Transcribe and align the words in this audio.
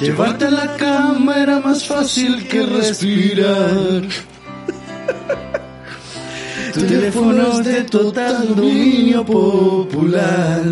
Llevarte 0.00 0.44
a 0.44 0.50
la 0.50 0.76
cama 0.76 1.42
era 1.42 1.58
más 1.58 1.84
fácil 1.84 2.46
que 2.46 2.64
respirar. 2.64 4.02
Tu 6.74 6.86
teléfono 6.86 7.58
es 7.58 7.64
de 7.64 7.84
total 7.84 8.54
dominio 8.54 9.24
popular. 9.24 10.62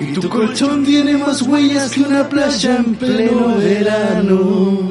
Y 0.00 0.12
tu 0.12 0.28
colchón 0.28 0.84
tiene 0.84 1.16
más 1.16 1.40
huellas 1.42 1.92
que 1.92 2.00
una 2.00 2.28
playa 2.28 2.76
en 2.76 2.94
pleno 2.96 3.56
verano. 3.56 4.90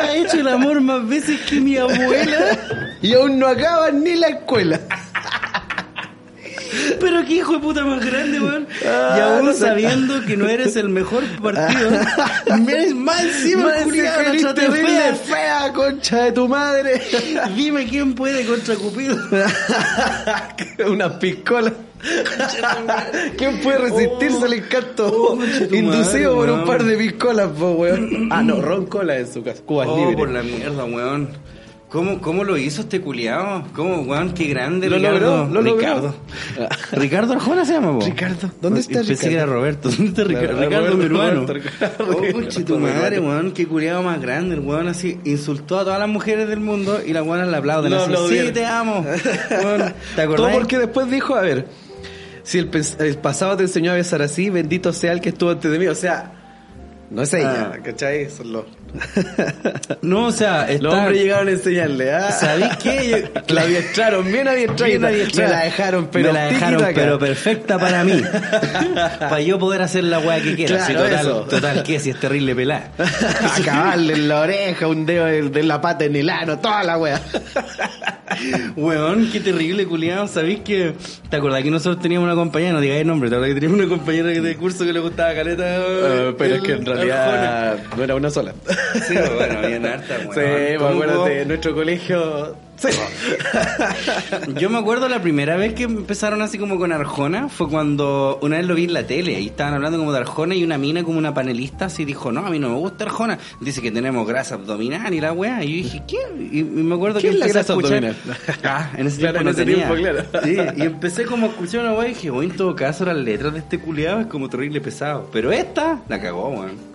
Ha 0.00 0.16
hecho 0.16 0.40
el 0.40 0.48
amor 0.48 0.80
más 0.80 1.08
veces 1.08 1.40
que 1.42 1.60
mi 1.60 1.76
abuela. 1.76 2.58
Y 3.02 3.12
aún 3.12 3.38
no 3.38 3.46
acaba 3.46 3.90
ni 3.90 4.14
la 4.14 4.28
escuela. 4.28 4.80
Pero 7.00 7.24
qué 7.24 7.34
hijo 7.34 7.52
de 7.54 7.58
puta 7.60 7.84
más 7.84 8.04
grande, 8.04 8.40
weón. 8.40 8.66
y 8.82 8.86
Ah, 8.86 9.36
aún 9.36 9.46
no 9.46 9.52
sé. 9.52 9.60
sabiendo 9.60 10.24
que 10.24 10.36
no 10.36 10.48
eres 10.48 10.76
el 10.76 10.88
mejor 10.88 11.24
partido. 11.42 11.90
Más 12.94 13.22
encima 13.24 13.64
Más 13.64 13.82
encima 13.82 14.06
la 14.16 14.32
la 14.32 14.74
fea, 14.74 15.14
fea. 15.14 15.72
concha 15.74 16.24
de 16.24 16.32
tu 16.32 16.48
madre. 16.48 17.00
Dime 17.56 17.86
quién 17.86 18.14
puede 18.14 18.44
contra 18.46 18.74
Cupido. 18.76 19.16
Una 20.90 21.18
piscola. 21.18 21.72
¿Quién 23.38 23.60
puede 23.60 23.78
resistirse 23.78 24.44
al 24.44 24.52
encanto 24.52 25.06
oh, 25.06 25.38
inducido 25.74 26.36
madre, 26.36 26.50
por 26.50 26.50
un 26.50 26.64
par 26.66 26.84
de 26.84 26.96
piscolas, 26.98 27.48
po, 27.58 27.70
weón? 27.72 28.28
Ah, 28.30 28.42
no, 28.42 28.60
ron 28.60 28.86
cola 28.86 29.16
en 29.18 29.32
su 29.32 29.42
casa. 29.42 29.62
Cubas 29.64 29.88
Oh, 29.90 29.96
libres. 29.96 30.16
por 30.16 30.28
la 30.30 30.42
mierda, 30.42 30.84
weón. 30.84 31.28
¿Cómo, 31.94 32.20
¿Cómo 32.20 32.42
lo 32.42 32.56
hizo 32.58 32.80
este 32.80 33.00
culiao? 33.00 33.68
¿Cómo, 33.72 34.00
weón? 34.00 34.32
Qué 34.34 34.46
grande, 34.48 34.90
Lo 34.90 34.96
Ricardo. 34.96 35.20
logró, 35.20 35.54
lo 35.54 35.62
logró. 35.62 35.76
Ricardo. 35.76 36.14
Ricardo 36.90 37.32
Arjona 37.34 37.64
se 37.64 37.74
llama, 37.74 37.96
po. 38.00 38.04
Ricardo, 38.04 38.50
¿dónde 38.60 38.80
está 38.80 38.94
Pensé 38.94 39.12
Ricardo? 39.12 39.28
que 39.28 39.34
era 39.36 39.46
Roberto. 39.46 39.88
¿Dónde 39.90 40.06
está 40.06 40.24
Ricardo? 40.24 40.60
Ricardo, 40.60 40.76
Roberto, 40.88 40.96
mi 40.96 41.04
hermano. 41.04 41.46
Roberto, 41.46 41.52
Ricardo. 41.54 42.04
Oh, 42.10 42.64
tu 42.64 42.78
madre, 42.80 43.20
weón. 43.20 43.52
Qué 43.52 43.68
culiao 43.68 44.02
más 44.02 44.20
grande. 44.20 44.56
El 44.56 44.62
weón 44.62 44.88
así 44.88 45.20
insultó 45.22 45.78
a 45.78 45.84
todas 45.84 46.00
las 46.00 46.08
mujeres 46.08 46.48
del 46.48 46.58
mundo 46.58 46.98
y 47.06 47.12
las 47.12 47.22
weonas 47.24 47.46
le 47.46 47.56
aplauden. 47.58 47.92
Lo 47.92 48.02
así, 48.02 48.40
sí, 48.40 48.50
te 48.52 48.66
amo. 48.66 49.06
Weón, 49.62 49.94
¿Te 50.16 50.22
acordás? 50.22 50.48
Todo 50.48 50.50
porque 50.58 50.78
después 50.78 51.08
dijo, 51.08 51.36
a 51.36 51.42
ver, 51.42 51.68
si 52.42 52.58
el, 52.58 52.70
el 52.98 53.18
pasado 53.18 53.56
te 53.56 53.62
enseñó 53.62 53.92
a 53.92 53.94
besar 53.94 54.20
así, 54.20 54.50
bendito 54.50 54.92
sea 54.92 55.12
el 55.12 55.20
que 55.20 55.28
estuvo 55.28 55.50
antes 55.50 55.70
de 55.70 55.78
mí. 55.78 55.86
O 55.86 55.94
sea, 55.94 56.32
no 57.10 57.22
es 57.22 57.32
ella, 57.34 57.72
Ah. 57.74 57.78
¿cachai? 57.84 58.28
Son 58.30 58.52
los, 58.52 58.64
No, 60.02 60.26
o 60.26 60.32
sea, 60.32 60.68
está... 60.68 60.82
los 60.82 60.94
hombres 60.94 61.18
llegaron 61.20 61.48
a 61.48 61.50
enseñarle, 61.50 62.12
¿ah? 62.12 62.30
¿Sabéis 62.30 62.76
qué? 62.82 63.30
La 63.48 63.62
adiestraron, 63.62 64.24
bien 64.26 64.48
adiestrada. 64.48 64.90
Me 65.34 65.48
la 65.48 65.64
dejaron, 65.64 66.08
pero 66.10 66.26
Me 66.28 66.32
la 66.32 66.44
dejaron, 66.46 66.84
pero 66.94 67.18
perfecta 67.18 67.78
para 67.78 68.04
mí. 68.04 68.22
para 69.18 69.40
yo 69.40 69.58
poder 69.58 69.82
hacer 69.82 70.04
la 70.04 70.18
weá 70.20 70.40
que 70.40 70.54
quiera. 70.54 70.76
Claro, 70.76 70.86
Sí, 70.86 70.94
total, 70.94 71.20
eso. 71.26 71.40
total, 71.42 71.82
¿qué? 71.82 71.98
Si 72.00 72.10
es 72.10 72.20
terrible 72.20 72.54
pelada. 72.54 72.90
Acabarle 73.60 74.14
en 74.14 74.28
la 74.28 74.40
oreja, 74.40 74.86
un 74.88 75.06
dedo 75.06 75.26
de, 75.26 75.42
de 75.50 75.62
la 75.62 75.80
pata 75.80 76.04
en 76.04 76.16
el 76.16 76.30
ano, 76.30 76.58
toda 76.58 76.82
la 76.84 76.98
wea. 76.98 77.20
Weón, 78.76 79.30
qué 79.32 79.40
terrible, 79.40 79.86
culiado. 79.86 80.28
¿Sabéis 80.28 80.60
que... 80.60 80.94
¿Te 81.30 81.36
acordás 81.36 81.62
que 81.62 81.70
nosotros 81.70 82.02
teníamos 82.02 82.26
una 82.26 82.34
compañera? 82.34 82.72
No 82.72 82.80
digáis 82.80 83.02
el 83.02 83.06
nombre. 83.06 83.28
¿Te 83.28 83.36
acordás 83.36 83.54
que 83.54 83.60
teníamos 83.60 83.80
una 83.86 83.96
compañera 83.96 84.28
de 84.28 84.56
curso 84.56 84.84
que 84.84 84.92
le 84.92 85.00
gustaba 85.00 85.34
caleta? 85.34 85.64
Eh, 85.66 86.34
pero 86.36 86.54
es 86.56 86.62
que 86.62 86.72
en 86.72 86.86
realidad 86.86 87.78
no 87.96 88.04
era 88.04 88.14
una 88.14 88.30
sola. 88.30 88.54
Sí, 89.06 89.14
bueno, 89.14 89.58
había 89.58 89.94
harta, 89.94 90.16
weón. 90.20 90.34
Sí, 90.34 90.40
me 90.40 90.76
¿Cómo 90.76 90.88
acuerdo 90.90 91.24
de 91.26 91.46
nuestro 91.46 91.74
colegio. 91.74 92.56
Sí. 92.90 92.98
Yo 94.60 94.70
me 94.70 94.78
acuerdo 94.78 95.08
la 95.08 95.20
primera 95.22 95.56
vez 95.56 95.74
que 95.74 95.84
empezaron 95.84 96.42
así 96.42 96.58
como 96.58 96.78
con 96.78 96.92
Arjona 96.92 97.48
fue 97.48 97.68
cuando 97.68 98.38
una 98.42 98.56
vez 98.58 98.66
lo 98.66 98.74
vi 98.74 98.84
en 98.84 98.92
la 98.92 99.06
tele 99.06 99.40
y 99.40 99.46
estaban 99.46 99.74
hablando 99.74 99.98
como 99.98 100.12
de 100.12 100.18
Arjona 100.18 100.54
y 100.54 100.64
una 100.64 100.78
mina 100.78 101.02
como 101.02 101.18
una 101.18 101.32
panelista 101.34 101.86
así 101.86 102.04
dijo, 102.04 102.32
no, 102.32 102.46
a 102.46 102.50
mí 102.50 102.58
no 102.58 102.68
me 102.70 102.76
gusta 102.76 103.04
Arjona. 103.04 103.38
Dice 103.60 103.80
que 103.82 103.90
tenemos 103.90 104.26
grasa 104.26 104.54
abdominal 104.56 105.12
y 105.14 105.20
la 105.20 105.32
weá. 105.32 105.62
Y 105.64 105.68
yo 105.70 105.76
dije, 105.84 106.02
¿qué? 106.06 106.18
Y, 106.52 106.62
me 106.64 106.94
acuerdo 106.94 107.20
¿Qué 107.20 107.28
que 107.28 107.34
es 107.34 107.38
la 107.40 107.46
empecé 107.46 107.58
a 107.58 107.62
grasa 107.62 107.72
escuchar. 107.74 108.04
abdominal? 108.04 108.60
Ah, 108.64 108.90
en 108.96 109.06
ese 109.06 109.18
Claro, 109.20 109.38
tiempo 109.38 109.40
en 109.40 109.44
no 109.44 109.50
ese 109.50 109.64
tenía. 109.64 109.88
tiempo, 109.88 110.30
claro. 110.30 110.44
Sí, 110.74 110.82
y 110.82 110.86
empecé 110.86 111.24
como 111.24 111.46
a 111.46 111.48
escuchar 111.50 111.80
una 111.82 111.92
weá 111.94 112.06
y 112.08 112.14
dije, 112.14 112.30
bueno, 112.30 112.50
en 112.50 112.56
todo 112.56 112.74
caso 112.74 113.04
las 113.04 113.16
letras 113.16 113.52
de 113.52 113.58
este 113.60 113.78
culiado 113.78 114.20
es 114.20 114.26
como 114.26 114.48
terrible 114.48 114.80
pesado. 114.80 115.28
Pero 115.32 115.52
esta 115.52 116.00
la 116.08 116.20
cagó, 116.20 116.48
weón. 116.50 116.93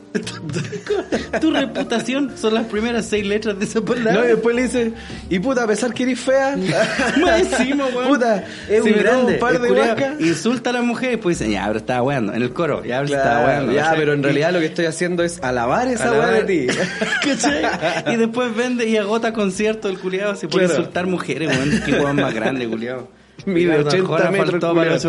Tu 1.42 1.52
reputación 1.52 2.32
son 2.38 2.54
las 2.56 2.66
primeras 2.66 3.06
seis 3.06 3.26
letras 3.26 3.58
de 3.60 3.66
esa 3.66 3.82
palabra. 3.82 4.14
No, 4.14 4.26
y 4.26 4.28
después 4.30 4.56
le 4.56 4.64
dice, 4.64 4.94
y 5.30 5.40
puta, 5.40 5.64
a 5.64 5.68
pesar 5.68 5.94
que 5.94 6.04
eres 6.04 6.20
fea, 6.20 6.58
Más 7.22 7.42
encima, 7.42 7.86
weón. 7.88 8.08
Puta, 8.08 8.44
es 8.70 8.84
si 8.84 8.92
un 8.92 8.98
grande. 9.00 9.34
un 9.34 9.40
par 9.40 9.60
de 9.60 9.72
vacas. 9.72 10.20
Insulta 10.20 10.72
a 10.72 10.74
la 10.74 10.82
mujer 10.82 11.10
y 11.10 11.16
después 11.16 11.40
dice, 11.40 11.52
ya, 11.52 11.66
pero 11.68 11.80
estaba 11.80 12.02
weando. 12.02 12.34
En 12.34 12.42
el 12.42 12.54
coro, 12.54 12.84
ya, 12.84 13.02
pero 13.04 13.18
estaba 13.18 13.46
weando. 13.46 13.72
ya, 13.72 13.94
pero 13.96 14.14
en 14.14 14.24
realidad 14.24 14.52
lo 14.54 14.60
que 14.60 14.66
estoy 14.68 14.86
haciendo 14.86 15.24
es 15.24 15.42
alabar 15.44 15.88
esa 15.88 16.12
weá 16.12 16.32
de 16.32 16.44
ti. 16.44 16.68
¿Cachai? 17.24 18.14
Y 18.14 18.18
después 18.18 18.56
vende 18.56 18.88
y 18.90 18.98
agota 18.98 19.34
conciertos 19.34 19.92
el 19.92 20.00
culiado 20.00 20.34
por 20.34 20.50
Claro. 20.50 20.68
insultar 20.70 21.06
mujeres, 21.08 21.50
weón. 21.56 21.82
Qué 21.86 21.92
weón 21.94 22.16
más 22.16 22.34
grande, 22.34 22.68
culiado. 22.68 23.08
Mide 23.46 23.80
80 23.80 24.32
metros, 24.32 24.76
para 24.76 25.00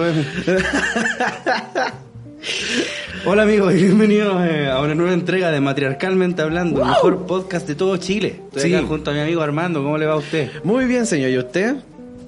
Hola 3.27 3.43
amigos 3.43 3.75
y 3.75 3.83
bienvenidos 3.85 4.43
eh, 4.47 4.69
a 4.69 4.81
una 4.81 4.95
nueva 4.95 5.13
entrega 5.13 5.51
de 5.51 5.61
Matriarcalmente 5.61 6.41
Hablando, 6.43 6.81
el 6.81 6.89
mejor 6.89 7.27
podcast 7.27 7.67
de 7.69 7.75
todo 7.75 7.97
Chile. 7.99 8.41
Estoy 8.47 8.63
Sí. 8.71 8.75
acá 8.75 8.87
junto 8.87 9.11
a 9.11 9.15
mi 9.15 9.21
amigo 9.21 9.43
Armando, 9.43 9.83
¿cómo 9.83 9.99
le 9.99 10.07
va 10.07 10.15
a 10.15 10.17
usted? 10.17 10.51
Muy 10.65 10.87
bien, 10.87 11.05
señor, 11.07 11.31
¿y 11.31 11.39
usted? 11.39 11.77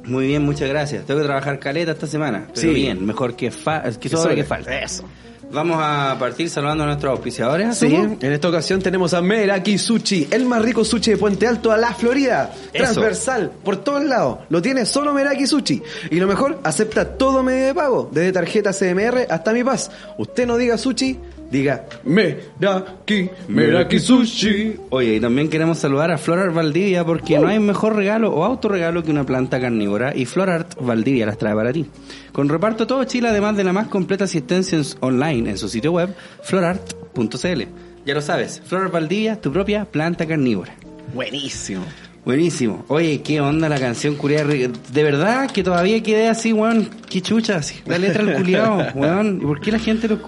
Muy 0.04 0.26
bien, 0.26 0.42
muchas 0.42 0.68
gracias. 0.68 1.06
Tengo 1.06 1.20
que 1.20 1.26
trabajar 1.26 1.58
caleta 1.58 1.92
esta 1.92 2.06
semana. 2.06 2.46
Pero 2.54 2.60
Sí. 2.60 2.74
bien, 2.74 3.06
mejor 3.06 3.36
que, 3.36 3.50
fa 3.50 3.82
que 3.84 3.98
Que 4.00 4.08
sobra 4.10 4.22
sobre. 4.24 4.34
que 4.36 4.44
falta. 4.44 4.78
Eso. 4.80 5.04
Vamos 5.52 5.76
a 5.80 6.16
partir 6.18 6.48
saludando 6.48 6.84
a 6.84 6.86
nuestros 6.86 7.10
auspiciadores. 7.10 7.76
Sí, 7.76 7.94
en 7.94 8.32
esta 8.32 8.48
ocasión 8.48 8.80
tenemos 8.80 9.12
a 9.12 9.20
Meraki 9.20 9.76
Sushi, 9.76 10.28
el 10.30 10.46
más 10.46 10.62
rico 10.62 10.82
sushi 10.84 11.10
de 11.10 11.16
Puente 11.18 11.46
Alto 11.46 11.70
a 11.70 11.76
la 11.76 11.92
Florida. 11.92 12.50
Eso. 12.72 12.84
Transversal, 12.84 13.52
por 13.62 13.76
todos 13.76 14.02
lados. 14.02 14.38
Lo 14.48 14.62
tiene 14.62 14.86
solo 14.86 15.12
Meraki 15.12 15.46
Sushi. 15.46 15.82
Y 16.10 16.16
lo 16.16 16.26
mejor, 16.26 16.58
acepta 16.64 17.18
todo 17.18 17.42
medio 17.42 17.66
de 17.66 17.74
pago, 17.74 18.08
desde 18.10 18.32
tarjeta 18.32 18.72
CMR 18.72 19.26
hasta 19.28 19.52
Mi 19.52 19.62
Paz. 19.62 19.90
Usted 20.16 20.46
no 20.46 20.56
diga 20.56 20.78
sushi, 20.78 21.18
diga 21.52 21.84
Meraki, 22.04 23.28
Meraki 23.48 23.98
Sushi. 24.00 24.74
Oye, 24.90 25.16
y 25.16 25.20
también 25.20 25.48
queremos 25.48 25.78
saludar 25.78 26.10
a 26.10 26.18
Florart 26.18 26.52
Valdivia 26.54 27.04
porque 27.04 27.38
no 27.38 27.46
hay 27.46 27.60
mejor 27.60 27.94
regalo 27.94 28.32
o 28.32 28.42
autorregalo 28.44 29.02
que 29.04 29.10
una 29.10 29.24
planta 29.24 29.60
carnívora 29.60 30.16
y 30.16 30.24
Florart 30.24 30.74
Valdivia 30.80 31.26
las 31.26 31.38
trae 31.38 31.54
para 31.54 31.72
ti. 31.72 31.86
Con 32.32 32.48
reparto 32.48 32.86
todo 32.86 33.04
Chile, 33.04 33.28
además 33.28 33.56
de 33.56 33.64
la 33.64 33.72
más 33.72 33.88
completa 33.88 34.24
asistencia 34.24 34.78
en- 34.78 34.84
online 35.00 35.50
en 35.50 35.58
su 35.58 35.68
sitio 35.68 35.92
web, 35.92 36.14
florart.cl. 36.42 37.62
Ya 38.04 38.14
lo 38.14 38.20
sabes, 38.22 38.60
Florart 38.64 38.92
Valdivia, 38.92 39.40
tu 39.40 39.52
propia 39.52 39.84
planta 39.84 40.26
carnívora. 40.26 40.74
Buenísimo. 41.14 41.82
Buenísimo. 42.24 42.84
Oye, 42.88 43.20
qué 43.22 43.40
onda 43.40 43.68
la 43.68 43.78
canción 43.80 44.14
culiada. 44.14 44.44
De 44.54 45.02
verdad 45.02 45.50
que 45.50 45.64
todavía 45.64 46.00
quedé 46.02 46.28
así, 46.28 46.52
weón. 46.52 46.88
Qué 47.10 47.20
chucha, 47.20 47.56
así. 47.56 47.80
La 47.84 47.98
letra 47.98 48.24
del 48.24 48.36
culiado, 48.36 48.86
weón. 48.94 49.40
¿Y 49.42 49.44
por 49.44 49.60
qué 49.60 49.72
la 49.72 49.80
gente 49.80 50.06
lo? 50.08 50.18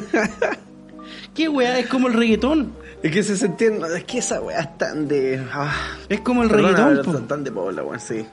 ¿Qué 1.34 1.48
weá? 1.48 1.78
Es 1.78 1.86
como 1.86 2.08
el 2.08 2.14
reggaetón. 2.14 2.72
Es 3.02 3.12
que 3.12 3.22
se 3.22 3.36
sentía, 3.36 3.68
es 3.96 4.04
que 4.04 4.18
esa 4.18 4.40
weá 4.40 4.60
es 4.60 4.78
tan 4.78 5.06
de... 5.08 5.42
ah, 5.52 5.74
Es 6.08 6.20
como 6.20 6.42
el 6.42 6.48
perdona, 6.48 6.88
reggaetón, 6.88 7.12
son 7.12 7.28
tan 7.28 7.44
de 7.44 7.52
pobla, 7.52 7.82
weón, 7.82 8.00
sí. 8.00 8.24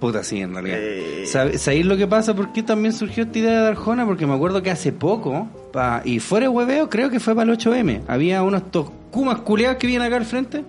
Puta, 0.00 0.22
sí, 0.24 0.40
en 0.40 0.52
realidad. 0.52 0.78
Eh. 0.80 1.24
¿Sabe- 1.26 1.58
¿Sabéis 1.58 1.86
lo 1.86 1.96
que 1.96 2.06
pasa? 2.06 2.34
¿Por 2.34 2.52
qué 2.52 2.62
también 2.62 2.92
surgió 2.92 3.24
esta 3.24 3.38
idea 3.38 3.62
de 3.62 3.68
Arjona? 3.68 4.04
Porque 4.04 4.26
me 4.26 4.34
acuerdo 4.34 4.62
que 4.62 4.70
hace 4.70 4.92
poco, 4.92 5.48
pa- 5.72 6.02
y 6.04 6.18
fuera 6.18 6.44
de 6.44 6.48
hueveo, 6.48 6.90
creo 6.90 7.08
que 7.08 7.20
fue 7.20 7.34
para 7.34 7.50
el 7.50 7.58
8M, 7.58 8.02
había 8.08 8.42
unos 8.42 8.70
toscumas 9.16 9.40
culiados 9.40 9.78
que 9.78 9.86
vienen 9.86 10.06
acá 10.06 10.16
al 10.16 10.26
frente. 10.26 10.62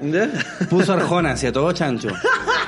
Puso 0.69 0.93
Arjona 0.93 1.31
hacia 1.31 1.51
todo 1.51 1.69
chancho. 1.73 2.09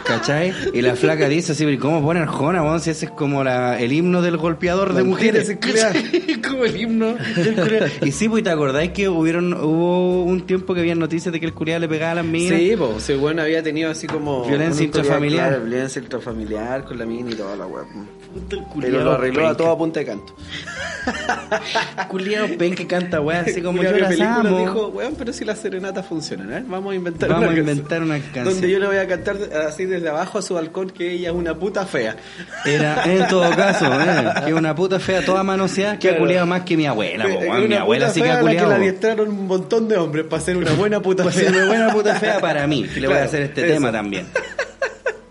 ¿Cachai? 0.05 0.53
Y 0.73 0.81
la 0.81 0.95
flaca 0.95 1.29
dice 1.29 1.53
así, 1.53 1.63
"¿Pero 1.63 1.79
¿cómo 1.79 2.01
pone 2.01 2.19
Arjona, 2.19 2.61
weón? 2.63 2.81
Si 2.81 2.89
ese 2.89 3.05
es 3.05 3.11
como 3.11 3.43
la, 3.43 3.79
el 3.79 3.93
himno 3.93 4.21
del 4.21 4.35
golpeador 4.37 4.93
de 4.93 5.03
mujeres. 5.03 5.55
¿Cachai? 5.59 6.41
como 6.47 6.65
el 6.65 6.75
himno 6.75 7.15
del. 7.35 7.91
Y 8.01 8.11
sí, 8.11 8.27
pues, 8.27 8.43
¿te 8.43 8.49
acordáis 8.49 8.91
que 8.91 9.07
hubieron, 9.07 9.53
hubo 9.53 10.23
un 10.23 10.41
tiempo 10.45 10.73
que 10.73 10.81
había 10.81 10.95
noticias 10.95 11.31
de 11.31 11.39
que 11.39 11.45
el 11.45 11.53
culiado 11.53 11.79
le 11.79 11.87
pegaba 11.87 12.11
a 12.11 12.15
las 12.15 12.25
minas? 12.25 12.59
Sí, 12.59 12.73
pues, 12.77 13.09
el 13.09 13.19
weón 13.19 13.39
había 13.39 13.63
tenido 13.63 13.89
así 13.91 14.07
como... 14.07 14.45
Violencia 14.45 14.83
intrafamiliar. 14.83 15.49
claro, 15.49 15.63
violencia 15.63 16.01
intrafamiliar 16.01 16.83
con 16.83 16.97
la 16.97 17.05
mina 17.05 17.31
y 17.31 17.35
toda 17.35 17.55
la 17.55 17.67
weá. 17.67 17.85
Puta, 18.33 18.55
el 18.57 18.63
Pero 18.81 19.03
lo 19.03 19.11
arregló 19.13 19.39
a 19.41 19.49
penca. 19.49 19.57
todo 19.57 19.71
a 19.71 19.77
punta 19.77 19.99
de 20.01 20.05
canto. 20.05 20.35
Culiao 22.09 22.47
pen 22.57 22.75
que 22.75 22.85
canta 22.85 23.19
weá, 23.21 23.41
así 23.41 23.61
como 23.61 23.77
Culiao 23.77 23.93
yo 23.95 23.99
las 24.01 24.09
película 24.09 24.39
amo. 24.39 24.59
dijo, 24.59 24.87
weón, 24.89 25.15
pero 25.17 25.33
si 25.33 25.45
las 25.45 25.57
serenatas 25.59 26.05
funcionan, 26.05 26.53
¿eh? 26.53 26.63
Vamos 26.67 26.91
a 26.91 26.95
inventar 26.95 27.29
Vamos 27.29 27.45
una 27.45 27.51
a 27.51 27.55
canción 27.55 27.77
inventar 27.77 28.03
una 28.03 28.19
canción. 28.19 28.45
Donde 28.45 28.69
yo 28.69 28.79
le 28.79 28.87
voy 28.87 28.97
a 28.97 29.07
cantar 29.07 29.37
así 29.67 29.85
desde 29.85 30.09
abajo 30.09 30.37
a 30.37 30.41
su 30.41 30.53
balcón 30.53 30.89
que 30.91 31.11
ella 31.11 31.29
es 31.29 31.35
una 31.35 31.55
puta 31.55 31.85
fea. 31.85 32.15
Era, 32.65 33.03
en 33.05 33.27
todo 33.27 33.49
caso, 33.55 33.85
eh, 34.01 34.33
que 34.45 34.53
una 34.53 34.75
puta 34.75 34.99
fea 34.99 35.23
toda 35.25 35.43
manoseada 35.43 35.97
que 35.97 36.09
ha 36.09 36.11
Claro. 36.11 36.25
culiado 36.25 36.45
más 36.45 36.61
que 36.63 36.77
mi 36.77 36.85
abuela, 36.85 37.23
po, 37.25 37.29
Una 37.39 37.49
weón. 37.49 37.67
Mi 37.69 37.75
abuela 37.75 38.09
sí 38.09 38.21
que 38.21 38.29
ha 38.29 38.33
la 38.33 38.39
que 38.39 38.43
la 38.45 38.49
culiado. 38.51 38.71
adiestraron 38.73 39.29
un 39.29 39.47
montón 39.47 39.87
de 39.87 39.97
hombres 39.97 40.25
para 40.29 40.41
ser 40.41 40.57
una 40.57 40.71
buena 40.73 41.01
puta 41.01 41.23
fea. 41.31 41.49
una 41.49 41.65
buena 41.65 41.93
puta 41.93 42.15
fea 42.15 42.39
para 42.39 42.67
mí, 42.67 42.83
que 42.83 42.99
le 43.01 43.07
voy 43.07 43.15
a 43.15 43.19
Claro, 43.19 43.25
hacer 43.29 43.41
este 43.43 43.61
eso. 43.65 43.73
tema 43.73 43.91
también. 43.91 44.27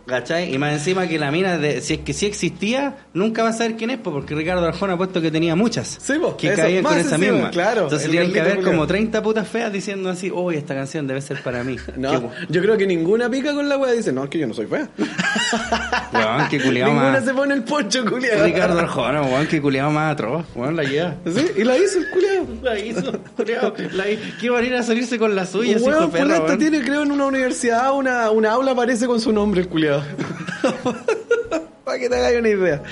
¿Cachai? 0.08 0.54
Y 0.54 0.58
más 0.58 0.72
encima 0.72 1.06
que 1.06 1.18
la 1.18 1.30
mina, 1.30 1.58
de, 1.58 1.80
si 1.82 1.94
es 1.94 2.00
que 2.00 2.12
sí 2.14 2.26
existía, 2.26 2.96
nunca 3.12 3.42
va 3.42 3.50
a 3.50 3.52
saber 3.52 3.76
quién 3.76 3.90
es, 3.90 3.98
po, 3.98 4.10
porque 4.10 4.34
Ricardo 4.34 4.66
Arjona 4.66 4.94
ha 4.94 4.96
puesto 4.96 5.20
que 5.20 5.30
tenía 5.30 5.54
muchas. 5.54 5.98
Sí, 6.00 6.14
po, 6.20 6.36
que 6.36 6.52
caían 6.54 6.82
con 6.82 6.96
esa 6.98 7.16
encima, 7.16 7.32
misma. 7.32 7.50
claro, 7.50 7.82
Entonces 7.84 8.10
tienen 8.10 8.32
que 8.32 8.40
haber 8.40 8.62
como 8.62 8.86
30 8.86 9.22
putas 9.22 9.46
feas 9.46 9.72
diciendo 9.72 10.08
así, 10.10 10.30
uy, 10.30 10.56
esta 10.56 10.74
canción 10.74 11.06
debe 11.06 11.20
ser 11.20 11.42
para 11.42 11.62
mí. 11.64 11.76
No, 11.98 12.30
yo 12.48 12.62
creo 12.62 12.76
que 12.76 12.86
ninguna 12.86 13.28
pica 13.28 13.52
con 13.52 13.68
la 13.68 13.76
wea 13.76 13.92
dice, 13.92 14.12
no, 14.12 14.24
es 14.24 14.30
que 14.30 14.38
yo 14.38 14.46
no 14.46 14.54
soy 14.54 14.66
fea. 14.66 14.88
Weón, 16.12 16.48
culiao 16.62 16.88
ninguna 16.88 17.12
más. 17.12 17.24
se 17.24 17.34
pone 17.34 17.54
el 17.54 17.62
poncho, 17.64 18.04
culiado. 18.04 18.44
Ricardo 18.44 18.78
Arjona, 18.78 19.22
weón, 19.22 19.46
qué 19.46 19.60
culiado 19.60 19.90
más 19.90 20.12
atroz. 20.12 20.44
Weón, 20.54 20.76
la 20.76 20.84
lleva. 20.84 21.14
Sí, 21.26 21.44
y 21.56 21.64
la 21.64 21.76
hizo 21.76 21.98
el 21.98 22.10
culiado. 22.10 22.28
La 22.62 22.78
hizo, 22.78 23.12
culiao. 23.36 23.74
La 23.92 24.08
hizo. 24.10 24.22
¿Qué 24.40 24.50
va 24.50 24.58
a 24.58 24.62
ir 24.62 24.74
a 24.74 24.82
salirse 24.82 25.18
con 25.18 25.34
la 25.34 25.44
suya, 25.46 25.76
hijo 25.76 25.86
Weón, 25.86 26.10
perra, 26.10 26.40
weón? 26.40 26.58
tiene, 26.58 26.80
creo, 26.82 27.02
en 27.02 27.12
una 27.12 27.26
universidad, 27.26 27.92
una, 27.92 28.30
una 28.30 28.52
aula 28.52 28.72
aparece 28.72 29.06
con 29.06 29.20
su 29.20 29.32
nombre, 29.32 29.60
el 29.62 29.68
culiado. 29.68 29.97
Para 31.84 31.98
que 31.98 32.08
te 32.08 32.14
hagas 32.16 32.34
una 32.38 32.48
idea. 32.48 32.82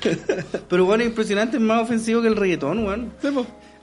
Pero 0.68 0.84
bueno, 0.84 1.04
impresionante, 1.04 1.56
es 1.58 1.62
más 1.62 1.82
ofensivo 1.82 2.22
que 2.22 2.28
el 2.28 2.36
reggaetón, 2.36 2.84
weón. 2.86 3.12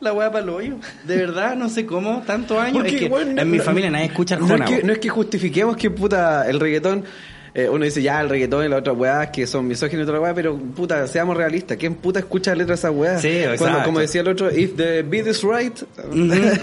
La 0.01 0.12
weá 0.12 0.30
para 0.31 0.44
el 0.44 0.50
hoyo. 0.50 0.75
De 1.06 1.16
verdad, 1.18 1.56
no 1.56 1.69
sé 1.69 1.86
cómo, 1.86 2.22
tantos 2.25 2.57
años. 2.57 2.74
Porque, 2.77 2.95
es 2.95 3.01
que 3.04 3.07
weón, 3.07 3.38
en 3.39 3.50
mi 3.50 3.57
no- 3.57 3.63
familia 3.63 3.89
nadie 3.92 4.06
escucha 4.06 4.36
no 4.38 4.45
Arjona. 4.45 4.66
es, 4.66 4.69
que, 4.69 4.75
weón. 4.77 4.88
no 4.88 4.94
es 4.94 5.00
que 5.00 5.10
justifiquemos 5.10 5.77
que 5.77 5.89
puta 5.89 6.50
el 6.50 6.60
reggaetón. 6.60 7.06
Eh, 7.57 7.69
uno 7.69 7.86
dice 7.86 8.02
ya 8.02 8.19
el 8.19 8.28
reggaetón 8.30 8.66
y 8.66 8.68
las 8.68 8.80
otras 8.81 8.98
weas 8.98 9.30
que 9.30 9.48
son 9.48 9.66
misóginos 9.66 10.06
y 10.07 10.12
la 10.12 10.19
wea, 10.19 10.34
pero 10.34 10.57
puta, 10.57 11.07
seamos 11.07 11.38
realistas. 11.38 11.78
¿Quién 11.78 11.96
puta 11.96 12.19
escucha 12.19 12.54
letras 12.54 12.81
de 12.81 12.88
esas 12.90 12.92
weas? 12.92 13.22
Sí, 13.22 13.30
Cuando, 13.44 13.54
exacto. 13.54 13.84
como 13.86 14.00
decía 14.02 14.22
el 14.22 14.28
otro, 14.28 14.52
if 14.52 14.75
the 14.75 15.04
beat 15.04 15.25
is 15.28 15.42
right. 15.42 15.74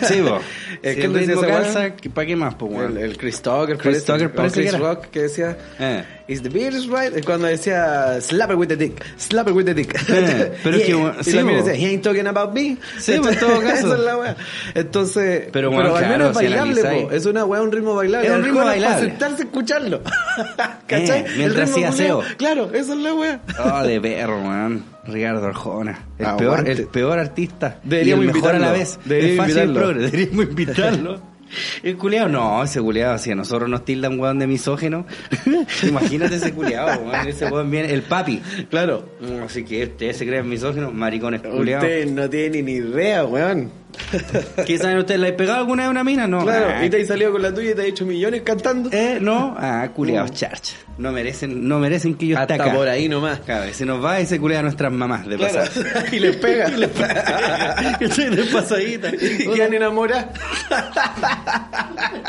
Sí, 0.07 0.21
po. 0.23 0.39
Eh, 0.83 0.95
Si 0.95 1.01
¿quién 1.01 1.13
el 1.13 1.19
ritmo 1.19 1.41
calza, 1.43 1.95
¿para 2.13 2.27
qué 2.27 2.37
más, 2.37 2.55
po? 2.57 2.83
El, 2.83 2.97
el 2.99 3.17
Chris 3.17 3.41
Tucker, 3.41 3.79
Chris 3.79 4.05
Tucker 4.05 4.31
Chris. 4.53 4.79
Rock 4.79 5.07
que 5.07 5.23
decía 5.23 5.57
Eh. 5.79 6.05
Is 6.33 6.43
the 6.43 6.49
beat 6.49 6.73
is 6.73 6.87
right 6.89 7.15
Es 7.15 7.25
cuando 7.25 7.47
decía 7.47 8.21
slap 8.21 8.51
it 8.51 8.57
with 8.57 8.69
the 8.69 8.77
dick 8.77 9.05
slap 9.17 9.49
it 9.49 9.55
with 9.55 9.65
the 9.67 9.75
dick 9.75 9.95
Eh, 10.09 10.53
pero 10.63 10.77
es 10.77 10.83
que, 10.85 10.93
Y- 10.93 10.95
y 11.21 11.25
sí, 11.25 11.43
bo. 11.43 11.49
decía 11.51 11.75
he 11.75 11.87
ain't 11.91 12.03
talking 12.03 12.27
about 12.27 12.53
me 12.55 12.77
Sí, 12.99 13.19
bo, 13.19 13.29
en 13.29 13.39
todo 13.39 13.61
caso. 13.61 13.87
Esa 13.87 13.95
es 13.95 14.01
la 14.01 14.17
wea 14.17 14.37
entonces 14.75 15.49
Pero, 15.53 15.71
bueno, 15.71 15.95
al 15.95 15.99
claro, 16.05 16.13
menos 16.19 16.31
es 16.31 16.39
si 16.39 16.45
bailable 16.45 16.81
analizáis. 16.81 17.05
po. 17.05 17.13
es 17.13 17.27
una 17.27 17.45
wea 17.45 17.63
un 17.63 17.73
ritmo 17.73 17.95
bailable 17.95 18.27
Es 18.27 18.33
un 18.33 18.37
Al 18.39 18.45
ritmo 18.45 18.61
es 18.61 18.65
para 18.67 18.81
bailable. 18.81 19.09
sentarse 19.11 19.43
escucharlo 19.45 20.01
¿cachai? 20.87 21.21
Eh, 21.21 21.27
mientras 21.37 21.71
hacía 21.71 21.89
aseo. 21.91 22.23
claro 22.37 22.71
esa 22.73 22.93
es 22.95 22.99
la 23.01 23.15
wea 23.15 23.41
Oh, 23.63 23.83
de 23.83 24.01
perro, 24.01 24.41
weón. 24.41 24.85
Ricardo 25.05 25.45
Arjona. 25.47 25.99
El 26.17 26.27
Aguante. 26.27 26.45
peor, 26.45 26.69
el 26.69 26.87
peor 26.87 27.19
artista. 27.19 27.79
Deberíamos 27.83 28.25
y 28.25 28.29
el 28.29 28.35
mejor 28.35 28.55
a 28.55 28.59
la 28.61 28.67
invitarlo. 28.69 28.79
vez. 28.79 28.99
Deberíamos 29.05 29.49
es 29.49 29.55
fácil 29.55 29.69
invitarlo. 29.69 30.01
Deberíamos 30.01 30.45
invitarlo. 30.45 31.32
El 31.83 31.97
culiao, 31.97 32.29
no, 32.29 32.63
ese 32.63 32.81
culiao, 32.81 33.19
si 33.19 33.31
a 33.31 33.35
nosotros 33.35 33.69
nos 33.69 33.85
tildan 33.85 34.19
weón 34.19 34.39
de 34.39 34.47
misógeno, 34.47 35.07
imagínate 35.83 36.37
ese 36.37 36.53
culiao, 36.53 36.87
weón, 37.03 37.29
ese 37.29 37.47
weón 37.47 37.71
viene, 37.71 37.93
el 37.93 38.03
papi. 38.03 38.41
claro 38.71 39.11
Mm, 39.21 39.43
Así 39.45 39.65
que 39.65 39.85
ustedes 39.85 40.17
se 40.17 40.27
creen 40.27 40.49
misógenos, 40.49 40.93
maricones 40.93 41.43
culiados. 41.43 41.85
usted 41.85 42.07
no 42.11 42.29
tiene 42.29 42.63
ni 42.63 42.73
idea 42.73 43.25
weón 43.25 43.71
¿Qué 44.67 44.79
saben 44.79 44.99
ustedes? 44.99 45.21
¿Le 45.21 45.29
he 45.29 45.33
pegado 45.33 45.59
alguna 45.61 45.87
a 45.87 45.91
una 45.91 46.03
mina? 46.05 46.27
No. 46.27 46.43
claro 46.43 46.67
Ah, 46.77 46.85
y 46.85 46.91
te 46.91 47.01
has 47.03 47.09
salido 47.09 47.33
con 47.33 47.43
la 47.43 47.53
tuya 47.53 47.71
y 47.73 47.75
te 47.75 47.83
has 47.83 47.89
hecho 47.89 48.05
millones 48.07 48.43
cantando 48.43 48.91
Eh, 48.93 49.19
no, 49.21 49.55
ah, 49.59 49.89
culiados, 49.95 50.33
charcha. 50.33 50.75
No 50.99 51.11
merecen, 51.11 51.67
no 51.67 51.79
merecen 51.79 52.15
que 52.15 52.27
yo 52.29 52.39
esté 52.39 52.57
Mm. 52.57 52.61
acá. 52.61 52.73
por 52.75 52.89
ahí 52.89 53.09
nomás 53.09 53.41
y 53.71 53.73
se 53.75 53.87
nos 53.87 54.05
va 54.05 54.21
y 54.21 54.27
se 54.27 54.39
culea 54.39 54.61
a 54.61 54.63
nuestras 54.63 54.93
mamás 54.93 55.27
de 55.27 55.37
Claro. 55.37 55.55
pasada. 55.61 56.05
y 56.13 56.19
les 56.21 56.37
pega. 56.37 56.71
¿Cachai? 58.01 58.31
de 58.31 58.45
pasadita. 58.45 59.09
y 59.15 59.49
quedan 59.55 59.73
enamoradas. 59.75 60.27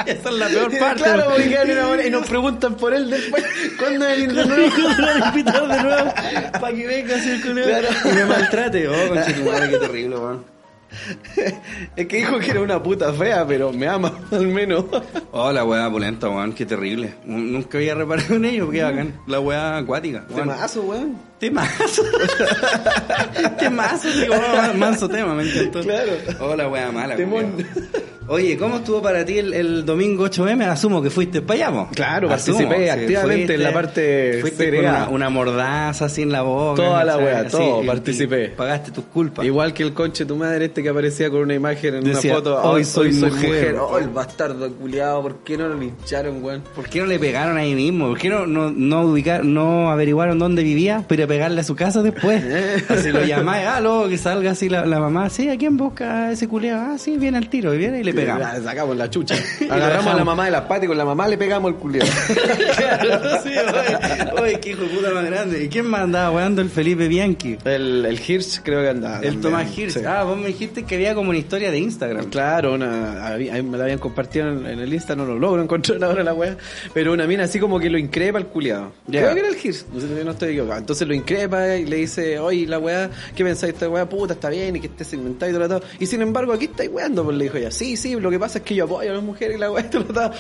Esa 0.06 0.30
es 0.30 0.36
la 0.36 0.48
peor 0.48 0.78
parte. 0.80 1.04
Claro, 1.04 1.24
porque 1.30 1.50
quedan 1.50 1.70
enamoradas 1.72 2.06
y 2.06 2.10
nos 2.10 2.28
preguntan 2.28 2.76
por 2.76 2.94
él 2.94 3.10
después. 3.10 3.44
¿Cuándo 3.78 4.08
es 4.08 4.20
el 4.20 4.36
de 4.36 4.46
nuevo? 4.46 4.78
lo 4.78 4.88
van 4.90 5.24
a 5.24 5.28
invitar 5.30 5.68
de 5.68 5.84
nuevo 5.84 6.14
para 6.60 6.74
que 6.76 6.88
venga 6.88 7.16
así 7.16 7.30
el 7.30 7.42
culeo 7.42 7.66
Claro. 7.68 7.88
y 8.06 8.14
me 8.16 8.26
maltrate. 8.26 8.88
Oh, 8.88 9.10
conchetumare, 9.10 9.70
qué 9.70 9.78
terrible, 9.78 10.16
weón. 10.18 10.53
Es 11.96 12.08
que 12.08 12.18
dijo 12.18 12.40
que 12.40 12.52
era 12.52 12.62
una 12.62 12.82
puta 12.82 13.14
fea, 13.14 13.46
pero 13.48 13.72
me 13.72 13.88
ama, 13.88 14.12
al 14.32 14.48
menos. 14.48 14.86
Oh, 15.32 15.52
la 15.52 15.64
weá 15.66 15.90
pulenta, 15.90 16.30
weón, 16.30 16.54
qué 16.54 16.66
terrible. 16.66 17.14
Nunca 17.26 17.78
había 17.78 17.96
reparado 17.96 18.36
en 18.36 18.46
ello, 18.46 18.70
qué 18.70 18.84
bacán. 18.84 19.20
La 19.28 19.40
weá 19.40 19.78
acuática. 19.78 20.26
weón. 20.30 20.50
Temazo, 20.50 20.82
weón. 20.84 21.18
Temazo. 21.40 22.04
Temazo, 23.60 24.08
digo, 24.10 24.36
oh, 24.36 24.78
manso 24.78 25.10
tema, 25.10 25.34
me 25.36 25.44
encantó. 25.50 25.82
Claro. 25.82 26.12
Oh, 26.40 26.56
la 26.56 26.68
weá 26.70 26.92
mala, 26.92 27.16
Temón. 27.16 27.52
culiao. 27.52 28.13
Oye, 28.28 28.58
¿cómo 28.58 28.78
estuvo 28.78 29.02
para 29.02 29.26
ti 29.26 29.38
el, 29.38 29.54
el 29.54 29.86
domingo 29.86 30.26
8M? 30.26 30.64
Asumo 30.68 31.02
que 31.02 31.10
fuiste 31.10 31.42
para 31.42 31.68
allá. 31.68 31.88
Claro, 31.94 32.32
Asumo, 32.32 32.58
participé 32.60 32.90
activamente 32.92 33.56
en 33.56 33.64
la 33.64 33.74
parte 33.74 34.38
Fuiste 34.42 34.70
con 34.72 34.80
una, 34.80 35.10
una 35.10 35.30
mordaza 35.30 36.06
así 36.06 36.22
en 36.22 36.32
la 36.32 36.42
boca. 36.42 36.82
Toda 36.82 37.04
la 37.04 37.18
weá, 37.18 37.48
todo, 37.48 37.86
participé. 37.86 38.50
Pagaste 38.50 38.92
tus 38.92 39.04
culpas. 39.06 39.46
Igual 39.46 39.74
que 39.74 39.84
el 39.84 39.94
conche 39.94 40.26
tu 40.26 40.38
madre 40.38 40.66
este 40.66 40.82
que 40.82 40.90
aparecía 40.90 41.30
con 41.30 41.42
una 41.42 41.54
imagen 41.54 41.96
en 41.96 42.04
Decía, 42.06 42.32
una 42.32 42.40
foto. 42.40 42.62
"Hoy 42.64 42.86
soy 42.86 43.12
mujer". 43.12 43.76
Oh, 43.80 43.98
el 44.00 44.08
bastardo 44.08 44.72
culiado, 44.74 45.22
¿por 45.22 45.38
qué 45.44 45.58
no 45.58 45.68
lo 45.68 45.76
lincharon, 45.78 46.42
weón? 46.44 46.64
¿Por 46.76 46.88
qué 46.88 47.00
no 47.02 47.08
le 47.08 47.20
pegaron 47.20 47.58
ahí 47.58 47.76
mismo? 47.76 48.08
¿Por 48.08 48.18
qué 48.18 48.30
no, 48.30 48.48
no, 48.48 48.72
no, 48.72 49.02
ubicar, 49.02 49.44
no 49.44 49.92
averiguaron 49.92 50.40
dónde 50.40 50.64
vivía, 50.64 51.04
pero 51.10 51.28
pegarle 51.28 51.60
a 51.60 51.64
su 51.66 51.76
casa 51.76 52.02
después? 52.02 52.42
Así 52.90 53.12
lo 53.12 53.24
llamáis, 53.26 53.68
ah, 53.68 53.82
luego 53.82 54.08
que 54.08 54.18
salga 54.18 54.52
así 54.52 54.70
la, 54.70 54.86
la 54.86 55.00
mamá, 55.00 55.30
sí, 55.30 55.50
¿a 55.50 55.58
quién 55.58 55.76
busca 55.78 56.28
a 56.28 56.32
ese 56.32 56.48
culiado? 56.48 56.94
Ah, 56.94 56.98
sí, 56.98 57.18
viene 57.18 57.38
al 57.38 57.50
tiro, 57.50 57.74
y 57.74 57.78
viene 57.78 58.00
y 58.00 58.04
le 58.04 58.13
pegamos. 58.14 58.54
Le 58.54 58.64
sacamos 58.64 58.98
la 58.98 59.10
chucha. 59.10 59.36
Agarramos 59.70 60.14
a 60.14 60.18
la 60.18 60.24
mamá 60.24 60.46
de 60.46 60.52
las 60.52 60.62
patas 60.62 60.86
y 60.86 60.88
con 60.88 60.98
la 60.98 61.06
mamá 61.06 61.28
le 61.28 61.38
pegamos 61.38 61.72
el 61.72 61.78
culiado. 61.78 62.10
Claro, 62.74 63.42
sí, 63.44 63.50
oye, 63.50 64.42
oye, 64.42 64.60
qué 64.60 64.70
hijo 64.72 64.84
de 64.84 64.88
puta 64.90 65.12
más 65.12 65.26
grande. 65.26 65.64
¿Y 65.64 65.70
quién 65.70 65.86
más 65.86 66.02
andaba 66.02 66.32
weando 66.32 66.62
el 66.62 66.70
Felipe 66.70 67.08
Bianchi? 67.08 67.58
El, 67.66 68.06
el 68.06 68.20
Hirsch 68.20 68.62
creo 68.64 68.82
que 68.82 68.90
andaba. 68.90 69.18
El 69.18 69.22
también. 69.22 69.42
Tomás 69.42 69.78
Hirsch. 69.78 69.94
Sí. 69.94 70.06
Ah, 70.06 70.24
vos 70.24 70.38
me 70.38 70.48
dijiste 70.48 70.84
que 70.84 70.96
había 70.96 71.14
como 71.16 71.30
una 71.30 71.40
historia 71.40 71.72
de 71.72 71.80
Instagram. 71.80 72.30
Claro, 72.30 72.74
una, 72.74 73.28
ahí 73.28 73.62
me 73.62 73.78
la 73.78 73.84
habían 73.86 74.00
compartido 74.00 74.50
en, 74.50 74.66
en 74.66 74.80
el 74.80 74.94
Insta, 74.94 75.16
no 75.16 75.26
lo 75.26 75.38
logro 75.38 75.62
encontrar 75.62 76.04
ahora 76.04 76.24
la 76.24 76.34
wea. 76.34 76.58
Pero 76.94 77.14
una 77.14 77.26
mina 77.28 77.44
así 77.44 77.60
como 77.60 77.80
que 77.80 77.90
lo 77.90 77.98
increpa 77.98 78.38
el 78.38 78.48
culiado. 78.48 78.92
Ya. 79.08 79.22
Creo 79.22 79.34
que 79.34 79.40
era 79.40 79.50
el 79.50 79.56
Hirsch, 79.56 79.86
no 79.94 80.00
sé 80.00 80.08
si 80.08 80.24
no 80.24 80.32
estoy 80.32 80.50
equivocado. 80.50 80.80
Entonces 80.80 81.08
lo 81.08 81.14
increpa 81.14 81.76
y 81.76 81.86
le 81.86 81.98
dice, 81.98 82.40
oye, 82.40 82.66
la 82.68 82.80
weá, 82.80 83.10
¿qué 83.36 83.44
pensáis 83.44 83.74
esta 83.74 83.90
weá? 83.90 84.08
Puta, 84.08 84.34
está 84.34 84.50
bien 84.50 84.76
y 84.76 84.80
que 84.80 84.88
esté 84.88 85.04
segmentado 85.04 85.52
y 85.52 85.68
todo. 85.68 85.82
Y 86.00 86.06
sin 86.06 86.22
embargo, 86.22 86.54
aquí 86.54 86.66
estáis 86.66 86.90
weando, 86.92 87.24
pues 87.24 87.38
le 87.38 87.46
dijo 87.46 87.58
ella, 87.58 87.72
sí, 87.72 87.96
sí, 88.04 88.16
lo 88.20 88.30
que 88.30 88.40
pasa 88.40 88.60
es 88.60 88.64
que 88.64 88.76
yo 88.76 88.86
apoyo 88.86 89.10
a 89.10 89.14
las 89.14 89.24
mujeres 89.24 89.58
y 89.58 89.60
la 89.60 89.72
weá 89.72 89.86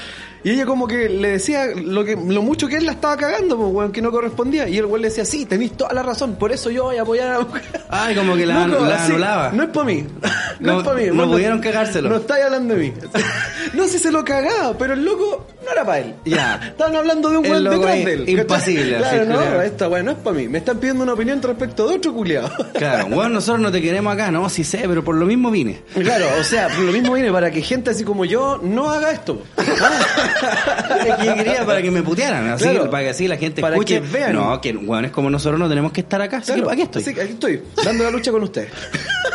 y 0.43 0.50
ella 0.51 0.65
como 0.65 0.88
que 0.88 1.08
le 1.10 1.29
decía 1.32 1.67
lo 1.75 2.03
que 2.03 2.15
lo 2.15 2.41
mucho 2.41 2.67
que 2.67 2.75
él 2.77 2.86
la 2.86 2.91
estaba 2.93 3.15
cagando, 3.17 3.58
pues 3.58 3.72
weón, 3.74 3.91
que 3.91 4.01
no 4.01 4.12
correspondía. 4.12 4.67
Y 4.67 4.77
el 4.77 4.86
weón 4.86 5.01
le 5.01 5.08
decía, 5.10 5.24
sí, 5.25 5.46
tenéis 5.46 5.72
toda 5.77 5.93
la 5.93 6.03
razón, 6.03 6.36
por 6.36 6.51
eso 6.51 6.70
yo 6.70 6.84
voy 6.84 6.98
a 6.98 7.01
apoyar 7.03 7.29
a 7.29 7.34
la 7.39 7.46
mujer. 7.46 7.63
Ay, 7.89 8.15
como 8.15 8.36
que 8.36 8.46
la, 8.46 8.67
Loco, 8.67 8.86
la 8.86 8.96
así, 8.96 9.12
anulaba. 9.12 9.51
No 9.53 9.63
es 9.63 9.70
para 9.70 9.86
mí. 9.86 10.05
No, 10.60 10.74
No- 10.74 10.79
es 10.79 10.86
para 10.86 11.00
mí. 11.00 11.05
no 11.12 11.29
pudieron 11.29 11.60
cagárselo. 11.60 12.10
No 12.10 12.17
estáis 12.17 12.46
hablando 12.46 12.75
de 12.75 12.79
mí. 12.82 12.93
no 13.74 13.84
sé 13.86 13.89
si 13.93 14.00
se 14.00 14.12
lo 14.12 14.24
cagaba, 14.24 14.77
pero 14.77 14.93
el 14.93 15.03
loco 15.03 15.48
no 15.65 15.72
era 15.72 15.84
para 15.84 16.00
él. 16.00 16.13
Ya. 16.25 16.60
Estaban 16.67 16.96
hablando 16.96 17.29
de 17.29 17.38
un 17.38 17.46
weón 17.46 17.63
detrás 17.63 18.05
de 18.05 18.13
él. 18.13 18.29
impasible, 18.29 18.98
Claro, 18.98 19.25
no, 19.25 19.38
claro. 19.38 19.62
esta 19.63 19.89
weón 19.89 20.05
no 20.05 20.12
es 20.12 20.17
para 20.17 20.38
mí. 20.38 20.48
Me 20.48 20.60
están 20.60 20.77
pidiendo 20.77 21.03
una 21.03 21.13
opinión 21.13 21.41
respecto 21.41 21.88
de 21.88 21.96
otro 21.96 22.13
culiado. 22.13 22.50
Claro, 22.74 23.08
bueno, 23.08 23.29
nosotros 23.29 23.62
no 23.62 23.72
te 23.72 23.82
queremos 23.82 24.13
acá, 24.13 24.32
no, 24.32 24.48
sí 24.50 24.63
sé, 24.63 24.84
pero 24.88 25.03
por 25.03 25.15
lo 25.15 25.25
mismo 25.25 25.50
vine. 25.51 25.82
Claro, 25.93 26.27
o 26.39 26.43
sea, 26.43 26.70
lo 26.70 26.91
mismo 26.91 27.13
viene 27.13 27.32
para 27.32 27.50
que 27.53 27.62
gente 27.62 27.91
así 27.91 28.03
como 28.03 28.25
yo 28.25 28.60
no 28.62 28.89
haga 28.89 29.12
esto. 29.12 29.43
Es 29.57 31.15
que 31.15 31.25
yo 31.25 31.36
quería 31.36 31.65
para 31.65 31.81
que 31.81 31.91
me 31.91 32.01
putearan, 32.03 32.48
así, 32.50 32.63
Claro. 32.65 32.89
para 32.89 33.03
que 33.03 33.10
así 33.12 33.27
la 33.27 33.38
gente 33.38 33.62
Para 33.62 33.75
escuche. 33.75 34.01
que 34.01 34.07
vean. 34.07 34.33
No, 34.33 34.60
que 34.62 34.74
bueno, 34.74 35.07
es 35.07 35.13
como 35.13 35.29
nosotros 35.29 35.60
no 35.60 35.69
tenemos 35.69 35.91
que 35.91 36.01
estar 36.01 36.22
acá, 36.22 36.38
así 36.38 36.51
Claro, 36.53 36.67
que 36.67 36.74
aquí 36.74 36.81
estoy. 36.83 37.01
Así 37.01 37.12
aquí 37.12 37.31
estoy, 37.33 37.63
dando 37.83 38.03
la 38.03 38.12
lucha 38.12 38.31
con 38.31 38.43
usted. 38.43 38.67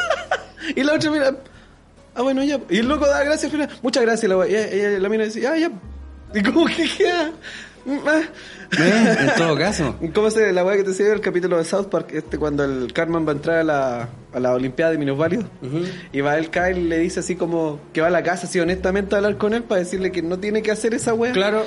y 0.76 0.82
la 0.82 0.94
otra 0.94 1.10
mira, 1.10 1.34
ah 2.14 2.22
bueno, 2.22 2.42
ya. 2.42 2.58
Y 2.70 2.78
el 2.78 2.88
loco 2.88 3.06
da 3.06 3.22
gracias 3.24 3.44
al 3.44 3.50
final, 3.50 3.68
muchas 3.82 4.02
gracias, 4.02 4.30
la, 4.30 4.46
y 4.48 4.98
la 5.00 5.08
mina 5.08 5.24
dice, 5.24 5.46
ah, 5.46 5.56
ya. 5.56 5.70
Y 6.34 6.42
como 6.42 6.66
que 6.66 6.88
queda 6.96 7.32
Eh, 8.76 9.16
en 9.20 9.34
todo 9.36 9.56
caso. 9.56 9.96
¿Cómo 10.14 10.30
se 10.30 10.52
la 10.52 10.64
weá 10.64 10.76
que 10.76 10.84
te 10.84 10.92
sirve 10.92 11.12
el 11.12 11.20
capítulo 11.20 11.56
de 11.56 11.64
South 11.64 11.86
Park? 11.86 12.10
Este 12.12 12.38
cuando 12.38 12.64
el 12.64 12.92
Cartman 12.92 13.26
va 13.26 13.32
a 13.32 13.34
entrar 13.34 13.58
a 13.58 13.64
la, 13.64 14.08
a 14.32 14.40
la 14.40 14.52
Olimpiada 14.52 14.92
de 14.92 14.98
Minusválidos 14.98 15.46
y 16.12 16.20
va 16.20 16.36
el 16.36 16.50
Kyle 16.50 16.78
y 16.78 16.84
le 16.84 16.98
dice 16.98 17.20
así 17.20 17.36
como 17.36 17.80
que 17.92 18.00
va 18.00 18.08
a 18.08 18.10
la 18.10 18.22
casa 18.22 18.46
así 18.46 18.60
honestamente 18.60 19.14
a 19.14 19.18
hablar 19.18 19.38
con 19.38 19.54
él 19.54 19.62
para 19.62 19.80
decirle 19.80 20.12
que 20.12 20.22
no 20.22 20.38
tiene 20.38 20.62
que 20.62 20.70
hacer 20.70 20.94
esa 20.94 21.14
weá. 21.14 21.32
Claro. 21.32 21.64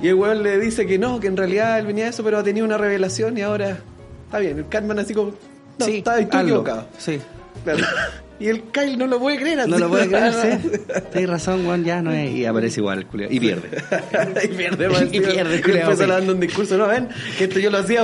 Y 0.00 0.08
el 0.08 0.14
weón 0.14 0.42
le 0.42 0.58
dice 0.58 0.86
que 0.86 0.98
no, 0.98 1.20
que 1.20 1.26
en 1.26 1.36
realidad 1.36 1.78
él 1.78 1.86
venía 1.86 2.04
de 2.04 2.10
eso, 2.10 2.24
pero 2.24 2.38
ha 2.38 2.42
tenido 2.42 2.64
una 2.64 2.78
revelación 2.78 3.36
y 3.36 3.42
ahora 3.42 3.78
está 4.24 4.38
bien. 4.38 4.58
El 4.58 4.68
Cartman 4.68 4.98
así 4.98 5.12
como, 5.12 5.32
no, 5.78 5.84
sí, 5.84 5.98
está 5.98 6.20
equivocado. 6.20 6.86
Sí. 6.98 7.20
Claro. 7.64 7.84
Y 8.40 8.48
el 8.48 8.62
Kyle 8.62 8.96
no 8.96 9.06
lo 9.06 9.20
puede 9.20 9.36
creer. 9.38 9.60
así. 9.60 9.70
No 9.70 9.78
lo 9.78 9.88
puede 9.90 10.08
creer, 10.08 10.32
sí. 10.32 10.80
Tienes 11.12 11.30
razón, 11.30 11.64
Juan, 11.66 11.84
ya 11.84 12.00
no 12.00 12.10
es. 12.10 12.32
Y 12.32 12.46
aparece 12.46 12.80
igual 12.80 13.00
el 13.00 13.06
culiao. 13.06 13.30
Y 13.30 13.38
pierde. 13.38 13.68
y 14.44 14.48
pierde, 14.48 14.88
más 14.88 15.02
Y 15.12 15.20
pierde, 15.20 15.56
Y 15.58 15.60
después 15.72 15.98
sí. 15.98 16.06
dando 16.06 16.32
un 16.32 16.40
discurso, 16.40 16.78
no 16.78 16.86
ven, 16.86 17.08
que 17.36 17.44
esto 17.44 17.60
yo 17.60 17.70
lo 17.70 17.78
hacía. 17.78 18.02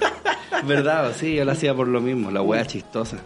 ¿Verdad? 0.66 1.12
Sí, 1.18 1.34
yo 1.34 1.44
lo 1.44 1.52
hacía 1.52 1.74
por 1.74 1.88
lo 1.88 2.00
mismo, 2.00 2.30
la 2.30 2.40
wea 2.40 2.64
chistosa. 2.64 3.18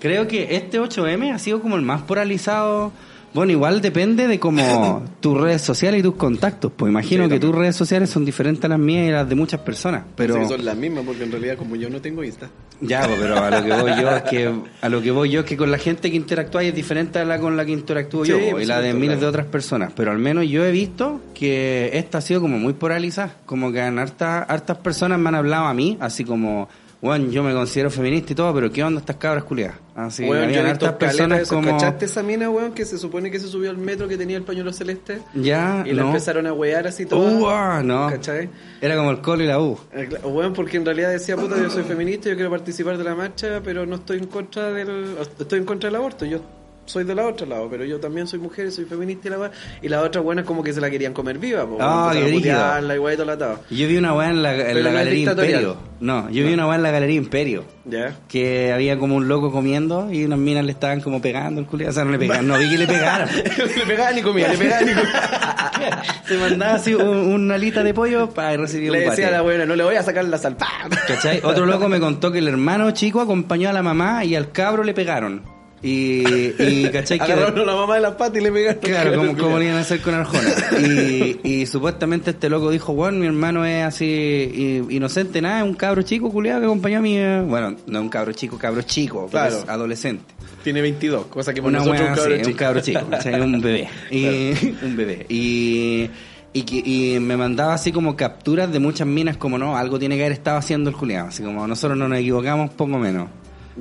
Creo 0.00 0.26
que 0.26 0.56
este 0.56 0.80
8M 0.80 1.32
ha 1.32 1.38
sido 1.38 1.60
como 1.60 1.76
el 1.76 1.82
más 1.82 2.02
polarizado. 2.02 2.92
Bueno, 3.34 3.52
igual 3.52 3.80
depende 3.80 4.26
de 4.28 4.38
como 4.38 5.02
tus 5.20 5.40
redes 5.40 5.62
sociales 5.62 6.00
y 6.00 6.02
tus 6.02 6.16
contactos. 6.16 6.70
Pues 6.76 6.90
imagino 6.90 7.24
Sí, 7.24 7.30
que 7.30 7.40
tus 7.40 7.54
redes 7.54 7.74
sociales 7.76 8.10
son 8.10 8.24
diferentes 8.24 8.64
a 8.64 8.68
las 8.68 8.78
mías 8.78 9.08
y 9.08 9.10
las 9.10 9.28
de 9.28 9.34
muchas 9.34 9.60
personas. 9.60 10.04
Pero 10.16 10.34
Sí, 10.42 10.48
son 10.48 10.64
las 10.64 10.76
mismas, 10.76 11.04
porque 11.06 11.24
en 11.24 11.30
realidad 11.32 11.56
como 11.56 11.76
yo 11.76 11.88
no 11.88 12.00
tengo 12.00 12.22
Insta. 12.22 12.50
ya, 12.80 13.06
pues, 13.06 13.18
pero 13.20 13.38
a 13.38 13.50
lo 13.50 13.64
que 13.64 13.72
voy 13.72 13.90
yo 14.00 14.10
es 14.16 14.22
que 14.24 14.52
a 14.82 14.88
lo 14.88 15.00
que 15.00 15.10
voy 15.10 15.30
yo 15.30 15.40
es 15.40 15.46
que 15.46 15.56
con 15.56 15.70
la 15.70 15.78
gente 15.78 16.10
que 16.10 16.16
interactúa 16.16 16.62
es 16.62 16.74
diferente 16.74 17.18
a 17.20 17.24
la 17.24 17.38
con 17.38 17.56
la 17.56 17.64
que 17.64 17.72
interactúo 17.72 18.24
yo 18.24 18.36
Sí, 18.36 18.40
pues, 18.42 18.52
por 18.52 18.62
y 18.62 18.66
la 18.66 18.76
de 18.80 18.90
supuesto, 18.90 19.00
miles 19.00 19.14
claro. 19.16 19.20
de 19.20 19.28
otras 19.28 19.46
personas. 19.46 19.92
Pero 19.96 20.10
al 20.10 20.18
menos 20.18 20.46
yo 20.48 20.64
he 20.64 20.70
visto 20.70 21.20
que 21.32 21.90
esta 21.94 22.18
ha 22.18 22.20
sido 22.20 22.40
como 22.42 22.58
muy 22.58 22.74
polarizada. 22.74 23.34
Como 23.46 23.72
que 23.72 23.80
en 23.80 23.98
hartas, 23.98 24.44
hartas 24.48 24.76
personas 24.78 25.18
me 25.18 25.28
han 25.30 25.36
hablado 25.36 25.66
a 25.66 25.74
mí, 25.74 25.96
así 26.00 26.24
como, 26.24 26.68
bueno, 27.00 27.30
yo 27.30 27.42
me 27.42 27.54
considero 27.54 27.90
feminista 27.90 28.32
y 28.32 28.36
todo, 28.36 28.52
pero 28.52 28.70
¿qué 28.70 28.84
onda 28.84 29.00
estas 29.00 29.16
cabras 29.16 29.44
culiadas? 29.44 29.76
Así, 29.94 30.24
hartas 30.30 30.92
de 30.92 30.96
personas 30.96 31.48
como... 31.48 31.68
¿Cachaste 31.68 32.06
esa 32.06 32.22
mina, 32.22 32.48
weón, 32.48 32.72
que 32.72 32.84
se 32.84 32.96
supone 32.96 33.30
que 33.30 33.38
se 33.38 33.48
subió 33.48 33.70
al 33.70 33.76
metro 33.76 34.08
que 34.08 34.16
tenía 34.16 34.38
el 34.38 34.42
pañuelo 34.42 34.72
celeste? 34.72 35.20
Ya, 35.34 35.84
Y 35.86 35.92
la 35.92 36.02
no. 36.02 36.08
empezaron 36.08 36.46
a 36.46 36.52
wear 36.52 36.86
así 36.86 37.04
todo. 37.04 37.20
Uh, 37.20 37.46
ah, 37.48 37.82
no. 37.84 38.08
¿Cachai? 38.08 38.48
Era 38.80 38.96
como 38.96 39.10
el 39.10 39.20
colo 39.20 39.42
y 39.44 39.46
la 39.46 39.60
U. 39.60 39.78
Eh, 39.92 40.08
Weón, 40.24 40.54
porque 40.54 40.78
en 40.78 40.86
realidad 40.86 41.10
decía, 41.10 41.36
puta, 41.36 41.56
yo 41.56 41.68
soy 41.68 41.82
feminista, 41.84 42.30
yo 42.30 42.36
quiero 42.36 42.50
participar 42.50 42.96
de 42.96 43.04
la 43.04 43.14
marcha, 43.14 43.60
pero 43.62 43.84
no 43.84 43.96
estoy 43.96 44.18
en 44.18 44.26
contra 44.26 44.72
del... 44.72 45.16
Estoy 45.38 45.58
en 45.58 45.64
contra 45.66 45.88
del 45.90 45.96
aborto, 45.96 46.24
yo 46.24 46.40
soy 46.84 47.04
de 47.04 47.14
la 47.14 47.26
otra 47.26 47.46
lado, 47.46 47.68
pero 47.70 47.84
yo 47.84 48.00
también 48.00 48.26
soy 48.26 48.38
mujer, 48.38 48.70
soy 48.72 48.84
feminista 48.84 49.28
y 49.28 49.30
la 49.30 49.38
weá. 49.38 49.50
Y 49.82 49.88
la 49.88 50.02
otra 50.02 50.20
buena 50.20 50.40
es 50.42 50.46
como 50.46 50.62
que 50.62 50.72
se 50.72 50.80
la 50.80 50.90
querían 50.90 51.12
comer 51.12 51.38
viva, 51.38 51.64
po, 51.66 51.78
Ah, 51.80 52.10
empezaron 52.10 52.12
qué 52.12 52.18
a 52.18 52.24
brígido. 52.24 52.40
putearla 52.56 52.96
y 53.12 53.16
todo 53.16 53.26
latado. 53.26 53.60
Yo 53.70 53.88
vi 53.88 53.96
una 53.96 54.14
weá 54.14 54.30
en 54.30 54.42
la, 54.42 54.54
en 54.70 54.82
la 54.82 54.90
no 54.90 54.96
Galería. 54.96 55.30
Imperio. 55.30 55.76
No, 56.00 56.28
yo 56.30 56.44
vi 56.44 56.52
una 56.52 56.66
weá 56.66 56.76
en 56.76 56.82
la 56.82 56.90
Galería 56.90 57.16
Imperio. 57.16 57.64
¿Ya? 57.84 58.14
que 58.28 58.72
había 58.72 58.96
como 58.96 59.16
un 59.16 59.26
loco 59.26 59.50
comiendo 59.50 60.12
y 60.12 60.24
unas 60.24 60.38
minas 60.38 60.64
le 60.64 60.70
estaban 60.70 61.00
como 61.00 61.20
pegando 61.20 61.60
el 61.60 61.66
culo. 61.66 61.88
O 61.88 61.92
sea, 61.92 62.04
no 62.04 62.12
le 62.12 62.18
pegaban, 62.18 62.46
no 62.46 62.56
vi 62.56 62.70
que 62.70 62.78
le 62.78 62.86
pegaran. 62.86 63.28
le 63.76 63.86
pegaban 63.86 64.18
y 64.18 64.22
comía, 64.22 64.48
le 64.48 64.56
pegaban 64.58 64.88
y 64.88 64.92
comía. 64.92 66.02
Se 66.26 66.38
mandaba 66.38 66.74
así 66.74 66.94
un- 66.94 67.04
una 67.32 67.54
alita 67.56 67.82
de 67.82 67.92
pollo 67.94 68.30
para 68.30 68.56
recibir 68.56 68.92
Le 68.92 69.02
un 69.04 69.10
decía 69.10 69.28
a 69.28 69.30
la 69.32 69.42
buena, 69.42 69.66
no 69.66 69.74
le 69.74 69.82
voy 69.82 69.96
a 69.96 70.02
sacar 70.02 70.24
la 70.26 70.38
sal. 70.38 70.56
¡Pam! 70.56 70.90
¿Cachai? 71.08 71.40
Otro 71.42 71.66
loco 71.66 71.88
me 71.88 71.98
contó 71.98 72.30
que 72.30 72.38
el 72.38 72.46
hermano 72.48 72.90
chico 72.92 73.20
acompañó 73.20 73.68
a 73.68 73.72
la 73.72 73.82
mamá 73.82 74.24
y 74.24 74.36
al 74.36 74.52
cabro 74.52 74.84
le 74.84 74.94
pegaron. 74.94 75.42
Y, 75.84 76.22
y 76.62 76.88
¿cachai? 76.92 77.18
Que 77.18 77.32
Agarraron 77.32 77.58
a 77.58 77.64
la 77.64 77.74
mamá 77.74 77.96
de 77.96 78.02
las 78.02 78.14
patas 78.14 78.36
y 78.40 78.44
le 78.44 78.52
pegaron. 78.52 78.80
Claro, 78.80 79.16
como, 79.16 79.36
como 79.36 79.58
le 79.58 79.64
iban 79.64 79.78
a 79.78 79.80
hacer 79.80 80.00
con 80.00 80.14
Arjona. 80.14 80.48
Y, 80.80 81.40
y 81.44 81.66
supuestamente 81.66 82.30
este 82.30 82.48
loco 82.48 82.70
dijo, 82.70 82.94
bueno, 82.94 83.18
mi 83.18 83.26
hermano 83.26 83.64
es 83.64 83.84
así 83.84 84.80
inocente, 84.90 85.42
nada, 85.42 85.58
es 85.58 85.64
un 85.64 85.74
cabro 85.74 86.02
chico 86.02 86.30
culiado 86.30 86.60
que 86.60 86.66
acompañó 86.66 86.98
a 86.98 87.02
mi... 87.02 87.16
eh, 87.18 87.42
Bueno, 87.46 87.76
no 87.86 87.98
es 87.98 88.02
un 88.02 88.08
cabro 88.08 88.32
chico, 88.32 88.56
cabro 88.58 88.82
chico, 88.82 89.28
pero 89.30 89.48
Claro. 89.48 89.58
es 89.64 89.68
adolescente. 89.68 90.24
Tiene 90.62 90.80
22, 90.82 91.26
cosa 91.26 91.52
que 91.52 91.60
por 91.60 91.70
Una 91.70 91.78
nosotros 91.80 92.00
un 92.00 92.14
cabrón 92.14 92.32
así, 92.32 92.40
un 92.42 92.46
chico. 92.46 92.58
cabro 92.58 92.80
chico, 92.80 93.00
¿cachai? 93.10 93.40
un 93.40 93.60
bebé. 93.60 93.88
Y, 94.12 94.76
un 94.84 94.96
bebé. 94.96 95.26
Y, 95.28 96.08
y, 96.54 97.18
me 97.18 97.36
mandaba 97.36 97.74
así 97.74 97.90
como 97.90 98.14
capturas 98.14 98.70
de 98.72 98.78
muchas 98.78 99.06
minas 99.08 99.36
como 99.36 99.58
no, 99.58 99.76
algo 99.76 99.98
tiene 99.98 100.14
que 100.16 100.22
haber 100.22 100.32
estado 100.32 100.58
haciendo 100.58 100.90
el 100.90 100.96
culiado. 100.96 101.28
Así 101.28 101.42
como 101.42 101.66
nosotros 101.66 101.98
no 101.98 102.06
nos 102.08 102.18
equivocamos, 102.20 102.70
poco 102.70 102.98
menos. 102.98 103.28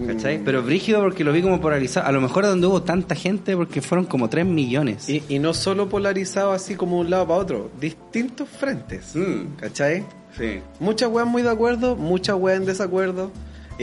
¿Cachai? 0.08 0.40
Mm. 0.40 0.46
Pero 0.46 0.64
brígido 0.64 1.02
porque 1.02 1.24
lo 1.24 1.32
vi 1.32 1.42
como 1.42 1.60
polarizado. 1.60 2.08
A 2.08 2.12
lo 2.12 2.22
mejor 2.22 2.46
donde 2.46 2.68
hubo 2.68 2.84
tanta 2.84 3.16
gente 3.16 3.56
porque 3.56 3.82
fueron 3.82 4.06
como 4.06 4.30
3 4.30 4.46
millones. 4.46 5.10
Y, 5.10 5.24
y 5.28 5.40
no 5.40 5.54
solo 5.54 5.90
polarizado 5.90 6.52
así 6.52 6.76
como 6.76 7.00
un 7.00 7.10
lado 7.10 7.28
para 7.28 7.40
otro, 7.40 7.72
distintos 7.80 8.48
frentes. 8.50 9.16
Mm. 9.16 9.56
¿Cachai? 9.58 10.06
Sí. 10.38 10.60
Muchas 10.80 11.10
weas 11.10 11.28
muy 11.28 11.42
de 11.42 11.50
acuerdo, 11.50 11.96
muchas 11.96 12.36
weas 12.38 12.60
en 12.60 12.66
desacuerdo. 12.66 13.32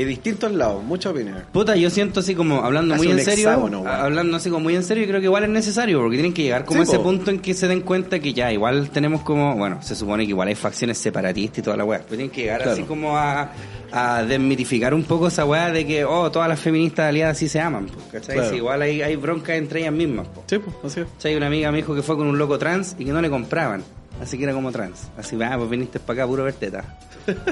Y 0.01 0.05
distintos 0.05 0.53
lados, 0.53 0.85
muchas 0.85 1.11
opiniones. 1.13 1.43
Puta, 1.53 1.75
yo 1.75 1.91
siento 1.91 2.21
así 2.21 2.35
como 2.37 2.63
hablando 2.65 2.95
muy 2.95 3.11
en 3.11 3.19
serio, 3.19 3.49
hexágono, 3.49 3.85
hablando 3.85 4.37
así 4.37 4.49
como 4.49 4.63
muy 4.63 4.77
en 4.77 4.85
serio, 4.85 5.03
y 5.03 5.07
creo 5.09 5.19
que 5.19 5.27
igual 5.27 5.43
es 5.43 5.51
necesario, 5.51 5.99
porque 6.01 6.17
tienen 6.17 6.33
que 6.33 6.43
llegar 6.45 6.65
como 6.65 6.85
Sí, 6.85 6.89
a 6.89 6.93
ese 6.93 6.99
po. 6.99 7.03
punto 7.03 7.31
en 7.33 7.41
que 7.41 7.53
se 7.53 7.67
den 7.67 7.81
cuenta 7.81 8.21
que 8.21 8.33
ya, 8.33 8.53
igual 8.53 8.91
tenemos 8.91 9.23
como, 9.23 9.57
bueno, 9.57 9.83
se 9.83 9.97
supone 9.97 10.23
que 10.25 10.31
igual 10.31 10.47
hay 10.47 10.55
facciones 10.55 10.99
separatistas 10.99 11.59
y 11.59 11.63
toda 11.63 11.77
la 11.77 11.85
weá, 11.85 11.99
pero 11.99 12.11
tienen 12.11 12.31
que 12.31 12.43
llegar 12.43 12.59
Claro. 12.63 12.73
así 12.75 12.83
como 12.85 13.19
a, 13.19 13.51
a 13.91 14.23
desmitificar 14.23 14.95
un 14.95 15.03
poco 15.03 15.27
esa 15.27 15.45
weá 15.45 15.73
de 15.73 15.85
que, 15.85 16.05
oh, 16.05 16.31
todas 16.31 16.49
las 16.49 16.61
feministas 16.61 17.09
aliadas 17.09 17.37
sí 17.37 17.49
se 17.49 17.59
aman, 17.61 17.87
po, 17.87 17.99
¿cachai? 18.13 18.37
Claro. 18.37 18.51
Si 18.51 18.57
igual 18.57 18.83
hay, 18.83 19.03
hay 19.03 19.17
bronca 19.17 19.57
entre 19.57 19.81
ellas 19.81 19.93
mismas, 19.93 20.29
po. 20.29 20.45
Sí, 20.47 20.59
pues, 20.61 20.77
así 20.85 21.01
es. 21.01 21.07
¿Cachai? 21.15 21.35
Una 21.37 21.49
amiga 21.49 21.73
me 21.73 21.79
dijo 21.79 21.93
que 21.97 22.03
fue 22.03 22.17
con 22.17 22.29
un 22.29 22.39
loco 22.39 22.57
trans 22.57 22.95
y 23.01 23.05
que 23.05 23.11
no 23.11 23.21
le 23.21 23.29
compraban. 23.31 23.83
Así 24.23 24.37
que 24.37 24.45
era 24.45 24.53
como 24.53 24.73
trans. 24.73 25.09
Así, 25.17 25.37
ah, 25.43 25.55
pues 25.57 25.71
viniste 25.71 26.01
para 26.01 26.23
acá 26.23 26.27
puro 26.29 26.45
ver 26.45 26.55
teta. 26.55 26.85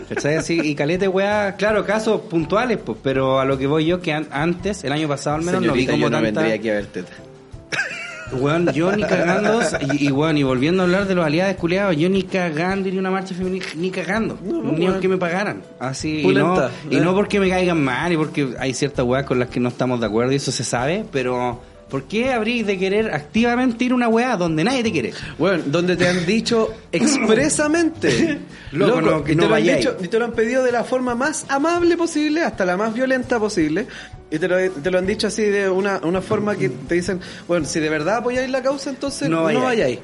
¿Cachai? 0.08 0.37
Así, 0.37 0.58
y 0.62 0.75
calete, 0.75 1.06
weá, 1.06 1.54
claro, 1.56 1.85
casos 1.85 2.23
puntuales, 2.23 2.78
pues, 2.85 2.99
pero 3.02 3.38
a 3.40 3.44
lo 3.44 3.56
que 3.58 3.66
voy 3.66 3.85
yo, 3.87 4.00
que 4.00 4.12
an- 4.12 4.26
antes, 4.30 4.82
el 4.85 4.92
año 4.92 5.06
pasado 5.06 5.37
al 5.37 5.42
menos, 5.42 5.62
no 5.62 5.73
vi 5.75 5.87
Señorita, 5.87 5.92
como 5.92 6.02
yo 6.06 6.11
no 6.11 6.16
tanta... 6.23 6.40
vendría 6.40 6.54
aquí 6.58 6.68
a 6.70 6.73
ver 6.75 6.87
teta. 6.87 7.12
Weón, 8.32 8.66
yo 8.73 8.90
ni 8.90 9.04
cagando, 9.04 9.61
y, 9.92 10.06
y 10.08 10.11
weón, 10.11 10.37
y 10.37 10.42
volviendo 10.42 10.82
a 10.82 10.87
hablar 10.87 11.06
de 11.06 11.14
los 11.14 11.25
aliados 11.25 11.54
culiados, 11.56 11.96
yo 11.96 12.08
ni 12.08 12.25
cagando 12.25 12.88
iría 12.88 12.99
a 12.99 13.02
una 13.02 13.11
marcha 13.12 13.37
feminista, 13.37 13.70
ni 13.76 13.90
cagando, 13.92 14.37
No, 14.42 14.62
no, 14.62 14.73
ni 14.73 14.87
aunque 14.87 15.06
me 15.06 15.16
pagaran. 15.16 15.62
Así, 15.78 16.23
y 16.23 16.35
no, 16.35 16.68
y 16.90 16.96
no 16.96 17.14
porque 17.14 17.38
me 17.38 17.49
caigan 17.49 17.85
mal, 17.85 18.12
y 18.12 18.16
porque 18.16 18.49
hay 18.58 18.75
ciertas 18.75 19.06
weas 19.06 19.25
con 19.25 19.38
las 19.38 19.49
que 19.49 19.61
no 19.61 19.68
estamos 19.68 20.00
de 20.00 20.06
acuerdo, 20.06 20.32
y 20.32 20.37
eso 20.37 20.50
se 20.50 20.64
sabe, 20.64 21.04
pero 21.12 21.61
¿por 21.90 22.05
qué 22.05 22.33
habríais 22.33 22.66
de 22.66 22.78
querer 22.78 23.14
activamente 23.14 23.85
ir 23.85 23.93
a 23.93 23.95
una 23.95 24.09
wea 24.09 24.37
donde 24.37 24.64
nadie 24.64 24.83
te 24.83 24.93
quiere? 24.93 25.12
Bueno, 25.38 25.62
donde 25.66 25.97
te 25.97 26.09
han 26.09 26.25
dicho 26.26 26.73
expresamente, 26.93 28.38
Loco, 28.73 29.00
no, 29.00 29.25
que 29.25 29.33
y 29.33 29.37
no 29.37 29.43
te 29.45 29.49
lo 29.49 29.55
han 29.55 29.61
vayáis. 29.62 29.78
dicho, 29.78 29.97
y 30.02 30.09
te 30.09 30.19
lo 30.19 30.25
han 30.25 30.33
pedido 30.33 30.62
de 30.64 30.73
la 30.73 30.85
forma 30.85 31.14
más 31.14 31.47
amable 31.49 31.97
posible, 31.97 32.43
hasta 32.43 32.64
la 32.64 32.76
más 32.76 32.95
violenta 32.95 33.38
posible, 33.38 33.87
y 34.31 34.38
te 34.38 34.49
lo, 34.49 34.57
te 34.71 34.90
lo 34.90 34.99
han 34.99 35.07
dicho 35.07 35.26
así 35.28 35.43
de 35.45 35.69
una, 35.69 35.99
una 36.02 36.21
forma 36.21 36.57
que 36.57 36.69
te 36.69 36.95
dicen, 36.97 37.21
bueno, 37.47 37.64
si 37.66 37.78
de 37.81 37.88
verdad 37.88 38.16
apoyáis 38.19 38.50
la 38.50 38.62
causa, 38.62 38.90
entonces 38.90 39.28
No 39.28 39.37
no 39.38 39.43
vayáis. 39.45 39.64
vayáis. 39.64 39.99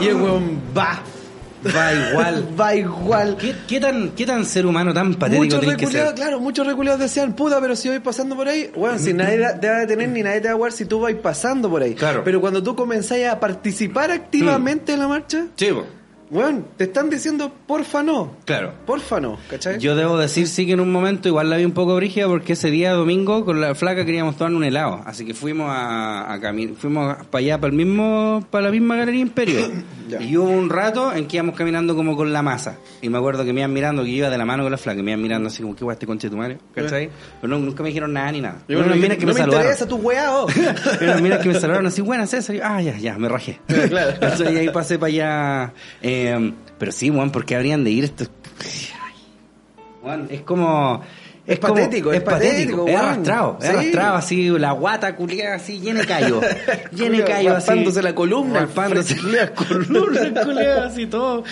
Y 0.00 0.06
el 0.06 0.14
weón 0.16 0.58
va, 0.76 1.02
Va 1.74 1.92
igual. 1.94 2.48
va 2.60 2.74
igual. 2.74 3.36
¿Qué, 3.36 3.54
qué 3.66 3.80
tan, 3.80 4.10
¿Qué 4.10 4.26
tan 4.26 4.44
ser 4.44 4.66
humano 4.66 4.92
tan 4.92 5.14
patético 5.14 5.44
Muchos 5.56 5.60
que 5.76 5.86
ser? 5.86 6.14
claro, 6.14 6.40
muchos 6.40 6.66
reculeados 6.66 7.00
decían, 7.00 7.32
puta, 7.34 7.60
pero 7.60 7.74
si 7.76 7.88
voy 7.88 8.00
pasando 8.00 8.36
por 8.36 8.48
ahí, 8.48 8.70
bueno, 8.76 8.98
si 8.98 9.12
nadie 9.12 9.38
da- 9.38 9.58
te 9.58 9.68
va 9.68 9.76
a 9.76 9.80
detener 9.80 10.08
ni 10.10 10.22
nadie 10.22 10.40
te 10.40 10.48
va 10.48 10.54
a 10.54 10.56
jugar 10.56 10.72
si 10.72 10.84
tú 10.84 11.00
vas 11.00 11.14
pasando 11.14 11.68
por 11.70 11.82
ahí. 11.82 11.94
Claro. 11.94 12.22
Pero 12.24 12.40
cuando 12.40 12.62
tú 12.62 12.74
comenzáis 12.76 13.26
a 13.28 13.40
participar 13.40 14.10
activamente 14.10 14.92
en 14.92 14.98
la 15.00 15.08
marcha, 15.08 15.46
po. 15.72 15.86
Bueno, 16.30 16.64
te 16.76 16.84
están 16.84 17.08
diciendo, 17.10 17.52
porfa 17.66 18.02
no, 18.02 18.36
claro. 18.44 18.72
porfa 18.84 19.20
no, 19.20 19.38
¿cachai? 19.48 19.78
Yo 19.78 19.94
debo 19.94 20.18
decir 20.18 20.48
sí 20.48 20.66
que 20.66 20.72
en 20.72 20.80
un 20.80 20.90
momento 20.90 21.28
igual 21.28 21.50
la 21.50 21.56
vi 21.56 21.64
un 21.64 21.72
poco 21.72 21.94
brígida 21.96 22.26
porque 22.26 22.54
ese 22.54 22.70
día 22.70 22.92
domingo 22.92 23.44
con 23.44 23.60
la 23.60 23.74
flaca 23.74 24.04
queríamos 24.04 24.36
tomar 24.36 24.52
un 24.54 24.64
helado, 24.64 25.02
así 25.06 25.24
que 25.24 25.34
fuimos 25.34 25.68
a, 25.70 26.34
a 26.34 26.40
fuimos 26.76 27.16
para 27.30 27.38
allá 27.38 27.58
para 27.60 27.70
el 27.70 27.76
mismo 27.76 28.44
para 28.50 28.66
la 28.66 28.70
misma 28.70 28.96
galería 28.96 29.20
Imperio. 29.20 29.60
Y 30.20 30.36
hubo 30.36 30.48
un 30.48 30.70
rato 30.70 31.12
en 31.12 31.26
que 31.26 31.36
íbamos 31.36 31.56
caminando 31.56 31.96
como 31.96 32.16
con 32.16 32.32
la 32.32 32.40
masa 32.40 32.78
y 33.02 33.08
me 33.08 33.18
acuerdo 33.18 33.44
que 33.44 33.52
me 33.52 33.62
iban 33.62 33.72
mirando 33.72 34.04
que 34.04 34.10
yo 34.12 34.16
iba 34.18 34.30
de 34.30 34.38
la 34.38 34.44
mano 34.44 34.62
con 34.62 34.70
la 34.70 34.78
flaca, 34.78 35.02
me 35.02 35.10
iban 35.10 35.20
mirando 35.20 35.48
así 35.48 35.62
como 35.62 35.74
qué 35.74 35.82
guay 35.82 35.94
este 35.94 36.06
conche 36.06 36.28
de 36.28 36.30
tu 36.30 36.36
madre, 36.36 36.58
¿cachai? 36.72 37.10
Pero 37.40 37.52
no, 37.52 37.58
nunca 37.58 37.82
me 37.82 37.88
dijeron 37.88 38.12
nada 38.12 38.30
ni 38.30 38.40
nada. 38.40 38.58
Y 38.68 38.74
Eran 38.74 38.86
bueno, 38.86 39.02
minas 39.02 39.18
que 39.18 39.26
no 39.26 39.32
me 39.32 39.34
me 39.34 39.40
saludaron. 39.40 39.66
interesa 39.66 39.88
tu 39.88 39.96
weá, 39.96 40.32
oh. 40.32 40.46
Eran 41.00 41.08
unas 41.10 41.22
minas 41.22 41.38
que 41.40 41.48
me 41.48 41.54
saludaron 41.58 41.86
así, 41.86 42.02
buenas 42.02 42.30
César. 42.30 42.54
Y 42.54 42.58
yo, 42.60 42.64
ah, 42.64 42.80
ya, 42.80 42.96
ya, 42.98 43.18
me 43.18 43.28
rajé. 43.28 43.58
Claro. 43.88 44.10
Entonces, 44.12 44.52
y 44.52 44.56
ahí 44.58 44.68
pasé 44.70 44.96
para 44.96 45.08
allá. 45.08 45.72
Eh, 46.02 46.15
pero 46.78 46.92
sí, 46.92 47.08
Juan, 47.10 47.30
¿por 47.30 47.44
qué 47.44 47.56
habrían 47.56 47.84
de 47.84 47.90
ir 47.90 48.04
estos? 48.04 48.30
Juan, 50.02 50.26
es 50.30 50.42
como... 50.42 51.02
Es 51.46 51.60
como- 51.60 51.74
patético, 51.74 52.12
es 52.12 52.22
patético, 52.22 52.88
Es 52.88 52.96
arrastrado, 52.96 53.58
es 53.62 53.68
arrastrado, 53.68 54.16
así, 54.16 54.48
la 54.58 54.72
guata 54.72 55.14
culiada 55.14 55.54
así, 55.54 55.78
llena 55.78 56.00
de 56.00 56.06
callo. 56.06 56.40
llena 56.92 57.18
de 57.18 57.24
callo, 57.24 57.54
así. 57.54 58.02
la 58.02 58.14
columna, 58.16 58.60
Raspándose 58.62 59.16
la 59.22 59.54
columna, 59.54 60.42
culiao, 60.42 60.82
así, 60.82 61.06
todo. 61.06 61.44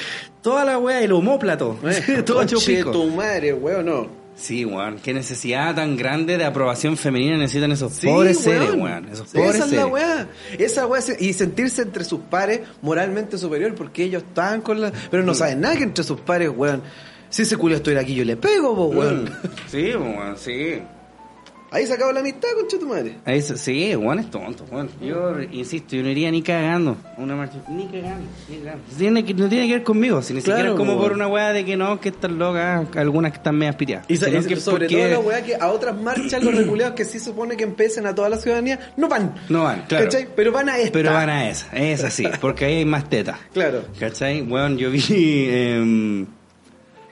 Toda 0.43 0.65
la 0.65 0.79
wea, 0.79 1.01
el 1.01 1.13
homóplato. 1.13 1.79
Eh, 1.85 2.23
todo 2.27 2.43
hecho 2.43 2.59
pico. 2.59 2.91
tu 2.91 3.07
madre, 3.11 3.55
weón, 3.55 3.87
no. 3.87 4.24
Sí, 4.37 4.65
weón. 4.65 4.99
Qué 5.03 5.15
necesidad 5.15 5.75
tan 5.77 5.97
grande 5.97 6.37
de 6.37 6.45
aprobación 6.45 6.97
femenina 6.97 7.37
necesitan 7.37 7.71
esos 7.73 7.93
Sí, 7.93 8.07
pobres 8.07 8.39
seres, 8.41 8.71
weón. 8.71 8.83
weón. 8.83 9.09
Esos 9.11 9.29
Sí, 9.31 9.39
pobres 9.39 9.55
Esa 9.57 9.65
es 9.67 9.71
la 9.73 9.77
seres. 9.79 9.93
weá. 9.93 10.29
Esa 10.59 10.87
weá. 10.87 11.01
Y 11.21 11.33
sentirse 11.33 11.83
entre 11.83 12.05
sus 12.05 12.21
pares 12.21 12.61
moralmente 12.83 13.39
superior 13.39 13.75
porque 13.75 14.05
ellos 14.05 14.23
están 14.23 14.61
con 14.61 14.81
la. 14.81 14.93
Pero 15.11 15.23
no 15.23 15.35
saben 15.35 15.61
nada 15.61 15.77
que 15.77 15.85
entre 15.85 16.03
sus 16.05 16.21
pares, 16.21 16.51
weón. 16.55 16.83
Si 17.31 17.43
ese 17.43 17.57
culo 17.57 17.77
estuviera 17.77 18.01
aquí, 18.03 18.15
yo 18.15 18.25
le 18.25 18.37
pego, 18.37 18.75
po, 18.77 18.87
weón. 18.87 19.31
Sí, 19.71 19.93
weón, 19.95 20.37
sí. 20.37 20.81
Ahí 21.75 21.89
se 21.89 21.95
acabó 21.95 22.13
la 22.13 22.21
amistad, 22.21 22.49
concha 22.57 22.79
tu 22.79 22.87
madre. 22.87 23.17
Ahí 23.25 23.43
se- 23.43 23.59
sí, 23.59 23.97
weón 23.97 24.21
es 24.21 24.31
tonto, 24.31 24.65
weón. 24.71 24.89
Yo 25.03 25.43
insisto, 25.51 25.97
yo 25.97 26.05
no 26.05 26.09
iría 26.09 26.31
ni 26.31 26.41
cagando 26.41 26.97
a 27.19 27.21
una 27.21 27.35
marcha. 27.35 27.57
Ni 27.69 27.87
cagando, 27.87 28.29
ni 28.49 28.59
cagando. 28.59 28.85
Tiene 28.97 29.25
que, 29.25 29.35
no 29.35 29.49
tiene 29.49 29.67
que 29.67 29.73
ver 29.73 29.83
conmigo, 29.83 30.23
si 30.23 30.35
ni 30.35 30.41
Claro, 30.41 30.59
siquiera 30.59 30.73
es 30.75 30.79
como 30.79 30.97
por 31.03 31.13
una 31.15 31.27
weá 31.27 31.53
de 31.53 31.65
que 31.65 31.77
no, 31.77 32.01
que 32.01 32.11
están 32.11 32.39
locas, 32.39 32.87
algunas 32.97 33.33
que 33.33 33.39
están 33.39 33.57
medias 33.57 33.75
piteadas. 33.75 34.07
Y, 34.09 34.17
que 34.19 34.57
sobre 34.57 34.87
porque- 34.87 34.97
todo 35.03 35.09
la 35.09 35.19
weá 35.19 35.43
que 35.43 35.57
a 35.57 35.69
otras 35.73 36.01
marchas 36.01 36.45
los 36.45 36.55
reculeados 36.55 36.95
que 36.95 37.05
sí 37.05 37.19
supone 37.19 37.57
que 37.57 37.65
empiecen 37.65 38.07
a 38.07 38.15
toda 38.15 38.29
la 38.29 38.37
ciudadanía, 38.37 38.93
no 38.97 39.09
van. 39.09 39.35
No 39.49 39.65
van, 39.65 39.83
claro. 39.89 40.05
¿Cachai? 40.05 40.29
Pero 40.37 40.53
van 40.53 40.69
a 40.69 40.79
esta. 40.79 40.93
Pero 40.93 41.13
van 41.13 41.29
a 41.29 41.51
esa, 41.51 41.77
es 41.77 42.05
así, 42.05 42.25
porque 42.41 42.67
ahí 42.67 42.75
hay 42.77 42.85
más 42.85 43.09
tetas. 43.11 43.37
Claro. 43.53 43.83
¿Cachai? 43.99 44.43
Weón, 44.43 44.79
yo 44.79 44.93
vi. 44.93 45.49
em, 45.51 46.27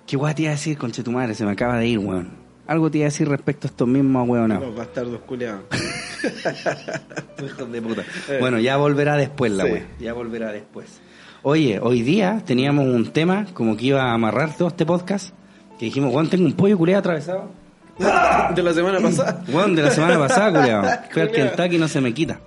¿Qué 0.07 0.17
weá 0.17 0.33
te 0.35 0.43
iba 0.43 0.51
a 0.53 0.55
decir, 0.55 0.79
conche 0.79 1.03
tu 1.03 1.11
madre? 1.11 1.35
Se 1.35 1.45
me 1.45 1.51
acaba 1.51 1.79
de 1.79 1.87
ir, 1.89 1.99
weón. 1.99 2.42
Algo 2.67 2.91
te 2.91 2.99
iba 2.99 3.07
a 3.07 3.11
decir 3.11 3.29
respecto 3.29 3.67
a 3.67 3.71
estos 3.71 3.89
mismos 3.89 4.29
weonados. 4.29 4.67
Los 4.67 4.77
bastardos 4.77 5.21
culeados. 5.23 5.63
Hijos 7.45 7.73
de 7.73 7.83
puta. 7.83 8.03
Bueno, 8.41 8.59
ya 8.61 8.77
volverá 8.77 9.17
después 9.17 9.51
la 9.53 9.65
Sí. 9.65 9.71
wea. 9.73 9.87
Ya 9.99 10.13
volverá 10.13 10.53
después. 10.53 11.01
Oye, 11.43 11.81
hoy 11.83 12.03
día 12.03 12.41
teníamos 12.47 12.87
un 12.87 13.13
tema 13.13 13.47
como 13.53 13.77
que 13.77 13.87
iba 13.87 14.03
a 14.05 14.13
amarrar 14.13 14.57
todo 14.57 14.69
este 14.69 14.87
podcast. 14.87 15.35
Que 15.79 15.87
dijimos, 15.87 16.15
weón, 16.15 16.31
tengo 16.31 16.45
un 16.45 16.53
pollo 16.53 16.79
culeado 16.79 17.01
atravesado. 17.01 17.51
de 18.55 18.63
la 18.63 18.73
semana 18.73 19.01
pasada. 19.01 19.43
Weón, 19.49 19.75
de 19.75 19.83
la 19.83 19.91
semana 19.91 20.19
pasada, 20.19 20.61
culeado. 20.61 20.89
Fui 21.11 21.23
al. 21.23 21.31
Kentucky 21.31 21.77
y 21.77 21.79
no 21.79 21.89
se 21.89 22.01
me 22.01 22.15
quita. 22.15 22.41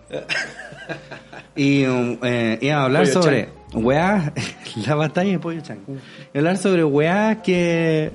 Y 1.55 1.85
um, 1.85 2.17
eh, 2.23 2.57
íbamos 2.61 2.81
a 2.81 2.85
hablar 2.85 3.03
Pollo 3.03 3.21
sobre 3.21 3.49
weá, 3.73 4.33
la 4.87 4.95
batalla 4.95 5.31
de 5.31 5.39
pollo 5.39 5.61
chan. 5.61 5.79
Iba 5.87 5.97
a 6.33 6.37
hablar 6.39 6.57
sobre 6.57 6.83
weá 6.83 7.41
que. 7.43 8.11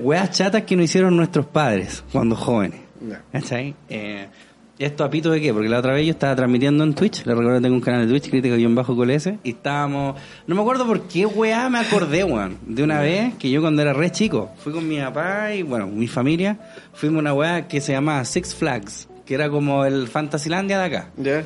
Weas 0.00 0.30
chatas 0.30 0.62
que 0.62 0.76
nos 0.76 0.86
hicieron 0.86 1.16
nuestros 1.16 1.46
padres 1.46 2.04
cuando 2.12 2.36
jóvenes. 2.36 2.80
Ya. 3.00 3.22
¿Cachai? 3.32 3.74
Eh, 3.88 4.28
¿Esto 4.76 5.04
a 5.04 5.10
pito 5.10 5.30
de 5.30 5.40
qué? 5.40 5.52
Porque 5.52 5.68
la 5.68 5.78
otra 5.78 5.92
vez 5.92 6.04
yo 6.04 6.10
estaba 6.10 6.34
transmitiendo 6.34 6.82
en 6.82 6.94
Twitch, 6.94 7.24
le 7.26 7.34
recuerdo 7.34 7.58
que 7.58 7.62
tengo 7.62 7.76
un 7.76 7.80
canal 7.80 8.00
de 8.00 8.08
Twitch, 8.08 8.28
crítico-colese, 8.28 9.38
y 9.44 9.50
estábamos... 9.50 10.20
No 10.48 10.56
me 10.56 10.62
acuerdo 10.62 10.84
por 10.84 11.02
qué 11.02 11.26
weá 11.26 11.70
me 11.70 11.78
acordé, 11.78 12.24
weón, 12.24 12.58
de 12.66 12.82
una 12.82 13.00
vez 13.00 13.34
que 13.34 13.50
yo 13.50 13.60
cuando 13.60 13.82
era 13.82 13.92
re 13.92 14.10
chico, 14.10 14.50
fui 14.58 14.72
con 14.72 14.88
mi 14.88 14.98
papá 14.98 15.54
y, 15.54 15.62
bueno, 15.62 15.86
mi 15.86 16.08
familia, 16.08 16.58
fuimos 16.92 17.18
a 17.18 17.20
una 17.20 17.34
weá 17.34 17.68
que 17.68 17.80
se 17.80 17.92
llamaba 17.92 18.24
Six 18.24 18.56
Flags, 18.56 19.08
que 19.24 19.34
era 19.34 19.48
como 19.48 19.84
el 19.84 20.08
Fantasylandia 20.08 20.78
de 20.80 20.84
acá. 20.84 21.10
¿Ya? 21.18 21.44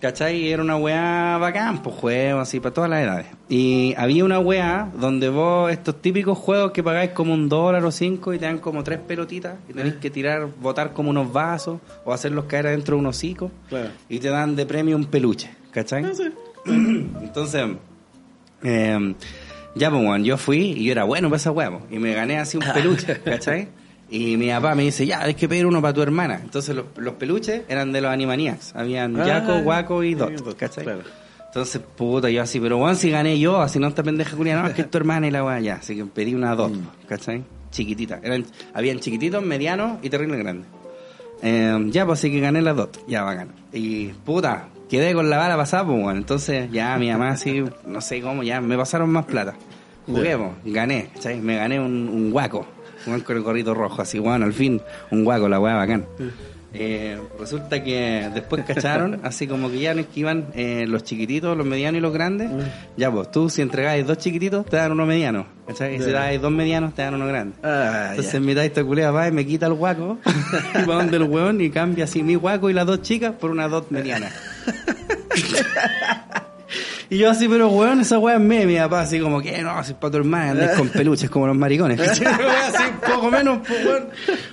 ¿Cachai? 0.00 0.48
Era 0.48 0.62
una 0.62 0.76
weá 0.76 1.38
bacán, 1.38 1.82
pues 1.82 1.96
juegos 1.96 2.42
así 2.42 2.60
para 2.60 2.74
todas 2.74 2.90
las 2.90 3.02
edades. 3.02 3.26
Y 3.48 3.94
había 3.96 4.24
una 4.26 4.38
weá 4.38 4.90
donde 4.94 5.30
vos, 5.30 5.72
estos 5.72 6.02
típicos 6.02 6.36
juegos 6.36 6.72
que 6.72 6.82
pagáis 6.82 7.12
como 7.12 7.32
un 7.32 7.48
dólar 7.48 7.82
o 7.84 7.90
cinco 7.90 8.34
y 8.34 8.38
te 8.38 8.44
dan 8.44 8.58
como 8.58 8.84
tres 8.84 8.98
pelotitas 9.00 9.54
y 9.68 9.72
tenéis 9.72 9.94
que 9.94 10.10
tirar, 10.10 10.48
botar 10.60 10.92
como 10.92 11.08
unos 11.10 11.32
vasos 11.32 11.78
o 12.04 12.12
hacerlos 12.12 12.44
caer 12.44 12.66
adentro 12.66 12.96
de 12.96 13.00
un 13.00 13.06
hocico 13.06 13.50
Claro. 13.70 13.88
y 14.08 14.18
te 14.18 14.28
dan 14.28 14.54
de 14.54 14.66
premio 14.66 14.96
un 14.96 15.06
peluche, 15.06 15.50
¿cachai? 15.70 16.04
Entonces, 16.66 17.64
eh, 18.62 19.14
ya 19.74 19.90
pues 19.90 20.22
yo 20.24 20.36
fui 20.36 20.58
y 20.76 20.84
yo 20.84 20.92
era 20.92 21.04
bueno 21.04 21.28
para 21.28 21.36
esa 21.36 21.50
weá, 21.52 21.70
y 21.90 21.98
me 21.98 22.12
gané 22.12 22.38
así 22.38 22.56
un 22.58 22.64
peluche, 22.74 23.18
¿cachai? 23.20 23.68
Y 24.08 24.36
mi 24.36 24.48
papá 24.50 24.74
me 24.74 24.84
dice, 24.84 25.04
ya, 25.06 25.22
hay 25.22 25.34
que 25.34 25.48
pedir 25.48 25.66
uno 25.66 25.82
para 25.82 25.92
tu 25.92 26.02
hermana. 26.02 26.40
Entonces 26.42 26.74
los, 26.76 26.86
los 26.96 27.14
peluches 27.14 27.62
eran 27.68 27.92
de 27.92 28.00
los 28.00 28.10
Animaniacs. 28.10 28.74
Habían 28.76 29.20
Ah, 29.20 29.24
Jaco, 29.26 29.60
Guaco 29.62 30.02
y 30.04 30.14
Dot, 30.14 30.32
Dot, 30.32 30.56
¿cachai? 30.56 30.84
claro. 30.84 31.00
Entonces, 31.46 31.80
puta, 31.96 32.28
yo 32.28 32.42
así, 32.42 32.60
pero 32.60 32.76
weón, 32.78 32.96
si 32.96 33.10
gané 33.10 33.38
yo, 33.38 33.60
así 33.62 33.78
no 33.78 33.88
esta 33.88 34.02
pendeja 34.02 34.36
culia, 34.36 34.60
no, 34.60 34.68
es 34.68 34.74
que 34.74 34.82
es 34.82 34.90
tu 34.90 34.98
hermana 34.98 35.26
y 35.26 35.30
la 35.30 35.42
weá, 35.42 35.58
ya. 35.60 35.74
Así 35.76 35.96
que 35.96 36.04
pedí 36.04 36.34
una 36.34 36.54
Dot, 36.54 36.72
¿cachai? 37.08 37.42
Chiquitita. 37.70 38.20
Eran, 38.22 38.44
habían 38.74 39.00
chiquititos, 39.00 39.42
medianos 39.42 39.98
y 40.02 40.10
terrible 40.10 40.36
grandes. 40.36 40.66
Eh, 41.42 41.86
ya, 41.90 42.06
pues 42.06 42.18
así 42.20 42.30
que 42.30 42.40
gané 42.40 42.62
la 42.62 42.72
DOT, 42.74 43.06
ya 43.08 43.22
bacán. 43.22 43.48
Y 43.72 44.06
puta, 44.08 44.68
quedé 44.88 45.12
con 45.14 45.28
la 45.28 45.36
bala 45.38 45.56
pasada, 45.56 45.84
pues 45.86 46.00
bueno. 46.00 46.18
Entonces 46.18 46.70
ya 46.70 46.96
mi 46.98 47.10
mamá 47.10 47.30
así, 47.30 47.62
no 47.86 48.00
sé 48.00 48.20
cómo, 48.22 48.42
ya 48.42 48.60
me 48.60 48.76
pasaron 48.76 49.10
más 49.10 49.24
plata. 49.26 49.54
Juguemos, 50.06 50.54
gané, 50.64 51.10
¿cachai? 51.14 51.40
Me 51.40 51.56
gané 51.56 51.80
un, 51.80 52.08
un 52.08 52.30
guaco, 52.30 52.66
un 53.06 53.20
con 53.20 53.36
el 53.36 53.42
gorrito 53.42 53.74
rojo, 53.74 54.02
así 54.02 54.18
bueno, 54.18 54.44
al 54.44 54.52
fin, 54.52 54.80
un 55.10 55.24
guaco, 55.24 55.48
la 55.48 55.60
weá 55.60 55.74
bacán. 55.74 56.06
Eh, 56.78 57.18
resulta 57.38 57.82
que 57.82 58.28
después 58.34 58.64
cacharon, 58.64 59.20
así 59.24 59.46
como 59.46 59.70
que 59.70 59.78
ya 59.78 59.94
no 59.94 60.00
esquivan 60.00 60.48
eh, 60.54 60.84
los 60.86 61.04
chiquititos, 61.04 61.56
los 61.56 61.66
medianos 61.66 61.98
y 61.98 62.02
los 62.02 62.12
grandes. 62.12 62.50
Ya 62.96 63.10
pues, 63.10 63.30
tú 63.30 63.48
si 63.48 63.62
entregáis 63.62 64.06
dos 64.06 64.18
chiquititos, 64.18 64.66
te 64.66 64.76
dan 64.76 64.92
uno 64.92 65.06
mediano. 65.06 65.46
¿cachai? 65.66 65.96
Y 65.96 66.02
si 66.02 66.10
dais 66.10 66.40
dos 66.40 66.52
medianos, 66.52 66.94
te 66.94 67.02
dan 67.02 67.14
uno 67.14 67.26
grande. 67.26 67.56
Ah, 67.62 68.08
Entonces 68.10 68.34
en 68.34 68.44
mitad 68.44 68.64
esta 68.64 68.84
culea 68.84 69.10
va 69.10 69.28
y 69.28 69.32
me 69.32 69.46
quita 69.46 69.66
el 69.66 69.74
guaco, 69.74 70.18
y 70.74 70.86
va 70.86 70.96
donde 70.96 71.16
el 71.16 71.24
hueón 71.24 71.60
y 71.60 71.70
cambia 71.70 72.04
así 72.04 72.22
mi 72.22 72.34
guaco 72.34 72.68
y 72.68 72.74
las 72.74 72.86
dos 72.86 73.02
chicas 73.02 73.32
por 73.32 73.50
una 73.50 73.68
dos 73.68 73.90
medianas. 73.90 74.34
y 77.10 77.18
yo 77.18 77.30
así, 77.30 77.48
pero 77.48 77.68
weón, 77.68 78.00
esa 78.00 78.18
weá 78.18 78.36
es 78.36 78.40
mía, 78.40 78.66
mi 78.66 78.76
papá 78.76 79.00
así 79.02 79.20
como 79.20 79.40
que 79.40 79.62
no, 79.62 79.82
si 79.84 79.92
es 79.92 79.96
para 79.98 80.10
tu 80.10 80.16
hermana, 80.18 80.50
andes 80.52 80.70
con 80.76 80.88
peluches 80.88 81.30
como 81.30 81.46
los 81.46 81.56
maricones. 81.56 81.98
weá 82.20 82.66
así, 82.68 82.84
poco 83.06 83.30
menos, 83.30 83.58
pues 83.66 83.84
weón. 83.84 84.08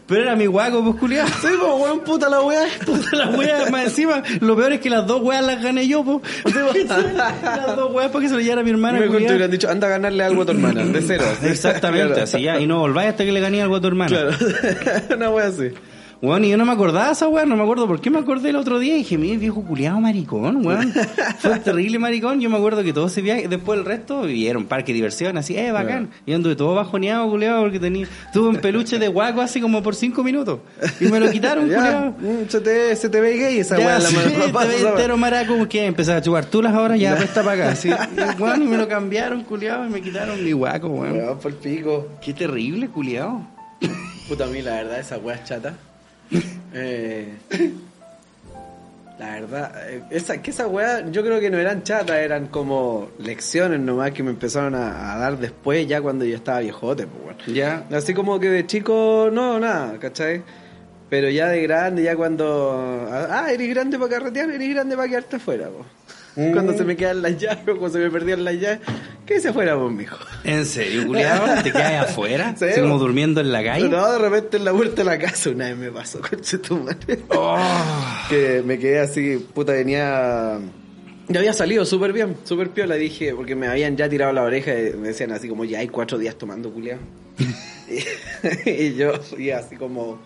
Pero 0.08 0.22
era 0.22 0.36
mi 0.36 0.46
guaco, 0.46 0.84
pues 0.84 0.96
culiado. 0.98 1.28
Sí, 1.30 1.48
pues, 1.60 1.72
weón, 1.80 2.00
puta 2.02 2.30
la 2.30 2.42
weá. 2.42 2.66
Puta 2.86 3.16
la 3.16 3.30
wea, 3.30 3.70
más 3.72 3.86
encima, 3.86 4.22
lo 4.42 4.56
peor 4.56 4.74
es 4.74 4.80
que 4.82 4.89
las 4.89 5.08
dos 5.08 5.22
weas 5.22 5.44
las 5.46 5.62
gané 5.63 5.88
yo, 5.88 6.04
po. 6.04 6.22
las 6.46 7.76
dos 7.76 7.92
weas 7.94 8.12
porque 8.12 8.28
se 8.30 8.34
lo 8.36 8.39
llevara 8.42 8.62
a 8.62 8.63
mi 8.63 8.70
hermana. 8.72 9.00
Te 9.00 9.08
culiao. 9.08 9.30
hubieran 9.32 9.52
dicho, 9.52 9.70
anda 9.70 9.88
a 9.88 9.92
ganarle 9.92 10.24
algo 10.24 10.42
a 10.44 10.46
tu 10.46 10.52
hermana, 10.52 10.84
de 10.84 11.02
cero. 11.02 11.24
Exactamente, 11.44 12.08
Claro. 12.08 12.24
así 12.24 12.42
ya, 12.42 12.60
y 12.60 12.68
no 12.68 12.80
volváis 12.80 13.10
hasta 13.12 13.24
que 13.26 13.32
le 13.32 13.39
gané 13.39 13.62
algo 13.62 13.76
a 13.78 13.82
tu 13.82 13.88
hermana. 13.88 14.10
Claro. 14.10 14.32
Una 15.16 15.30
weá 15.30 15.48
así. 15.48 15.72
Weón, 16.23 16.45
y 16.45 16.51
yo 16.51 16.57
no 16.57 16.63
me 16.63 16.71
acordaba 16.71 17.07
de 17.07 17.12
esa 17.12 17.27
weón, 17.27 17.49
no 17.49 17.57
me 17.57 17.63
acuerdo 17.63 17.86
por 17.86 17.99
qué 17.99 18.09
me 18.09 18.17
acordé 18.17 18.51
el 18.51 18.55
otro 18.55 18.79
día 18.79 18.93
y 18.93 18.99
dije, 18.99 19.17
mire, 19.17 19.36
viejo 19.36 19.62
culiado 19.62 19.99
maricón, 19.99 20.65
weón. 20.65 20.93
Fue 21.39 21.59
terrible 21.59 21.99
maricón, 21.99 22.39
yo 22.39 22.49
me 22.49 22.55
acuerdo 22.55 22.81
que 22.81 22.93
todo 22.93 23.07
ese 23.07 23.21
viaje, 23.21 23.49
después 23.49 23.77
el 23.77 23.83
resto, 23.83 24.21
un 24.21 24.65
parque 24.65 24.93
de 24.93 24.95
diversión, 24.95 25.38
así, 25.38 25.57
eh, 25.57 25.73
bacán. 25.73 26.12
Y 26.25 26.31
anduve 26.31 26.55
todo 26.55 26.75
bajoneado, 26.75 27.29
culiado, 27.29 27.63
porque 27.63 27.77
tenía, 27.77 28.07
tuve 28.31 28.47
un 28.47 28.55
peluche 28.55 28.99
de 28.99 29.09
guaco 29.09 29.41
así 29.41 29.59
como 29.59 29.83
por 29.83 29.95
cinco 29.95 30.23
minutos. 30.23 30.59
Y 31.01 31.09
me 31.09 31.19
lo 31.19 31.29
quitaron, 31.29 31.65
culiado. 31.65 32.12
mm, 32.12 32.47
se 32.47 32.62
te, 32.62 32.95
se 32.95 33.09
te 33.09 33.19
ve 33.19 33.36
gay 33.36 33.59
esa 33.59 33.75
en 33.75 33.86
la 33.86 34.09
mano. 34.09 34.45
te 34.45 34.53
pasa. 34.53 34.89
entero 34.91 35.17
maraco, 35.17 35.67
que 35.67 35.86
empecé 35.86 36.13
a 36.13 36.21
chupar 36.21 36.45
tulas 36.45 36.73
ahora, 36.73 36.95
ya 36.95 37.17
presta 37.17 37.43
para 37.43 37.65
acá. 37.65 37.75
Sí, 37.75 37.89
y, 38.39 38.41
weón, 38.41 38.63
y 38.63 38.65
me 38.67 38.77
lo 38.77 38.88
cambiaron, 38.88 39.43
culiado, 39.43 39.86
y 39.86 39.89
me 39.89 40.01
quitaron 40.01 40.41
mi 40.41 40.53
guaco, 40.53 40.88
weón. 40.88 41.17
Weón, 41.17 41.38
por 41.38 41.53
pico. 41.55 42.07
Qué 42.21 42.31
terrible, 42.33 42.88
culiado. 42.88 43.41
Puta, 44.29 44.45
a 44.45 44.47
mí 44.47 44.62
la 44.62 44.75
verdad, 44.75 45.01
esa 45.01 45.17
weá 45.17 45.36
es 45.36 45.43
chata. 45.43 45.73
Eh, 46.76 47.38
la 49.19 49.26
verdad, 49.36 49.89
eh, 49.89 50.02
esa, 50.10 50.41
que 50.41 50.50
esa 50.50 50.65
weá, 50.67 51.08
yo 51.12 51.24
creo 51.24 51.39
que 51.39 51.52
no 51.52 51.60
eran 51.60 51.84
chatas, 51.84 52.17
eran 52.17 52.48
como 52.48 53.10
lecciones 53.19 53.80
nomás 53.80 54.12
que 54.12 54.24
me 54.24 54.32
empezaron 54.32 54.74
a, 54.74 55.13
a 55.13 55.17
dar 55.19 55.38
después, 55.38 55.88
ya 55.88 56.02
cuando 56.02 56.26
yo 56.26 56.36
estaba 56.36 56.62
viejote, 56.62 57.06
pues 57.06 57.38
weón. 57.38 57.56
Ya. 57.56 57.86
Así 57.91 58.15
como 58.15 58.39
que 58.39 58.50
de 58.50 58.65
chico, 58.65 59.30
no, 59.32 59.60
nada, 59.60 60.00
¿cachai? 60.00 60.41
Pero 61.10 61.30
ya 61.30 61.48
de 61.50 61.62
grande, 61.62 62.02
ya 62.02 62.15
cuando. 62.15 63.08
Ah, 63.12 63.52
eres 63.52 63.69
grande 63.69 64.00
para 64.00 64.10
carretear, 64.10 64.50
eres 64.50 64.69
grande 64.69 64.96
para 64.96 65.08
quedarte 65.08 65.36
afuera, 65.36 65.69
po. 66.36 66.41
Cuando 66.54 66.78
se 66.78 66.84
me 66.84 66.96
quedan 66.96 67.22
las 67.22 67.38
llaves, 67.38 67.63
cuando 67.65 67.89
se 67.89 68.00
me 68.00 68.10
perdían 68.10 68.43
las 68.43 68.56
llaves, 68.56 68.80
que 69.26 69.39
se 69.39 69.54
fuera, 69.54 69.76
vos, 69.76 69.91
mijo. 69.91 70.17
¿En 70.43 70.65
serio, 70.65 71.08
culiado? 71.08 71.63
¿Te 71.63 71.72
quedas 71.72 72.10
afuera? 72.10 72.56
Sí, 72.63 72.80
como 72.80 72.98
durmiendo 72.98 73.41
en 73.41 73.52
la 73.52 73.63
calle. 73.63 73.89
No, 73.89 74.12
de 74.12 74.19
repente 74.19 74.58
en 74.58 74.65
la 74.65 74.72
puerta 74.72 74.96
de 74.98 75.04
la 75.04 75.17
casa 75.17 75.50
una 75.50 75.67
vez 75.69 75.78
me 75.78 75.91
pasó, 75.91 76.19
conche 76.30 76.58
tu 76.60 76.78
madre. 76.78 77.19
Oh. 77.30 77.58
que 78.30 78.62
me 78.65 78.78
quedé 78.78 79.00
así, 79.00 79.38
puta, 79.54 79.74
venía... 79.74 80.60
Ya 81.30 81.39
había 81.39 81.54
salido 81.54 81.86
súper 81.86 82.12
bien, 82.12 82.36
súper 82.43 82.69
piola, 82.69 82.96
dije, 82.96 83.34
porque 83.34 83.56
me 83.56 83.67
habían 83.67 83.96
ya 83.96 84.10
tirado 84.10 84.34
la 84.34 84.43
oreja 84.43 84.72
y 84.72 84.93
me 84.93 85.10
decían 85.10 85.32
así 85.32 85.48
como, 85.48 85.63
ya 85.63 85.80
hay 85.80 85.88
cuatro 85.88 86.17
días 86.17 86.38
tomando 86.38 86.72
culiao. 86.72 87.00
y, 88.65 88.69
y 88.69 88.96
yo 88.96 89.13
fui 89.22 89.50
así 89.52 89.78
como 89.78 90.19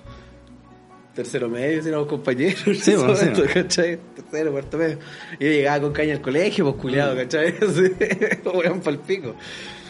tercero 1.17 1.49
medio, 1.49 1.81
si 1.83 1.89
éramos 1.89 2.07
compañeros. 2.07 2.63
Sí, 2.81 2.95
bueno, 2.95 3.15
sí. 3.15 3.25
¿cachai? 3.53 3.99
Tercero, 4.15 4.51
cuarto 4.51 4.77
medio. 4.77 4.99
Y 5.39 5.43
yo 5.45 5.49
llegaba 5.51 5.81
con 5.81 5.91
caña 5.93 6.13
al 6.13 6.21
colegio, 6.21 6.63
pues 6.65 6.81
culiado, 6.81 7.15
Mm. 7.15 7.17
¿cachai? 7.17 7.53
Weón 8.53 8.79
pa'l 8.81 8.99
pico. 8.99 9.35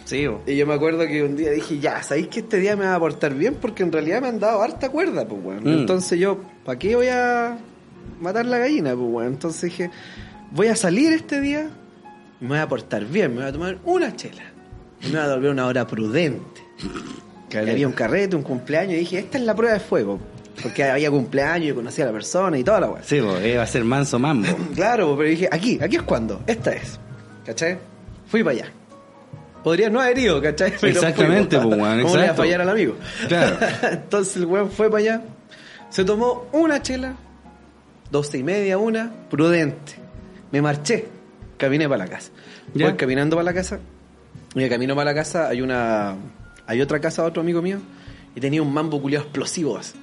Sí, 0.05 0.25
bo. 0.25 0.41
Y 0.47 0.55
yo 0.55 0.65
me 0.65 0.73
acuerdo 0.73 1.05
que 1.05 1.21
un 1.21 1.35
día 1.35 1.51
dije, 1.51 1.79
ya, 1.79 2.01
¿sabéis 2.01 2.29
que 2.29 2.39
este 2.39 2.59
día 2.59 2.75
me 2.77 2.85
va 2.85 2.95
a 2.95 2.99
portar 2.99 3.33
bien? 3.35 3.55
Porque 3.55 3.83
en 3.83 3.91
realidad 3.91 4.21
me 4.21 4.29
han 4.29 4.39
dado 4.39 4.61
harta 4.61 4.89
cuerda, 4.89 5.27
pues, 5.27 5.41
weón. 5.43 5.63
Mm. 5.65 5.79
Entonces 5.79 6.17
yo, 6.19 6.39
¿para 6.65 6.79
qué 6.79 6.95
voy 6.95 7.07
a 7.09 7.57
matar 8.21 8.45
la 8.45 8.57
gallina, 8.59 8.95
pues, 8.95 9.07
weón? 9.09 9.33
Entonces 9.33 9.61
dije, 9.63 9.91
voy 10.51 10.67
a 10.67 10.75
salir 10.75 11.11
este 11.11 11.41
día 11.41 11.69
me 12.39 12.49
voy 12.49 12.57
a 12.59 12.67
portar 12.69 13.03
bien, 13.05 13.31
me 13.31 13.41
voy 13.41 13.49
a 13.49 13.51
tomar 13.51 13.79
una 13.83 14.15
chela. 14.15 14.43
Y 15.01 15.07
me 15.07 15.19
voy 15.19 15.29
a 15.29 15.33
volver 15.35 15.51
una 15.51 15.65
hora 15.65 15.85
prudente. 15.87 16.61
Había 17.57 17.87
un 17.87 17.93
carrete, 17.93 18.35
un 18.35 18.43
cumpleaños, 18.43 18.93
y 18.93 18.97
dije, 18.99 19.19
esta 19.19 19.37
es 19.39 19.43
la 19.43 19.55
prueba 19.55 19.73
de 19.73 19.79
fuego. 19.79 20.19
Porque 20.61 20.83
había 20.83 21.11
cumpleaños, 21.11 21.69
yo 21.69 21.75
conocía 21.75 22.03
a 22.05 22.07
la 22.07 22.13
persona 22.13 22.57
y 22.57 22.63
toda 22.63 22.79
la 22.79 22.89
weá. 22.89 23.03
Sí, 23.03 23.21
pues, 23.21 23.45
iba 23.45 23.63
a 23.63 23.67
ser 23.67 23.83
manso 23.83 24.19
mambo. 24.19 24.47
Claro, 24.75 25.15
pero 25.17 25.29
dije, 25.29 25.47
aquí, 25.51 25.79
aquí 25.81 25.97
es 25.97 26.01
cuando, 26.01 26.41
esta 26.47 26.71
es. 26.73 26.99
¿Cachai? 27.45 27.77
Fui 28.27 28.43
para 28.43 28.57
allá. 28.57 28.71
Podría 29.63 29.89
no 29.89 29.99
haber 29.99 30.17
ido, 30.17 30.41
¿cachai? 30.41 30.73
Pero 30.79 30.93
Exactamente, 30.93 31.57
pues, 31.59 31.79
weón, 31.79 32.01
¿Cómo 32.01 32.15
le 32.15 32.23
iba 32.23 32.33
a 32.33 32.35
fallar 32.35 32.61
al 32.61 32.69
amigo? 32.69 32.95
Claro. 33.27 33.57
Entonces 33.91 34.37
el 34.37 34.45
weón 34.45 34.71
fue 34.71 34.89
para 34.89 34.99
allá, 34.99 35.21
se 35.89 36.03
tomó 36.03 36.47
una 36.53 36.81
chela, 36.81 37.15
doce 38.11 38.37
y 38.39 38.43
media, 38.43 38.77
una, 38.77 39.11
prudente. 39.29 39.93
Me 40.51 40.61
marché, 40.61 41.07
caminé 41.57 41.87
para 41.87 42.05
la 42.05 42.09
casa. 42.09 42.31
Ya. 42.73 42.87
Voy 42.87 42.97
caminando 42.97 43.35
para 43.35 43.45
la 43.45 43.53
casa, 43.53 43.79
y 44.55 44.61
de 44.61 44.69
camino 44.69 44.95
para 44.95 45.11
la 45.11 45.15
casa 45.15 45.49
hay 45.49 45.61
una. 45.61 46.15
Hay 46.65 46.81
otra 46.81 46.99
casa 46.99 47.21
de 47.21 47.29
otro 47.29 47.41
amigo 47.41 47.61
mío, 47.61 47.79
y 48.35 48.39
tenía 48.39 48.61
un 48.61 48.73
mambo 48.73 49.01
culiado 49.01 49.25
explosivo 49.25 49.77
así. 49.77 49.93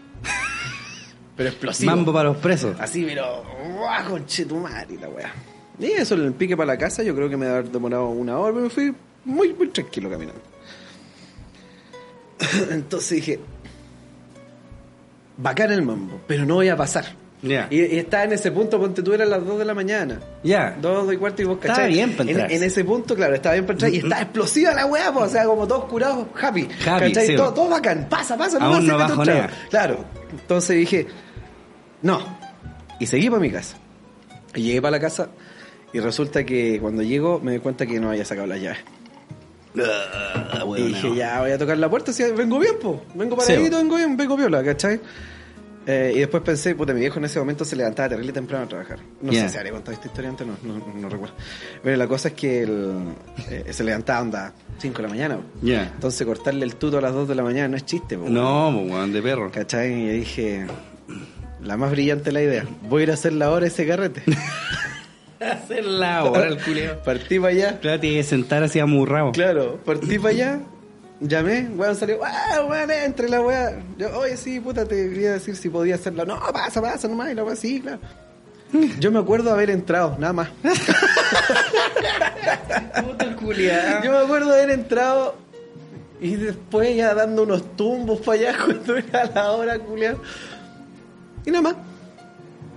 Pero 1.37 1.49
explosivo. 1.49 1.91
Mambo 1.91 2.13
para 2.13 2.29
los 2.29 2.37
presos. 2.39 2.77
Así, 2.79 3.05
pero, 3.05 3.43
¡guau, 3.77 4.11
conchetumare 4.11 4.97
la 5.01 5.09
weá! 5.09 5.33
Y 5.79 5.87
eso, 5.87 6.15
el 6.15 6.33
pique 6.33 6.57
para 6.57 6.69
la 6.69 6.79
casa, 6.79 7.03
yo 7.03 7.15
creo 7.17 7.29
que 7.29 7.37
me 7.37 7.47
debe 7.47 7.59
haber 7.59 7.71
demorado 7.71 8.09
una 8.09 8.39
hora, 8.39 8.53
pero 8.53 8.65
me 8.65 8.71
fui 8.71 8.95
muy, 9.25 9.53
muy 9.55 9.69
tranquilo 9.69 10.09
caminando. 10.09 10.41
Entonces 12.71 13.11
dije, 13.11 13.41
bacán 15.37 15.73
el 15.73 15.83
mambo, 15.83 16.21
pero 16.27 16.45
no 16.45 16.55
voy 16.55 16.69
a 16.69 16.77
pasar. 16.77 17.07
Ya. 17.43 17.67
Y, 17.71 17.77
y 17.79 17.99
estaba 17.99 18.25
en 18.25 18.33
ese 18.33 18.51
punto, 18.53 18.79
ponte 18.81 19.03
tú, 19.03 19.13
eran 19.13 19.29
las 19.29 19.45
2 19.45 19.59
de 19.59 19.65
la 19.67 19.75
mañana. 19.75 20.19
Ya. 20.43 20.77
Dos 20.81 21.13
y 21.13 21.17
cuarto 21.19 21.43
y 21.43 21.45
vos 21.45 21.57
Estaba 21.57 21.75
cachai. 21.75 21.93
bien 21.93 22.13
para 22.13 22.23
en, 22.23 22.29
entrarse. 22.31 22.57
en 22.57 22.63
ese 22.63 22.85
punto, 22.85 23.15
claro, 23.15 23.35
estaba 23.35 23.53
bien 23.55 23.67
para 23.67 23.75
entrar. 23.75 23.93
Y 23.93 23.99
estaba 23.99 24.23
explosiva 24.23 24.73
la 24.73 24.87
weá, 24.87 25.13
po, 25.13 25.21
o 25.21 25.29
sea, 25.29 25.45
como 25.45 25.67
todos 25.67 25.85
curados, 25.85 26.27
happy. 26.41 26.69
Happy, 26.87 27.15
sí. 27.15 27.37
todo, 27.37 27.53
todo 27.53 27.69
bacán, 27.69 28.07
pasa, 28.09 28.37
pasa, 28.39 28.57
Aún 28.65 28.87
no 28.87 28.95
un 28.95 28.99
bajonea. 29.01 29.47
trago. 29.49 29.53
Claro. 29.69 30.05
Entonces 30.31 30.77
dije, 30.79 31.07
no. 32.05 32.21
Y 33.01 33.07
seguí 33.07 33.29
para 33.29 33.41
mi 33.41 33.51
casa. 33.51 33.77
Y 34.55 34.63
llegué 34.63 34.81
para 34.81 34.93
la 34.93 35.01
casa 35.01 35.31
y 35.93 35.99
resulta 35.99 36.45
que 36.45 36.79
cuando 36.81 37.03
llego 37.03 37.41
me 37.41 37.51
doy 37.53 37.61
cuenta 37.61 37.87
que 37.87 37.99
no 37.99 38.11
había 38.11 38.25
sacado 38.25 38.47
las 38.47 38.61
llaves. 38.61 38.79
Ah, 39.77 40.65
y 40.77 40.83
dije, 40.83 41.09
no. 41.09 41.15
ya 41.17 41.41
voy 41.41 41.51
a 41.51 41.59
tocar 41.59 41.77
la 41.79 41.91
puerta, 41.91 42.13
si 42.13 42.23
vengo 42.33 42.61
bien, 42.61 42.75
po. 42.81 43.03
Vengo 43.15 43.35
Sí, 43.41 43.49
paradito, 43.49 43.71
po. 43.73 43.83
vengo 43.83 43.97
bien, 43.97 44.17
vengo 44.17 44.37
viola, 44.37 44.63
¿cachai? 44.63 45.01
Eh, 45.87 46.13
y 46.15 46.19
después 46.21 46.43
pensé, 46.43 46.75
puta, 46.75 46.95
mi 46.95 47.01
viejo 47.01 47.19
en 47.19 47.27
ese 47.27 47.39
momento 47.39 47.65
se 47.65 47.77
levantaba 47.77 48.09
terrible 48.09 48.33
temprano 48.33 48.65
a 48.65 48.69
trabajar. 48.69 49.01
No 49.21 49.33
sé 49.33 49.49
si 49.49 49.57
habría 49.57 49.73
contado 49.73 49.93
esta 49.93 50.07
historia 50.07 50.31
antes, 50.31 50.47
no, 50.47 50.57
no, 50.63 50.95
no 50.95 51.09
recuerdo. 51.09 51.35
Pero 51.83 51.97
la 51.97 52.07
cosa 52.07 52.29
es 52.29 52.35
que 52.35 52.63
él, 52.63 53.15
eh, 53.51 53.65
se 53.71 53.85
levantaba 53.85 54.21
onda 54.23 54.53
5 54.79 54.97
de 54.97 55.03
la 55.03 55.09
mañana. 55.09 55.37
po. 55.37 55.43
Ya. 55.63 55.91
Entonces 55.95 56.27
cortarle 56.27 56.65
el 56.65 56.77
tuto 56.77 56.99
a 56.99 57.01
las 57.01 57.13
2 57.13 57.29
de 57.29 57.35
la 57.35 57.43
mañana 57.43 57.69
no 57.69 57.77
es 57.77 57.85
chiste, 57.85 58.17
po. 58.17 58.29
No, 58.31 58.71
weón, 58.71 59.13
de 59.13 59.21
perro. 59.21 59.51
¿Cachai? 59.51 59.93
Y 59.93 60.09
dije, 60.21 60.67
la 61.65 61.77
más 61.77 61.91
brillante 61.91 62.31
la 62.33 62.43
idea, 62.43 62.65
voy 62.89 63.01
a 63.01 63.03
ir 63.05 63.11
a 63.11 63.15
hacer 63.15 63.33
la 63.33 63.51
hora 63.51 63.67
ese 63.67 63.87
carrete. 63.87 64.23
Hacer 65.41 65.85
la 65.85 66.25
hora 66.25 66.47
el 66.47 66.59
culeo. 66.63 67.03
Partí 67.05 67.39
para 67.39 67.53
allá. 67.53 67.79
Claro, 67.81 68.01
tiene 68.01 68.17
que 68.17 68.23
sentar 68.23 68.63
así 68.63 68.79
amurrado. 68.79 69.33
Claro, 69.33 69.79
partí 69.85 70.19
para 70.19 70.31
allá, 70.31 70.61
llamé, 71.21 71.69
weón 71.77 71.95
salió, 71.97 72.21
¡ah, 72.25 72.65
weón, 72.67 72.91
entre 72.91 73.29
la 73.29 73.43
weá! 73.43 73.83
Yo, 73.99 74.19
oye, 74.19 74.39
sí, 74.39 74.59
puta, 74.61 74.87
te 74.87 75.11
quería 75.11 75.33
decir 75.33 75.55
si 75.57 75.69
podía 75.69 75.97
hacerlo. 75.97 76.25
No, 76.25 76.41
pasa, 76.53 76.81
pasa 76.81 77.09
nomás, 77.09 77.31
y 77.31 77.35
la 77.35 77.45
weá, 77.45 77.57
sí, 77.57 77.81
claro. 77.81 78.01
Yo 79.01 79.11
me 79.11 79.19
acuerdo 79.19 79.51
haber 79.53 79.71
entrado, 79.71 80.17
nada 80.19 80.33
más. 80.33 80.49
Puta 83.03 83.25
el. 83.25 83.37
Yo 84.03 84.13
me 84.13 84.19
acuerdo 84.19 84.53
haber 84.53 84.71
entrado 84.71 85.37
y 86.21 86.37
después 86.37 86.97
ya 86.97 87.15
dando 87.15 87.43
unos 87.43 87.77
tumbos 87.77 88.21
para 88.21 88.39
allá 88.39 88.57
cuando 88.65 88.97
era 88.97 89.27
la 89.27 89.53
hora, 89.53 89.79
culiao. 89.79 90.17
Y 91.47 91.51
nada 91.51 91.63
más. 91.63 91.77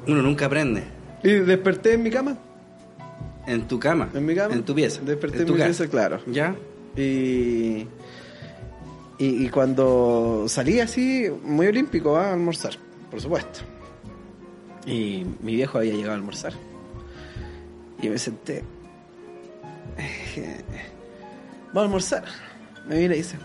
Uno 0.07 0.21
nunca 0.21 0.45
aprende. 0.45 0.83
Y 1.23 1.31
desperté 1.31 1.93
en 1.93 2.03
mi 2.03 2.09
cama. 2.11 2.37
En 3.45 3.67
tu 3.67 3.79
cama. 3.79 4.09
En 4.13 4.25
mi 4.25 4.35
cama. 4.35 4.53
En 4.53 4.63
tu 4.63 4.75
pieza. 4.75 5.01
Desperté 5.01 5.39
en 5.39 5.45
tu 5.45 5.53
mi 5.53 5.59
casa. 5.59 5.69
pieza, 5.69 5.87
claro. 5.87 6.19
¿Ya? 6.27 6.55
Y, 6.95 7.85
y, 9.19 9.45
y 9.45 9.49
cuando 9.49 10.45
salí 10.47 10.79
así, 10.79 11.27
muy 11.43 11.67
olímpico, 11.67 12.15
a 12.17 12.33
almorzar, 12.33 12.73
por 13.09 13.21
supuesto. 13.21 13.59
Y 14.85 15.25
mi 15.41 15.55
viejo 15.55 15.77
había 15.77 15.93
llegado 15.93 16.13
a 16.13 16.15
almorzar. 16.15 16.53
Y 18.01 18.09
me 18.09 18.17
senté. 18.17 18.63
Dije, 19.97 20.63
Vamos 21.73 21.77
a 21.77 21.81
almorzar. 21.81 22.23
Me 22.87 22.97
viene 22.99 23.15
y 23.15 23.17
dice, 23.19 23.37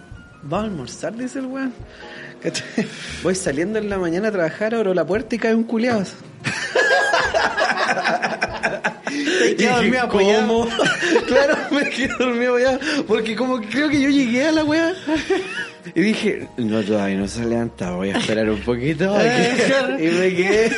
¿vamos 0.43 0.65
a 0.65 0.71
almorzar? 0.71 1.17
Dice 1.17 1.39
el 1.41 1.47
weón. 1.47 1.73
Voy 3.23 3.35
saliendo 3.35 3.79
en 3.79 3.89
la 3.89 3.99
mañana 3.99 4.29
a 4.29 4.33
trabajar, 4.33 4.75
abro 4.75 4.95
la 4.95 5.07
puerta 5.07 5.35
y 5.35 5.39
cae 5.39 5.55
un 5.55 5.65
culiado. 5.65 6.05
Y 9.13 9.55
dije, 9.55 9.69
dormido 9.69 10.09
claro, 11.27 11.57
me 11.71 11.91
quedé 11.91 12.09
dormido 12.19 12.53
apoyado. 12.53 12.79
Porque 13.07 13.37
como 13.37 13.61
creo 13.61 13.89
que 13.89 14.01
yo 14.01 14.09
llegué 14.09 14.47
a 14.47 14.53
la 14.53 14.65
weá. 14.65 14.95
Y 15.95 16.01
dije, 16.01 16.49
no, 16.57 16.83
todavía 16.83 17.19
no 17.19 17.29
se 17.29 17.45
levanta, 17.45 17.91
voy 17.93 18.11
a 18.11 18.19
esperar 18.19 18.49
un 18.49 18.61
poquito. 18.61 19.15
y 19.15 20.05
me 20.05 20.35
quedé. 20.35 20.73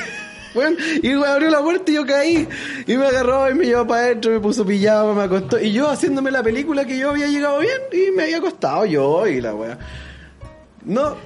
Bueno, 0.55 0.77
y 1.03 1.13
abrió 1.13 1.51
la 1.51 1.61
puerta 1.61 1.91
y 1.91 1.95
yo 1.95 2.07
caí. 2.07 2.49
Y 2.87 2.97
me 2.97 3.07
agarró 3.07 3.51
y 3.51 3.55
me 3.55 3.67
llevó 3.67 3.87
para 3.87 4.03
adentro, 4.03 4.31
me 4.31 4.41
puso 4.41 4.65
pijama, 4.65 5.13
me 5.15 5.23
acostó. 5.25 5.61
Y 5.61 5.73
yo 5.73 5.91
haciéndome 5.91 6.31
la 6.31 6.43
película 6.43 6.85
que 6.85 6.97
yo 6.97 7.11
había 7.11 7.27
llegado 7.27 7.59
bien 7.59 7.79
y 7.93 8.11
me 8.13 8.25
había 8.25 8.39
acostado 8.39 8.87
yo 8.87 9.27
y 9.27 9.41
la 9.41 9.55
weá. 9.55 9.79
No. 10.85 11.17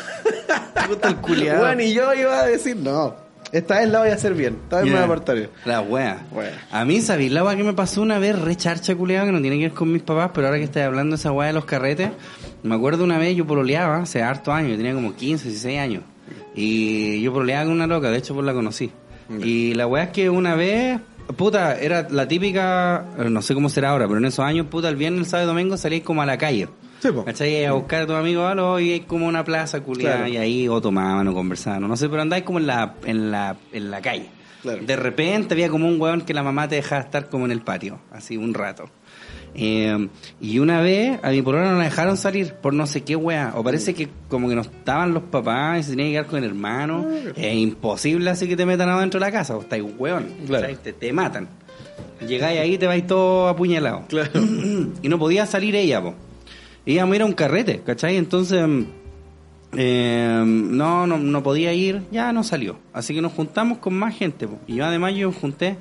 Puta 0.88 1.08
el 1.08 1.16
culiao. 1.16 1.60
Bueno, 1.60 1.82
y 1.82 1.92
yo 1.92 2.12
iba 2.14 2.40
a 2.40 2.46
decir, 2.46 2.76
no, 2.76 3.14
esta 3.52 3.80
vez 3.80 3.88
la 3.88 4.00
voy 4.00 4.10
a 4.10 4.14
hacer 4.14 4.34
bien. 4.34 4.58
Esta 4.62 4.76
vez 4.80 4.86
me 4.86 4.92
voy 4.92 5.02
a 5.02 5.06
portar 5.06 5.36
bien. 5.36 5.50
La 5.64 5.80
wea. 5.80 6.24
Wea. 6.30 6.66
A 6.70 6.84
mí, 6.84 7.00
¿sabéis 7.00 7.32
la 7.32 7.42
wea 7.42 7.56
que 7.56 7.64
me 7.64 7.72
pasó 7.72 8.00
una 8.02 8.18
vez? 8.18 8.38
Re 8.38 8.54
charcha 8.56 8.94
culiado, 8.94 9.26
que 9.26 9.32
no 9.32 9.40
tiene 9.40 9.56
que 9.56 9.64
ver 9.64 9.72
con 9.72 9.92
mis 9.92 10.02
papás, 10.02 10.30
pero 10.32 10.46
ahora 10.46 10.58
que 10.58 10.64
estoy 10.64 10.82
hablando 10.82 11.16
de 11.16 11.20
esa 11.20 11.32
wea 11.32 11.48
de 11.48 11.54
los 11.54 11.64
carretes, 11.64 12.10
me 12.62 12.74
acuerdo 12.74 13.02
una 13.02 13.18
vez 13.18 13.36
yo 13.36 13.46
pololeaba, 13.46 13.98
hace 13.98 14.22
hartos 14.22 14.54
años, 14.54 14.72
yo 14.72 14.76
tenía 14.76 14.94
como 14.94 15.14
15, 15.14 15.48
16 15.48 15.78
años. 15.80 16.02
Y 16.54 17.20
yo 17.22 17.32
pololeaba 17.32 17.64
con 17.64 17.72
una 17.72 17.86
loca, 17.86 18.10
de 18.10 18.18
hecho 18.18 18.34
pues 18.34 18.46
la 18.46 18.52
conocí. 18.52 18.92
Y 19.42 19.74
la 19.74 19.86
wea 19.86 20.04
es 20.04 20.10
que 20.10 20.28
una 20.28 20.54
vez, 20.54 21.00
puta, 21.36 21.78
era 21.78 22.08
la 22.08 22.26
típica, 22.26 23.04
no 23.16 23.42
sé 23.42 23.54
cómo 23.54 23.68
será 23.68 23.90
ahora, 23.90 24.06
pero 24.06 24.18
en 24.18 24.24
esos 24.26 24.44
años, 24.44 24.66
puta, 24.66 24.88
el 24.88 24.96
viernes, 24.96 25.20
el 25.20 25.26
sábado 25.26 25.50
y 25.50 25.54
domingo 25.54 25.76
salíais 25.76 26.04
como 26.04 26.22
a 26.22 26.26
la 26.26 26.38
calle. 26.38 26.68
Sí, 27.00 27.10
po. 27.12 27.24
¿Cachai? 27.24 27.64
A 27.64 27.72
buscar 27.72 28.02
a 28.02 28.06
tu 28.06 28.12
amigo 28.12 28.46
algo 28.46 28.78
y 28.78 28.92
hay 28.92 29.00
como 29.00 29.26
una 29.26 29.42
plaza 29.44 29.80
culiada 29.80 30.16
Claro. 30.18 30.32
y 30.32 30.36
ahí 30.36 30.68
o 30.68 30.80
tomaban 30.80 31.26
o 31.28 31.34
conversaban, 31.34 31.86
no 31.88 31.96
sé, 31.96 32.08
pero 32.08 32.22
andáis 32.22 32.44
como 32.44 32.58
en 32.58 32.66
la, 32.66 32.94
en 33.04 33.30
la, 33.30 33.56
en 33.72 33.90
la 33.90 34.00
calle. 34.00 34.26
Claro. 34.62 34.82
De 34.84 34.94
repente 34.96 35.54
había 35.54 35.70
como 35.70 35.88
un 35.88 35.98
hueón 36.00 36.20
que 36.20 36.34
la 36.34 36.42
mamá 36.42 36.68
te 36.68 36.74
dejaba 36.76 37.00
estar 37.00 37.28
como 37.30 37.46
en 37.46 37.52
el 37.52 37.62
patio, 37.62 37.98
así 38.12 38.36
un 38.36 38.52
rato. 38.52 38.84
Eh, 39.54 40.08
y 40.40 40.58
una 40.60 40.80
vez 40.80 41.18
a 41.24 41.30
mi 41.30 41.42
polola 41.42 41.72
no 41.72 41.78
la 41.78 41.84
dejaron 41.84 42.16
salir 42.16 42.52
por 42.54 42.72
no 42.74 42.86
sé 42.86 43.00
qué 43.02 43.16
weá. 43.16 43.52
O 43.56 43.64
parece 43.64 43.94
que 43.94 44.08
como 44.28 44.48
que 44.48 44.54
no 44.54 44.60
estaban 44.60 45.12
los 45.14 45.24
papás 45.24 45.80
y 45.80 45.82
se 45.84 45.90
tenía 45.90 46.04
que 46.06 46.12
quedar 46.12 46.26
con 46.26 46.38
el 46.38 46.44
hermano. 46.50 47.06
Es 47.34 47.54
imposible 47.56 48.30
así 48.30 48.46
que 48.46 48.56
te 48.56 48.64
metan 48.66 48.88
adentro 48.90 49.18
de 49.18 49.26
la 49.26 49.32
casa, 49.32 49.56
o 49.56 49.62
estáis 49.62 49.82
hueón. 49.98 50.26
Claro. 50.46 50.68
Te, 50.82 50.92
te 50.92 51.12
matan. 51.12 51.48
Llegáis 52.26 52.60
ahí 52.60 52.74
y 52.74 52.78
te 52.78 52.86
vais 52.86 53.06
todo 53.06 53.48
apuñalado. 53.48 54.04
Claro. 54.08 54.30
y 55.02 55.08
no 55.08 55.18
podía 55.18 55.46
salir 55.46 55.74
ella, 55.74 56.02
po. 56.02 56.14
Íbamos 56.86 57.12
a 57.12 57.16
ir 57.16 57.22
a 57.22 57.26
un 57.26 57.32
carrete, 57.32 57.82
¿cachai? 57.84 58.16
Entonces, 58.16 58.64
eh, 59.76 60.42
no, 60.44 61.06
no, 61.06 61.18
no 61.18 61.42
podía 61.42 61.72
ir, 61.72 62.02
ya 62.10 62.32
no 62.32 62.42
salió. 62.42 62.78
Así 62.92 63.14
que 63.14 63.22
nos 63.22 63.32
juntamos 63.32 63.78
con 63.78 63.94
más 63.94 64.16
gente, 64.16 64.48
po. 64.48 64.58
Y 64.66 64.76
yo 64.76 64.84
además 64.84 65.14
yo 65.14 65.32
junté 65.32 65.76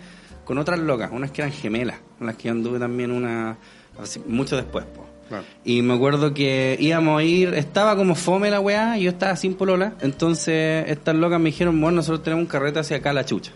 con 0.45 0.57
otras 0.57 0.79
locas, 0.79 1.09
unas 1.11 1.31
que 1.31 1.41
eran 1.41 1.51
gemelas, 1.51 1.97
con 2.17 2.27
las 2.27 2.35
que 2.35 2.49
anduve 2.49 2.79
también 2.79 3.11
una, 3.11 3.57
así, 4.01 4.19
mucho 4.27 4.55
después, 4.55 4.85
po. 4.85 5.05
Claro. 5.27 5.43
Y 5.63 5.83
me 5.83 5.93
acuerdo 5.93 6.33
que 6.33 6.75
íbamos 6.79 7.19
a 7.19 7.23
ir, 7.23 7.53
estaba 7.53 7.95
como 7.95 8.15
fome 8.15 8.49
la 8.49 8.59
weá, 8.59 8.97
y 8.97 9.03
yo 9.03 9.11
estaba 9.11 9.35
sin 9.35 9.53
polola, 9.53 9.93
entonces 10.01 10.85
estas 10.87 11.15
locas 11.15 11.39
me 11.39 11.51
dijeron, 11.51 11.79
bueno, 11.79 11.97
nosotros 11.97 12.23
tenemos 12.23 12.43
un 12.43 12.47
carrete 12.47 12.79
hacia 12.79 12.97
acá 12.97 13.11
a 13.11 13.13
la 13.13 13.25
chucha. 13.25 13.51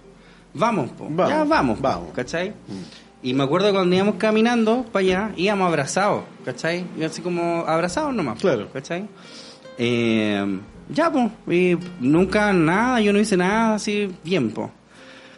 Vamos, 0.53 0.91
po. 0.91 1.07
Vamos, 1.09 1.29
ya 1.29 1.43
vamos, 1.43 1.77
po, 1.77 1.83
vamos. 1.83 2.09
¿cachai? 2.13 2.53
Y 3.23 3.33
me 3.33 3.43
acuerdo 3.43 3.67
que 3.67 3.73
cuando 3.73 3.95
íbamos 3.95 4.15
caminando 4.15 4.85
para 4.91 5.03
allá, 5.05 5.31
íbamos 5.37 5.67
abrazados, 5.67 6.25
¿cachai? 6.43 6.85
Y 6.99 7.03
así 7.03 7.21
como 7.21 7.63
abrazados 7.65 8.13
nomás, 8.13 8.39
Claro. 8.39 8.67
¿cachai? 8.71 9.07
Eh, 9.77 10.59
ya, 10.89 11.11
pues, 11.11 11.31
y 11.49 11.77
nunca 11.99 12.51
nada, 12.53 12.99
yo 12.99 13.13
no 13.13 13.19
hice 13.19 13.37
nada, 13.37 13.75
así, 13.75 14.09
bien, 14.23 14.51
pues. 14.51 14.69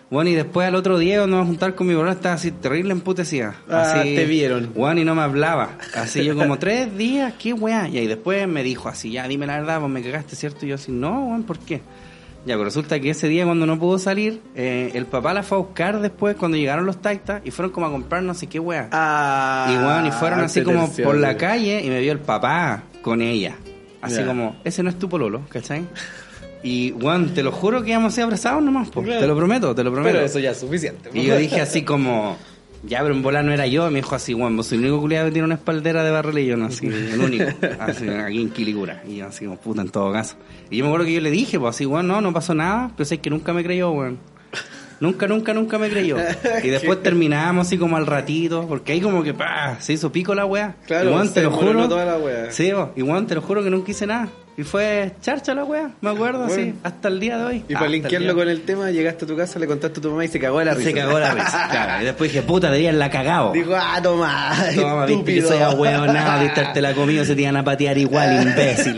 Bueno, 0.10 0.30
y 0.30 0.34
después 0.34 0.68
al 0.68 0.76
otro 0.76 0.98
día 1.00 1.18
cuando 1.18 1.38
me 1.38 1.44
a 1.44 1.46
juntar 1.46 1.74
con 1.76 1.88
mi 1.88 1.96
bolón 1.96 2.12
estaba 2.14 2.36
así 2.36 2.52
terrible 2.52 2.92
emputecida. 2.92 3.56
Ah, 3.70 3.82
así, 4.00 4.16
te 4.16 4.26
vieron. 4.26 4.72
Bueno, 4.76 5.02
y 5.02 5.04
no 5.04 5.16
me 5.16 5.24
hablaba. 5.24 5.78
Así 5.96 6.24
yo 6.24 6.36
como 6.36 6.60
tres 6.60 6.96
días, 6.96 7.34
qué 7.40 7.54
weá. 7.54 7.88
Y 7.90 7.98
ahí 7.98 8.08
después 8.08 8.48
me 8.48 8.62
dijo 8.64 8.88
así, 8.88 9.12
ya 9.12 9.28
dime 9.28 9.48
la 9.48 9.58
verdad, 9.60 9.80
pues 9.80 9.92
me 9.92 10.04
cagaste, 10.04 10.36
¿cierto? 10.36 10.66
Y 10.66 10.70
yo 10.70 10.76
así, 10.76 10.92
no, 10.92 11.26
weón, 11.28 11.44
¿por 11.44 11.58
qué? 11.60 11.82
Ya, 12.46 12.54
pero 12.54 12.66
resulta 12.66 13.00
que 13.00 13.10
ese 13.10 13.28
día 13.28 13.44
cuando 13.46 13.66
no 13.66 13.80
pudo 13.80 13.98
salir, 13.98 14.40
eh, 14.56 14.92
el 14.94 15.08
papá 15.08 15.34
la 15.34 15.42
fue 15.42 15.58
a 15.58 15.62
buscar 15.62 16.00
después 16.00 16.36
cuando 16.36 16.58
llegaron 16.58 16.86
los 16.86 17.02
taitas 17.02 17.42
y 17.44 17.50
fueron 17.50 17.72
como 17.72 17.88
a 17.88 17.92
comprar 17.92 18.22
no 18.22 18.36
sé 18.36 18.46
qué 18.46 18.60
weá. 18.60 18.88
Ah, 18.92 19.68
y 19.70 19.84
bueno, 19.84 20.08
y 20.08 20.12
fueron 20.12 20.42
así 20.42 20.62
como 20.62 20.92
por 20.92 21.18
la 21.18 21.38
calle 21.38 21.82
y 21.84 21.90
me 21.90 22.00
vio 22.00 22.12
el 22.12 22.20
papá 22.20 22.84
con 23.02 23.22
ella. 23.22 23.56
Así 24.02 24.24
como, 24.24 24.56
ese 24.64 24.84
no 24.84 24.92
es 24.92 25.00
tu 25.00 25.10
pololo, 25.10 25.42
¿cachai? 25.50 25.88
Y, 26.62 26.92
weón, 26.94 27.34
te 27.34 27.42
lo 27.44 27.52
juro 27.52 27.84
que 27.84 27.92
íbamos 27.92 28.14
a 28.14 28.16
ser 28.16 28.24
abrazados 28.24 28.62
nomás, 28.62 28.90
po. 28.90 29.02
Claro. 29.04 29.22
Te 29.22 29.28
lo 29.28 29.36
prometo, 29.36 29.74
te 29.74 29.84
lo 29.84 29.92
prometo. 29.92 30.14
Pero 30.14 30.26
eso 30.26 30.40
ya 30.40 30.52
es 30.52 30.58
suficiente. 30.58 31.10
Y 31.14 31.24
yo 31.24 31.38
dije 31.38 31.62
así 31.62 31.84
como, 31.84 32.38
ya, 32.88 33.02
pero 33.02 33.14
en 33.14 33.22
bola 33.22 33.44
no 33.44 33.52
era 33.52 33.68
yo. 33.68 33.90
Me 33.90 33.98
dijo 33.98 34.16
así, 34.16 34.34
bueno, 34.34 34.62
soy 34.64 34.78
el 34.78 34.86
único 34.86 35.02
culiado 35.02 35.26
que 35.28 35.32
tiene 35.32 35.46
una 35.46 35.56
espaldera 35.56 36.04
de 36.04 36.12
barrelillo, 36.12 36.58
¿no? 36.58 36.66
Así, 36.66 36.88
el 36.88 37.20
único. 37.20 37.46
Así, 37.80 38.08
aquí 38.08 38.42
en 38.42 38.50
Quilicura. 38.50 39.04
Y 39.08 39.18
yo 39.18 39.28
así 39.28 39.46
como, 39.46 39.58
puta, 39.58 39.82
en 39.82 39.90
todo 39.90 40.12
caso. 40.12 40.36
Y 40.70 40.78
yo 40.78 40.86
me 40.86 40.90
acuerdo 40.90 41.06
que 41.06 41.14
yo 41.14 41.22
le 41.22 41.32
dije, 41.32 41.60
pues 41.60 41.76
así, 41.76 41.86
bueno, 41.86 42.16
no, 42.16 42.22
no 42.22 42.34
pasó 42.34 42.54
nada. 42.54 42.92
Pero 42.96 43.06
sé 43.06 43.20
que 43.20 43.30
nunca 43.30 43.54
me 43.54 43.64
creyó, 43.64 43.92
weón. 43.92 44.18
Nunca, 45.00 45.28
nunca, 45.28 45.54
nunca 45.54 45.78
me 45.78 45.90
creyó. 45.90 46.18
Y 46.64 46.68
después 46.70 47.02
terminamos 47.04 47.68
así 47.68 47.78
como 47.78 47.98
al 47.98 48.06
ratito, 48.06 48.66
porque 48.68 48.94
ahí 48.94 49.02
como 49.02 49.24
que, 49.24 49.34
pa, 49.34 49.78
se 49.80 49.94
hizo 49.94 50.12
pico 50.12 50.34
la 50.36 50.46
weá. 50.46 50.76
Claro, 50.88 51.24
y, 51.24 51.28
te 51.30 51.42
lo 51.42 51.52
juro. 51.52 51.88
toda 51.88 52.06
la 52.06 52.18
weá. 52.18 52.52
Sí, 52.52 52.72
vos, 52.72 52.90
y 52.96 53.02
weón, 53.02 53.28
te 53.28 53.36
lo 53.36 53.42
juro 53.42 53.64
que 53.64 53.70
nunca 53.70 53.92
hice 53.92 54.06
nada. 54.08 54.30
Y 54.58 54.64
fue 54.64 55.12
charcha 55.22 55.54
la 55.54 55.66
weá, 55.66 55.92
me 56.00 56.12
acuerdo, 56.12 56.46
así, 56.46 56.56
Bueno. 56.56 56.74
hasta 56.84 57.10
el 57.10 57.20
día 57.20 57.38
de 57.38 57.44
hoy. 57.44 57.66
Y 57.68 57.74
para 57.74 57.90
linkearlo 57.90 58.34
con 58.36 58.48
el 58.48 58.62
tema, 58.62 58.90
llegaste 58.90 59.26
a 59.26 59.28
tu 59.28 59.36
casa, 59.36 59.60
le 59.60 59.68
contaste 59.68 60.00
a 60.00 60.02
tu 60.02 60.10
mamá 60.12 60.24
y 60.24 60.30
se 60.30 60.40
cagó 60.40 60.64
la 60.64 60.74
risa. 60.74 60.90
Se 60.92 60.96
cagó 60.96 61.20
la 61.20 61.34
risa, 61.34 61.68
claro. 61.70 62.02
Y 62.02 62.06
después 62.06 62.32
dije, 62.32 62.42
puta, 62.42 62.68
deberían 62.68 62.98
la 62.98 63.10
cagado. 63.10 63.52
Dijo, 63.52 63.74
ah, 63.76 64.00
toma, 64.02 64.54
Toma, 64.74 65.06
viste 65.06 65.26
que 65.26 65.40
estúpido. 65.40 65.50
soy 65.50 65.58
ahueonado, 65.62 66.42
viste, 66.44 66.64
te 66.74 66.82
la 66.82 66.94
comido, 66.94 67.26
se 67.26 67.36
te 67.36 67.42
iban 67.42 67.58
a 67.58 67.66
patear 67.66 67.98
igual, 67.98 68.44
imbécil. 68.48 68.98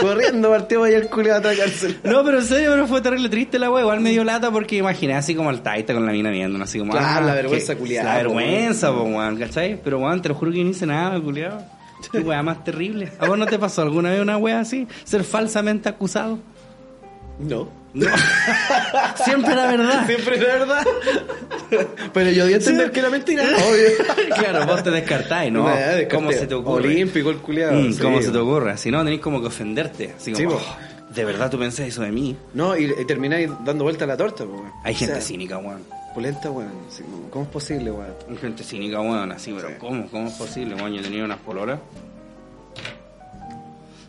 Corriendo 0.00 0.50
partió 0.50 0.84
ahí 0.84 0.94
el 0.94 1.08
culo 1.08 1.34
a 1.34 1.36
atracarse. 1.38 1.96
No, 2.04 2.24
pero 2.24 2.38
en 2.38 2.44
serio, 2.44 2.70
pero 2.72 2.86
fue 2.86 3.00
terrible 3.00 3.28
triste 3.28 3.58
la 3.58 3.70
wea. 3.70 3.82
Igual 3.82 4.00
me 4.00 4.10
dio 4.10 4.24
lata 4.24 4.50
porque 4.50 4.76
imaginé 4.76 5.14
así 5.14 5.34
como 5.34 5.50
al 5.50 5.62
taita 5.62 5.94
con 5.94 6.06
la 6.06 6.12
mina 6.12 6.30
viendo, 6.30 6.62
así 6.62 6.78
como. 6.78 6.92
Claro, 6.92 7.06
ah, 7.08 7.20
la 7.20 7.34
vergüenza 7.34 7.76
culiada, 7.76 8.10
La 8.10 8.16
vergüenza, 8.16 8.92
po, 8.92 9.02
weón, 9.02 9.36
¿cachai? 9.36 9.80
Pero 9.82 9.98
weón, 9.98 10.22
te 10.22 10.28
lo 10.28 10.34
juro 10.34 10.52
que 10.52 10.58
yo 10.58 10.64
no 10.64 10.70
hice 10.70 10.86
nada, 10.86 11.20
culiado. 11.20 11.62
Qué 12.12 12.20
wea 12.20 12.42
más 12.42 12.64
terrible. 12.64 13.10
¿A 13.18 13.26
vos 13.26 13.36
no 13.36 13.46
te 13.46 13.58
pasó 13.58 13.82
alguna 13.82 14.10
vez 14.10 14.20
una 14.20 14.36
wea 14.36 14.60
así? 14.60 14.86
Ser 15.04 15.24
falsamente 15.24 15.88
acusado. 15.88 16.38
No. 17.38 17.68
No. 17.94 18.06
Siempre 19.24 19.54
la 19.54 19.66
verdad. 19.66 20.06
Siempre 20.06 20.34
es 20.36 20.40
verdad. 20.40 20.86
Pero 22.12 22.30
yo 22.30 22.46
di 22.46 22.52
a 22.52 22.56
entender 22.56 22.90
que 22.92 23.00
era 23.00 23.10
mentira. 23.10 23.42
Obvio. 23.44 24.34
claro, 24.36 24.66
vos 24.66 24.82
te 24.82 24.90
descartáis, 24.90 25.52
¿no? 25.52 25.64
Nah. 25.64 25.76
¿Cómo 26.10 26.30
se 26.32 26.46
te 26.46 26.54
ocurre? 26.54 26.86
Olímpico 26.88 27.30
el 27.30 27.38
culiado. 27.38 27.72
Mm, 27.80 27.92
sí. 27.92 28.00
¿Cómo 28.02 28.20
se 28.22 28.30
te 28.30 28.38
ocurre? 28.38 28.76
Si 28.76 28.90
no, 28.90 29.02
tenés 29.04 29.20
como 29.20 29.40
que 29.40 29.46
ofenderte. 29.48 30.14
Así 30.16 30.32
como, 30.32 30.50
Sí. 30.50 30.56
"Oh, 30.58 31.14
¿de 31.14 31.24
verdad 31.24 31.50
tú 31.50 31.58
pensás 31.58 31.86
eso 31.86 32.02
de 32.02 32.12
mí? 32.12 32.36
No, 32.54 32.76
y, 32.76 32.84
y 32.98 33.04
termináis 33.06 33.48
dando 33.64 33.84
vuelta 33.84 34.04
a 34.04 34.08
la 34.08 34.16
torta, 34.16 34.44
po, 34.44 34.52
weón. 34.52 34.72
Hay 34.84 34.94
O 34.94 34.98
gente 34.98 35.14
sea, 35.14 35.22
cínica, 35.22 35.58
weón. 35.58 35.82
Polenta, 36.14 36.50
weón. 36.50 36.70
¿Cómo 37.30 37.44
es 37.44 37.50
posible, 37.50 37.90
weón? 37.90 38.14
Hay 38.30 38.36
gente 38.36 38.62
cínica, 38.64 39.00
weón, 39.00 39.32
así, 39.32 39.52
pero 39.56 39.78
¿cómo? 39.78 40.08
¿Cómo 40.10 40.28
es 40.28 40.34
posible, 40.34 40.74
weón? 40.74 40.92
Yo 40.94 41.02
tenía 41.02 41.24
unas 41.24 41.38
pololas 41.38 41.78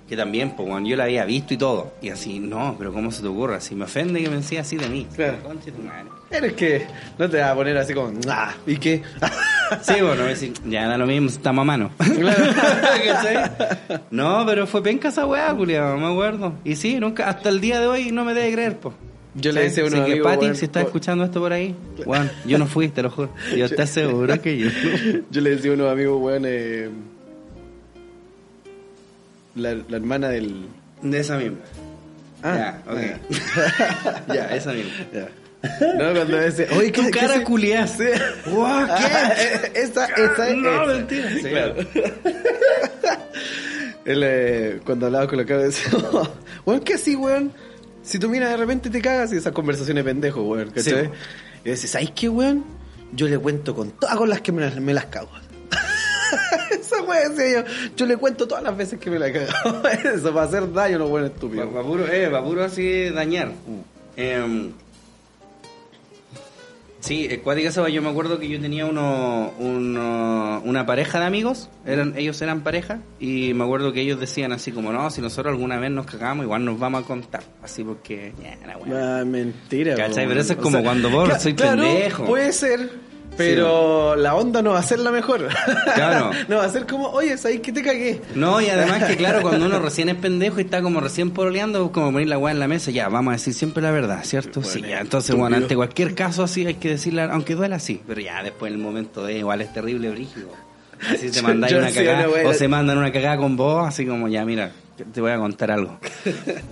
que 0.10 0.18
también, 0.18 0.52
pues, 0.56 0.68
weón, 0.68 0.86
yo 0.86 0.96
la 0.98 1.04
había 1.04 1.24
visto 1.24 1.54
y 1.54 1.58
todo. 1.58 1.94
Y 2.02 2.10
así, 2.10 2.40
no, 2.40 2.76
pero 2.80 2.92
¿cómo 2.92 3.12
se 3.12 3.22
te 3.22 3.28
ocurre? 3.28 3.56
Así 3.56 3.76
me 3.76 3.86
ofende 3.86 4.22
que 4.24 4.30
pensé 4.30 4.58
así 4.58 4.76
de 4.76 4.90
mí. 4.90 5.08
Claro. 5.16 5.38
Tu 5.38 5.84
madre. 5.84 6.10
Eres 6.32 6.54
que 6.54 6.88
no 7.18 7.30
te 7.30 7.38
vas 7.40 7.52
a 7.52 7.56
poner 7.56 7.78
así 7.78 7.94
como, 7.94 8.12
ah, 8.30 8.54
¿y 8.66 8.78
qué? 8.78 9.02
Sí, 9.84 10.02
bueno, 10.02 10.24
decir, 10.24 10.54
ya 10.66 10.88
da 10.88 10.98
lo 10.98 11.06
mismo, 11.06 11.28
estamos 11.30 11.62
a 11.62 11.66
mano. 11.66 11.92
¿Cachai? 12.00 13.52
no, 14.10 14.44
pero 14.48 14.66
fue 14.66 14.82
penca 14.82 15.10
esa 15.10 15.28
weá, 15.28 15.54
culiado, 15.56 15.96
me 15.98 16.08
acuerdo. 16.12 16.54
Y 16.64 16.76
sí, 16.76 17.00
nunca, 17.00 17.30
hasta 17.30 17.50
el 17.50 17.62
día 17.62 17.80
de 17.80 17.86
hoy 17.86 18.12
no 18.12 18.26
me 18.26 18.34
debe 18.34 18.52
creer, 18.54 18.78
po. 18.78 18.96
Yo 19.36 19.52
le 19.52 19.62
decía 19.62 19.84
a 19.84 19.88
unos 19.88 20.00
que, 20.06 20.12
amigos, 20.14 20.36
Pati, 20.36 20.56
si 20.56 20.66
estás 20.66 20.82
po- 20.84 20.88
escuchando 20.90 21.24
esto 21.24 21.40
por 21.40 21.54
ahí, 21.54 21.76
weón, 22.04 22.32
yo 22.46 22.58
no 22.58 22.66
fui, 22.66 22.90
te 22.90 23.04
lo 23.04 23.12
juro. 23.12 23.30
Yo 23.56 23.66
estoy 23.66 23.86
seguro 23.86 24.42
que 24.42 24.58
yo. 24.58 24.70
Yo 25.30 25.42
le 25.42 25.52
decía 25.52 25.70
a 25.70 25.74
unos 25.76 25.92
amigos, 25.92 26.20
weón, 26.20 26.44
eh, 26.48 26.90
la, 29.60 29.76
la 29.88 29.98
hermana 29.98 30.30
del... 30.30 30.68
De 31.02 31.20
esa 31.20 31.38
misma. 31.38 31.58
Ah, 32.44 32.82
ya, 32.86 32.92
ok. 32.92 33.00
ya, 34.34 34.56
esa 34.56 34.72
misma. 34.74 34.92
Ya. 35.14 35.28
No, 35.98 36.14
cuando 36.14 36.38
decía, 36.38 36.68
oye, 36.78 36.92
¿qué- 36.92 37.02
qué 37.04 37.12
cara 37.12 37.44
culiada. 37.44 37.86
Sí. 37.88 38.06
Guau, 38.48 38.88
¿qué? 38.98 39.72
esa, 39.82 40.06
esa 40.06 40.50
es. 40.50 40.56
No, 40.58 40.84
esa. 40.84 40.94
mentira. 40.94 41.30
Sí, 41.32 41.42
Claro. 41.50 41.76
Él, 44.06 44.22
eh, 44.26 44.80
cuando 44.86 45.06
hablaba 45.08 45.28
con 45.28 45.38
la 45.38 45.46
cara, 45.46 45.64
decía, 45.64 45.92
weón, 46.66 46.80
¿qué 46.82 46.94
así, 46.96 47.16
weón? 47.16 47.52
Si 48.02 48.18
tú 48.18 48.30
miras 48.30 48.50
de 48.52 48.58
repente 48.58 48.90
te 48.90 49.02
cagas 49.02 49.32
y 49.34 49.38
esas 49.38 49.52
conversaciones 49.54 50.04
pendejo, 50.04 50.42
weón, 50.44 50.70
¿cachai? 50.72 51.06
Sí. 51.06 51.12
Y 51.66 51.70
dices, 51.72 51.92
¿sabes 51.92 52.12
qué, 52.16 52.30
weón? 52.30 52.64
Yo 53.12 53.28
le 53.28 53.38
cuento 53.38 53.76
con 53.76 53.92
todas 53.92 54.16
con 54.16 54.30
las 54.30 54.42
que 54.42 54.52
me 54.52 54.62
las, 54.62 54.76
me 54.80 54.94
las 54.94 55.06
cago. 55.08 55.30
Weón, 57.10 57.36
decía 57.36 57.66
yo, 57.66 57.92
yo 57.96 58.06
le 58.06 58.18
cuento 58.18 58.48
todas 58.48 58.64
las 58.64 58.78
veces 58.78 59.00
que 59.00 59.10
me 59.10 59.20
la 59.20 59.32
cago. 59.32 59.82
Eso 60.16 60.34
para 60.34 60.46
hacer 60.46 60.72
daño, 60.72 61.00
no 61.00 61.08
weón 61.08 61.26
estúpido. 61.28 61.72
Va 61.72 61.82
puro, 61.84 62.08
eh, 62.08 62.30
va 62.30 62.44
puro 62.44 62.64
así 62.64 63.10
dañar. 63.10 63.52
Em, 64.16 64.72
sí, 67.00 67.28
eh, 67.30 67.40
cuática 67.40 67.70
esa, 67.70 67.88
yo 67.90 68.02
me 68.02 68.10
acuerdo 68.10 68.40
que 68.40 68.50
yo 68.50 68.60
tenía 68.60 68.86
uno, 68.86 69.54
uno- 69.60 70.62
una 70.66 70.86
pareja 70.86 71.20
de 71.20 71.26
amigos, 71.26 71.70
eran, 71.86 72.14
ellos 72.18 72.42
eran 72.42 72.62
pareja, 72.62 73.00
y 73.20 73.54
me 73.54 73.64
acuerdo 73.64 73.94
que 73.94 74.02
ellos 74.02 74.20
decían 74.20 74.52
así 74.52 74.72
como, 74.74 74.92
no, 74.92 75.10
si 75.10 75.22
nosotros 75.22 75.54
alguna 75.54 75.80
vez 75.80 75.92
nos 75.92 76.06
cagamos, 76.06 76.44
igual 76.44 76.66
nos 76.66 76.78
vamos 76.78 77.04
a 77.04 77.08
contar. 77.08 77.44
Así 77.64 77.84
porque, 77.84 78.34
ya. 78.44 78.58
Ah, 78.94 79.24
mentira. 79.26 79.96
¿Cachai? 79.96 80.28
Pero 80.28 80.42
eso 80.42 80.54
es 80.54 80.60
o 80.60 80.62
como 80.62 80.84
cuando 80.84 81.10
vos 81.10 81.30
soy 81.42 81.54
claro, 81.54 81.82
pendejo. 81.82 82.26
Puede 82.26 82.52
ser, 82.52 82.90
pero 83.40 84.16
la 84.18 84.36
onda 84.36 84.62
no 84.62 84.72
va 84.72 84.80
a 84.80 84.84
ser 84.84 85.00
la 85.00 85.12
mejor. 85.12 85.48
Claro. 85.96 86.32
no 86.48 86.58
va 86.58 86.66
a 86.66 86.70
ser 86.70 86.86
como, 86.86 87.10
oye, 87.10 87.38
¿sabes 87.38 87.62
que 87.62 87.72
te 87.72 87.82
cagué? 87.82 88.22
No, 88.36 88.62
y 88.62 88.68
además 88.68 89.04
que 89.06 89.16
claro, 89.18 89.42
cuando 89.42 89.66
uno 89.66 89.80
recién 89.82 90.10
es 90.10 90.16
pendejo 90.16 90.60
y 90.60 90.64
está 90.64 90.82
como 90.82 91.00
recién 91.00 91.32
pololeando, 91.32 91.92
como 91.92 92.12
poner 92.12 92.28
la 92.28 92.38
weá 92.38 92.54
en 92.54 92.60
la 92.60 92.68
mesa, 92.68 92.92
ya, 92.92 93.10
vamos 93.10 93.32
a 93.32 93.36
decir 93.36 93.54
siempre 93.54 93.82
la 93.82 93.92
verdad, 93.92 94.24
¿cierto? 94.24 94.62
Bueno, 94.62 94.74
sí, 94.74 94.82
ya, 94.82 94.98
es 94.98 95.02
entonces, 95.02 95.36
bueno, 95.36 95.58
ante 95.58 95.76
cualquier 95.76 96.16
caso 96.16 96.44
así 96.44 96.66
hay 96.66 96.76
que 96.76 96.90
decirle, 96.90 97.24
aunque 97.24 97.56
duela 97.56 97.78
así, 97.78 98.02
pero 98.08 98.22
ya 98.22 98.44
después 98.44 98.72
en 98.72 98.80
el 98.80 98.84
momento 98.84 99.26
de 99.26 99.38
igual 99.40 99.62
es 99.62 99.74
terrible 99.74 100.10
brígido. 100.10 100.50
Así 101.10 101.32
te 101.32 101.42
mandáis 101.42 101.74
una 101.74 101.92
cagada, 101.92 102.28
o 102.46 102.54
se 102.54 102.68
mandan 102.68 102.98
una 102.98 103.12
cagada 103.12 103.38
con 103.38 103.56
vos, 103.56 103.88
así 103.88 104.06
como, 104.06 104.28
ya, 104.28 104.46
mira, 104.46 104.72
te 105.14 105.22
voy 105.22 105.32
a 105.32 105.38
contar 105.38 105.72
algo. 105.72 106.00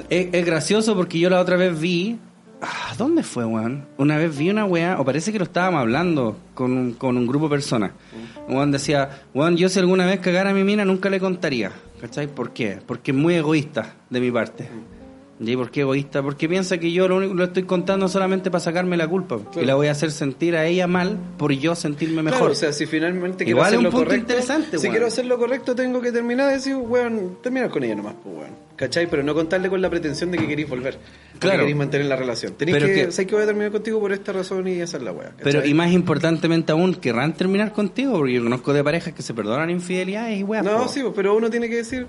es, 0.10 0.28
es 0.32 0.46
gracioso 0.46 0.96
porque 0.96 1.20
yo 1.20 1.30
la 1.30 1.40
otra 1.40 1.58
vez 1.58 1.80
vi, 1.80 2.18
ah, 2.62 2.94
¿dónde 2.98 3.24
fue, 3.24 3.46
weón? 3.46 3.86
Una 3.98 4.18
vez 4.18 4.38
vi 4.38 4.50
una 4.50 4.66
weá, 4.66 5.00
o 5.00 5.06
parece 5.06 5.32
que 5.32 5.40
lo 5.40 5.46
estábamos 5.46 5.82
hablando 5.82 6.38
con 6.54 6.72
un, 6.72 6.94
con 6.94 7.18
un 7.18 7.28
grupo 7.28 7.46
de 7.46 7.52
personas. 7.52 7.92
Weón 8.48 8.72
decía, 8.72 9.24
weón, 9.34 9.58
yo 9.58 9.70
si 9.70 9.80
alguna 9.80 10.06
vez 10.06 10.20
cagara 10.20 10.52
a 10.52 10.54
mi 10.54 10.64
mina 10.64 10.86
nunca 10.86 11.10
le 11.10 11.20
contaría. 11.20 11.72
¿Cachai? 12.02 12.28
¿Por 12.28 12.52
qué? 12.52 12.80
Porque 12.86 13.12
es 13.12 13.18
muy 13.18 13.34
egoísta 13.36 13.96
de 14.10 14.20
mi 14.20 14.32
parte. 14.32 14.70
¿Y 15.40 15.56
por 15.56 15.70
qué 15.70 15.82
egoísta? 15.82 16.24
Porque 16.24 16.50
piensa 16.50 16.80
que 16.80 16.92
yo 16.92 17.08
lo 17.08 17.18
único 17.18 17.36
lo 17.36 17.44
estoy 17.44 17.64
contando 17.64 18.08
solamente 18.08 18.50
para 18.50 18.60
sacarme 18.60 18.98
la 18.98 19.08
culpa. 19.08 19.38
Y 19.56 19.66
la 19.66 19.76
voy 19.76 19.86
a 19.88 19.92
hacer 19.92 20.12
sentir 20.12 20.56
a 20.56 20.66
ella 20.66 20.88
mal 20.88 21.18
por 21.38 21.52
yo 21.52 21.76
sentirme 21.76 22.24
mejor. 22.24 22.40
Claro, 22.40 22.54
o 22.54 22.56
sea, 22.56 22.74
si 22.74 22.88
finalmente 22.88 23.44
quiero 23.46 23.58
Igual 23.58 23.68
es 23.68 23.68
hacer 23.68 23.78
un 23.78 23.84
lo 23.84 23.92
punto 23.92 24.06
correcto, 24.06 24.22
interesante, 24.34 24.80
si 24.80 24.90
quiero 24.90 25.06
hacer 25.06 25.26
lo 25.28 25.38
correcto, 25.38 25.76
tengo 25.76 26.02
que 26.02 26.12
terminar 26.12 26.48
de 26.48 26.54
decir, 26.54 26.76
weón, 26.76 27.38
terminar 27.44 27.70
con 27.70 27.84
ella 27.84 27.96
nomás, 27.96 28.16
pues, 28.24 28.36
weón. 28.36 28.68
¿Cachai? 28.76 29.08
Pero 29.10 29.22
no 29.24 29.34
contarle 29.36 29.70
con 29.70 29.82
la 29.82 29.90
pretensión 29.90 30.32
de 30.32 30.38
que 30.40 30.48
queréis 30.48 30.70
volver. 30.70 30.98
Claro. 31.40 31.54
Que 31.54 31.60
queréis 31.62 31.78
mantener 31.78 32.08
la 32.08 32.16
relación. 32.16 32.54
Tenéis 32.54 32.78
Pero 32.78 32.88
que, 32.88 32.94
que- 33.06 33.12
¿sabes 33.12 33.28
que 33.28 33.36
voy 33.36 33.44
a 33.44 33.48
terminar 33.48 33.72
contigo 33.72 34.00
por 34.00 34.12
esta 34.14 34.34
razón 34.34 34.68
y 34.68 34.82
hacer 34.82 35.02
la 35.04 35.12
weá? 35.12 35.32
Pero 35.44 35.64
y 35.66 35.74
más 35.76 35.92
importantemente 35.92 36.72
aún, 36.72 36.96
querrán 36.96 37.34
terminar 37.34 37.74
contigo, 37.74 38.14
porque 38.14 38.34
yo 38.34 38.44
conozco 38.44 38.74
de 38.74 38.84
parejas 38.84 39.14
que 39.14 39.22
se 39.22 39.34
perdonan 39.36 39.70
infidelidades 39.70 40.40
y 40.40 40.44
weas. 40.44 40.64
No, 40.64 40.78
po. 40.84 40.88
sí, 40.88 41.04
pero 41.16 41.36
uno 41.36 41.50
tiene 41.52 41.70
que 41.70 41.76
decir, 41.78 42.08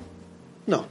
no, 0.66 0.86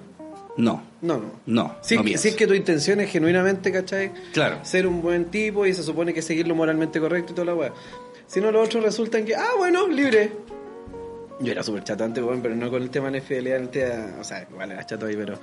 No, 0.56 0.84
no, 1.02 1.18
no. 1.18 1.32
no. 1.46 1.76
Si, 1.82 1.96
no 1.96 2.02
es 2.02 2.04
que- 2.04 2.08
pienso. 2.08 2.22
si 2.24 2.28
es 2.30 2.36
que 2.36 2.48
tu 2.48 2.54
intención 2.54 3.00
es 3.00 3.10
genuinamente, 3.12 3.72
¿cachai? 3.72 4.12
Claro. 4.34 4.60
Ser 4.64 4.88
un 4.88 5.02
buen 5.02 5.26
tipo 5.26 5.66
y 5.66 5.74
se 5.74 5.84
supone 5.84 6.14
que 6.14 6.22
seguir 6.22 6.48
lo 6.48 6.56
moralmente 6.56 7.00
correcto 7.00 7.32
y 7.34 7.36
toda 7.36 7.46
la 7.46 7.56
weá. 7.56 7.74
Si 8.28 8.42
no, 8.42 8.52
los 8.52 8.68
otros 8.68 8.84
resultan 8.84 9.24
que, 9.26 9.36
ah, 9.36 9.52
bueno, 9.58 9.88
libre. 9.88 10.32
Yo 11.40 11.52
era 11.52 11.62
súper 11.62 11.84
chato 11.84 12.04
antes, 12.04 12.24
weón, 12.24 12.42
pero 12.42 12.56
no 12.56 12.70
con 12.72 12.82
el 12.82 12.90
tema 12.90 13.06
de 13.08 13.12
la 13.12 13.18
infidelidad, 13.20 13.58
el 13.60 13.70
tema, 13.70 14.16
o 14.20 14.24
sea, 14.24 14.48
igual 14.50 14.72
era 14.72 14.84
chato 14.86 15.06
ahí, 15.06 15.16
pero 15.16 15.40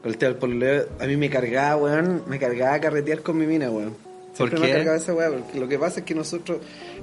con 0.00 0.10
el 0.10 0.16
tema 0.16 0.30
del 0.30 0.38
pololeo, 0.38 0.86
a 0.98 1.06
mí 1.06 1.16
me 1.18 1.28
cargaba, 1.28 1.76
weón, 1.76 2.22
me 2.26 2.38
cargaba 2.38 2.74
a 2.74 2.80
carretear 2.80 3.20
con 3.20 3.36
mi 3.36 3.46
mina, 3.46 3.70
weón. 3.70 3.94
¿Por 4.36 4.52
me 4.60 4.66
qué? 4.66 4.72
ha 4.72 4.76
cargado 4.76 4.96
esa 4.96 5.14
weá, 5.14 5.30
porque 5.30 5.60
lo 5.60 5.68
que 5.68 5.78
pasa 5.78 6.00
es 6.00 6.06
que 6.06 6.14
nosotros, 6.14 6.58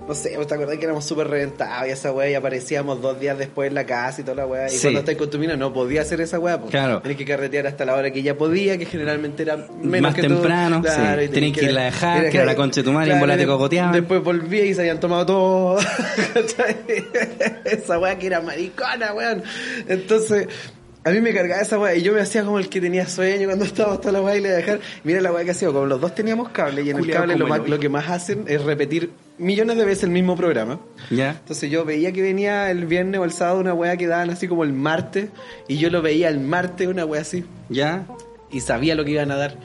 no 0.08 0.14
sé, 0.14 0.30
¿te 0.48 0.54
acordás 0.54 0.78
que 0.78 0.84
éramos 0.86 1.06
súper 1.06 1.28
reventados 1.28 1.88
y 1.88 1.92
esa 1.92 2.12
weá 2.12 2.30
y 2.30 2.34
aparecíamos 2.34 3.02
dos 3.02 3.20
días 3.20 3.38
después 3.38 3.70
en 3.70 3.76
la 3.76 3.86
casa 3.86 4.22
y 4.22 4.24
toda 4.24 4.36
la 4.36 4.46
weá? 4.46 4.68
Y 4.68 4.72
Sí. 4.72 4.82
cuando 4.82 5.00
estás 5.00 5.16
con 5.16 5.30
tu 5.30 5.40
mina 5.40 5.56
no 5.56 5.72
podía 5.74 6.02
hacer 6.02 6.20
esa 6.22 6.40
weá, 6.40 6.60
pues. 6.60 6.72
Claro. 6.72 7.02
Tenés 7.02 7.18
que 7.18 7.26
carretear 7.26 7.68
hasta 7.68 7.86
la 7.86 7.96
hora 7.96 8.12
que 8.12 8.20
ella 8.20 8.38
podía, 8.38 8.78
que 8.78 8.86
generalmente 8.86 9.44
era 9.44 9.58
menos 9.82 10.02
Más 10.02 10.16
que 10.16 10.22
temprano, 10.24 10.82
sí. 10.86 11.02
y 11.24 11.28
Tenés 11.30 11.54
que 11.58 11.66
irla 11.66 11.82
a 11.82 11.86
dejar, 11.86 12.30
que 12.30 12.38
era 12.38 12.46
la 12.46 12.56
concha 12.56 12.82
de 12.82 12.86
tu 12.86 12.92
madre, 12.92 13.08
y 13.10 13.12
en 13.14 13.18
Claro, 13.20 13.58
bola 13.58 13.70
te. 13.70 13.98
Después 14.00 14.24
volvía 14.24 14.66
y 14.66 14.74
se 14.74 14.82
habían 14.82 15.00
tomado 15.00 15.26
todo. 15.26 15.78
Esa 17.66 18.00
weá 18.00 18.18
que 18.18 18.28
era 18.28 18.42
maricona, 18.42 19.14
weón. 19.14 19.44
Entonces, 19.88 20.48
A 21.04 21.10
mí 21.10 21.20
me 21.20 21.34
cargaba 21.34 21.60
esa 21.62 21.80
weá 21.80 21.96
y 21.96 22.04
yo 22.04 22.14
me 22.14 22.22
hacía 22.22 22.44
como 22.44 22.60
el 22.60 22.70
que 22.70 22.80
tenía 22.80 23.08
sueño 23.08 23.48
cuando 23.48 23.66
estaba 23.72 23.94
hasta 23.94 24.12
la 24.12 24.22
weá 24.22 24.38
y 24.38 24.42
le 24.42 24.50
dejar. 24.50 24.80
Mira 25.04 25.20
la 25.22 25.32
weá 25.32 25.44
que 25.44 25.52
hacía, 25.52 25.70
como 25.70 25.86
los 25.88 26.00
dos 26.00 26.14
teníamos 26.14 26.50
cable 26.50 26.84
y 26.84 26.92
en 26.92 26.98
el 26.98 27.10
cable 27.10 27.36
lo, 27.38 27.46
como 27.46 27.56
el 27.56 27.60
más- 27.60 27.60
hoyo. 27.62 27.76
lo 27.76 27.80
que 27.80 27.90
más 27.90 28.10
hacen 28.10 28.46
es 28.48 28.62
repetir 28.64 29.10
millones 29.40 29.78
de 29.78 29.86
veces 29.86 30.04
el 30.04 30.12
mismo 30.12 30.36
programa. 30.36 30.80
Ya. 31.10 31.32
Entonces 31.32 31.72
yo 31.72 31.86
veía 31.86 32.12
que 32.12 32.22
venía 32.22 32.70
el 32.70 32.86
viernes 32.86 33.20
o 33.20 33.24
el 33.24 33.32
sábado 33.32 33.60
una 33.60 33.74
weá 33.74 33.98
que 33.98 34.06
daban 34.06 34.30
así 34.30 34.48
como 34.48 34.64
el 34.64 34.74
martes 34.74 35.30
y 35.68 35.78
yo 35.78 35.90
lo 35.90 36.04
veía 36.04 36.30
el 36.30 36.40
martes 36.40 36.88
una 36.88 37.04
weá 37.06 37.22
así 37.22 37.46
Ya. 37.70 38.06
y 38.52 38.60
sabía 38.60 38.94
lo 38.94 39.04
que 39.04 39.12
iban 39.12 39.32
a 39.32 39.38
dar. 39.38 39.56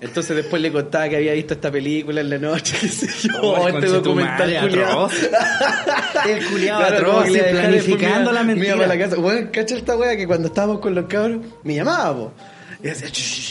Entonces 0.00 0.34
después 0.34 0.62
le 0.62 0.72
contaba 0.72 1.08
que 1.10 1.16
había 1.16 1.34
visto 1.34 1.52
esta 1.54 1.70
película 1.70 2.22
en 2.22 2.30
la 2.30 2.38
noche, 2.38 2.74
qué 2.80 2.88
sé 2.88 3.28
yo, 3.28 3.34
Oh, 3.42 3.68
este 3.68 3.86
documental 3.86 4.58
culiado. 4.60 5.10
El 6.26 6.44
culiado 6.46 6.80
Claro, 6.80 6.96
atroz, 6.96 7.24
planificando 7.50 8.18
después 8.18 8.34
la 8.34 8.42
mentira. 8.44 8.76
para 8.76 8.86
la 8.88 8.98
casa. 8.98 9.16
Bueno, 9.16 9.48
cacha 9.52 9.76
esta 9.76 9.96
wea 9.96 10.16
que 10.16 10.26
cuando 10.26 10.48
estábamos 10.48 10.80
con 10.80 10.94
los 10.94 11.06
cabros, 11.06 11.40
me 11.64 11.74
llamaba, 11.74 12.14
po. 12.16 12.32
Y 12.82 12.86
decía, 12.86 13.08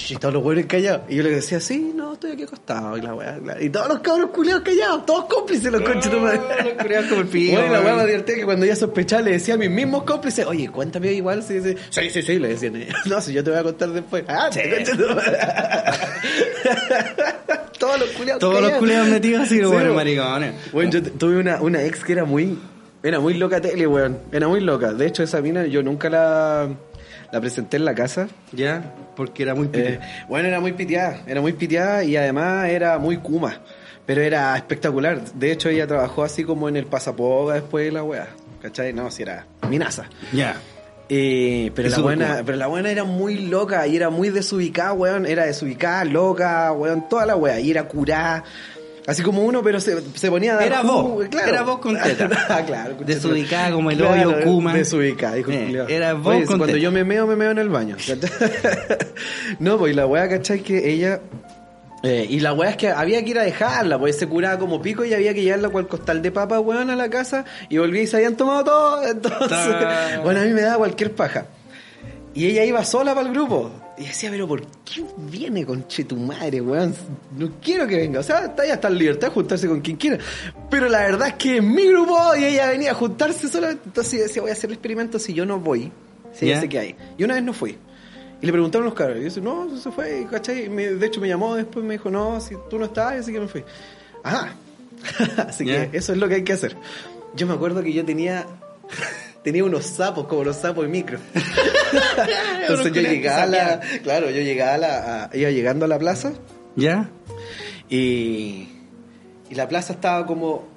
y 0.09 0.15
todos 0.19 0.33
los 0.33 0.43
huevos 0.43 0.65
callados. 0.67 1.01
Y 1.09 1.15
yo 1.17 1.23
le 1.23 1.29
decía, 1.29 1.59
sí, 1.59 1.93
no, 1.95 2.13
estoy 2.13 2.31
aquí 2.31 2.43
acostado. 2.43 2.97
Y 2.97 3.01
la 3.01 3.13
wea, 3.13 3.37
la- 3.45 3.61
Y 3.61 3.69
todos 3.69 3.87
los 3.87 3.99
cabros 3.99 4.31
culiados 4.31 4.63
callados, 4.63 5.05
todos 5.05 5.25
cómplices 5.25 5.71
los 5.71 5.81
conches 5.81 6.11
los 6.11 6.39
culiados 6.81 7.07
como 7.07 7.21
el 7.21 7.27
pico, 7.27 7.53
Bueno, 7.53 7.67
y 7.67 7.71
la 7.71 7.81
más 7.95 8.05
divertida 8.05 8.33
es 8.33 8.39
que 8.39 8.45
cuando 8.45 8.65
ya 8.65 8.75
sospechaba 8.75 9.21
le 9.21 9.31
decía 9.31 9.53
a 9.53 9.57
mis 9.57 9.69
mismos 9.69 10.03
cómplices, 10.03 10.45
oye, 10.45 10.69
cuéntame 10.69 11.13
igual. 11.13 11.43
Sí, 11.43 11.61
sí, 11.61 11.75
sí, 11.91 12.09
sí, 12.09 12.21
sí, 12.23 12.39
le 12.39 12.49
decían. 12.49 12.73
No, 13.05 13.21
si 13.21 13.33
yo 13.33 13.43
te 13.43 13.51
voy 13.51 13.59
a 13.59 13.63
contar 13.63 13.89
después. 13.89 14.23
Ah, 14.27 14.49
Sí. 14.51 14.61
conche 14.73 14.95
tu 14.95 15.15
madre. 15.15 15.37
Todos 17.79 17.99
los 17.99 18.09
culiados 18.09 18.39
Todos 18.41 18.61
los 18.61 18.71
culiados 18.73 19.07
metidos 19.07 19.43
así, 19.43 19.59
los 19.59 19.71
po. 19.71 19.79
maricones. 19.93 20.53
Bueno, 20.73 20.91
yo 20.91 21.01
tuve 21.03 21.37
una, 21.37 21.61
una 21.61 21.83
ex 21.83 22.03
que 22.03 22.11
era 22.13 22.25
muy. 22.25 22.57
Era 23.01 23.19
muy 23.21 23.35
loca 23.35 23.61
tele, 23.61 23.87
weón. 23.87 24.17
Era 24.31 24.47
muy 24.49 24.59
loca. 24.59 24.91
De 24.91 25.07
hecho, 25.07 25.23
esa 25.23 25.39
mina 25.41 25.65
yo 25.65 25.81
nunca 25.81 26.09
la, 26.09 26.67
la 27.31 27.41
presenté 27.41 27.77
en 27.77 27.85
la 27.85 27.95
casa. 27.95 28.27
Ya, 28.51 28.93
porque 29.15 29.43
era 29.43 29.55
muy 29.55 29.67
Eh, 29.67 29.69
pite. 29.69 29.99
bueno, 30.27 30.47
era 30.47 30.59
muy 30.59 30.73
piteada. 30.73 31.21
Era 31.27 31.41
muy 31.41 31.53
piteada 31.53 32.03
y 32.03 32.15
además 32.17 32.67
era 32.69 32.97
muy 32.99 33.17
kuma. 33.17 33.59
Pero 34.05 34.21
era 34.21 34.55
espectacular. 34.55 35.21
De 35.35 35.51
hecho, 35.51 35.69
ella 35.69 35.85
trabajó 35.85 36.23
así 36.23 36.43
como 36.43 36.67
en 36.67 36.75
el 36.77 36.85
pasapoga 36.85 37.55
después 37.55 37.85
de 37.85 37.91
la 37.91 38.03
weá. 38.03 38.27
¿Cachai? 38.61 38.91
No, 38.93 39.09
si 39.11 39.21
era 39.23 39.45
minaza. 39.69 40.05
Ya. 40.33 40.55
Eh, 41.11 41.71
pero, 41.75 41.89
la 41.89 41.99
buena, 41.99 42.41
pero 42.45 42.57
la 42.57 42.67
buena 42.67 42.91
era 42.91 43.03
muy 43.03 43.47
loca 43.47 43.87
y 43.87 43.95
era 43.95 44.09
muy 44.09 44.29
desubicada, 44.29 44.93
weón. 44.93 45.25
Era 45.25 45.45
desubicada, 45.45 46.03
loca, 46.05 46.71
weón, 46.71 47.07
toda 47.09 47.25
la 47.25 47.35
weá. 47.35 47.59
Y 47.59 47.71
era 47.71 47.83
curada. 47.83 48.43
Así 49.09 49.23
como 49.23 49.43
uno, 49.43 49.63
pero 49.63 49.79
se, 49.79 49.99
se 50.15 50.29
ponía 50.29 50.53
a 50.53 50.55
dar 50.57 50.67
Era 50.67 50.77
jugo, 50.81 51.01
vos, 51.15 51.27
claro. 51.29 51.47
era 51.49 51.61
vos 51.63 51.79
con 51.79 51.99
teta. 52.03 52.29
ah, 52.49 52.61
claro. 52.65 52.95
con 52.97 53.07
Desubicada 53.07 53.71
como 53.71 53.89
el 53.89 53.97
Claro, 53.97 54.29
hoyo 54.29 54.43
Kuma. 54.43 54.73
Desubicada, 54.73 55.33
dijo 55.35 55.51
Eh, 55.51 55.85
era 55.89 56.13
vos 56.13 56.27
Oye, 56.35 56.45
con 56.45 56.57
Cuando 56.59 56.65
teta. 56.67 56.77
yo 56.77 56.91
me 56.91 57.03
meo, 57.03 57.25
me 57.25 57.35
meo 57.35 57.49
en 57.49 57.57
el 57.57 57.69
baño. 57.69 57.95
no, 59.59 59.77
pues 59.77 59.95
la 59.95 60.05
weá, 60.05 60.29
¿cachai? 60.29 60.59
Que 60.61 60.91
ella... 60.91 61.21
eh, 62.03 62.27
y 62.29 62.39
la 62.39 62.53
weá 62.53 62.69
es 62.69 62.77
que 62.77 62.89
había 62.89 63.23
que 63.23 63.31
ir 63.31 63.39
a 63.39 63.43
dejarla, 63.43 63.97
pues 63.97 64.17
se 64.17 64.27
curaba 64.27 64.59
como 64.59 64.81
pico 64.81 65.03
y 65.03 65.13
había 65.13 65.33
que 65.33 65.41
llevarla 65.41 65.71
el 65.79 65.87
costal 65.87 66.21
de 66.21 66.31
papa, 66.31 66.59
weón, 66.59 66.89
a 66.89 66.95
la 66.95 67.09
casa 67.09 67.45
y 67.67 67.77
volví 67.79 68.01
y 68.01 68.07
se 68.07 68.17
habían 68.17 68.35
tomado 68.35 68.63
todo. 68.63 69.03
Entonces, 69.09 69.75
bueno, 70.23 70.41
a 70.41 70.43
mí 70.43 70.53
me 70.53 70.61
daba 70.61 70.77
cualquier 70.77 71.13
paja. 71.13 71.45
Y 72.35 72.45
ella 72.45 72.63
iba 72.63 72.85
sola 72.85 73.15
para 73.15 73.27
el 73.27 73.33
grupo. 73.33 73.71
Y 73.99 74.05
decía, 74.05 74.29
pero 74.31 74.47
¿por 74.47 74.61
qué 74.85 75.03
viene 75.17 75.65
con 75.65 75.83
tu 75.83 76.15
madre, 76.15 76.61
weón? 76.61 76.95
No 77.37 77.51
quiero 77.61 77.85
que 77.85 77.97
venga. 77.97 78.21
O 78.21 78.23
sea, 78.23 78.45
está 78.45 78.65
ya 78.65 78.75
está 78.75 78.87
en 78.87 78.97
libertad 78.97 79.27
de 79.27 79.33
juntarse 79.33 79.67
con 79.67 79.81
quien 79.81 79.97
quiera. 79.97 80.17
Pero 80.71 80.87
la 80.87 80.99
verdad 80.99 81.27
es 81.27 81.33
que 81.33 81.57
es 81.57 81.63
mi 81.63 81.85
grupo 81.85 82.17
y 82.37 82.45
ella 82.45 82.67
venía 82.69 82.91
a 82.91 82.93
juntarse 82.93 83.49
sola. 83.49 83.71
Entonces 83.71 84.21
decía, 84.21 84.41
voy 84.41 84.51
a 84.51 84.53
hacer 84.53 84.69
el 84.69 84.75
experimento 84.75 85.19
si 85.19 85.33
yo 85.33 85.45
no 85.45 85.59
voy. 85.59 85.91
Si 86.33 86.45
ella 86.45 86.55
Ya. 86.55 86.61
se 86.61 86.69
queda 86.69 86.81
ahí. 86.83 86.95
Y 87.17 87.23
una 87.25 87.33
vez 87.35 87.43
no 87.43 87.51
fui. 87.51 87.77
Y 88.41 88.45
le 88.45 88.51
preguntaron 88.53 88.85
los 88.85 88.93
cabros. 88.93 89.17
Y 89.17 89.19
yo 89.19 89.25
dice, 89.25 89.41
no, 89.41 89.77
se 89.77 89.91
fue, 89.91 90.25
¿cachai? 90.31 90.67
Y 90.67 90.69
me- 90.69 90.87
de 90.91 91.05
hecho 91.05 91.19
me 91.19 91.27
llamó 91.27 91.55
después 91.55 91.83
me 91.83 91.95
dijo, 91.95 92.09
no, 92.09 92.39
si 92.39 92.55
tú 92.69 92.79
no 92.79 92.85
estás, 92.85 93.15
así 93.19 93.33
que 93.33 93.39
me 93.41 93.47
fui. 93.49 93.65
Ajá. 94.23 94.55
así 95.45 95.65
que 95.65 95.89
eso 95.91 96.13
es 96.13 96.17
lo 96.17 96.29
que 96.29 96.35
hay 96.35 96.43
que 96.45 96.53
hacer. 96.53 96.77
Yo 97.35 97.47
me 97.47 97.53
acuerdo 97.53 97.83
que 97.83 97.91
yo 97.91 98.05
tenía... 98.05 98.47
Tenía 99.43 99.63
unos 99.63 99.85
sapos, 99.85 100.27
como 100.27 100.43
los 100.43 100.57
sapos 100.57 100.83
de 100.83 100.89
micro. 100.89 101.17
Entonces 102.61 102.91
yo 102.93 103.01
llegaba 103.01 103.43
a 103.43 103.47
la, 103.47 103.79
claro, 104.03 104.29
yo 104.29 104.41
llegaba 104.41 104.73
a 104.73 104.77
la, 104.77 105.23
a- 105.25 105.37
iba 105.37 105.49
llegando 105.49 105.85
a 105.85 105.87
la 105.87 105.97
plaza 105.97 106.33
¿Ya? 106.75 107.09
y, 107.89 108.67
y 109.49 109.55
la 109.55 109.67
plaza 109.67 109.93
estaba 109.93 110.25
como, 110.25 110.67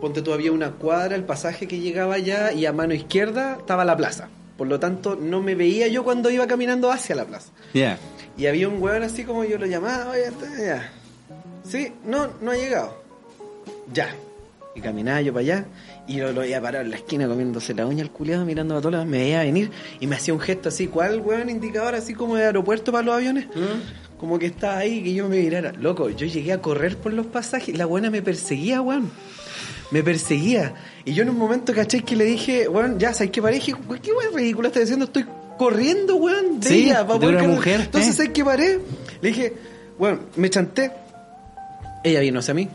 ponte 0.00 0.22
tú, 0.22 0.32
había 0.32 0.52
una 0.52 0.72
cuadra, 0.72 1.16
el 1.16 1.24
pasaje 1.24 1.66
que 1.66 1.80
llegaba 1.80 2.14
allá 2.14 2.52
y 2.52 2.66
a 2.66 2.72
mano 2.72 2.94
izquierda 2.94 3.56
estaba 3.58 3.84
la 3.84 3.96
plaza. 3.96 4.28
Por 4.56 4.68
lo 4.68 4.78
tanto, 4.78 5.16
no 5.16 5.42
me 5.42 5.54
veía 5.54 5.88
yo 5.88 6.04
cuando 6.04 6.30
iba 6.30 6.46
caminando 6.46 6.90
hacia 6.92 7.16
la 7.16 7.24
plaza. 7.24 7.50
Ya. 7.74 7.98
Y 8.38 8.46
había 8.46 8.68
un 8.68 8.80
weón 8.80 9.02
así 9.02 9.24
como 9.24 9.44
yo 9.44 9.58
lo 9.58 9.66
llamaba, 9.66 10.10
oye, 10.10 10.26
está- 10.26 10.58
ya. 10.64 10.92
Sí, 11.68 11.92
no, 12.04 12.28
no 12.40 12.50
ha 12.52 12.56
llegado. 12.56 13.02
Ya. 13.92 14.08
Y 14.74 14.80
caminaba 14.80 15.20
yo 15.20 15.32
para 15.32 15.40
allá 15.42 15.64
y 16.06 16.16
yo 16.16 16.32
lo 16.32 16.40
veía 16.40 16.60
parado 16.60 16.84
en 16.84 16.90
la 16.90 16.96
esquina 16.96 17.26
comiéndose 17.28 17.74
la 17.74 17.86
uña 17.86 18.02
al 18.02 18.10
culiado, 18.10 18.44
mirando 18.44 18.76
a 18.76 18.80
todos 18.80 18.92
lados, 18.92 19.06
me 19.06 19.18
veía 19.18 19.40
venir 19.42 19.70
y 20.00 20.06
me 20.06 20.16
hacía 20.16 20.34
un 20.34 20.40
gesto 20.40 20.68
así, 20.68 20.86
¿cuál 20.88 21.20
weón 21.20 21.48
indicador 21.48 21.94
así 21.94 22.14
como 22.14 22.36
de 22.36 22.44
aeropuerto 22.44 22.90
para 22.92 23.04
los 23.04 23.14
aviones? 23.14 23.46
Como 24.18 24.38
que 24.38 24.46
estaba 24.46 24.78
ahí 24.78 25.02
que 25.02 25.14
yo 25.14 25.28
me 25.28 25.38
mirara. 25.40 25.72
Loco, 25.72 26.08
yo 26.10 26.26
llegué 26.26 26.52
a 26.52 26.60
correr 26.60 26.96
por 26.96 27.12
los 27.12 27.26
pasajes, 27.26 27.76
la 27.76 27.86
buena 27.86 28.10
me 28.10 28.22
perseguía, 28.22 28.80
weón. 28.80 29.10
Me 29.90 30.02
perseguía. 30.02 30.74
Y 31.04 31.12
yo 31.12 31.22
en 31.22 31.30
un 31.30 31.36
momento, 31.38 31.74
¿cachai? 31.74 32.02
Que 32.02 32.16
le 32.16 32.24
dije, 32.24 32.66
weón, 32.68 32.98
ya, 32.98 33.12
¿sabes 33.12 33.30
qué 33.30 33.40
"Weón, 33.40 33.60
¿qué 33.60 34.12
weón 34.12 34.34
ridículo 34.34 34.68
estás 34.68 34.82
diciendo? 34.84 35.04
Estoy 35.04 35.26
corriendo, 35.58 36.16
weón, 36.16 36.60
de 36.60 36.68
Sí, 36.68 36.84
ella. 36.84 37.06
pa' 37.06 37.18
de 37.18 37.26
una 37.26 37.38
correr". 37.40 37.48
mujer, 37.54 37.80
Entonces, 37.82 38.10
eh. 38.12 38.16
¿sabes 38.16 38.30
qué 38.32 38.44
paré? 38.44 38.78
Le 39.20 39.28
dije, 39.28 39.52
bueno, 39.98 40.20
me 40.36 40.48
chanté. 40.48 40.90
Ella 42.04 42.20
vino 42.20 42.38
hacia 42.40 42.54
mí. 42.54 42.68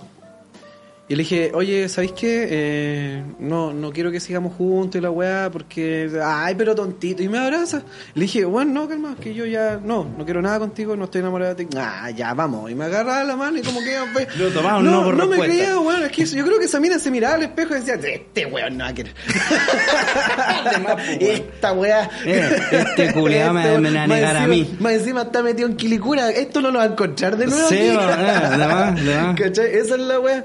Y 1.10 1.16
le 1.16 1.24
dije, 1.24 1.52
oye, 1.54 1.88
¿sabéis 1.88 2.12
qué? 2.12 2.48
Eh, 2.52 3.24
no, 3.40 3.72
no 3.72 3.94
quiero 3.94 4.12
que 4.12 4.20
sigamos 4.20 4.54
juntos 4.58 5.00
y 5.00 5.02
la 5.02 5.10
weá, 5.10 5.50
porque, 5.50 6.12
ay, 6.22 6.54
pero 6.58 6.76
tontito. 6.76 7.24
Y 7.24 7.30
me 7.30 7.38
abraza. 7.38 7.82
Le 8.14 8.24
dije, 8.24 8.44
bueno, 8.44 8.74
no, 8.74 8.90
calma, 8.90 9.16
que 9.18 9.34
yo 9.34 9.46
ya, 9.46 9.80
no, 9.82 10.04
no 10.18 10.26
quiero 10.26 10.42
nada 10.42 10.60
contigo, 10.60 10.98
no 10.98 11.06
estoy 11.06 11.22
enamorada 11.22 11.54
de 11.54 11.64
ti. 11.64 11.78
Ah, 11.80 12.10
ya, 12.12 12.34
vamos. 12.34 12.70
Y 12.70 12.76
me 12.76 12.84
agarraba 12.86 13.24
la 13.24 13.38
mano 13.38 13.58
y 13.58 13.62
como 13.62 13.80
que... 13.80 13.96
Pues, 14.12 14.28
Lo 14.38 14.50
tomaba 14.50 14.80
un 14.80 14.86
no 14.86 15.02
por 15.06 15.16
no 15.16 15.28
me 15.28 15.40
creía, 15.40 15.80
weón. 15.80 16.04
Es 16.04 16.12
que 16.12 16.26
yo 16.26 16.44
creo 16.46 16.60
que 16.60 16.66
esa 16.66 16.82
mina 16.82 17.00
se 17.00 17.10
miraba 17.10 17.36
al 17.36 17.44
espejo 17.44 17.78
y 17.78 17.80
decía, 17.80 17.94
este 17.96 18.46
weón 18.46 18.78
no 18.78 18.84
va 18.84 18.90
a 18.90 18.94
querer. 18.94 19.14
Esta 21.22 21.72
weá. 21.72 22.10
Eh, 22.26 22.60
este 22.72 23.14
culiao 23.14 23.54
me- 23.54 23.62
Este, 23.66 23.80
me 23.80 23.92
va 23.94 24.04
a 24.04 24.08
negar 24.08 24.36
a 24.38 24.48
mí. 24.48 24.76
Más 24.80 24.94
encima 24.94 25.22
está 25.22 25.42
metido 25.42 25.70
en 25.70 25.78
Quilicura. 25.78 26.32
Esto 26.32 26.60
no 26.62 26.70
lo 26.72 26.80
va 26.80 26.84
a 26.84 26.88
encontrar 26.88 27.38
de 27.38 27.48
nuevo. 27.48 27.70
Sí, 27.70 27.92
va, 27.96 28.14
eh, 28.14 28.58
de 28.58 28.68
más, 28.68 29.06
de 29.06 29.16
más. 29.22 29.40
¿Cachai? 29.40 29.68
Esa 29.74 29.96
es 29.96 30.02
la 30.02 30.20
weá. 30.20 30.44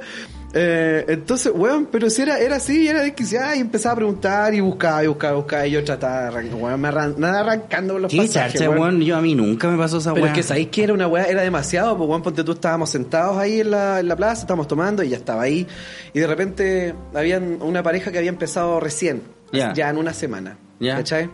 Eh, 0.54 1.06
entonces, 1.08 1.50
weón, 1.54 1.88
pero 1.90 2.10
si 2.10 2.20
era, 2.22 2.38
era 2.38 2.56
así, 2.56 2.86
era 2.86 3.00
desquiciada 3.00 3.56
y 3.56 3.60
empezaba 3.60 3.94
a 3.94 3.96
preguntar 3.96 4.52
y 4.54 4.60
buscaba 4.60 5.02
y 5.02 5.06
buscaba 5.06 5.32
y 5.32 5.36
buscaba 5.36 5.66
y 5.66 5.70
yo 5.70 5.82
trataba 5.82 6.20
de 6.20 6.26
arrancar, 6.28 6.54
weón, 6.56 6.80
me 6.80 6.88
arran- 6.88 7.14
nada 7.16 7.40
arrancando 7.40 7.98
los 7.98 8.10
¿Qué 8.10 8.18
pasajes, 8.18 8.60
charcha, 8.60 8.68
weón? 8.70 9.00
Yo 9.00 9.16
a 9.16 9.22
mí 9.22 9.34
nunca 9.34 9.68
me 9.68 9.78
pasó 9.78 9.96
esa 9.96 10.12
pero 10.12 10.24
weá. 10.24 10.32
es 10.32 10.36
que 10.38 10.42
sabéis 10.42 10.68
que 10.68 10.84
era 10.84 10.92
una 10.92 11.08
weá, 11.08 11.24
era 11.24 11.40
demasiado, 11.40 11.96
pues 11.96 12.06
weón, 12.08 12.22
ponte 12.22 12.44
tú 12.44 12.52
estábamos 12.52 12.90
sentados 12.90 13.38
ahí 13.38 13.60
en 13.60 13.70
la, 13.70 14.00
en 14.00 14.08
la 14.08 14.16
plaza, 14.16 14.42
estábamos 14.42 14.68
tomando 14.68 15.02
y 15.02 15.08
ya 15.08 15.16
estaba 15.16 15.40
ahí. 15.42 15.66
Y 16.12 16.20
de 16.20 16.26
repente 16.26 16.94
habían 17.14 17.62
una 17.62 17.82
pareja 17.82 18.12
que 18.12 18.18
había 18.18 18.28
empezado 18.30 18.78
recién, 18.78 19.22
Ya. 19.52 19.72
ya 19.72 19.88
en 19.88 19.96
una 19.96 20.12
semana. 20.12 20.58
Ya. 20.80 20.96
¿Cachai? 20.96 21.30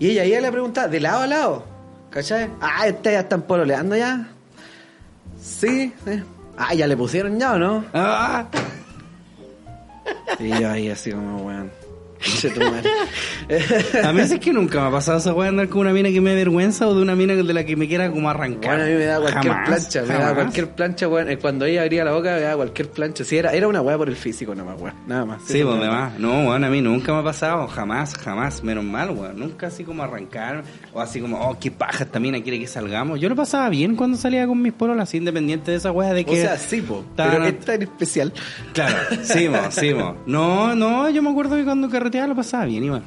Y 0.00 0.08
ella, 0.10 0.24
ella 0.24 0.40
le 0.40 0.50
preguntaba, 0.50 0.88
de 0.88 0.98
lado 0.98 1.22
a 1.22 1.26
lado, 1.28 1.64
¿cachai? 2.10 2.48
Ah, 2.60 2.82
ustedes 2.88 3.14
ya 3.14 3.20
están 3.20 3.42
pololeando 3.42 3.94
ya. 3.94 4.26
Sí, 5.40 5.92
eh. 6.06 6.22
Ah, 6.62 6.74
ya 6.74 6.86
le 6.86 6.94
pusieron 6.96 7.38
ya, 7.38 7.54
¿o 7.54 7.58
no? 7.58 7.84
Ah, 7.94 8.44
Y 10.38 10.48
yo 10.60 10.70
ahí 10.70 10.90
así 10.90 11.10
como, 11.10 11.38
weón. 11.46 11.70
A 14.04 14.12
mí 14.12 14.20
es 14.20 14.38
que 14.38 14.52
nunca 14.52 14.80
me 14.80 14.88
ha 14.88 14.90
pasado 14.90 15.18
esa 15.18 15.32
weá 15.32 15.48
andar 15.48 15.68
con 15.68 15.80
una 15.80 15.92
mina 15.92 16.10
que 16.10 16.20
me 16.20 16.34
vergüenza 16.34 16.86
o 16.86 16.94
de 16.94 17.02
una 17.02 17.16
mina 17.16 17.34
de 17.34 17.54
la 17.54 17.64
que 17.64 17.76
me 17.76 17.88
quiera 17.88 18.10
como 18.10 18.28
arrancar. 18.28 18.76
Bueno, 18.76 18.84
a 18.84 18.86
mí 18.86 18.94
me 18.94 19.04
da 19.04 19.20
cualquier 19.20 19.52
Jamás, 19.54 19.68
plancha, 19.68 20.02
me 20.02 20.14
da 20.14 20.34
cualquier 20.34 20.68
plancha, 20.70 21.08
weón. 21.08 21.36
Cuando 21.40 21.64
ella 21.64 21.82
abría 21.82 22.04
la 22.04 22.12
boca, 22.12 22.34
me 22.34 22.40
da 22.40 22.56
cualquier 22.56 22.90
plancha. 22.90 23.24
Sí, 23.24 23.38
era, 23.38 23.52
era 23.52 23.68
una 23.68 23.80
weá 23.80 23.96
por 23.96 24.08
el 24.08 24.16
físico 24.16 24.54
nomás, 24.54 24.80
weón. 24.80 24.94
Nada 25.06 25.24
más. 25.24 25.42
Sí, 25.46 25.62
pues 25.62 25.76
nada 25.76 25.80
demás. 25.80 26.18
No, 26.18 26.48
weón, 26.48 26.64
a 26.64 26.70
mí 26.70 26.82
nunca 26.82 27.12
me 27.12 27.20
ha 27.20 27.24
pasado, 27.24 27.66
jamás, 27.68 28.14
jamás, 28.16 28.62
menos 28.62 28.84
mal, 28.84 29.10
weón. 29.10 29.38
Nunca 29.38 29.68
así 29.68 29.84
como 29.84 30.02
arrancar, 30.02 30.62
o 30.92 31.00
así 31.00 31.20
como, 31.20 31.40
oh, 31.40 31.58
qué 31.58 31.70
paja, 31.70 32.04
esta 32.04 32.20
mina 32.20 32.40
quiere 32.42 32.58
que 32.58 32.66
salgamos. 32.66 33.18
Yo 33.18 33.28
lo 33.28 33.36
pasaba 33.36 33.68
bien 33.70 33.96
cuando 33.96 34.18
salía 34.18 34.46
con 34.46 34.60
mis 34.60 34.72
pololas, 34.74 35.14
independiente 35.14 35.70
de 35.70 35.78
esa 35.78 35.90
weá 35.90 36.12
de 36.12 36.22
O 36.22 36.26
que... 36.26 36.42
sea, 36.42 36.58
sí, 36.58 36.82
po. 36.82 37.04
Pero 37.16 37.44
esta 37.46 37.74
en 37.74 37.82
especial. 37.82 38.32
Claro, 38.74 38.96
sí, 39.22 39.48
mo, 39.48 39.70
sí, 39.70 39.94
mo. 39.94 40.16
No, 40.26 40.74
no, 40.74 41.08
yo 41.10 41.22
me 41.22 41.30
acuerdo 41.30 41.56
que 41.56 41.64
cuando 41.64 41.88
carreteaba 41.88 42.09
lo 42.10 42.34
pasaba 42.34 42.64
bien, 42.64 42.84
igual. 42.84 43.02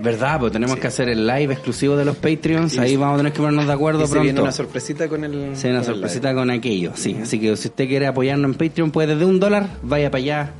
¿Verdad? 0.01 0.39
Pues 0.39 0.53
tenemos 0.53 0.77
que 0.77 0.87
hacer 0.87 1.09
el 1.09 1.27
live 1.27 1.55
exclusivo 1.55 1.97
de 1.97 2.05
los 2.05 2.17
Patreons. 2.17 2.79
Ahí 2.79 2.97
vamos 2.97 3.15
a 3.15 3.17
tener 3.19 3.33
que 3.33 3.39
ponernos 3.39 3.67
de 3.67 3.73
acuerdo 3.73 4.05
Y 4.05 4.07
se 4.07 4.15
viene 4.17 4.29
pronto. 4.35 4.43
una 4.43 4.53
sorpresita 4.53 5.09
con 5.09 5.25
el. 5.25 5.57
Se 5.57 5.69
viene 5.69 5.79
una 5.79 5.85
sorpresita 5.87 6.35
con 6.35 6.51
aquello, 6.51 6.93
sí. 6.95 7.17
Así 7.23 7.41
que 7.41 7.57
si 7.57 7.69
usted 7.69 7.89
quiere 7.89 8.07
apoyarnos 8.07 8.51
en 8.53 8.55
Patreon, 8.59 8.91
puede 8.91 9.15
desde 9.15 9.25
un 9.25 9.41
dólar, 9.41 9.67
vaya 9.83 10.11
para 10.11 10.23
allá. 10.23 10.51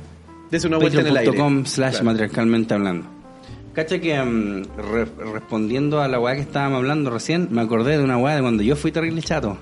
Dese 0.51 0.67
una 0.67 0.77
vuelta 0.77 0.99
en 1.01 1.07
el 1.07 1.17
aire. 1.17 1.31
Slash 1.65 1.91
Claro. 1.91 2.05
matriarcalmente 2.05 2.73
hablando. 2.73 3.07
Cacha 3.73 3.99
que 3.99 4.21
mm, 4.21 4.63
re- 4.77 5.07
respondiendo 5.33 6.01
a 6.01 6.07
la 6.07 6.19
weá 6.19 6.35
que 6.35 6.41
estábamos 6.41 6.77
hablando 6.79 7.09
recién, 7.09 7.47
me 7.51 7.61
acordé 7.61 7.97
de 7.97 8.03
una 8.03 8.17
weá 8.17 8.35
de 8.35 8.41
cuando 8.41 8.61
yo 8.63 8.75
fui 8.75 8.91
terrible 8.91 9.21
chato. 9.21 9.57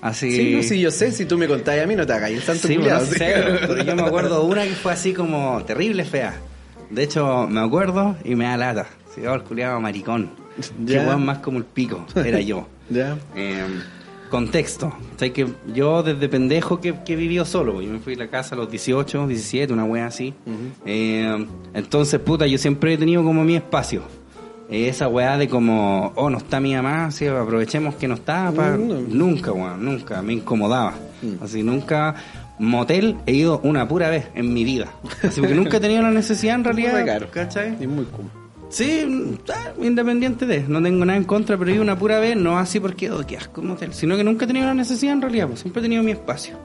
Así. 0.00 0.32
Sí, 0.32 0.54
no, 0.56 0.62
sí, 0.62 0.80
yo 0.80 0.90
sé, 0.90 1.12
si 1.12 1.26
tú 1.26 1.38
me 1.38 1.46
contás 1.46 1.78
a 1.80 1.86
mí 1.86 1.94
no 1.94 2.04
te 2.06 2.12
hagas 2.12 2.30
el 2.30 2.42
santo 2.42 2.66
Sí, 2.66 2.74
culiao, 2.76 2.98
no 3.00 3.06
sí. 3.06 3.14
sé, 3.14 3.34
pero 3.60 3.84
yo 3.84 3.94
me 3.94 4.02
acuerdo 4.02 4.40
de 4.40 4.46
una 4.50 4.64
que 4.64 4.70
fue 4.70 4.92
así 4.92 5.12
como 5.12 5.62
terrible 5.64 6.04
fea. 6.04 6.34
De 6.90 7.04
hecho, 7.04 7.46
me 7.46 7.60
acuerdo 7.60 8.16
y 8.24 8.34
me 8.34 8.44
da 8.46 8.56
lata. 8.56 8.86
Se 9.14 9.20
llama 9.20 9.36
el 9.36 9.42
culiado 9.42 9.80
maricón. 9.80 10.30
Que 10.86 10.98
weón 10.98 11.24
más 11.24 11.38
como 11.38 11.58
el 11.58 11.64
pico. 11.64 12.04
Era 12.16 12.40
yo. 12.40 12.66
Ya. 12.90 13.16
Eh, 13.36 13.64
contexto. 14.32 14.86
O 14.88 15.18
sea, 15.18 15.32
que 15.32 15.46
yo 15.72 16.02
desde 16.02 16.28
pendejo 16.28 16.80
que, 16.80 16.94
que 17.04 17.14
vivió 17.14 17.44
solo. 17.44 17.80
Yo 17.80 17.92
me 17.92 18.00
fui 18.00 18.14
a 18.14 18.18
la 18.18 18.28
casa 18.28 18.54
a 18.56 18.58
los 18.58 18.68
18, 18.70 19.28
17, 19.28 19.72
una 19.72 19.84
wea 19.84 20.06
así. 20.06 20.34
Eh, 20.84 21.46
entonces, 21.74 22.18
puta, 22.18 22.46
yo 22.48 22.58
siempre 22.58 22.94
he 22.94 22.98
tenido 22.98 23.22
como 23.22 23.44
mi 23.44 23.54
espacio. 23.54 24.02
Eh, 24.70 24.88
esa 24.88 25.06
weá 25.06 25.36
de 25.36 25.48
como, 25.48 26.12
oh, 26.16 26.30
no 26.30 26.38
está 26.38 26.58
mi 26.58 26.74
mamá, 26.74 27.06
así, 27.06 27.26
aprovechemos 27.26 27.94
que 27.96 28.08
no 28.08 28.14
está. 28.14 28.50
pa- 28.50 28.70
Mm, 28.76 28.88
no. 28.88 29.00
Nunca, 29.02 29.52
weón, 29.52 29.84
nunca. 29.84 30.22
Me 30.22 30.32
incomodaba. 30.32 30.94
Así, 31.40 31.62
nunca. 31.62 32.14
Motel 32.58 33.16
he 33.26 33.32
ido 33.32 33.60
una 33.64 33.86
pura 33.86 34.08
vez 34.08 34.28
en 34.34 34.52
mi 34.54 34.64
vida. 34.64 34.92
Así, 35.22 35.40
porque 35.40 35.54
nunca 35.54 35.76
he 35.76 35.80
tenido 35.80 36.02
la 36.02 36.10
necesidad 36.10 36.54
en 36.56 36.64
realidad. 36.68 36.94
Muy 36.94 37.04
caro. 37.04 37.28
¿Cachai? 37.30 37.76
Y 37.80 37.86
muy 37.86 38.04
cool. 38.06 38.26
Sí, 38.72 39.34
está 39.34 39.74
independiente 39.82 40.46
de, 40.46 40.60
no 40.66 40.82
tengo 40.82 41.04
nada 41.04 41.18
en 41.18 41.24
contra, 41.24 41.58
pero 41.58 41.70
yo 41.70 41.82
una 41.82 41.98
pura 41.98 42.18
vez, 42.18 42.38
no 42.38 42.58
así 42.58 42.80
porque, 42.80 43.10
oh, 43.10 43.22
qué 43.26 43.36
asco, 43.36 43.60
un 43.60 43.68
motel, 43.68 43.92
sino 43.92 44.16
que 44.16 44.24
nunca 44.24 44.46
he 44.46 44.48
tenido 44.48 44.64
la 44.64 44.72
necesidad 44.72 45.12
en 45.12 45.20
realidad, 45.20 45.46
pues 45.48 45.60
siempre 45.60 45.80
he 45.80 45.82
tenido 45.82 46.02
mi 46.02 46.12
espacio. 46.12 46.56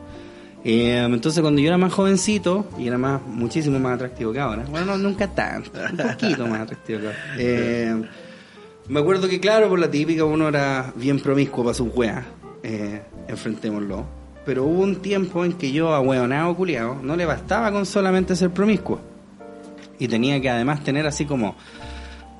Eh, 0.63 1.03
entonces 1.03 1.41
cuando 1.41 1.59
yo 1.59 1.67
era 1.67 1.77
más 1.77 1.91
jovencito, 1.91 2.65
y 2.79 2.87
era 2.87 2.97
más, 2.97 3.21
muchísimo 3.27 3.77
más 3.77 3.95
atractivo 3.95 4.31
que 4.31 4.39
ahora, 4.39 4.63
bueno, 4.69 4.85
no, 4.85 4.97
nunca 4.97 5.27
tanto, 5.27 5.71
un 5.91 5.97
poquito 5.97 6.47
más 6.47 6.61
atractivo 6.61 6.99
que 7.01 7.07
ahora. 7.07 7.19
Eh, 7.39 8.01
me 8.87 9.01
acuerdo 9.01 9.27
que 9.27 9.41
claro, 9.41 9.67
por 9.67 9.77
la 9.77 9.91
típica 9.91 10.23
uno 10.23 10.47
era 10.47 10.93
bien 10.95 11.19
promiscuo 11.19 11.65
para 11.65 11.73
sus 11.73 11.93
weas, 11.93 12.23
eh, 12.63 13.01
enfrentémoslo. 13.27 14.05
Pero 14.45 14.63
hubo 14.63 14.81
un 14.81 15.01
tiempo 15.01 15.43
en 15.43 15.51
que 15.51 15.73
yo 15.73 15.93
a 15.93 15.99
hueonado 15.99 16.55
culiao 16.55 17.01
no 17.03 17.17
le 17.17 17.25
bastaba 17.25 17.69
con 17.69 17.85
solamente 17.85 18.33
ser 18.33 18.51
promiscuo. 18.51 19.01
Y 19.99 20.07
tenía 20.07 20.39
que 20.39 20.49
además 20.49 20.85
tener 20.85 21.05
así 21.05 21.25
como 21.25 21.57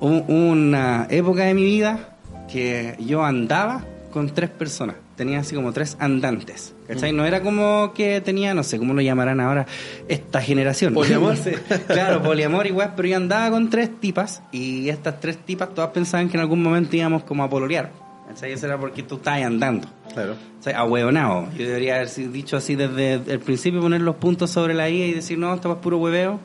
un- 0.00 0.24
una 0.28 1.06
época 1.10 1.44
de 1.44 1.54
mi 1.54 1.64
vida 1.64 2.16
que 2.50 2.96
yo 2.98 3.24
andaba 3.24 3.84
con 4.12 4.30
tres 4.34 4.50
personas. 4.50 4.96
Tenía 5.16 5.40
así 5.40 5.54
como 5.54 5.72
tres 5.72 5.96
andantes. 5.98 6.74
¿Cachai? 6.86 7.12
No 7.12 7.26
era 7.26 7.42
como 7.42 7.92
que 7.92 8.20
tenía, 8.20 8.54
no 8.54 8.62
sé 8.62 8.78
cómo 8.78 8.94
lo 8.94 9.00
llamarán 9.02 9.40
ahora, 9.40 9.66
esta 10.06 10.40
generación. 10.40 10.94
¿Poliamor? 10.94 11.34
Claro, 11.88 12.22
poliamor 12.22 12.66
igual, 12.66 12.92
pero 12.96 13.08
yo 13.08 13.16
andaba 13.16 13.50
con 13.50 13.68
tres 13.68 13.90
tipas 14.00 14.42
y 14.52 14.88
estas 14.88 15.20
tres 15.20 15.36
tipas 15.38 15.74
todas 15.74 15.90
pensaban 15.90 16.28
que 16.28 16.36
en 16.36 16.40
algún 16.42 16.62
momento 16.62 16.96
íbamos 16.96 17.24
como 17.24 17.42
a 17.42 17.50
pololear. 17.50 17.90
¿Cachai? 18.28 18.52
Eso 18.52 18.66
era 18.66 18.78
porque 18.78 19.02
tú 19.02 19.16
estabas 19.16 19.42
andando. 19.42 19.88
Claro. 20.12 20.34
O 20.58 20.62
sea, 20.62 20.78
ahueonado. 20.80 21.48
Yo 21.56 21.66
debería 21.66 21.96
haber 21.96 22.08
dicho 22.32 22.56
así 22.56 22.74
desde 22.74 23.14
el 23.14 23.40
principio, 23.40 23.80
poner 23.80 24.00
los 24.02 24.16
puntos 24.16 24.50
sobre 24.50 24.74
la 24.74 24.88
I 24.90 25.02
y 25.02 25.14
decir, 25.14 25.38
no, 25.38 25.54
esto 25.54 25.72
es 25.72 25.78
puro 25.78 25.98
hueveo. 25.98 26.40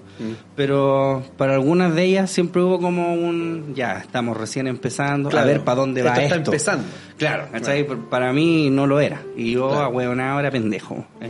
Pero 0.55 1.23
para 1.37 1.53
algunas 1.55 1.93
de 1.95 2.03
ellas 2.03 2.29
siempre 2.29 2.61
hubo 2.61 2.79
como 2.79 3.13
un, 3.13 3.73
ya, 3.75 3.97
estamos 3.97 4.37
recién 4.37 4.67
empezando, 4.67 5.29
Claro. 5.29 5.45
a 5.45 5.47
ver 5.47 5.61
para 5.63 5.75
dónde 5.81 6.03
va 6.03 6.09
Esto 6.11 6.21
esto. 6.21 6.35
está 6.35 6.45
empezando. 6.51 6.83
Claro, 7.17 7.47
¿cachai? 7.51 7.85
Pero 7.87 8.09
Para 8.09 8.31
mí 8.33 8.69
no 8.69 8.85
lo 8.87 8.99
era. 8.99 9.21
Y 9.35 9.51
yo, 9.53 9.69
Claro. 9.69 9.85
ahueonado, 9.85 10.39
era 10.39 10.51
pendejo. 10.51 11.05
Eh, 11.19 11.29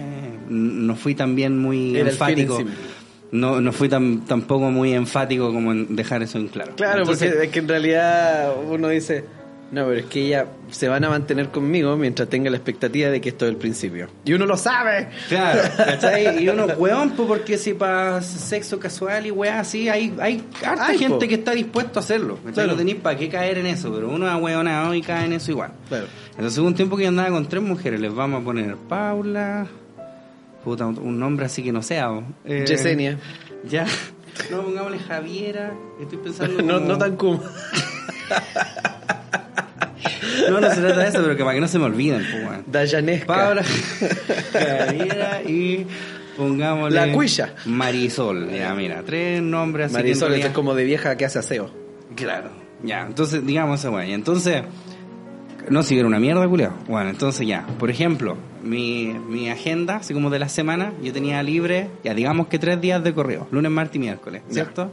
no 0.50 0.96
fui 0.96 1.16
también 1.16 1.58
muy 1.58 1.96
Era 1.98 2.10
enfático. 2.10 2.60
No, 3.32 3.60
no 3.62 3.72
fui 3.72 3.90
tan, 3.90 4.26
tampoco 4.26 4.70
muy 4.70 4.94
enfático 4.94 5.52
como 5.52 5.72
en 5.72 5.96
dejar 5.96 6.22
eso 6.22 6.38
en 6.38 6.50
claro. 6.50 6.74
Claro, 6.76 7.00
Entonces, 7.00 7.30
porque 7.32 7.46
es 7.46 7.52
que 7.52 7.60
en 7.60 7.68
realidad 7.68 8.54
uno 8.70 8.90
dice, 8.90 9.26
no, 9.74 9.88
pero 9.88 10.00
es 10.00 10.06
que 10.06 10.28
ella 10.28 10.46
se 10.70 10.88
van 10.88 11.04
a 11.04 11.10
mantener 11.10 11.50
conmigo 11.50 11.98
mientras 11.98 12.30
tenga 12.30 12.50
la 12.50 12.58
expectativa 12.58 13.10
de 13.10 13.20
que 13.20 13.30
esto 13.30 13.46
es 13.46 13.52
el 13.52 13.58
principio. 13.58 14.08
Y 14.24 14.34
uno 14.34 14.46
lo 14.46 14.56
sabe. 14.56 15.10
Claro, 15.30 15.62
¿cachai? 15.76 16.44
Y 16.44 16.48
uno, 16.50 16.66
weón, 16.78 17.12
pues 17.12 17.28
porque 17.28 17.58
si 17.58 17.74
para 17.74 18.22
sexo 18.22 18.80
casual 18.80 19.26
y 19.26 19.32
weá 19.32 19.60
así, 19.60 19.90
hay, 19.90 20.14
hay 20.22 20.44
harta 20.66 20.86
Ay, 20.88 20.98
gente 21.00 21.16
po. 21.16 21.28
que 21.28 21.34
está 21.36 21.52
dispuesto 21.54 22.00
a 22.00 22.04
hacerlo. 22.04 22.36
¿cachai? 22.38 22.54
Claro. 22.54 22.72
No 22.74 22.78
tenéis 22.78 22.98
para 22.98 23.18
qué 23.18 23.28
caer 23.30 23.58
en 23.58 23.66
eso, 23.66 23.92
pero 23.94 24.10
uno 24.10 24.34
es 24.34 24.42
weonado 24.42 24.94
y 24.94 25.02
cae 25.02 25.26
en 25.26 25.34
eso 25.34 25.52
igual. 25.52 25.72
Claro. 25.90 26.06
Entonces 26.32 26.58
hubo 26.60 26.68
un 26.68 26.76
tiempo 26.76 26.96
que 26.96 27.04
yo 27.04 27.10
andaba 27.10 27.30
con 27.32 27.48
tres 27.50 27.64
mujeres, 27.64 28.00
les 28.00 28.14
vamos 28.14 28.42
a 28.42 28.46
poner 28.46 28.76
Paula, 28.78 29.68
puta, 30.64 30.86
un 30.86 31.20
nombre 31.20 31.46
así 31.48 31.62
que 31.64 31.72
no 31.72 31.82
sea. 31.82 32.10
eh, 32.46 32.66
Yesenia. 32.68 33.18
Ya. 33.68 33.86
No, 34.52 34.62
pongámosle 34.64 35.00
Javiera, 35.00 35.74
estoy 36.02 36.18
pensando 36.20 36.62
No, 36.64 36.76
como- 36.76 36.88
no 36.88 36.98
tan 36.98 37.16
como. 37.18 37.44
No, 40.50 40.60
no 40.60 40.70
se 40.70 40.82
trata 40.82 41.00
de 41.00 41.10
eso, 41.10 41.22
pero 41.22 41.36
que 41.36 41.44
para 41.44 41.56
que 41.56 41.62
no 41.62 41.68
se 41.68 41.80
me 41.80 41.86
olviden, 41.86 42.26
pues, 42.30 42.44
weón. 42.44 42.64
Dayanesca. 42.68 43.26
Paula, 43.28 43.64
y 45.48 45.86
pongámosle... 46.38 46.96
La 46.96 47.14
Cuilla. 47.14 47.54
Marisol, 47.66 48.52
ya 48.52 48.74
mira, 48.74 49.04
tres 49.04 49.42
nombres 49.42 49.88
así 49.88 49.96
que 49.96 50.02
Marisol, 50.02 50.34
esto 50.34 50.48
es 50.48 50.54
como 50.54 50.76
de 50.76 50.84
vieja 50.84 51.16
que 51.18 51.26
hace 51.26 51.40
aseo. 51.40 51.70
Claro, 52.16 52.52
ya, 52.84 53.02
entonces 53.02 53.46
digamos 53.46 53.80
esa. 53.80 54.06
Y 54.06 54.14
entonces, 54.14 54.64
no 55.70 55.84
si 55.84 55.98
era 55.98 56.08
una 56.08 56.20
mierda, 56.20 56.48
culiao. 56.48 56.74
Bueno, 56.88 57.10
entonces 57.10 57.48
ya, 57.48 57.66
por 57.80 57.90
ejemplo, 57.90 58.38
mi, 58.64 59.14
mi 59.28 59.50
agenda, 59.50 59.98
así 59.98 60.14
como 60.14 60.30
de 60.30 60.40
la 60.40 60.50
semana, 60.50 60.94
yo 61.02 61.14
tenía 61.14 61.42
libre, 61.44 61.90
ya 62.04 62.14
digamos 62.14 62.48
que 62.48 62.60
tres 62.60 62.80
días 62.82 63.04
de 63.04 63.14
correo, 63.14 63.48
lunes, 63.52 63.72
martes 63.72 63.96
y 63.96 64.00
miércoles, 64.00 64.42
¿cierto? 64.50 64.92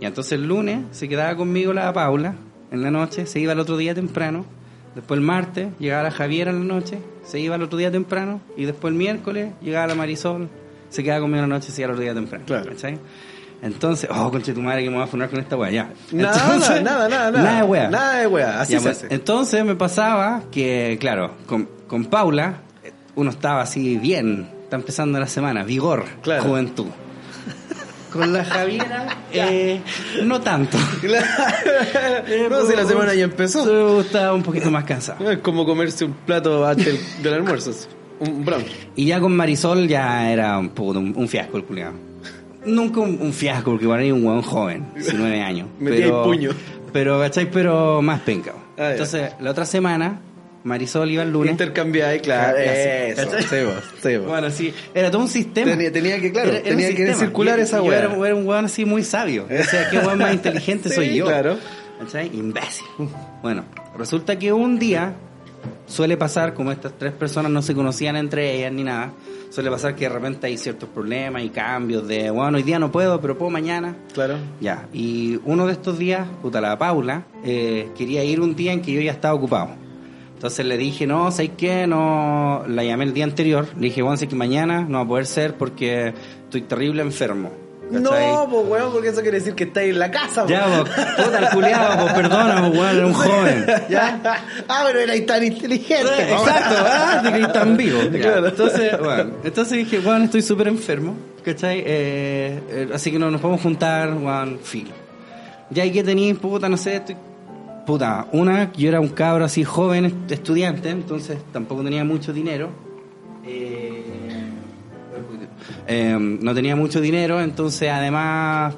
Y 0.00 0.06
entonces 0.06 0.32
el 0.32 0.46
lunes 0.46 0.80
se 0.92 1.08
quedaba 1.08 1.36
conmigo 1.36 1.72
la 1.72 1.92
Paula 1.92 2.36
en 2.70 2.82
la 2.82 2.90
noche, 2.90 3.26
se 3.26 3.40
iba 3.40 3.52
el 3.52 3.60
otro 3.60 3.76
día 3.76 3.94
temprano. 3.94 4.44
Después 4.94 5.18
el 5.18 5.24
martes 5.24 5.68
llegaba 5.78 6.02
la 6.04 6.10
Javiera 6.10 6.50
en 6.50 6.66
la 6.66 6.74
noche, 6.74 6.98
se 7.24 7.38
iba 7.40 7.56
el 7.56 7.62
otro 7.62 7.78
día 7.78 7.90
temprano. 7.90 8.40
Y 8.56 8.64
después 8.64 8.90
el 8.92 8.98
miércoles 8.98 9.52
llegaba 9.60 9.86
la 9.86 9.94
Marisol, 9.94 10.48
se 10.90 11.02
quedaba 11.04 11.20
conmigo 11.22 11.42
en 11.44 11.50
la 11.50 11.56
noche, 11.56 11.70
se 11.70 11.82
iba 11.82 11.86
el 11.86 11.92
otro 11.92 12.02
día 12.02 12.14
temprano. 12.14 12.44
Claro. 12.46 12.70
¿cachai? 12.70 12.98
Entonces, 13.60 14.08
oh, 14.12 14.30
conche 14.30 14.52
tu 14.52 14.60
madre 14.62 14.84
que 14.84 14.88
me 14.90 14.96
voy 14.96 15.04
a 15.04 15.08
funar 15.08 15.28
con 15.30 15.40
esta 15.40 15.56
weá, 15.56 15.70
ya. 15.70 15.90
Nada, 16.12 16.40
Entonces, 16.54 16.82
nada, 16.82 17.08
nada, 17.08 17.30
nada. 17.32 17.42
Nada 17.44 17.56
de 17.60 17.66
weá. 17.66 17.90
Nada 17.90 18.18
de 18.20 18.26
weá, 18.28 18.60
así 18.60 18.72
Ya, 18.74 18.78
se 18.78 18.84
pues, 18.88 18.96
hace. 19.04 19.14
Entonces 19.14 19.64
me 19.64 19.74
pasaba 19.74 20.42
que, 20.52 20.96
claro, 21.00 21.34
con, 21.46 21.68
con 21.88 22.04
Paula, 22.04 22.60
eh, 22.84 22.92
uno 23.16 23.30
estaba 23.30 23.62
así 23.62 23.96
bien, 23.98 24.48
está 24.62 24.76
empezando 24.76 25.18
la 25.18 25.26
semana, 25.26 25.64
vigor, 25.64 26.04
Claro. 26.22 26.44
juventud. 26.44 26.86
Con 28.12 28.32
la 28.32 28.44
Javiera, 28.44 29.06
eh, 29.32 29.80
no 30.24 30.40
tanto. 30.40 30.78
Eh, 32.30 32.46
no, 32.50 32.66
si 32.66 32.76
la 32.76 32.84
semana 32.84 33.14
ya 33.14 33.24
empezó. 33.24 33.64
Yo 33.64 34.00
estaba 34.00 34.34
un 34.34 34.42
poquito 34.42 34.70
más 34.70 34.84
cansado. 34.84 35.30
Es 35.30 35.38
como 35.38 35.64
comerse 35.64 36.04
un 36.04 36.12
plato 36.12 36.66
antes 36.66 36.86
del, 36.86 37.22
del 37.22 37.34
almuerzo. 37.34 37.72
Un 38.20 38.44
brownie. 38.44 38.66
Y 38.96 39.06
ya 39.06 39.20
con 39.20 39.34
Marisol 39.34 39.86
ya 39.88 40.30
era 40.30 40.58
un, 40.58 40.70
puto, 40.70 40.98
un, 40.98 41.14
un 41.16 41.28
fiasco 41.28 41.56
el 41.56 41.64
culiado. 41.64 41.94
Nunca 42.66 43.00
un, 43.00 43.18
un 43.20 43.32
fiasco, 43.32 43.70
porque 43.70 43.84
igual 43.84 44.00
era 44.00 44.14
un 44.14 44.24
hueón 44.24 44.42
joven, 44.42 44.86
19 44.94 45.40
años. 45.40 45.68
Metía 45.78 46.06
pero, 46.06 46.22
el 46.22 46.28
puño. 46.28 46.50
Pero, 46.92 47.18
¿cachai? 47.20 47.50
Pero 47.50 48.02
más 48.02 48.20
penca. 48.20 48.52
Ah. 48.76 48.90
Entonces, 48.92 49.32
la 49.40 49.50
otra 49.50 49.64
semana, 49.64 50.20
Marisol 50.64 51.10
iba 51.10 51.22
el 51.22 51.30
lunes. 51.32 51.52
Intercambiáis, 51.52 52.20
claro. 52.22 52.56
Sí. 52.58 52.64
Eso, 52.66 53.30
sí, 53.48 53.56
vos, 53.64 53.84
sí, 54.02 54.16
vos. 54.16 54.26
Bueno, 54.26 54.50
sí, 54.50 54.72
era 54.94 55.10
todo 55.10 55.22
un 55.22 55.28
sistema. 55.28 55.70
Tenía- 55.72 55.92
tenía 55.92 56.20
que, 56.20 56.32
claro, 56.32 56.50
un 56.50 56.62
tenía 56.62 56.94
que 56.94 57.14
circular 57.14 57.58
Y- 57.58 57.62
esa 57.62 57.80
weá. 57.82 57.98
Era, 57.98 58.14
era 58.26 58.34
un 58.34 58.46
hueón 58.46 58.64
así 58.66 58.84
muy 58.84 59.02
sabio. 59.04 59.44
O 59.46 59.64
sea, 59.64 59.88
qué 59.90 59.98
hueón 59.98 60.18
más 60.18 60.32
inteligente 60.34 60.88
Sí, 60.88 60.94
soy 60.94 61.14
yo. 61.14 61.26
claro. 61.26 61.56
¿Cachai? 62.00 62.30
Imbécil. 62.34 62.86
Bueno, 63.42 63.64
resulta 63.96 64.38
que 64.38 64.52
un 64.52 64.78
día 64.78 65.14
suele 65.86 66.16
pasar, 66.16 66.54
como 66.54 66.70
estas 66.70 66.92
tres 66.98 67.12
personas 67.12 67.50
no 67.50 67.62
se 67.62 67.74
conocían 67.74 68.14
entre 68.16 68.54
ellas 68.56 68.72
ni 68.72 68.84
nada, 68.84 69.10
suele 69.50 69.70
pasar 69.70 69.96
que 69.96 70.04
de 70.04 70.10
repente 70.10 70.46
hay 70.46 70.56
ciertos 70.58 70.88
problemas 70.90 71.42
y 71.42 71.48
cambios 71.48 72.06
de, 72.06 72.30
bueno, 72.30 72.58
hoy 72.58 72.62
día 72.62 72.78
no 72.78 72.92
puedo, 72.92 73.20
pero 73.20 73.36
puedo 73.38 73.50
mañana. 73.50 73.96
Claro. 74.12 74.36
Ya, 74.60 74.86
y 74.92 75.40
uno 75.44 75.66
de 75.66 75.72
estos 75.72 75.98
días, 75.98 76.26
puta, 76.42 76.60
la 76.60 76.78
Paula, 76.78 77.24
eh, 77.44 77.88
quería 77.96 78.22
ir 78.22 78.40
un 78.40 78.54
día 78.54 78.72
en 78.72 78.80
que 78.82 78.92
yo 78.92 79.00
ya 79.00 79.10
estaba 79.12 79.34
ocupado. 79.34 79.70
Entonces 80.38 80.64
le 80.64 80.78
dije, 80.78 81.04
no, 81.04 81.32
¿sabes 81.32 81.50
qué? 81.56 81.88
No, 81.88 82.62
la 82.68 82.84
llamé 82.84 83.02
el 83.06 83.12
día 83.12 83.24
anterior. 83.24 83.66
Le 83.74 83.88
dije, 83.88 84.02
bueno, 84.02 84.16
sé 84.16 84.28
que 84.28 84.36
mañana 84.36 84.86
no 84.88 84.98
va 84.98 85.04
a 85.04 85.08
poder 85.08 85.26
ser 85.26 85.56
porque 85.56 86.14
estoy 86.44 86.60
terrible 86.62 87.02
enfermo. 87.02 87.50
¿cachai? 87.92 88.32
No, 88.32 88.46
pues 88.48 88.68
weón, 88.68 88.92
porque 88.92 89.08
eso 89.08 89.20
quiere 89.20 89.40
decir 89.40 89.56
que 89.56 89.64
estáis 89.64 89.90
en 89.90 89.98
la 89.98 90.12
casa, 90.12 90.46
Ya, 90.46 90.62
po. 90.66 90.70
vos, 90.70 90.88
puta, 90.90 91.38
el 91.40 91.48
culiado, 91.48 92.02
pues 92.02 92.12
perdona, 92.14 92.68
pues, 92.68 92.72
weón, 92.80 92.96
era 92.98 93.06
un 93.08 93.14
joven. 93.14 93.66
¿Ya? 93.90 94.20
Ah, 94.68 94.84
pero 94.86 95.00
erais 95.00 95.26
tan 95.26 95.42
inteligente. 95.42 96.04
po. 96.04 96.42
Exacto, 96.44 96.74
ah, 96.86 97.20
que 97.64 97.64
vivos. 97.76 98.12
Ya, 98.12 98.20
Claro. 98.20 98.46
Entonces, 98.46 99.00
bueno, 99.00 99.30
entonces 99.42 99.78
dije, 99.78 99.98
bueno, 99.98 100.24
estoy 100.26 100.42
súper 100.42 100.68
enfermo, 100.68 101.16
¿cachai? 101.44 101.80
Eh, 101.80 102.60
eh, 102.70 102.88
así 102.94 103.10
que 103.10 103.18
no 103.18 103.28
nos 103.28 103.40
podemos 103.40 103.60
juntar, 103.60 104.12
bueno, 104.14 104.58
filo. 104.62 104.92
Ya, 105.70 105.84
¿y 105.84 105.90
qué 105.90 106.04
tenéis, 106.04 106.38
puta? 106.38 106.68
No 106.68 106.76
sé, 106.76 106.94
estoy... 106.94 107.16
Puta, 107.88 108.26
una, 108.32 108.70
yo 108.74 108.86
era 108.90 109.00
un 109.00 109.08
cabro 109.08 109.46
así 109.46 109.64
joven, 109.64 110.04
est- 110.04 110.30
estudiante, 110.30 110.90
entonces 110.90 111.38
tampoco 111.54 111.82
tenía 111.82 112.04
mucho 112.04 112.34
dinero. 112.34 112.68
Eh, 113.46 114.04
eh, 115.86 116.16
no 116.20 116.54
tenía 116.54 116.76
mucho 116.76 117.00
dinero, 117.00 117.40
entonces 117.40 117.88
además 117.90 118.74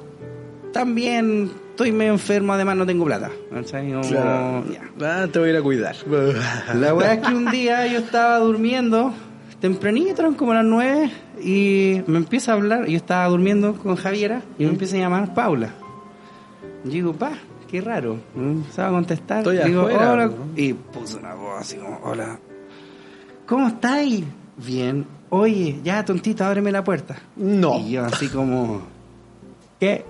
también 0.71 1.51
estoy 1.71 1.91
medio 1.91 2.13
enfermo, 2.13 2.53
además 2.53 2.77
no 2.77 2.85
tengo 2.85 3.03
plata. 3.03 3.29
Claro. 4.01 4.63
Ah, 5.01 5.27
te 5.29 5.39
voy 5.39 5.49
a 5.49 5.51
ir 5.51 5.57
a 5.57 5.61
cuidar. 5.61 5.95
La 6.75 6.93
weá 6.95 7.13
es 7.15 7.19
que 7.27 7.33
un 7.35 7.51
día 7.51 7.85
yo 7.87 7.99
estaba 7.99 8.39
durmiendo, 8.39 9.13
tempranito, 9.59 10.21
eran 10.21 10.35
como 10.35 10.53
las 10.53 10.63
nueve, 10.63 11.11
y 11.43 12.01
me 12.07 12.17
empieza 12.17 12.53
a 12.53 12.55
hablar, 12.55 12.85
yo 12.87 12.95
estaba 12.95 13.27
durmiendo 13.27 13.73
con 13.73 13.97
Javiera, 13.97 14.41
y 14.57 14.63
me 14.63 14.69
empieza 14.69 14.95
a 14.95 14.99
llamar 14.99 15.33
Paula. 15.33 15.71
Digo, 16.85 17.11
pa, 17.11 17.31
qué 17.71 17.81
raro. 17.81 18.17
Me 18.35 18.51
empezaba 18.51 18.89
a 18.89 18.91
contestar. 18.91 19.37
Estoy 19.39 19.57
digo, 19.59 19.81
afuera, 19.83 20.11
hola. 20.11 20.25
¿no? 20.27 20.33
Y 20.55 20.73
puso 20.73 21.17
una 21.17 21.33
voz 21.33 21.61
así 21.61 21.77
como, 21.77 21.99
hola. 22.03 22.37
¿Cómo 23.45 23.67
estáis? 23.69 24.25
Bien. 24.57 25.05
Oye, 25.29 25.79
ya 25.81 26.03
tontito, 26.03 26.43
ábreme 26.43 26.71
la 26.71 26.83
puerta. 26.83 27.15
No. 27.37 27.79
Y 27.79 27.91
yo 27.91 28.05
así 28.05 28.27
como, 28.27 28.81
¿qué? 29.79 30.03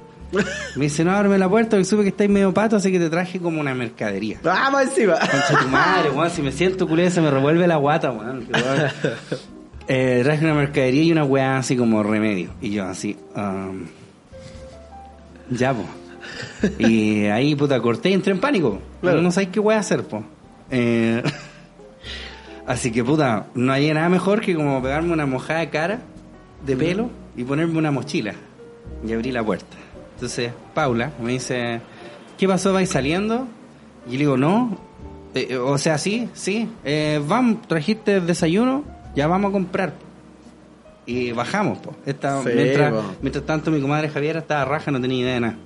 Me 0.76 0.86
dice, 0.86 1.04
no, 1.04 1.12
ábreme 1.12 1.38
la 1.38 1.48
puerta, 1.48 1.72
porque 1.72 1.86
supe 1.86 2.04
que 2.04 2.10
estáis 2.10 2.30
medio 2.30 2.54
pato, 2.54 2.78
así 2.78 2.92
que 2.92 2.98
te 3.00 3.10
traje 3.10 3.40
como 3.40 3.60
una 3.60 3.76
mercadería. 3.76 4.40
Ah, 4.46 4.70
más 4.72 4.86
encima. 4.86 5.20
Concha 5.20 5.60
tu 5.62 5.68
madre, 5.68 6.10
weón, 6.10 6.30
si 6.32 6.42
me 6.42 6.52
siento 6.52 6.88
culé 6.88 7.12
se 7.12 7.22
me 7.22 7.30
revuelve 7.30 7.68
la 7.68 7.76
guata, 7.76 8.12
weón. 8.12 8.48
que. 8.48 8.52
Eh, 9.88 10.22
traje 10.24 10.46
una 10.46 10.54
mercadería 10.54 11.04
y 11.04 11.12
una 11.12 11.26
weá 11.26 11.58
así 11.58 11.76
como 11.76 12.02
remedio. 12.02 12.52
Y 12.62 12.70
yo 12.70 12.86
así, 12.86 13.18
um, 13.36 13.88
ya, 15.50 15.74
po. 15.74 15.84
Y 16.80 17.26
ahí, 17.26 17.56
puta, 17.56 17.80
corté 17.82 18.10
y 18.10 18.14
entré 18.14 18.32
en 18.32 18.40
pánico. 18.40 18.80
Claro. 19.02 19.22
No 19.22 19.32
sabéis 19.32 19.52
qué 19.52 19.60
weá 19.60 19.80
hacer, 19.80 20.04
po. 20.04 20.24
Eh, 20.70 21.22
así 22.68 22.92
que, 22.92 23.04
puta, 23.04 23.48
no 23.54 23.72
hay 23.74 23.94
nada 23.94 24.10
mejor 24.10 24.42
que 24.42 24.56
como 24.56 24.82
pegarme 24.82 25.14
una 25.14 25.26
mojada 25.26 25.60
de 25.60 25.70
cara, 25.70 26.00
de 26.66 26.76
pelo, 26.76 27.10
y 27.36 27.44
ponerme 27.44 27.78
una 27.78 27.92
mochila. 27.92 28.34
Y 29.06 29.14
abrí 29.14 29.32
la 29.32 29.44
puerta. 29.44 29.78
Entonces, 30.16 30.52
Paula 30.74 31.12
me 31.22 31.32
dice, 31.32 31.82
¿qué 32.38 32.48
pasó? 32.48 32.74
¿Vais 32.74 32.90
saliendo? 32.90 33.48
Y 34.08 34.12
le 34.12 34.18
digo, 34.20 34.38
no. 34.38 34.78
Eh, 35.34 35.48
eh, 35.52 35.58
o 35.58 35.78
sea, 35.78 35.98
sí, 35.98 36.30
sí. 36.34 36.70
Eh, 36.84 37.22
vamos, 37.26 37.68
trajiste 37.68 38.18
el 38.18 38.28
desayuno, 38.28 38.84
ya 39.16 39.28
vamos 39.28 39.50
a 39.50 39.54
comprar. 39.54 39.94
Y 41.06 41.32
bajamos. 41.32 41.80
Sí, 42.06 42.14
mientras, 42.54 42.94
po. 42.94 43.04
mientras 43.22 43.46
tanto, 43.46 43.72
mi 43.72 43.82
comadre 43.82 44.10
Javiera 44.10 44.40
estaba 44.40 44.66
raja, 44.66 44.92
no 44.92 45.02
tenía 45.02 45.20
idea 45.20 45.34
de 45.34 45.40
nada. 45.40 45.58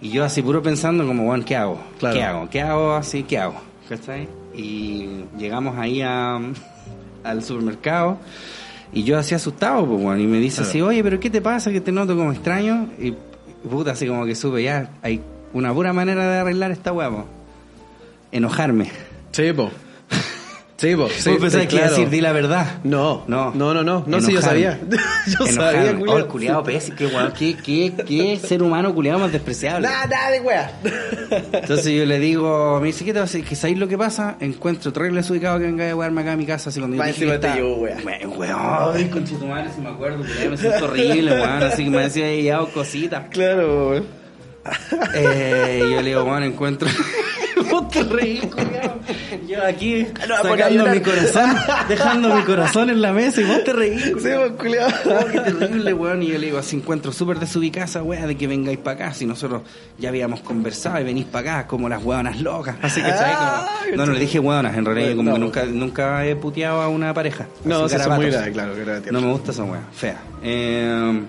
Y 0.00 0.10
yo 0.10 0.24
así 0.24 0.42
puro 0.42 0.62
pensando 0.62 1.06
como, 1.06 1.24
bueno, 1.24 1.44
¿qué 1.44 1.56
hago? 1.56 1.80
Claro. 1.98 2.14
¿Qué 2.14 2.22
hago? 2.22 2.50
¿Qué 2.50 2.60
hago? 2.60 2.94
Así, 2.94 3.22
¿qué 3.22 3.38
hago? 3.38 3.60
¿Cachai? 3.88 4.28
Y 4.54 5.24
llegamos 5.38 5.78
ahí 5.78 6.02
a, 6.02 6.38
al 7.24 7.42
supermercado 7.42 8.18
y 8.92 9.02
yo 9.02 9.18
así 9.18 9.34
asustado, 9.34 9.86
pues, 9.86 10.00
bueno, 10.00 10.20
y 10.20 10.26
me 10.26 10.38
dice 10.38 10.62
así, 10.62 10.80
oye, 10.80 11.02
pero 11.02 11.18
¿qué 11.20 11.28
te 11.28 11.40
pasa? 11.40 11.70
Que 11.70 11.80
te 11.80 11.92
noto 11.92 12.16
como 12.16 12.32
extraño. 12.32 12.88
Y 12.98 13.14
puta, 13.68 13.92
así 13.92 14.06
como 14.06 14.24
que 14.24 14.34
supe, 14.34 14.62
ya, 14.62 14.90
hay 15.02 15.20
una 15.52 15.72
pura 15.74 15.92
manera 15.92 16.30
de 16.30 16.38
arreglar 16.38 16.70
esta 16.70 16.92
hueá, 16.92 17.10
po. 17.10 17.26
Enojarme. 18.32 18.90
Sí, 19.32 19.52
po. 19.52 19.70
Sí, 20.78 20.94
po. 20.94 21.08
Sí, 21.08 21.30
Vos 21.30 21.38
pensás 21.40 21.66
que 21.66 21.76
iba 21.76 21.84
a 21.84 21.88
claro. 21.88 21.90
decir, 21.96 22.10
di 22.10 22.20
la 22.20 22.32
verdad. 22.32 22.80
No, 22.84 23.24
No. 23.26 23.50
no, 23.54 23.72
no, 23.72 23.82
no, 23.82 24.04
no, 24.06 24.20
sí, 24.20 24.34
yo 24.34 24.42
sabía. 24.42 24.78
yo 25.38 25.46
sabía, 25.46 25.92
Oh, 25.92 25.98
culiao. 25.98 26.18
el 26.18 26.26
culiado 26.26 26.62
pésimo, 26.64 26.96
qué, 26.98 27.06
weón, 27.06 27.32
qué, 27.32 27.56
qué, 27.56 27.94
qué 28.06 28.38
ser 28.38 28.62
humano 28.62 28.94
culiado 28.94 29.18
más 29.20 29.32
despreciable. 29.32 29.88
Nada, 29.88 30.06
nada 30.06 30.30
de 30.32 30.40
wea. 30.40 30.78
Entonces 31.52 31.86
yo 31.94 32.04
le 32.04 32.18
digo, 32.18 32.78
me 32.80 32.88
dice, 32.88 33.06
¿qué 33.06 33.14
te 33.14 33.18
va 33.20 33.22
a 33.22 33.24
hacer? 33.24 33.42
Que 33.42 33.56
sabéis 33.56 33.78
lo 33.78 33.88
que 33.88 33.96
pasa, 33.96 34.36
encuentro 34.40 34.92
terrible 34.92 35.22
desubicado 35.22 35.58
que 35.58 35.64
venga 35.64 35.90
a 35.90 35.96
wearme 35.96 36.20
acá 36.20 36.32
a 36.32 36.36
mi 36.36 36.44
casa, 36.44 36.68
así 36.68 36.78
cuando 36.78 36.98
yo 36.98 37.04
encima 37.04 37.40
te 37.40 37.54
llevo, 37.54 37.76
wea. 37.76 37.96
Weón, 38.36 38.58
ay, 38.94 39.06
conchetumare, 39.06 39.70
si 39.74 39.80
me 39.80 39.88
acuerdo, 39.88 40.18
me 40.18 40.56
siento 40.58 40.84
horrible, 40.84 41.32
weón, 41.32 41.62
así 41.62 41.84
que 41.84 41.90
me 41.90 42.02
decía, 42.02 42.28
he 42.28 42.42
llevado 42.42 42.68
cositas. 42.68 43.24
Claro, 43.30 43.88
weón. 43.92 44.06
Eh, 45.14 45.78
yo 45.90 46.02
le 46.02 46.08
digo, 46.10 46.24
bueno, 46.24 46.44
encuentro. 46.44 46.86
Vos 47.70 47.88
te 47.88 48.02
reís, 48.02 48.44
culiao. 48.44 48.95
Yo 49.48 49.64
aquí 49.64 50.06
No, 50.28 50.34
va 50.34 50.38
a 50.38 50.42
poner 50.42 50.62
a 50.64 50.68
sacando 50.68 50.90
mi 50.94 51.00
corazón, 51.00 51.56
dejando 51.88 52.34
mi 52.36 52.42
corazón 52.42 52.90
en 52.90 53.02
la 53.02 53.12
mesa 53.12 53.40
y 53.40 53.44
vos 53.44 53.64
te 53.64 53.72
reís, 53.72 54.02
Sí, 54.04 54.12
po, 54.12 54.56
culiao. 54.56 54.88
Oh, 55.06 55.24
qué 55.30 55.40
terrible, 55.40 55.92
weón. 55.94 56.22
Y 56.22 56.28
yo 56.28 56.38
le 56.38 56.46
digo, 56.46 56.58
así 56.58 56.76
encuentro 56.76 57.12
súper 57.12 57.38
desubicada 57.38 58.02
weá 58.02 58.26
de 58.26 58.36
que 58.36 58.46
vengáis 58.46 58.78
para 58.78 59.06
acá. 59.06 59.14
Si 59.14 59.26
nosotros 59.26 59.62
ya 59.98 60.08
habíamos 60.10 60.40
conversado 60.40 61.00
y 61.00 61.04
venís 61.04 61.24
para 61.26 61.58
acá 61.58 61.68
como 61.68 61.88
las 61.88 62.02
weonas 62.04 62.40
locas. 62.40 62.76
Así 62.82 63.00
que, 63.02 63.08
¿sabes? 63.10 63.34
Ah, 63.36 63.68
Como- 63.84 63.96
No, 63.96 64.06
no 64.06 64.12
le 64.12 64.20
dije 64.20 64.38
weonas, 64.40 64.76
en 64.76 64.84
realidad, 64.84 65.16
como 65.16 65.32
que 65.32 65.38
no. 65.38 65.44
nunca, 65.46 65.64
nunca 65.64 66.26
he 66.26 66.36
puteado 66.36 66.80
a 66.82 66.88
una 66.88 67.14
pareja. 67.14 67.46
No, 67.64 67.84
Así, 67.84 67.96
son 67.98 68.16
muy 68.16 68.26
graves, 68.30 68.52
claro, 68.52 68.74
que 69.02 69.12
No 69.12 69.20
me 69.20 69.30
gusta 69.32 69.52
esa 69.52 69.64
weá, 69.64 69.80
fea. 69.92 70.18
Eh, 70.42 71.20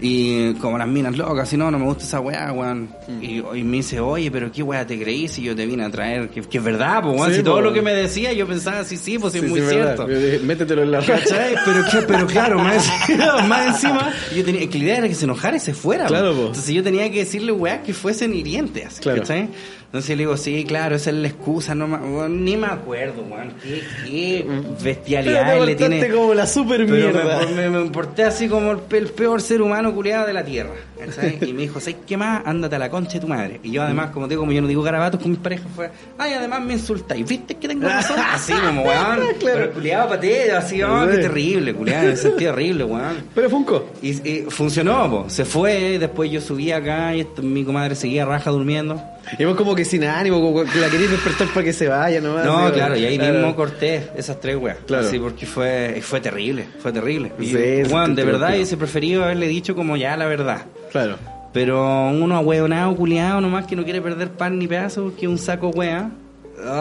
y 0.00 0.54
como 0.54 0.78
las 0.78 0.88
minas 0.88 1.16
locas, 1.16 1.48
si 1.48 1.56
no, 1.56 1.70
no 1.70 1.78
me 1.78 1.84
gusta 1.84 2.04
esa 2.04 2.20
weá, 2.20 2.52
weón. 2.52 2.88
Mm. 3.08 3.22
Y, 3.22 3.42
y 3.60 3.64
me 3.64 3.76
dice, 3.78 4.00
oye, 4.00 4.30
pero 4.30 4.50
qué 4.50 4.62
weá 4.62 4.86
te 4.86 4.98
creí 4.98 5.28
si 5.28 5.42
yo 5.42 5.54
te 5.54 5.66
vine 5.66 5.84
a 5.84 5.90
traer. 5.90 6.28
Que, 6.30 6.40
que 6.42 6.58
es 6.58 6.64
verdad, 6.64 7.02
pues, 7.02 7.16
weón. 7.16 7.30
Sí, 7.30 7.36
si 7.36 7.42
todo 7.42 7.60
lo 7.60 7.72
que 7.72 7.82
me 7.82 7.92
decía, 7.94 8.32
yo 8.32 8.46
pensaba, 8.46 8.84
sí, 8.84 8.96
sí, 8.96 9.18
pues 9.18 9.32
sí, 9.32 9.40
es 9.40 9.48
muy 9.48 9.60
sí, 9.60 9.66
cierto. 9.68 10.06
Métetelo 10.44 10.82
en 10.82 10.90
la. 10.92 10.98
¿Cachai? 11.00 11.54
Pero, 11.64 11.84
que- 11.90 12.02
pero 12.06 12.26
claro, 12.26 12.58
más 12.58 12.88
más 13.48 13.66
encima, 13.74 14.12
yo 14.34 14.44
tenía, 14.44 14.68
que 14.68 14.78
la 14.78 14.84
idea 14.84 14.98
era 14.98 15.08
que 15.08 15.14
se 15.14 15.24
enojara 15.24 15.56
y 15.56 15.60
se 15.60 15.74
fuera. 15.74 16.06
Claro, 16.06 16.32
po. 16.34 16.40
Entonces 16.46 16.74
yo 16.74 16.82
tenía 16.82 17.10
que 17.10 17.18
decirle, 17.20 17.52
weá, 17.52 17.82
que 17.82 17.92
fuesen 17.92 18.34
hirientes, 18.34 19.00
Claro. 19.00 19.20
¿cachai? 19.20 19.48
Entonces 19.90 20.16
le 20.16 20.22
digo, 20.22 20.36
sí, 20.36 20.64
claro, 20.64 20.94
esa 20.94 21.10
es 21.10 21.16
la 21.16 21.26
excusa, 21.26 21.74
no 21.74 21.86
weón, 21.86 22.44
ni 22.44 22.56
me 22.56 22.68
acuerdo, 22.68 23.22
weón. 23.28 23.52
Qué, 23.60 23.82
qué 24.06 24.46
bestialidad 24.84 25.66
le 25.66 25.74
tiene. 25.74 26.08
como 26.10 26.32
la 26.32 26.46
super 26.46 26.86
Pero 26.86 27.10
mierda. 27.12 27.44
me, 27.56 27.68
me, 27.68 27.80
me 27.84 27.90
porté 27.90 28.22
así 28.22 28.48
como 28.48 28.70
el, 28.70 28.78
el 28.88 29.08
peor 29.08 29.42
ser 29.42 29.60
humano 29.60 29.92
culiado 29.92 30.28
de 30.28 30.32
la 30.32 30.44
tierra. 30.44 30.70
¿Cachai? 31.06 31.38
Y 31.42 31.52
me 31.52 31.62
dijo, 31.62 31.80
¿sabes 31.80 31.96
qué 32.06 32.16
más? 32.16 32.42
Ándate 32.44 32.76
a 32.76 32.78
la 32.78 32.90
concha 32.90 33.14
de 33.14 33.20
tu 33.20 33.28
madre. 33.28 33.60
Y 33.62 33.70
yo 33.72 33.82
además, 33.82 34.10
como 34.10 34.26
te 34.26 34.32
digo, 34.32 34.42
como 34.42 34.52
yo 34.52 34.62
no 34.62 34.68
digo 34.68 34.82
garabatos 34.82 35.20
con 35.20 35.30
mis 35.30 35.40
parejas, 35.40 35.66
fue, 35.74 35.90
ay, 36.18 36.32
además 36.34 36.60
me 36.62 36.74
insultáis. 36.74 37.26
¿Viste 37.28 37.56
que 37.56 37.68
tengo 37.68 37.88
razón? 37.88 38.18
Así 38.32 38.52
como, 38.52 38.82
weón. 38.82 39.20
Pero 39.42 39.64
el 39.64 39.70
culiado 39.70 40.08
patea, 40.10 40.58
así, 40.58 40.82
oh, 40.82 41.06
qué 41.10 41.18
terrible, 41.18 41.74
culiado, 41.74 42.06
me 42.08 42.16
sentí 42.16 42.46
horrible, 42.46 42.84
weón. 42.84 43.24
Pero 43.34 43.50
Funko. 43.50 43.90
Y, 44.02 44.10
y 44.28 44.46
funcionó, 44.48 45.10
po. 45.10 45.24
se 45.28 45.44
fue, 45.44 45.98
después 45.98 46.30
yo 46.30 46.40
subí 46.40 46.70
acá 46.72 47.14
y 47.14 47.20
esto- 47.20 47.42
mi 47.42 47.64
comadre 47.64 47.94
seguía 47.94 48.24
raja 48.24 48.50
durmiendo. 48.50 49.02
Y 49.38 49.44
vos 49.44 49.54
como 49.54 49.74
que 49.76 49.84
sin 49.84 50.02
ánimo, 50.04 50.40
como 50.40 50.64
que 50.64 50.78
la 50.80 50.88
queréis 50.88 51.10
despertar 51.10 51.46
para 51.48 51.62
que 51.64 51.72
se 51.72 51.86
vaya 51.86 52.20
nomás. 52.20 52.44
No, 52.44 52.58
así, 52.66 52.72
claro, 52.72 52.96
y 52.96 53.04
ahí 53.04 53.18
claro. 53.18 53.34
mismo 53.34 53.54
corté 53.54 54.08
esas 54.16 54.40
tres 54.40 54.56
weas. 54.56 54.78
Claro. 54.86 55.08
Sí, 55.08 55.18
porque 55.18 55.46
fue, 55.46 56.00
fue 56.02 56.20
terrible, 56.20 56.66
fue 56.80 56.90
terrible. 56.92 57.30
Y, 57.38 57.46
Sí, 57.46 57.52
te- 57.52 57.84
de 57.84 58.24
verdad, 58.24 58.48
lo 58.50 58.54
hubiese 58.56 58.76
preferido 58.76 59.24
haberle 59.24 59.46
dicho 59.46 59.74
como 59.76 59.96
ya 59.96 60.16
la 60.16 60.26
verdad. 60.26 60.62
Claro. 60.90 61.16
Pero 61.52 62.08
uno 62.10 62.36
ahueonado, 62.36 62.94
culiado, 62.94 63.40
nomás 63.40 63.66
que 63.66 63.74
no 63.74 63.84
quiere 63.84 64.00
perder 64.00 64.30
pan 64.30 64.58
ni 64.58 64.68
pedazo, 64.68 65.04
porque 65.04 65.26
un 65.26 65.38
saco 65.38 65.72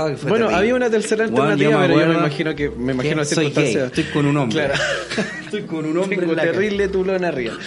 que 0.09 0.17
fue 0.17 0.29
Bueno, 0.29 0.45
terrible. 0.45 0.55
había 0.55 0.75
una 0.75 0.89
tercera 0.89 1.23
alternativa, 1.23 1.71
yo 1.71 1.79
me 1.79 1.87
pero 1.87 1.99
yo 1.99 2.07
me 2.07 2.13
imagino 2.13 2.55
que 2.55 2.69
me 2.69 2.93
imagino 2.93 3.17
que 3.17 3.25
soy 3.25 3.49
gay. 3.49 3.75
Estoy 3.75 4.03
con 4.05 4.25
un 4.25 4.37
hombre. 4.37 4.65
Claro. 4.65 4.73
estoy 5.43 5.61
con 5.63 5.85
un 5.85 5.97
hombre 5.97 6.17
Tengo 6.17 6.31
en 6.31 6.37
la 6.37 6.43
terrible 6.43 6.87
tulón 6.89 7.23
arriba. 7.23 7.53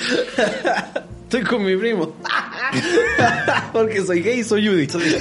Estoy 1.33 1.45
con 1.45 1.65
mi 1.65 1.75
primo. 1.77 2.15
Porque 3.73 4.03
soy 4.03 4.23
gay 4.23 4.41
y 4.41 4.45
soy 4.45 4.67
Judy. 4.67 4.89
Soy 4.89 5.03
gay, 5.03 5.21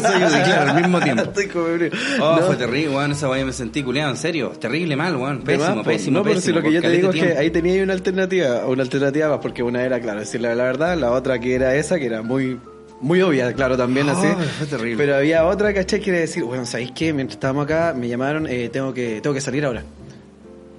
soy 0.00 0.20
yo, 0.20 0.28
sí, 0.30 0.36
claro, 0.44 0.70
al 0.70 0.80
mismo 0.80 1.00
tiempo. 1.00 1.22
Estoy 1.22 1.46
primo. 1.46 1.96
Oh, 2.20 2.36
No, 2.36 2.46
fue 2.46 2.56
terrible, 2.56 2.96
weón, 2.96 3.12
esa 3.12 3.28
weá 3.28 3.44
me 3.44 3.52
sentí 3.52 3.82
culiado, 3.82 4.10
en 4.10 4.16
serio. 4.16 4.50
Terrible 4.60 4.96
mal, 4.96 5.16
weón. 5.16 5.38
más, 5.38 5.44
Pésimo, 5.44 5.82
pésimo, 5.82 6.18
No, 6.18 6.24
pero 6.24 6.40
si 6.40 6.52
lo 6.52 6.62
que 6.62 6.72
yo 6.72 6.80
te 6.80 6.90
digo 6.90 7.10
es 7.10 7.20
que 7.20 7.36
ahí 7.38 7.50
tenía 7.50 7.82
una 7.82 7.92
alternativa, 7.92 8.66
una 8.66 8.82
alternativa 8.82 9.28
más, 9.28 9.38
porque 9.38 9.62
una 9.62 9.82
era, 9.82 10.00
claro, 10.00 10.20
decirle 10.20 10.54
la 10.54 10.64
verdad, 10.64 10.96
la 10.98 11.10
otra 11.12 11.38
que 11.38 11.54
era 11.54 11.74
esa, 11.74 11.98
que 11.98 12.06
era 12.06 12.22
muy 12.22 12.58
muy 13.00 13.20
obvia, 13.20 13.52
claro, 13.52 13.76
también 13.76 14.08
así. 14.08 14.26
Ay, 14.26 14.48
fue 14.58 14.66
terrible. 14.66 14.96
Pero 14.96 15.16
había 15.16 15.44
otra, 15.44 15.74
¿cachai? 15.74 16.00
Que 16.00 16.10
era 16.10 16.20
decir, 16.20 16.42
bueno, 16.44 16.64
¿sabéis 16.64 16.92
qué? 16.92 17.12
Mientras 17.12 17.36
estábamos 17.36 17.64
acá, 17.64 17.94
me 17.94 18.08
llamaron, 18.08 18.46
eh, 18.46 18.70
tengo 18.72 18.94
que 18.94 19.20
tengo 19.20 19.34
que 19.34 19.42
salir 19.42 19.64
ahora. 19.64 19.82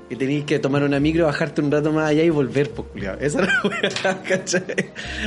Y 0.07 0.15
tenéis 0.17 0.43
que 0.45 0.59
tomar 0.59 0.83
una 0.83 0.99
micro, 0.99 1.25
bajarte 1.25 1.61
un 1.61 1.71
rato 1.71 1.91
más 1.91 2.09
allá 2.11 2.23
y 2.23 2.29
volver, 2.29 2.69
pues, 2.69 2.87
culiao. 2.93 3.15
Esa 3.19 3.39
era 3.43 3.53
la 4.03 4.21
¿cachai? 4.21 4.63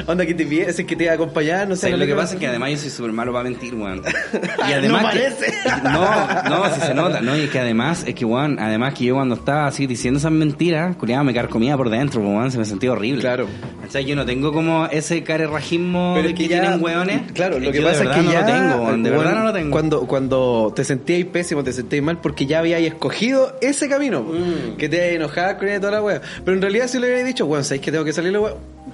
Onda 0.07 0.25
que 0.25 0.35
te 0.35 0.47
pides, 0.47 0.77
que 0.77 0.95
te 0.95 1.03
iba 1.03 1.13
a 1.13 1.17
acompañar, 1.17 1.67
no 1.69 1.75
sé. 1.75 1.81
¿Sabes 1.83 1.99
la 1.99 2.05
lo 2.05 2.09
que 2.09 2.15
pasa 2.15 2.35
es 2.35 2.41
que 2.41 2.47
además 2.47 2.71
yo 2.71 2.77
soy 2.79 2.91
súper 2.91 3.13
malo 3.13 3.33
para 3.33 3.43
mentir, 3.45 3.75
weón. 3.75 4.03
Y 4.33 4.71
No 4.71 4.75
además 4.77 5.15
que- 5.15 5.29
no, 5.83 6.43
no, 6.49 6.75
si 6.75 6.81
se 6.81 6.95
nota, 6.95 7.21
no, 7.21 7.37
y 7.37 7.41
es 7.43 7.51
que 7.51 7.59
además, 7.59 8.05
es 8.07 8.15
que 8.15 8.25
weón, 8.25 8.59
además 8.61 8.95
que 8.95 9.05
yo 9.07 9.15
cuando 9.17 9.35
estaba 9.35 9.67
así 9.67 9.87
diciendo 9.89 10.19
esas 10.19 10.31
mentiras, 10.31 10.95
culiado 10.97 11.25
me 11.25 11.35
carcomía 11.35 11.77
por 11.77 11.91
dentro, 11.91 12.21
weón, 12.21 12.53
se 12.53 12.59
me 12.59 12.65
sentía 12.65 12.93
horrible. 12.93 13.21
Claro. 13.21 13.49
O 13.87 13.91
sea, 13.91 14.01
yo 14.01 14.15
no 14.15 14.25
tengo 14.27 14.53
como 14.53 14.87
ese 14.87 15.25
carerrajismo 15.25 16.13
Pero 16.15 16.29
de 16.29 16.35
que, 16.35 16.45
que 16.45 16.49
ya, 16.51 16.61
tienen 16.61 16.81
weones. 16.83 17.33
Claro, 17.33 17.59
lo 17.59 17.73
que 17.73 17.81
pasa 17.83 18.05
es 18.05 18.11
que 18.11 18.33
ya. 18.33 18.41
lo 18.43 18.47
tengo, 18.47 18.85
weón, 18.85 19.03
de 19.03 19.11
verdad 19.11 19.35
no 19.35 19.43
lo 19.45 19.53
tengo. 19.53 19.71
Cuando, 19.73 20.01
cuando 20.07 20.73
te 20.77 20.85
sentíais 20.85 21.27
pésimo, 21.27 21.65
te 21.65 21.73
sentíais 21.73 22.05
mal 22.05 22.19
porque 22.21 22.47
ya 22.47 22.61
habíais 22.61 22.87
escogido 22.87 23.57
ese 23.61 23.89
camino. 23.89 24.23
Mm. 24.23 24.68
Que 24.77 24.89
te 24.89 25.15
enojabas 25.15 25.55
con 25.55 25.67
ella 25.69 25.77
y 25.77 25.81
toda 25.81 25.93
la 25.93 26.03
wea. 26.03 26.21
Pero 26.45 26.57
en 26.57 26.63
realidad, 26.63 26.89
si 26.89 26.99
le 26.99 27.07
hubierais 27.07 27.27
dicho, 27.27 27.47
weón, 27.47 27.65
¿sabéis 27.65 27.83
que 27.83 27.91
tengo 27.93 28.05
que 28.05 28.13
salir 28.13 28.33
la 28.33 28.41
wea? 28.41 28.53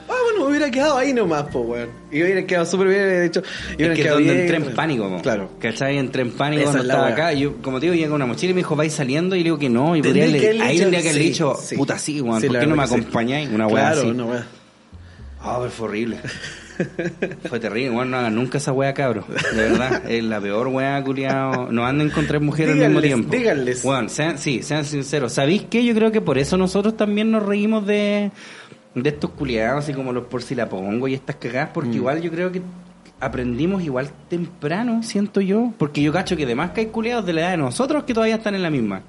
Ah, 0.08 0.14
bueno, 0.24 0.40
me 0.44 0.50
hubiera 0.50 0.70
quedado 0.70 0.96
ahí 0.98 1.12
nomás, 1.12 1.44
po, 1.44 1.60
weón. 1.60 1.88
Y 2.10 2.22
hubiera 2.22 2.44
quedado 2.44 2.66
súper 2.66 2.88
bien, 2.88 3.00
hubiera 3.04 3.20
dicho. 3.22 3.42
Y 3.78 3.82
Es 3.84 3.96
que 3.98 4.08
donde 4.08 4.24
bien, 4.24 4.40
entré 4.40 4.56
en 4.56 4.62
pues. 4.64 4.74
pánico, 4.74 5.08
po. 5.08 5.22
Claro. 5.22 5.50
¿Cachai? 5.60 5.98
Entré 5.98 6.22
en 6.22 6.32
pánico 6.32 6.62
Esa 6.62 6.70
cuando 6.72 6.82
es 6.82 6.88
estaba 6.90 7.04
wea. 7.06 7.14
acá. 7.14 7.32
Yo, 7.32 7.56
como 7.62 7.78
te 7.80 7.86
digo, 7.86 7.94
llegué 7.94 8.06
con 8.06 8.16
una 8.16 8.26
mochila 8.26 8.50
y 8.50 8.54
me 8.54 8.60
dijo, 8.60 8.76
¿vais 8.76 8.92
saliendo? 8.92 9.34
Y 9.36 9.40
le 9.40 9.44
digo 9.44 9.58
que 9.58 9.68
no. 9.70 9.96
Y 9.96 10.02
podría 10.02 10.26
que 10.26 10.30
haberle 10.48 10.62
ahí 10.62 10.78
tendría 10.78 11.00
que 11.02 11.08
haberle 11.08 11.22
sí, 11.24 11.28
dicho, 11.30 11.54
sí. 11.60 11.76
puta, 11.76 11.98
sí, 11.98 12.20
weón. 12.20 12.40
Sí, 12.40 12.48
¿Por 12.48 12.58
qué 12.60 12.66
no 12.66 12.76
me 12.76 12.82
acompañáis? 12.82 13.48
Una 13.50 13.66
weá 13.66 13.86
Claro, 13.86 14.00
así. 14.00 14.10
una 14.10 14.24
wea. 14.24 14.46
Ah, 15.40 15.56
pero 15.60 15.70
fue 15.70 15.88
horrible. 15.88 16.18
fue 17.48 17.60
terrible. 17.60 17.90
Bueno, 17.90 18.10
no 18.12 18.16
hagan 18.18 18.34
nunca 18.34 18.58
esa 18.58 18.72
weá, 18.72 18.92
cabro. 18.94 19.24
De 19.54 19.62
verdad. 19.70 20.02
Es 20.10 20.22
la 20.24 20.40
peor 20.40 20.68
weá, 20.68 21.02
culiao. 21.02 21.70
No 21.70 21.84
anden 21.86 22.10
con 22.10 22.26
tres 22.26 22.40
mujeres 22.42 22.72
al 22.74 22.86
mismo 22.86 23.00
tiempo. 23.00 23.36
díganles. 23.36 23.82
Bueno, 23.82 24.08
sean, 24.08 24.38
sí, 24.38 24.62
sean 24.62 24.84
sinceros. 24.84 25.32
¿Sabéis 25.32 25.66
qué? 25.70 25.84
Yo 25.84 25.94
creo 25.94 26.10
que 26.12 26.20
por 26.20 26.38
eso 26.38 26.56
nosotros 26.56 26.96
también 26.96 27.30
nos 27.30 27.44
reímos 27.44 27.86
de, 27.86 28.30
de 28.94 29.08
estos 29.08 29.30
culiados, 29.30 29.84
así 29.84 29.92
como 29.92 30.12
los 30.12 30.24
por 30.24 30.42
si 30.42 30.54
la 30.54 30.68
pongo 30.68 31.08
y 31.08 31.14
estas 31.14 31.36
cagadas, 31.36 31.70
porque 31.74 31.90
Mm. 31.90 31.94
igual 31.94 32.22
yo 32.22 32.30
creo 32.30 32.52
que 32.52 32.62
aprendimos 33.20 33.82
igual 33.82 34.10
temprano, 34.28 35.02
siento 35.02 35.40
yo. 35.40 35.72
Porque 35.78 36.02
yo 36.02 36.12
cacho 36.12 36.36
que 36.36 36.44
además 36.44 36.70
que 36.72 36.82
hay 36.82 36.86
culiados 36.86 37.24
de 37.24 37.32
la 37.32 37.40
edad 37.42 37.50
de 37.52 37.56
nosotros 37.58 38.04
que 38.04 38.12
todavía 38.14 38.34
están 38.36 38.54
en 38.54 38.62
la 38.62 38.70
misma. 38.70 39.02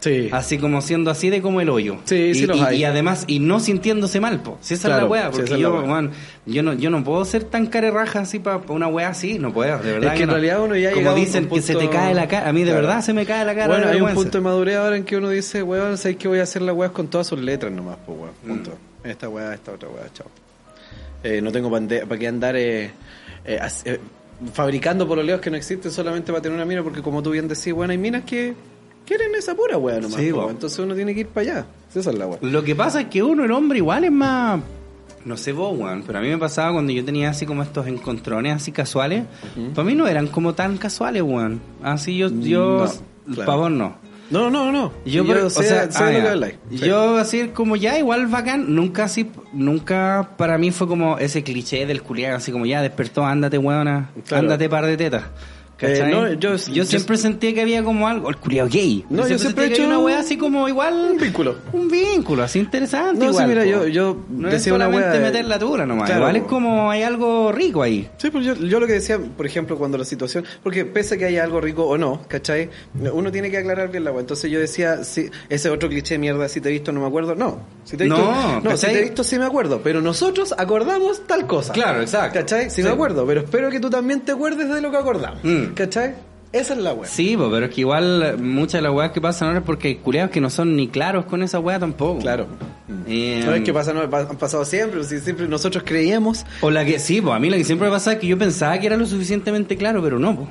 Sí. 0.00 0.30
Así 0.32 0.56
como 0.56 0.80
siendo 0.80 1.10
así 1.10 1.28
de 1.28 1.42
como 1.42 1.60
el 1.60 1.68
hoyo. 1.68 1.98
Sí, 2.04 2.16
y, 2.16 2.34
sí 2.34 2.46
los 2.46 2.56
y- 2.56 2.60
hay. 2.62 2.76
y 2.78 2.84
además, 2.84 3.24
y 3.26 3.38
no 3.38 3.60
sintiéndose 3.60 4.18
mal, 4.18 4.40
po. 4.42 4.56
Si 4.62 4.72
esa 4.74 4.88
Claro, 4.88 4.96
es 4.96 5.02
la 5.04 5.10
weá, 5.10 5.30
porque 5.30 5.50
la 5.50 5.58
yo, 5.58 5.74
weá. 5.74 5.82
weón, 5.82 6.10
yo 6.46 6.62
no, 6.62 6.72
yo 6.72 6.88
no 6.88 7.04
puedo 7.04 7.22
ser 7.26 7.44
tan 7.44 7.66
carerraja 7.66 8.20
así 8.20 8.38
para 8.38 8.62
una 8.68 8.88
weá 8.88 9.08
así, 9.08 9.38
no 9.38 9.52
puedo, 9.52 9.78
de 9.78 9.92
verdad. 9.92 10.12
Es 10.12 10.16
que 10.16 10.22
en 10.22 10.26
no. 10.28 10.32
realidad 10.34 10.62
uno 10.64 10.74
ya 10.74 10.92
Como 10.92 11.14
dicen 11.14 11.48
que 11.50 11.60
se 11.60 11.74
te 11.74 11.88
cae 11.90 12.14
la 12.14 12.26
cara, 12.28 12.48
a 12.48 12.52
mí 12.54 12.60
de 12.60 12.70
Claro. 12.70 12.86
verdad 12.86 13.02
se 13.02 13.12
me 13.12 13.26
cae 13.26 13.44
la 13.44 13.54
cara. 13.54 13.68
Bueno, 13.68 13.88
hay 13.90 14.00
un 14.00 14.14
punto 14.14 14.38
de 14.38 14.42
madurez 14.44 14.76
ahora 14.76 14.96
en 14.96 15.04
que 15.04 15.16
uno 15.18 15.28
dice, 15.28 15.62
weón, 15.62 15.98
¿sabes 15.98 16.16
que 16.16 16.28
voy 16.28 16.38
a 16.38 16.44
hacer 16.44 16.62
la 16.62 16.72
weá 16.72 16.88
con 16.88 17.08
todas 17.08 17.26
sus 17.26 17.38
letras 17.38 17.70
nomás, 17.70 17.98
pues 18.06 18.18
weón? 18.18 18.32
Punto. 18.46 18.72
Esta 19.04 19.28
weá, 19.28 19.52
esta 19.52 19.72
otra 19.72 19.88
weá, 19.90 20.04
chao. 20.14 20.26
Eh, 21.22 21.42
no 21.42 21.52
tengo 21.52 21.70
para 21.70 22.18
qué 22.18 22.26
andar 22.26 22.56
eh, 22.56 22.90
eh, 23.44 23.60
eh, 23.84 24.00
fabricando 24.54 25.06
pololeos 25.06 25.40
que 25.42 25.50
no 25.50 25.58
existen 25.58 25.90
solamente 25.92 26.32
para 26.32 26.40
tener 26.42 26.56
una 26.56 26.64
mina, 26.64 26.82
porque 26.82 27.02
como 27.02 27.22
tú 27.22 27.30
bien 27.32 27.46
decís, 27.48 27.74
bueno, 27.74 27.90
hay 27.92 27.98
minas 27.98 28.24
que 28.24 28.54
quieren 29.06 29.34
esa 29.36 29.54
pura 29.54 29.76
weá 29.78 30.00
nomás. 30.00 30.20
Sí, 30.20 30.32
po, 30.32 30.48
entonces 30.50 30.78
uno 30.78 30.94
tiene 30.94 31.14
que 31.14 31.20
ir 31.20 31.28
para 31.28 31.52
allá. 31.52 31.66
Esa 31.94 32.10
es 32.10 32.18
la 32.18 32.26
weá. 32.26 32.38
Lo 32.42 32.62
que 32.64 32.74
pasa 32.74 33.00
es 33.02 33.06
que 33.08 33.22
uno, 33.22 33.44
el 33.44 33.52
hombre, 33.52 33.78
igual 33.78 34.04
es 34.04 34.12
más. 34.12 34.60
No 35.24 35.36
sé 35.36 35.52
vos, 35.52 35.76
weón, 35.78 36.02
pero 36.06 36.18
a 36.18 36.22
mí 36.22 36.28
me 36.28 36.38
pasaba 36.38 36.72
cuando 36.72 36.92
yo 36.92 37.04
tenía 37.04 37.28
así 37.30 37.44
como 37.44 37.62
estos 37.62 37.86
encontrones 37.86 38.54
así 38.56 38.72
casuales. 38.72 39.24
Para 39.74 39.84
mí 39.86 39.94
no 39.94 40.06
eran 40.08 40.28
como 40.28 40.54
tan 40.54 40.78
casuales, 40.78 41.22
weón. 41.22 41.60
Así 41.82 42.16
yo, 42.16 42.30
yo, 42.30 42.86
No, 43.26 43.34
claro. 43.34 43.46
para 43.46 43.58
vos 43.58 43.70
no. 43.70 43.96
No, 44.30 44.48
no, 44.48 44.70
no. 44.70 44.92
Yo, 45.04 45.24
Yo, 45.24 45.46
o 45.46 45.50
sea, 45.50 45.88
ah, 45.92 46.04
de 46.04 46.12
lo 46.12 46.18
ya. 46.18 46.22
que 46.22 46.28
habláis. 46.30 46.54
Sí. 46.70 46.76
Yo 46.78 47.16
así 47.18 47.48
como 47.48 47.74
ya 47.74 47.98
igual 47.98 48.28
bacán, 48.28 48.72
nunca 48.74 49.04
así, 49.04 49.28
nunca 49.52 50.30
para 50.38 50.56
mí 50.56 50.70
fue 50.70 50.86
como 50.86 51.18
ese 51.18 51.42
cliché 51.42 51.84
del 51.84 52.00
culiado, 52.02 52.36
así 52.36 52.52
como 52.52 52.64
ya 52.64 52.80
despertó, 52.80 53.26
ándate 53.26 53.58
weona, 53.58 54.10
Claro. 54.26 54.42
ándate 54.44 54.68
par 54.68 54.86
de 54.86 54.96
tetas. 54.96 55.24
Eh, 55.82 56.06
no, 56.10 56.28
yo- 56.34 56.56
yo, 56.56 56.72
yo- 56.72 56.84
siempre 56.84 57.16
sentí 57.16 57.52
que 57.54 57.62
había 57.62 57.82
como 57.82 58.06
algo, 58.08 58.28
el 58.28 58.36
culiado 58.36 58.68
gay. 58.68 59.04
No, 59.10 59.26
yo 59.26 59.38
siempre 59.38 59.64
he 59.64 59.68
hecho 59.68 59.84
una 59.86 59.98
wea 59.98 60.18
así 60.20 60.36
como 60.36 60.68
igual. 60.68 60.94
un 61.12 61.16
vínculo. 61.18 61.56
Un 61.72 61.88
vínculo, 61.88 62.42
así 62.42 62.58
interesante. 62.58 63.24
No, 63.24 63.32
sí, 63.32 63.42
mira, 63.46 63.64
yo- 63.64 63.86
yo 63.86 64.16
no 64.28 64.48
es 64.48 64.54
decía 64.54 64.74
una 64.74 64.86
solamente 64.86 65.18
wea 65.18 65.26
meter 65.26 65.44
la 65.46 65.58
dura 65.58 65.86
nomás. 65.86 66.06
Claro, 66.06 66.20
igual 66.22 66.36
es 66.36 66.42
como 66.44 66.90
hay 66.90 67.02
algo 67.02 67.52
rico 67.52 67.82
ahí. 67.82 68.08
Sí, 68.18 68.30
pues 68.30 68.44
yo, 68.44 68.54
yo 68.54 68.80
lo 68.80 68.86
que 68.86 68.94
decía, 68.94 69.18
por 69.18 69.46
ejemplo, 69.46 69.76
cuando 69.78 69.96
la 69.98 70.04
situación, 70.04 70.44
porque 70.62 70.84
pese 70.84 71.14
a 71.14 71.18
que 71.18 71.24
haya 71.26 71.44
algo 71.44 71.60
rico 71.60 71.84
o 71.84 71.96
no, 71.98 72.22
¿cachai? 72.28 72.68
Uno 73.12 73.30
tiene 73.32 73.50
que 73.50 73.58
aclarar 73.58 73.90
bien 73.90 74.04
la 74.04 74.10
weá. 74.12 74.20
Entonces 74.20 74.50
yo 74.50 74.60
decía, 74.60 75.04
si, 75.04 75.30
ese 75.48 75.70
otro 75.70 75.88
cliché 75.88 76.14
de 76.14 76.18
mierda, 76.18 76.48
si 76.48 76.60
te 76.60 76.68
he 76.68 76.72
visto 76.72 76.92
no 76.92 77.00
me 77.00 77.06
acuerdo, 77.06 77.34
no. 77.34 77.60
Si 77.84 77.96
te 77.96 78.04
he 78.04 78.06
visto, 78.06 78.20
No, 78.22 78.60
no, 78.60 78.60
si 78.62 78.68
¿cachai? 78.68 78.92
te 78.92 78.98
he 78.98 79.02
visto 79.02 79.24
sí 79.24 79.38
me 79.38 79.44
acuerdo, 79.46 79.80
pero 79.82 80.00
nosotros 80.00 80.54
acordamos 80.56 81.26
tal 81.26 81.46
cosa. 81.46 81.72
Claro, 81.72 82.00
exacto. 82.02 82.38
¿Cachai? 82.40 82.70
Sí, 82.70 82.76
Sí. 82.76 82.82
me 82.82 82.90
acuerdo, 82.90 83.26
pero 83.26 83.40
espero 83.40 83.70
que 83.70 83.80
tú 83.80 83.88
también 83.90 84.20
te 84.20 84.32
acuerdes 84.32 84.68
de 84.68 84.80
lo 84.80 84.90
que 84.90 84.96
acordamos. 84.96 85.40
Mm. 85.42 85.69
¿Cachai? 85.74 86.14
Esa 86.52 86.72
es 86.74 86.80
la 86.80 86.92
weá. 86.94 87.08
Sí, 87.08 87.36
po, 87.36 87.48
pero 87.48 87.66
es 87.66 87.72
que 87.72 87.82
igual 87.82 88.36
muchas 88.38 88.80
de 88.80 88.82
las 88.82 88.92
weas 88.92 89.12
que 89.12 89.20
pasan 89.20 89.48
ahora 89.48 89.60
es 89.60 89.64
porque 89.64 89.86
hay 89.86 89.94
culiados 89.96 90.32
que 90.32 90.40
no 90.40 90.50
son 90.50 90.74
ni 90.74 90.88
claros 90.88 91.26
con 91.26 91.44
esa 91.44 91.60
wea 91.60 91.78
tampoco. 91.78 92.18
Claro. 92.20 92.48
Eh, 93.06 93.42
¿Sabes 93.44 93.62
qué 93.62 93.72
pasa? 93.72 93.92
No, 93.92 94.00
han 94.02 94.36
pasado 94.36 94.64
siempre, 94.64 95.04
si 95.04 95.20
siempre 95.20 95.46
nosotros 95.46 95.84
creíamos 95.86 96.44
O 96.60 96.70
la 96.70 96.84
que 96.84 96.98
sí, 96.98 97.20
pues 97.20 97.36
a 97.36 97.38
mí 97.38 97.50
la 97.50 97.56
que 97.56 97.62
siempre 97.64 97.86
me 97.86 97.92
pasa 97.94 98.14
es 98.14 98.18
que 98.18 98.26
yo 98.26 98.36
pensaba 98.36 98.76
que 98.80 98.86
era 98.88 98.96
lo 98.96 99.06
suficientemente 99.06 99.76
claro, 99.76 100.02
pero 100.02 100.18
no, 100.18 100.34
pues. 100.34 100.48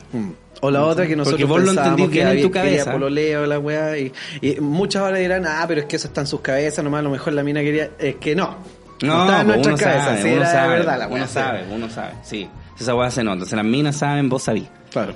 O 0.62 0.72
la 0.72 0.86
otra 0.86 1.06
que 1.06 1.18
nosotros 1.18 1.42
Porque 1.42 1.66
vos 1.66 1.76
lo 1.76 1.82
que 1.98 2.12
bien 2.12 2.28
en 2.30 2.42
tu 2.44 2.48
que 2.50 2.60
cabeza. 2.60 2.92
pololeo, 2.94 3.46
la 3.46 3.60
weá, 3.60 3.98
y, 3.98 4.14
y 4.42 4.60
muchas 4.62 5.02
ahora 5.02 5.18
dirán, 5.18 5.46
ah, 5.46 5.66
pero 5.68 5.82
es 5.82 5.88
que 5.88 5.98
eso 5.98 6.08
está 6.08 6.22
en 6.22 6.28
sus 6.28 6.40
cabezas, 6.40 6.82
nomás 6.82 7.00
a 7.00 7.04
lo 7.04 7.10
mejor 7.10 7.34
la 7.34 7.44
mina 7.44 7.60
quería, 7.60 7.90
es 8.00 8.16
que 8.16 8.36
no. 8.38 8.56
No, 9.04 9.22
está 9.24 9.42
en 9.42 9.48
nuestras 9.48 9.82
cabezas, 9.82 10.22
sí, 10.22 10.30
era 10.30 10.46
sabe, 10.50 10.76
verdad 10.80 10.98
la 11.00 11.08
weá. 11.08 11.18
uno 11.18 11.28
sabe, 11.28 11.64
uno 11.74 11.90
sabe, 11.90 12.14
sí. 12.24 12.48
Esa 12.80 12.96
weá 12.96 13.12
se 13.12 13.24
nota. 13.24 13.34
Entonces 13.36 13.56
las 13.58 13.66
minas 13.66 13.98
saben, 13.98 14.30
vos 14.30 14.44
sabís. 14.44 14.68
Claro. 14.92 15.14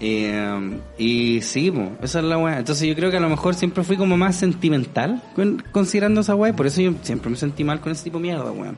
Eh, 0.00 0.78
y 0.98 1.40
sí, 1.42 1.70
po, 1.70 1.90
esa 2.02 2.18
es 2.20 2.24
la 2.24 2.38
weá. 2.38 2.58
Entonces 2.58 2.88
yo 2.88 2.94
creo 2.94 3.10
que 3.10 3.18
a 3.18 3.20
lo 3.20 3.28
mejor 3.28 3.54
siempre 3.54 3.84
fui 3.84 3.96
como 3.96 4.16
más 4.16 4.34
sentimental 4.36 5.22
con- 5.36 5.62
considerando 5.72 6.22
esa 6.22 6.34
weá. 6.34 6.50
y 6.50 6.54
Por 6.54 6.66
eso 6.66 6.80
yo 6.80 6.94
siempre 7.02 7.30
me 7.30 7.36
sentí 7.36 7.64
mal 7.64 7.80
con 7.80 7.92
ese 7.92 8.04
tipo 8.04 8.18
de 8.18 8.22
mierda, 8.22 8.50
weón. 8.50 8.76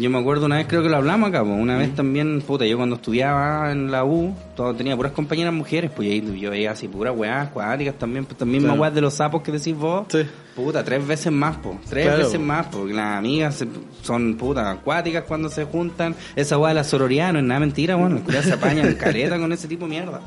Yo 0.00 0.08
me 0.08 0.18
acuerdo 0.18 0.46
una 0.46 0.56
vez, 0.56 0.66
creo 0.66 0.82
que 0.82 0.88
lo 0.88 0.96
hablamos 0.96 1.28
acá, 1.28 1.44
pues, 1.44 1.60
una 1.60 1.76
vez 1.76 1.94
también, 1.94 2.40
puta, 2.40 2.64
yo 2.64 2.78
cuando 2.78 2.96
estudiaba 2.96 3.70
en 3.70 3.90
la 3.90 4.04
U, 4.04 4.34
todo, 4.56 4.74
tenía 4.74 4.96
puras 4.96 5.12
compañeras 5.12 5.52
mujeres, 5.52 5.90
pues 5.94 6.08
ahí 6.08 6.38
yo 6.40 6.50
veía 6.50 6.70
así 6.70 6.88
puras 6.88 7.14
weas 7.14 7.48
acuáticas 7.48 7.96
también, 7.98 8.24
pues 8.24 8.38
también 8.38 8.62
más 8.62 8.70
Claro. 8.70 8.80
weas 8.82 8.94
de 8.94 9.00
los 9.02 9.12
sapos 9.14 9.42
que 9.42 9.52
decís 9.52 9.76
vos. 9.76 10.06
Sí. 10.08 10.22
Puta, 10.56 10.82
tres 10.84 11.06
veces 11.06 11.30
más, 11.30 11.56
pues, 11.62 11.76
tres 11.88 12.06
Claro. 12.06 12.18
veces 12.24 12.40
más, 12.40 12.66
porque 12.68 12.94
las 12.94 13.18
amigas 13.18 13.56
se- 13.56 13.68
son 14.02 14.36
putas 14.36 14.66
acuáticas 14.68 15.24
cuando 15.24 15.50
se 15.50 15.64
juntan. 15.64 16.14
Esa 16.34 16.56
wea 16.56 16.68
de 16.70 16.74
la 16.76 16.84
sororidad 16.84 17.32
no 17.34 17.40
es 17.40 17.44
nada 17.44 17.60
mentira, 17.60 17.96
bueno, 17.96 18.14
las 18.14 18.24
culiadas 18.24 18.46
se 18.48 18.54
apañan 18.54 18.94
caleta 18.94 19.38
con 19.38 19.52
ese 19.52 19.68
tipo 19.68 19.84
de 19.84 19.90
mierda. 19.90 20.20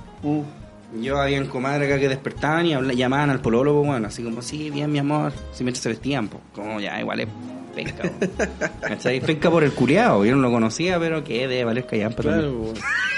Yo 1.02 1.20
había 1.20 1.44
comadres 1.50 1.90
acá 1.90 2.00
que 2.00 2.10
despertaban 2.10 2.66
y 2.68 2.96
llamaban 2.96 3.32
al 3.32 3.40
polólogo, 3.40 3.84
bueno, 3.84 4.08
así 4.08 4.22
como, 4.22 4.44
sí, 4.44 4.70
bien, 4.70 4.92
mi 4.92 5.00
amor, 5.00 5.32
si 5.52 5.64
mientras 5.64 5.82
se 5.82 5.90
vestían, 5.90 6.28
pues, 6.28 6.44
como 6.54 6.80
ya, 6.80 7.00
igual 7.00 7.22
es 7.22 7.28
penca. 7.74 8.10
¿cachai? 8.82 9.20
Penca 9.22 9.50
por 9.50 9.64
el 9.64 9.72
culiao, 9.74 10.24
yo 10.26 10.36
no 10.36 10.42
lo 10.42 10.52
conocía, 10.52 11.00
pero 11.00 11.24
que 11.24 11.48
debe 11.48 11.64
valer 11.66 11.86
callampa 11.86 12.22
Claro. 12.22 12.74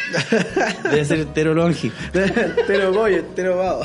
Debe 0.83 1.03
ser 1.05 1.19
entero 1.21 1.53
longi. 1.53 1.91
Tero 2.67 2.91
boy, 2.93 3.23
tero 3.35 3.57
vago. 3.57 3.81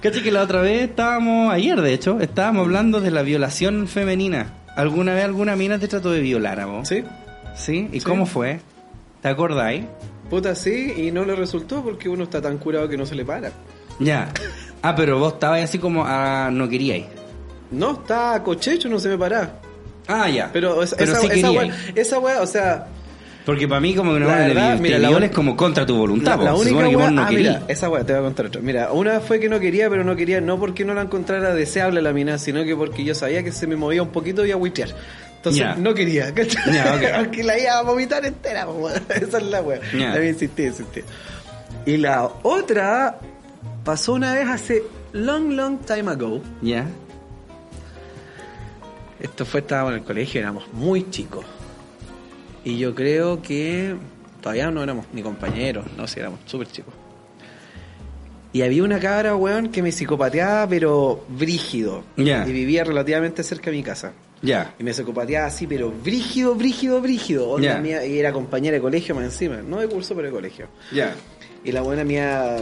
¿Cachai 0.00 0.22
que 0.22 0.30
la 0.30 0.42
otra 0.42 0.60
vez 0.60 0.82
estábamos, 0.88 1.52
ayer 1.52 1.80
de 1.80 1.92
hecho, 1.92 2.20
estábamos 2.20 2.64
hablando 2.64 3.00
de 3.00 3.10
la 3.10 3.22
violación 3.22 3.88
femenina? 3.88 4.54
¿Alguna 4.76 5.14
vez 5.14 5.24
alguna 5.24 5.56
mina 5.56 5.78
te 5.78 5.88
trató 5.88 6.10
de 6.12 6.20
violar 6.20 6.60
a 6.60 6.66
vos? 6.66 6.88
¿Sí? 6.88 7.02
¿Sí? 7.56 7.88
¿Y 7.92 8.00
Sí. 8.00 8.06
cómo 8.06 8.26
fue? 8.26 8.60
¿Te 9.20 9.28
acordáis? 9.28 9.84
Puta, 10.30 10.54
sí, 10.54 10.92
y 10.96 11.10
no 11.10 11.24
le 11.24 11.34
resultó 11.34 11.82
porque 11.82 12.08
uno 12.08 12.24
está 12.24 12.40
tan 12.40 12.58
curado 12.58 12.88
que 12.88 12.96
no 12.96 13.04
se 13.04 13.14
le 13.16 13.24
para. 13.24 13.50
Ya. 13.98 14.28
Ah, 14.82 14.94
pero 14.94 15.18
vos 15.18 15.32
estabas 15.34 15.62
así 15.64 15.78
como, 15.78 16.04
ah, 16.06 16.50
no 16.52 16.68
queríais. 16.68 17.06
No, 17.70 17.92
está 17.92 18.42
cochecho, 18.42 18.88
no 18.88 18.98
se 18.98 19.08
me 19.08 19.18
para. 19.18 19.60
Ah, 20.06 20.28
ya. 20.28 20.50
Pero, 20.52 20.82
esa, 20.82 20.96
Pero 20.96 21.12
esa, 21.12 21.20
sí 21.20 21.26
esa 21.32 21.50
wea, 21.50 21.76
esa 21.94 22.18
wea, 22.18 22.40
o 22.40 22.46
sea, 22.46 22.86
Porque 23.44 23.68
para 23.68 23.80
mí 23.80 23.94
como 23.94 24.14
que 24.14 24.20
no 24.20 24.26
La 24.28 24.36
me 24.36 24.48
verdad, 24.48 24.78
mira, 24.78 24.98
la 24.98 25.10
un- 25.10 25.28
como 25.28 25.54
contra 25.56 25.84
tu 25.84 25.96
voluntad. 25.96 26.40
la, 26.40 26.54
única 26.54 26.88
que 26.88 26.96
vos 26.96 27.12
no 27.12 27.22
ah, 27.22 27.30
mira, 27.30 27.62
esa 27.68 27.90
wea, 27.90 28.04
te 28.04 28.12
voy 28.14 28.20
a 28.20 28.24
contar 28.24 28.46
otra. 28.46 28.60
Mira, 28.62 28.90
una 28.92 29.20
fue 29.20 29.38
que 29.38 29.48
no 29.50 29.60
quería, 29.60 29.90
pero 29.90 30.04
no 30.04 30.16
quería 30.16 30.40
no 30.40 30.58
porque 30.58 30.84
no 30.84 30.94
la 30.94 31.02
encontrara 31.02 31.52
deseable 31.54 32.00
la 32.00 32.12
mina, 32.12 32.38
sino 32.38 32.64
que 32.64 32.74
porque 32.74 33.04
yo 33.04 33.14
sabía 33.14 33.42
que 33.44 33.52
se 33.52 33.66
me 33.66 33.76
movía 33.76 34.02
un 34.02 34.08
poquito 34.10 34.46
y 34.46 34.50
a 34.50 34.56
huitear. 34.56 34.88
Entonces 35.36 35.78
no 35.78 35.94
quería. 35.94 36.34
Porque 37.18 37.44
la 37.44 37.58
iba 37.58 37.78
a 37.78 37.82
vomitar 37.82 38.24
entera, 38.26 38.66
wea. 38.68 38.94
esa 39.14 39.38
es 39.38 39.44
la 39.44 39.60
wea. 39.60 39.80
Ya. 39.96 40.14
La 40.14 40.24
insistí. 40.24 40.68
Y 41.86 41.96
la 41.96 42.28
otra 42.42 43.18
pasó 43.84 44.14
una 44.14 44.34
vez 44.34 44.48
hace 44.48 44.82
long, 45.12 45.52
long 45.52 45.78
time 45.86 46.10
ago. 46.10 46.42
Ya. 46.60 46.86
Esto 49.20 49.44
fue, 49.44 49.60
estábamos 49.60 49.92
en 49.92 49.98
el 50.00 50.04
colegio, 50.04 50.40
éramos 50.40 50.64
muy 50.72 51.10
chicos. 51.10 51.44
Y 52.64 52.78
yo 52.78 52.94
creo 52.94 53.40
que 53.42 53.94
todavía 54.40 54.70
no 54.70 54.82
éramos 54.82 55.06
ni 55.12 55.22
compañeros, 55.22 55.86
no, 55.96 56.06
si 56.06 56.20
éramos 56.20 56.40
súper 56.46 56.68
chicos. 56.68 56.94
Y 58.52 58.62
había 58.62 58.82
una 58.82 58.98
cabra, 58.98 59.36
weón, 59.36 59.68
que 59.70 59.82
me 59.82 59.92
psicopateaba, 59.92 60.66
pero 60.68 61.24
brígido. 61.28 62.02
Y 62.16 62.22
vivía 62.24 62.82
relativamente 62.84 63.42
cerca 63.42 63.70
de 63.70 63.76
mi 63.76 63.82
casa. 63.82 64.12
Ya. 64.40 64.74
Y 64.78 64.84
me 64.84 64.92
psicopateaba 64.92 65.46
así, 65.46 65.66
pero 65.66 65.90
brígido, 65.92 66.54
brígido, 66.54 67.00
brígido. 67.00 67.50
Onda 67.50 67.74
Ya. 67.74 67.78
mía, 67.80 68.06
y 68.06 68.18
era 68.18 68.32
compañera 68.32 68.76
de 68.76 68.80
colegio 68.80 69.14
más 69.14 69.24
encima. 69.24 69.56
No 69.56 69.80
de 69.80 69.88
curso, 69.88 70.14
pero 70.14 70.28
de 70.28 70.32
colegio. 70.32 70.68
Ya. 70.92 71.14
Y 71.64 71.72
la 71.72 71.82
buena 71.82 72.04
mía, 72.04 72.56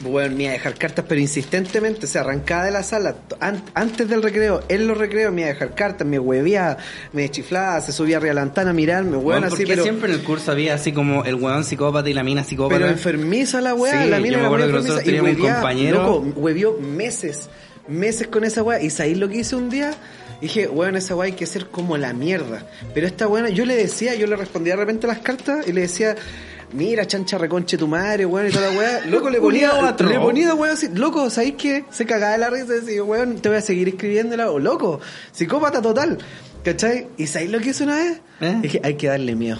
bueno, 0.00 0.34
me 0.36 0.42
iba 0.42 0.50
a 0.50 0.54
dejar 0.54 0.74
cartas, 0.74 1.04
pero 1.08 1.20
insistentemente, 1.20 2.06
o 2.06 2.08
sea, 2.08 2.22
arrancada 2.22 2.64
de 2.64 2.70
la 2.72 2.82
sala, 2.82 3.14
an- 3.40 3.62
antes 3.74 4.08
del 4.08 4.22
recreo, 4.22 4.62
en 4.68 4.88
los 4.88 4.98
recreos 4.98 5.32
me 5.32 5.42
iba 5.42 5.50
a 5.50 5.52
dejar 5.52 5.74
cartas, 5.76 6.06
me 6.06 6.18
huevía, 6.18 6.76
me 7.12 7.30
chiflaba, 7.30 7.80
se 7.80 7.92
subía 7.92 8.16
arriba 8.16 8.30
de 8.30 8.34
la 8.34 8.44
ventana 8.44 8.70
a 8.70 8.72
mirarme, 8.74 9.12
weón, 9.12 9.22
Bueno, 9.24 9.46
así, 9.46 9.56
porque 9.56 9.66
pero, 9.68 9.82
siempre 9.84 10.12
en 10.12 10.18
el 10.18 10.24
curso 10.24 10.50
había 10.50 10.74
así 10.74 10.90
como 10.92 11.24
el 11.24 11.36
weón 11.36 11.62
psicópata 11.64 12.10
y 12.10 12.12
la 12.12 12.24
mina 12.24 12.42
psicópata. 12.42 12.78
pero 12.80 12.90
enfermiza 12.90 13.60
la 13.60 13.74
weá, 13.74 14.02
Sí, 14.02 14.08
la 14.10 14.16
yo 14.18 14.22
mina 14.24 14.36
me 14.38 14.42
era 14.42 14.48
muy 14.50 14.62
acuerdo 14.62 14.64
que 14.66 14.78
enfermiza, 14.78 14.88
nosotros 14.94 15.04
teníamos 15.04 15.30
un 15.40 15.52
compañero- 15.54 16.02
loco, 16.02 16.40
huevió 16.40 16.72
meses, 16.80 17.48
meses 17.86 18.26
con 18.26 18.42
esa 18.44 18.62
weá, 18.64 18.82
y 18.82 18.90
sabéis 18.90 19.18
lo 19.18 19.28
que 19.28 19.38
hice 19.38 19.54
un 19.54 19.70
día, 19.70 19.92
dije, 20.40 20.66
weón, 20.66 20.96
esa 20.96 21.14
weá 21.14 21.26
hay 21.26 21.32
que 21.34 21.46
ser 21.46 21.68
como 21.68 21.96
la 21.96 22.12
mierda, 22.12 22.66
pero 22.94 23.06
esta 23.06 23.28
weá, 23.28 23.48
yo 23.48 23.64
le 23.64 23.76
decía, 23.76 24.16
yo 24.16 24.26
le 24.26 24.34
respondía 24.34 24.72
de 24.74 24.80
repente 24.80 25.06
las 25.06 25.18
cartas, 25.20 25.68
y 25.68 25.72
le 25.72 25.82
decía, 25.82 26.16
Mira, 26.74 27.06
chancha 27.06 27.38
reconche 27.38 27.78
tu 27.78 27.86
madre, 27.86 28.26
weón, 28.26 28.48
y 28.48 28.50
toda 28.50 28.70
la 28.70 28.76
weá. 28.78 29.00
Loco, 29.06 29.30
le 29.30 29.40
ponía, 29.40 29.70
le 29.96 30.18
ponía, 30.18 30.54
weón, 30.54 30.74
así, 30.74 30.88
loco, 30.92 31.30
¿sabéis 31.30 31.54
qué? 31.56 31.84
Se 31.90 32.04
cagaba 32.04 32.32
de 32.32 32.38
la 32.38 32.50
risa 32.50 32.66
y 32.76 32.80
decía, 32.80 33.04
weón, 33.04 33.36
te 33.40 33.48
voy 33.48 33.58
a 33.58 33.60
seguir 33.60 33.88
escribiéndola, 33.88 34.50
o 34.50 34.58
loco, 34.58 35.00
psicópata 35.32 35.80
total, 35.80 36.18
¿cachai? 36.64 37.06
¿Y 37.16 37.26
sabéis 37.28 37.52
lo 37.52 37.60
que 37.60 37.70
hice 37.70 37.84
una 37.84 37.94
vez? 37.96 38.20
¿Eh? 38.40 38.58
Dije, 38.60 38.80
hay 38.82 38.94
que 38.96 39.06
darle 39.06 39.36
miedo. 39.36 39.58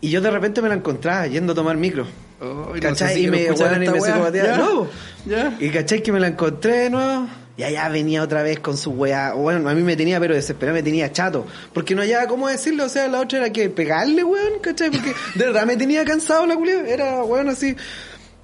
Y 0.00 0.10
yo 0.10 0.20
de 0.20 0.30
repente 0.30 0.60
me 0.60 0.68
la 0.68 0.74
encontraba 0.74 1.26
yendo 1.28 1.52
a 1.52 1.54
tomar 1.54 1.76
micro. 1.76 2.06
Oh, 2.40 2.72
¿Cachai? 2.80 3.24
y 3.24 3.30
me, 3.30 3.50
weón, 3.52 3.82
y 3.82 3.88
me 3.88 4.00
psicopateaba. 4.00 4.56
No, 4.58 4.86
Ya. 5.24 5.56
y 5.60 5.70
cachai 5.70 6.02
que 6.02 6.10
me 6.12 6.18
la 6.20 6.26
encontré 6.26 6.76
de 6.76 6.90
nuevo. 6.90 7.28
Y 7.56 7.62
allá 7.62 7.88
venía 7.88 8.22
otra 8.22 8.42
vez 8.42 8.58
con 8.58 8.76
su 8.76 8.90
weá. 8.90 9.32
Bueno, 9.34 9.68
a 9.68 9.74
mí 9.74 9.82
me 9.82 9.96
tenía, 9.96 10.18
pero 10.18 10.34
desesperado, 10.34 10.76
me 10.76 10.82
tenía 10.82 11.12
chato. 11.12 11.46
Porque 11.72 11.94
no 11.94 12.02
hallaba 12.02 12.26
cómo 12.26 12.48
decirlo. 12.48 12.84
O 12.84 12.88
sea, 12.88 13.06
la 13.06 13.20
otra 13.20 13.38
era 13.38 13.50
que 13.50 13.70
pegarle, 13.70 14.24
weón, 14.24 14.58
¿cachai? 14.60 14.90
Porque 14.90 15.14
de 15.36 15.46
verdad 15.46 15.64
me 15.64 15.76
tenía 15.76 16.04
cansado 16.04 16.46
la 16.46 16.56
culia. 16.56 16.80
Era, 16.86 17.22
weón, 17.22 17.48
así. 17.48 17.76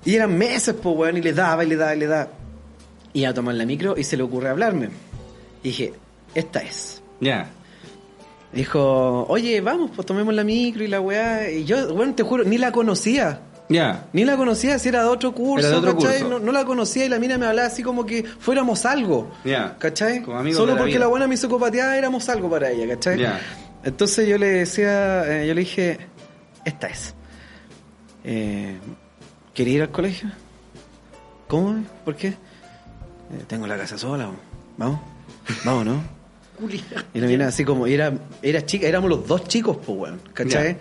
Y 0.04 0.14
eran 0.14 0.38
meses, 0.38 0.76
pues, 0.80 0.96
weón, 0.96 1.16
y 1.16 1.22
le 1.22 1.32
daba, 1.32 1.64
y 1.64 1.68
le 1.68 1.76
daba, 1.76 1.94
y 1.96 1.98
le 1.98 2.06
daba. 2.06 2.28
Y 3.12 3.24
a 3.24 3.34
tomar 3.34 3.56
la 3.56 3.66
micro 3.66 3.96
y 3.98 4.04
se 4.04 4.16
le 4.16 4.22
ocurre 4.22 4.48
hablarme. 4.48 4.90
Y 5.64 5.68
dije, 5.68 5.92
esta 6.36 6.60
es. 6.60 7.02
Ya. 7.18 7.50
Dijo, 8.52 9.24
oye, 9.28 9.60
vamos, 9.60 9.90
pues 9.94 10.06
tomemos 10.06 10.32
la 10.34 10.44
micro 10.44 10.84
y 10.84 10.88
la 10.88 11.00
weá. 11.00 11.50
Y 11.50 11.64
yo, 11.64 11.92
weón, 11.92 12.14
te 12.14 12.22
juro, 12.22 12.44
ni 12.44 12.58
la 12.58 12.70
conocía. 12.70 13.40
Ya. 13.70 14.06
Ni 14.12 14.24
la 14.24 14.36
conocía, 14.36 14.78
si 14.78 14.88
era 14.90 15.02
de 15.04 15.08
otro 15.08 15.32
curso, 15.34 15.66
Era 15.66 15.70
de 15.80 15.88
otro 15.88 15.96
¿cachai? 15.96 16.18
curso. 16.22 16.28
No, 16.28 16.44
no 16.44 16.52
la 16.52 16.64
conocía 16.66 17.06
y 17.06 17.08
la 17.08 17.18
mina 17.18 17.38
me 17.38 17.46
hablaba 17.46 17.68
así 17.68 17.82
como 17.82 18.04
que 18.04 18.24
fuéramos 18.24 18.84
algo. 18.84 19.30
Ya. 19.44 19.76
¿Cachai? 19.78 20.20
Como 20.22 20.36
amigos 20.38 20.58
Solo 20.58 20.72
de 20.72 20.74
la 20.74 20.80
porque 20.80 20.90
vida. 20.94 21.00
la 21.00 21.06
buena 21.06 21.26
me 21.28 21.36
psicopateaba 21.36 21.96
éramos 21.96 22.28
algo 22.28 22.50
para 22.50 22.70
ella, 22.70 22.86
¿cachai? 22.94 23.18
Ya. 23.18 23.40
Entonces 23.84 24.28
yo 24.28 24.36
le 24.36 24.46
decía, 24.48 25.42
eh, 25.42 25.46
yo 25.46 25.54
le 25.54 25.60
dije, 25.60 25.98
esta 26.66 26.88
es. 26.88 27.14
Eh, 28.24 28.76
¿Quería 29.54 29.74
ir 29.74 29.82
al 29.82 29.90
colegio? 29.90 30.30
¿Cómo? 31.48 31.82
¿Por 32.04 32.16
qué? 32.16 32.28
"Eh, 32.28 32.36
tengo 33.46 33.66
la 33.66 33.76
casa 33.78 33.96
sola, 33.96 34.30
vamos, 34.76 35.00
vamos, 35.64 35.84
¿no? 35.86 36.02
Y 37.14 37.20
la 37.20 37.26
mina 37.26 37.46
así 37.48 37.64
como, 37.64 37.86
y 37.86 37.94
era, 37.94 38.12
era 38.42 38.66
chica, 38.66 38.86
éramos 38.86 39.08
los 39.08 39.26
dos 39.26 39.44
chicos, 39.48 39.78
pues, 39.78 39.98
weón, 39.98 40.20
¿cachai? 40.34 40.74
Ya. 40.74 40.78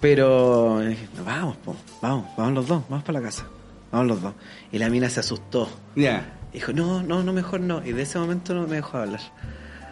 Pero, 0.00 0.82
eh, 0.82 0.96
vamos, 1.24 1.56
po, 1.58 1.76
vamos, 2.00 2.26
vamos 2.36 2.54
los 2.54 2.66
dos, 2.66 2.82
vamos 2.88 3.04
para 3.04 3.20
la 3.20 3.26
casa, 3.26 3.46
vamos 3.92 4.06
los 4.08 4.22
dos. 4.22 4.34
Y 4.72 4.78
la 4.78 4.88
mina 4.88 5.10
se 5.10 5.20
asustó. 5.20 5.68
Ya. 5.94 6.38
Dijo, 6.52 6.72
no, 6.72 7.02
no, 7.02 7.22
no, 7.22 7.32
mejor 7.32 7.60
no. 7.60 7.84
Y 7.84 7.92
de 7.92 8.02
ese 8.02 8.18
momento 8.18 8.54
no 8.54 8.66
me 8.66 8.76
dejó 8.76 8.98
hablar. 8.98 9.20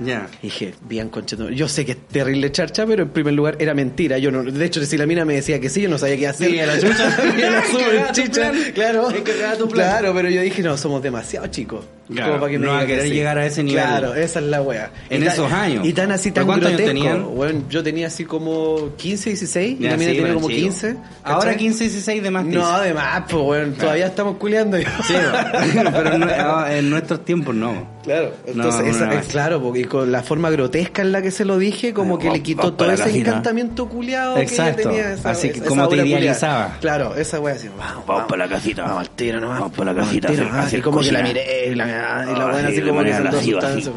Ya. 0.00 0.28
Dije, 0.42 0.74
bien, 0.82 1.08
conchetum. 1.08 1.50
Yo 1.50 1.68
sé 1.68 1.84
que 1.84 1.92
es 1.92 2.08
terrible 2.08 2.50
charcha, 2.52 2.86
pero 2.86 3.02
en 3.02 3.10
primer 3.10 3.34
lugar 3.34 3.56
era 3.58 3.74
mentira. 3.74 4.18
Yo 4.18 4.30
no, 4.30 4.42
de 4.42 4.64
hecho, 4.64 4.84
si 4.84 4.96
la 4.96 5.06
mina 5.06 5.24
me 5.24 5.34
decía 5.34 5.60
que 5.60 5.68
sí, 5.68 5.82
yo 5.82 5.88
no 5.88 5.98
sabía 5.98 6.16
qué 6.16 6.28
hacer. 6.28 6.50
Sí, 6.50 6.60
a 6.60 6.66
la 6.66 6.80
chucha. 6.80 7.16
Y 7.36 7.40
la 7.40 8.06
tu 8.12 8.12
chicha. 8.12 8.52
Claro. 8.74 9.10
Es 9.10 9.58
tu 9.58 9.68
plan. 9.68 9.88
Claro, 9.88 10.14
pero 10.14 10.30
yo 10.30 10.40
dije, 10.40 10.62
no, 10.62 10.76
somos 10.76 11.02
demasiado 11.02 11.46
chicos. 11.48 11.84
Claro, 12.12 12.28
Como 12.30 12.40
para 12.40 12.52
que 12.52 12.58
me 12.58 12.66
no 12.66 12.72
va 12.72 12.78
a 12.78 12.80
que 12.82 12.86
querer 12.88 13.04
sí. 13.04 13.10
llegar 13.10 13.38
a 13.38 13.46
ese 13.46 13.62
nivel. 13.62 13.84
Claro, 13.84 14.14
esa 14.14 14.38
es 14.38 14.44
la 14.46 14.62
wea. 14.62 14.90
En 15.10 15.22
Y 15.22 15.24
tan- 15.26 15.34
esos 15.34 15.52
años. 15.52 15.86
Y 15.86 15.92
tan 15.92 16.10
así, 16.12 16.30
¿Pero 16.30 16.34
tan 16.40 16.46
cuántos 16.46 16.68
años 16.68 16.80
grotesco. 16.80 17.04
tenían? 17.08 17.34
Bueno, 17.34 17.62
yo 17.68 17.82
tenía 17.82 18.06
así 18.06 18.24
como 18.24 18.90
15, 18.96 19.30
16. 19.30 19.76
y 19.78 19.82
Ya, 19.82 19.90
la 19.90 19.96
mina 19.98 20.10
sí, 20.12 20.16
tenía 20.16 20.34
como 20.34 20.48
chico. 20.48 20.60
15. 20.62 20.96
Ahora 21.22 21.38
¿cachai? 21.40 21.56
15, 21.58 21.84
16 21.84 22.22
de 22.22 22.30
más. 22.30 22.44
No, 22.46 22.66
además, 22.66 23.24
pues, 23.28 23.42
bueno, 23.42 23.72
todavía 23.74 24.06
estamos 24.06 24.36
culeando. 24.38 24.78
Sí, 24.78 24.84
pero 25.92 26.12
en, 26.14 26.30
en 26.78 26.90
nuestros 26.90 27.24
tiempos 27.24 27.54
no. 27.54 27.98
Claro, 28.04 28.32
entonces, 28.46 28.80
No, 28.84 28.90
esa- 28.90 29.06
no, 29.06 29.12
es 29.12 29.26
claro, 29.26 29.62
porque 29.62 29.84
con 29.84 30.10
la 30.10 30.22
forma 30.22 30.48
grotesca 30.48 31.02
en 31.02 31.12
la 31.12 31.20
que 31.20 31.30
se 31.30 31.44
lo 31.44 31.58
dije, 31.58 31.92
como 31.92 32.16
Ah, 32.16 32.18
que 32.18 32.30
le 32.30 32.42
quitó 32.42 32.72
todo 32.72 32.90
ese 32.90 33.10
la 33.10 33.16
encantamiento 33.18 33.86
culiado 33.86 34.38
Exacto. 34.38 34.76
que 34.76 34.82
ella 34.82 34.90
tenía. 35.02 35.12
Esa, 35.12 35.30
Así 35.30 35.50
que 35.50 35.58
esa 35.58 35.66
como 35.68 35.88
te 35.88 35.96
idealizaba. 36.06 36.78
Claro, 36.80 37.14
esa 37.16 37.38
wea 37.38 37.54
así, 37.54 37.68
vamos, 37.76 38.06
Vamos 38.06 38.24
para 38.28 38.46
la 38.46 38.54
casita. 38.54 38.82
Vamos 38.84 39.00
al 39.00 39.10
tiro 39.10 39.40
nomás. 39.40 39.58
Vamos 39.60 39.76
para 39.76 39.92
la 39.92 40.00
casita 40.00 40.28
a 40.28 40.30
tiro 40.30 40.42
hacer- 40.44 40.52
nomás. 40.52 40.66
hacer 40.68 40.78
Y 40.78 40.82
como 40.82 41.00
que 41.00 41.12
la 41.12 41.20
cocina. 41.20 41.28
miré 41.40 41.68
y 41.98 42.26
la, 42.26 42.32
y 42.32 42.38
la 42.38 42.44
Ah, 42.44 42.50
buena 42.52 42.68
sí, 42.70 42.74
así 42.78 42.88
como 42.88 43.02
que 43.02 43.08
se 43.10 43.14
andó 43.16 43.38
asustando. 43.38 43.92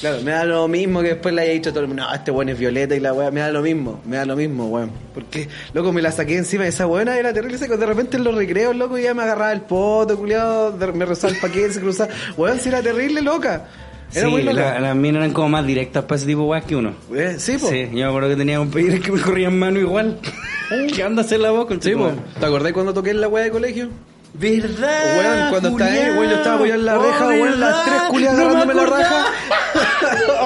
Claro, 0.00 0.20
me 0.22 0.32
da 0.32 0.44
lo 0.44 0.66
mismo 0.66 1.00
que 1.00 1.08
después 1.10 1.32
le 1.32 1.42
haya 1.42 1.52
dicho 1.52 1.70
todo 1.70 1.82
el 1.82 1.86
mundo, 1.86 2.02
no, 2.04 2.12
este 2.12 2.32
weón 2.32 2.48
es 2.48 2.58
violeta 2.58 2.96
y 2.96 2.98
la 2.98 3.12
weá, 3.12 3.30
me 3.30 3.38
da 3.38 3.52
lo 3.52 3.62
mismo, 3.62 4.00
me 4.04 4.16
da 4.16 4.24
lo 4.24 4.34
mismo, 4.34 4.66
weón. 4.66 4.90
Porque, 5.14 5.48
loco, 5.74 5.92
me 5.92 6.02
la 6.02 6.10
saqué 6.10 6.36
encima 6.36 6.64
de 6.64 6.70
esa 6.70 6.86
buena, 6.86 7.16
era 7.16 7.32
terrible, 7.32 7.56
seco. 7.56 7.76
de 7.76 7.86
repente 7.86 8.16
en 8.16 8.24
los 8.24 8.34
recreos, 8.34 8.74
loco, 8.74 8.98
ya 8.98 9.14
me 9.14 9.22
agarraba 9.22 9.52
el 9.52 9.60
poto, 9.60 10.18
culiado, 10.18 10.76
me 10.92 11.04
rezaba 11.04 11.32
el 11.32 11.38
paquete, 11.38 11.74
se 11.74 11.80
cruzaba. 11.80 12.10
Weón, 12.36 12.58
si 12.58 12.68
era 12.68 12.82
terrible, 12.82 13.22
loca. 13.22 13.68
Era 14.12 14.26
sí, 14.26 14.30
muy 14.32 14.42
loca. 14.42 14.60
la- 14.74 14.80
las 14.80 14.96
minas 14.96 15.20
eran 15.20 15.32
como 15.32 15.50
más 15.50 15.64
directas 15.64 16.02
para 16.02 16.16
ese 16.16 16.26
tipo 16.26 16.40
de 16.42 16.46
weas 16.48 16.64
que 16.64 16.74
uno. 16.74 16.94
Eh, 17.14 17.36
sí, 17.38 17.56
po. 17.58 17.68
Sí, 17.68 17.82
yo 17.92 17.98
me 17.98 18.04
acuerdo 18.04 18.28
que 18.30 18.36
tenía 18.36 18.60
un 18.60 18.70
pedir 18.72 19.00
que 19.00 19.12
me 19.12 19.20
corrían 19.20 19.56
mano 19.56 19.78
igual. 19.78 20.18
¿Qué 20.96 21.02
anda 21.04 21.22
a 21.22 21.24
hacer 21.24 21.38
la 21.38 21.52
voz 21.52 21.66
con 21.66 21.80
Sí, 21.80 21.92
po. 21.94 22.10
¿Te 22.40 22.44
acordás 22.44 22.72
cuando 22.72 22.92
toqué 22.92 23.10
en 23.10 23.20
la 23.20 23.28
weá 23.28 23.44
de 23.44 23.50
colegio? 23.52 23.88
¿Verdad? 24.34 25.18
Weón, 25.18 25.50
cuando 25.50 25.68
está 25.70 25.84
ahí, 25.84 26.10
weón, 26.10 26.30
yo 26.30 26.36
estaba 26.36 26.54
apoyado 26.56 26.80
en 26.80 26.86
la 26.86 26.98
Oh, 26.98 27.02
reja, 27.02 27.26
weón, 27.28 27.60
las 27.60 27.84
tres 27.84 28.02
culiadas 28.08 28.38
No 28.38 28.44
me 28.44 28.50
agarrándome 28.50 28.74
la 28.74 28.86
raja. 28.98 29.24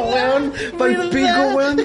weón, 0.12 0.52
pa'l 0.78 1.08
pico, 1.10 1.42
weón. 1.54 1.80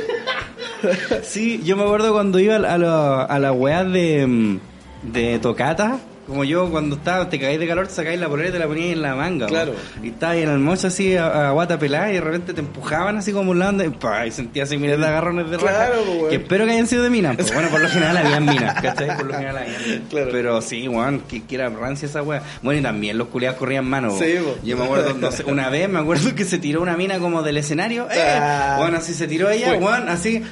Sí, 1.24 1.62
yo 1.64 1.78
me 1.78 1.84
acuerdo 1.84 2.12
cuando 2.12 2.40
iba 2.40 2.56
a 2.56 2.78
la, 2.78 3.24
a 3.24 3.40
la 3.40 3.52
weá 3.52 3.84
de, 3.84 4.26
mm, 4.26 4.60
de 5.04 5.40
tocata. 5.40 6.00
Como 6.28 6.44
yo 6.44 6.70
cuando 6.70 6.96
estaba, 6.96 7.30
te 7.30 7.40
caís 7.40 7.60
de 7.60 7.68
calor, 7.68 7.88
te 7.88 7.94
sacáis 7.94 8.20
la 8.20 8.30
polera 8.30 8.50
y 8.50 8.52
te 8.52 8.60
la 8.60 8.68
ponías 8.68 8.94
en 8.94 9.02
la 9.02 9.16
manga. 9.16 9.48
Claro. 9.48 9.74
Y 10.04 10.10
estabas 10.10 10.36
ahí 10.36 10.44
en 10.44 10.50
el 10.50 10.60
mocho 10.60 10.88
así 10.88 11.16
a, 11.16 11.50
a 11.50 11.52
guata 11.52 11.78
pelada 11.80 12.10
y 12.12 12.16
de 12.16 12.22
repente 12.22 12.54
te 12.54 12.60
empujaban 12.62 13.18
así 13.18 13.32
como 13.34 13.52
un 13.52 13.60
lado 13.60 13.84
y, 13.84 13.90
pa, 13.90 14.26
y 14.28 14.32
sentías 14.32 14.70
así 14.70 14.78
miles 14.78 15.00
de 15.00 15.06
agarrones 15.08 15.50
de 15.50 15.58
raja. 15.58 15.88
Claro, 15.88 16.04
weón. 16.04 16.30
Que 16.30 16.36
espero 16.36 16.66
que 16.66 16.72
hayan 16.72 16.88
sido 16.88 17.04
de 17.04 17.10
minas. 17.10 17.36
pues, 17.36 17.54
bueno, 17.54 17.70
por 17.70 17.82
lo 17.82 17.90
general 17.90 18.18
habían 18.18 18.46
minas, 18.46 18.74
¿cachai? 18.82 19.18
Por 19.18 19.26
lo 19.26 19.34
general 19.34 19.58
habían 19.58 19.84
minas. 19.84 20.02
Claro. 20.10 20.30
Pero 20.32 20.62
sí, 20.62 20.88
weón, 20.88 21.22
que, 21.22 21.44
que 21.44 21.56
era 21.56 21.70
rancia 21.70 22.06
esa 22.08 22.22
weá. 22.22 22.42
Bueno, 22.62 22.80
y 22.80 22.84
también 22.84 23.18
los 23.18 23.28
culiados 23.28 23.58
corrían 23.58 23.86
manos. 23.86 24.18
Sí, 24.20 24.34
weón. 24.36 24.46
po. 24.46 24.56
Yo 24.64 24.78
me 24.78 24.84
acuerdo, 24.86 25.14
no 25.16 25.32
sé, 25.32 25.44
una 25.46 25.70
vez 25.70 25.90
me 25.90 26.00
acuerdo 26.00 26.36
que 26.36 26.46
se 26.46 26.60
tiró 26.60 26.82
una 26.82 26.96
mina 26.98 27.20
como 27.20 27.42
del 27.44 27.58
escenario. 27.58 28.08
¡Eh! 28.12 28.22
Ah. 28.40 28.76
Bueno, 28.80 28.98
así 28.98 29.14
se 29.14 29.28
tiró 29.28 29.50
ella, 29.50 29.74
weón, 29.74 30.08
así 30.08 30.44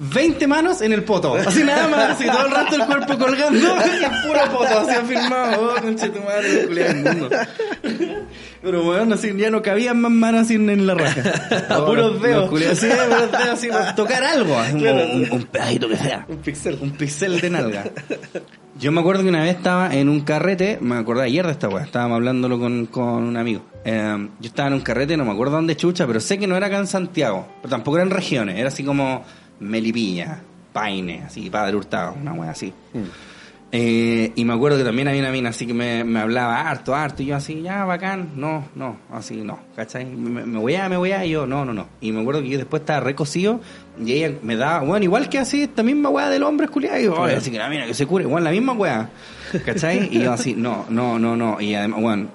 20 0.00 0.46
manos 0.46 0.80
en 0.82 0.92
el 0.92 1.02
poto. 1.02 1.34
Así 1.34 1.64
nada 1.64 1.88
más, 1.88 2.10
así 2.10 2.24
todo 2.26 2.46
el 2.46 2.52
resto 2.52 2.76
del 2.76 2.86
cuerpo 2.86 3.18
colgando 3.18 3.58
y 4.00 4.04
el 4.04 4.10
puro 4.26 4.52
poto, 4.52 4.78
así 4.80 4.90
afirmado. 4.90 5.74
Oh, 5.76 5.80
conche 5.82 6.08
tu 6.10 6.20
madre, 6.20 6.52
los 6.54 6.66
culiados 6.66 6.94
del 6.94 7.04
mundo. 7.04 7.30
Pero 8.62 8.84
weón, 8.88 9.12
así 9.12 9.32
ya 9.36 9.50
no 9.50 9.62
cabían 9.62 10.00
más 10.00 10.10
manos 10.10 10.42
así 10.42 10.54
en 10.54 10.86
la 10.86 10.94
raja. 10.94 11.22
A 11.74 11.84
puros 11.84 12.20
dedos. 12.20 12.40
los 12.42 12.50
culiados, 12.50 12.78
Sí, 12.78 12.88
a 12.90 13.04
puros 13.04 13.32
dedos, 13.32 13.48
así, 13.50 13.68
para 13.68 13.94
tocar 13.94 14.22
algo. 14.24 14.58
así, 14.58 14.78
Claro. 14.78 15.06
un, 15.14 15.28
un 15.32 15.42
pedacito 15.44 15.88
que 15.88 15.96
sea. 15.96 16.24
Un 16.28 16.36
pixel. 16.38 16.78
Un 16.80 16.90
pixel 16.92 17.40
de 17.40 17.50
nalga. 17.50 17.84
Yo 18.78 18.92
me 18.92 19.00
acuerdo 19.00 19.22
que 19.24 19.28
una 19.28 19.42
vez 19.42 19.56
estaba 19.56 19.92
en 19.94 20.08
un 20.08 20.20
carrete, 20.20 20.78
me 20.80 20.96
acordé 20.96 21.24
ayer 21.24 21.44
de 21.46 21.52
esta 21.52 21.68
weá, 21.68 21.82
estábamos 21.84 22.16
hablándolo 22.16 22.58
con, 22.60 22.86
con 22.86 23.24
un 23.24 23.36
amigo. 23.36 23.62
Eh, 23.84 24.28
yo 24.40 24.46
estaba 24.48 24.68
en 24.68 24.74
un 24.74 24.80
carrete, 24.80 25.16
no 25.16 25.24
me 25.24 25.32
acuerdo 25.32 25.54
dónde 25.56 25.76
chucha, 25.76 26.06
pero 26.06 26.20
sé 26.20 26.38
que 26.38 26.46
no 26.46 26.56
era 26.56 26.66
acá 26.68 26.78
en 26.78 26.86
Santiago, 26.86 27.48
pero 27.60 27.70
tampoco 27.70 27.96
era 27.96 28.04
en 28.04 28.10
regiones, 28.10 28.56
era 28.56 28.68
así 28.68 28.84
como 28.84 29.24
Melipilla, 29.60 30.40
Paine, 30.72 31.22
así, 31.26 31.48
Padre 31.50 31.76
Hurtado, 31.76 32.14
una 32.20 32.32
weá 32.32 32.50
así. 32.50 32.72
Eh, 33.70 34.32
y 34.34 34.44
me 34.46 34.54
acuerdo 34.54 34.78
que 34.78 34.84
también 34.84 35.08
había 35.08 35.20
una 35.20 35.30
mina 35.30 35.50
así 35.50 35.66
que 35.66 35.74
me, 35.74 36.02
me 36.02 36.20
hablaba 36.20 36.62
harto, 36.70 36.94
harto, 36.94 37.22
y 37.22 37.26
yo 37.26 37.36
así, 37.36 37.60
ya, 37.60 37.84
bacán, 37.84 38.30
no, 38.36 38.64
no, 38.74 38.96
así, 39.12 39.42
no, 39.42 39.58
¿cachai? 39.76 40.06
Me, 40.06 40.46
me 40.46 40.58
voy 40.58 40.74
a, 40.74 40.88
me 40.88 40.96
voy 40.96 41.12
a, 41.12 41.22
y 41.26 41.30
yo, 41.32 41.46
no, 41.46 41.66
no, 41.66 41.74
no. 41.74 41.86
Y 42.00 42.10
me 42.12 42.22
acuerdo 42.22 42.40
que 42.40 42.48
yo 42.48 42.56
después 42.56 42.80
estaba 42.80 43.00
recocido 43.00 43.60
y 44.02 44.12
ella 44.12 44.38
me 44.42 44.56
daba, 44.56 44.80
bueno, 44.86 45.04
igual 45.04 45.28
que 45.28 45.38
así, 45.38 45.64
esta 45.64 45.82
misma 45.82 46.08
weá 46.08 46.30
del 46.30 46.44
hombre 46.44 46.64
esculiado, 46.64 46.98
y 46.98 47.04
yo, 47.04 47.14
"Oye, 47.20 47.34
así 47.34 47.50
que 47.50 47.58
la 47.58 47.68
mina 47.68 47.84
que 47.84 47.92
se 47.92 48.06
cure, 48.06 48.24
bueno, 48.24 48.44
la 48.46 48.52
misma 48.52 48.72
weá, 48.72 49.10
¿cachai? 49.66 50.08
Y 50.16 50.20
yo 50.22 50.32
así, 50.32 50.54
no, 50.54 50.86
no, 50.88 51.18
no, 51.18 51.36
no, 51.36 51.60
y 51.60 51.74
además, 51.74 52.00
bueno, 52.00 52.28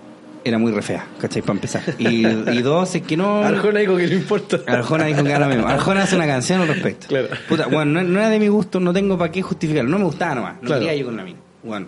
era 0.45 0.57
muy 0.57 0.71
re 0.71 0.81
fea, 0.81 1.05
¿cachai? 1.19 1.41
Para 1.41 1.53
empezar. 1.53 1.81
Y, 1.99 2.25
y 2.27 2.61
dos, 2.61 2.95
es 2.95 3.01
que 3.03 3.15
no... 3.17 3.43
Arjona 3.43 3.79
dijo 3.79 3.95
que 3.97 4.07
no 4.07 4.13
importa. 4.13 4.59
Arjona 4.67 5.05
dijo 5.05 5.23
que 5.23 5.29
era 5.29 5.39
lo 5.39 5.47
mismo. 5.47 5.67
Arjona 5.67 6.03
hace 6.03 6.15
una 6.15 6.27
canción 6.27 6.61
al 6.61 6.67
respecto. 6.67 7.07
Claro. 7.07 7.27
Puta, 7.47 7.67
bueno, 7.67 8.01
no, 8.01 8.03
no 8.03 8.19
era 8.19 8.29
de 8.29 8.39
mi 8.39 8.47
gusto, 8.49 8.79
no 8.79 8.91
tengo 8.93 9.17
para 9.17 9.31
qué 9.31 9.41
justificarlo. 9.41 9.89
No 9.89 9.99
me 9.99 10.05
gustaba 10.05 10.35
nomás. 10.35 10.55
No 10.61 10.67
Claro. 10.67 10.81
quería 10.81 10.95
yo 10.95 11.05
con 11.05 11.17
la 11.17 11.23
mina. 11.23 11.39
Bueno. 11.63 11.87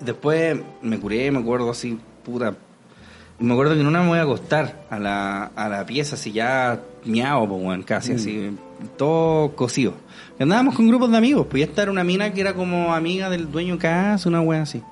Después 0.00 0.58
me 0.82 0.98
curé, 0.98 1.30
me 1.30 1.38
acuerdo 1.38 1.70
así, 1.70 1.98
puta. 2.24 2.54
Me 3.38 3.52
acuerdo 3.52 3.74
que 3.74 3.80
una 3.80 4.02
me 4.02 4.08
voy 4.08 4.18
a 4.18 4.22
acostar 4.22 4.84
a 4.90 4.98
la, 4.98 5.44
a 5.56 5.68
la 5.68 5.86
pieza, 5.86 6.14
así 6.16 6.32
ya 6.32 6.80
miado, 7.04 7.48
pues, 7.48 7.62
bueno, 7.62 7.84
casi 7.86 8.12
así, 8.12 8.50
todo 8.96 9.54
cocido. 9.56 9.94
Y 10.38 10.42
andábamos 10.42 10.74
con 10.76 10.86
grupos 10.88 11.10
de 11.10 11.16
amigos, 11.18 11.46
pues 11.50 11.60
ya 11.60 11.66
estar 11.70 11.90
una 11.90 12.04
mina 12.04 12.32
que 12.32 12.40
era 12.40 12.54
como 12.54 12.94
amiga 12.94 13.30
del 13.30 13.50
dueño 13.50 13.74
de 13.74 13.78
casa, 13.80 14.28
una 14.28 14.40
wea 14.40 14.62
así. 14.62 14.82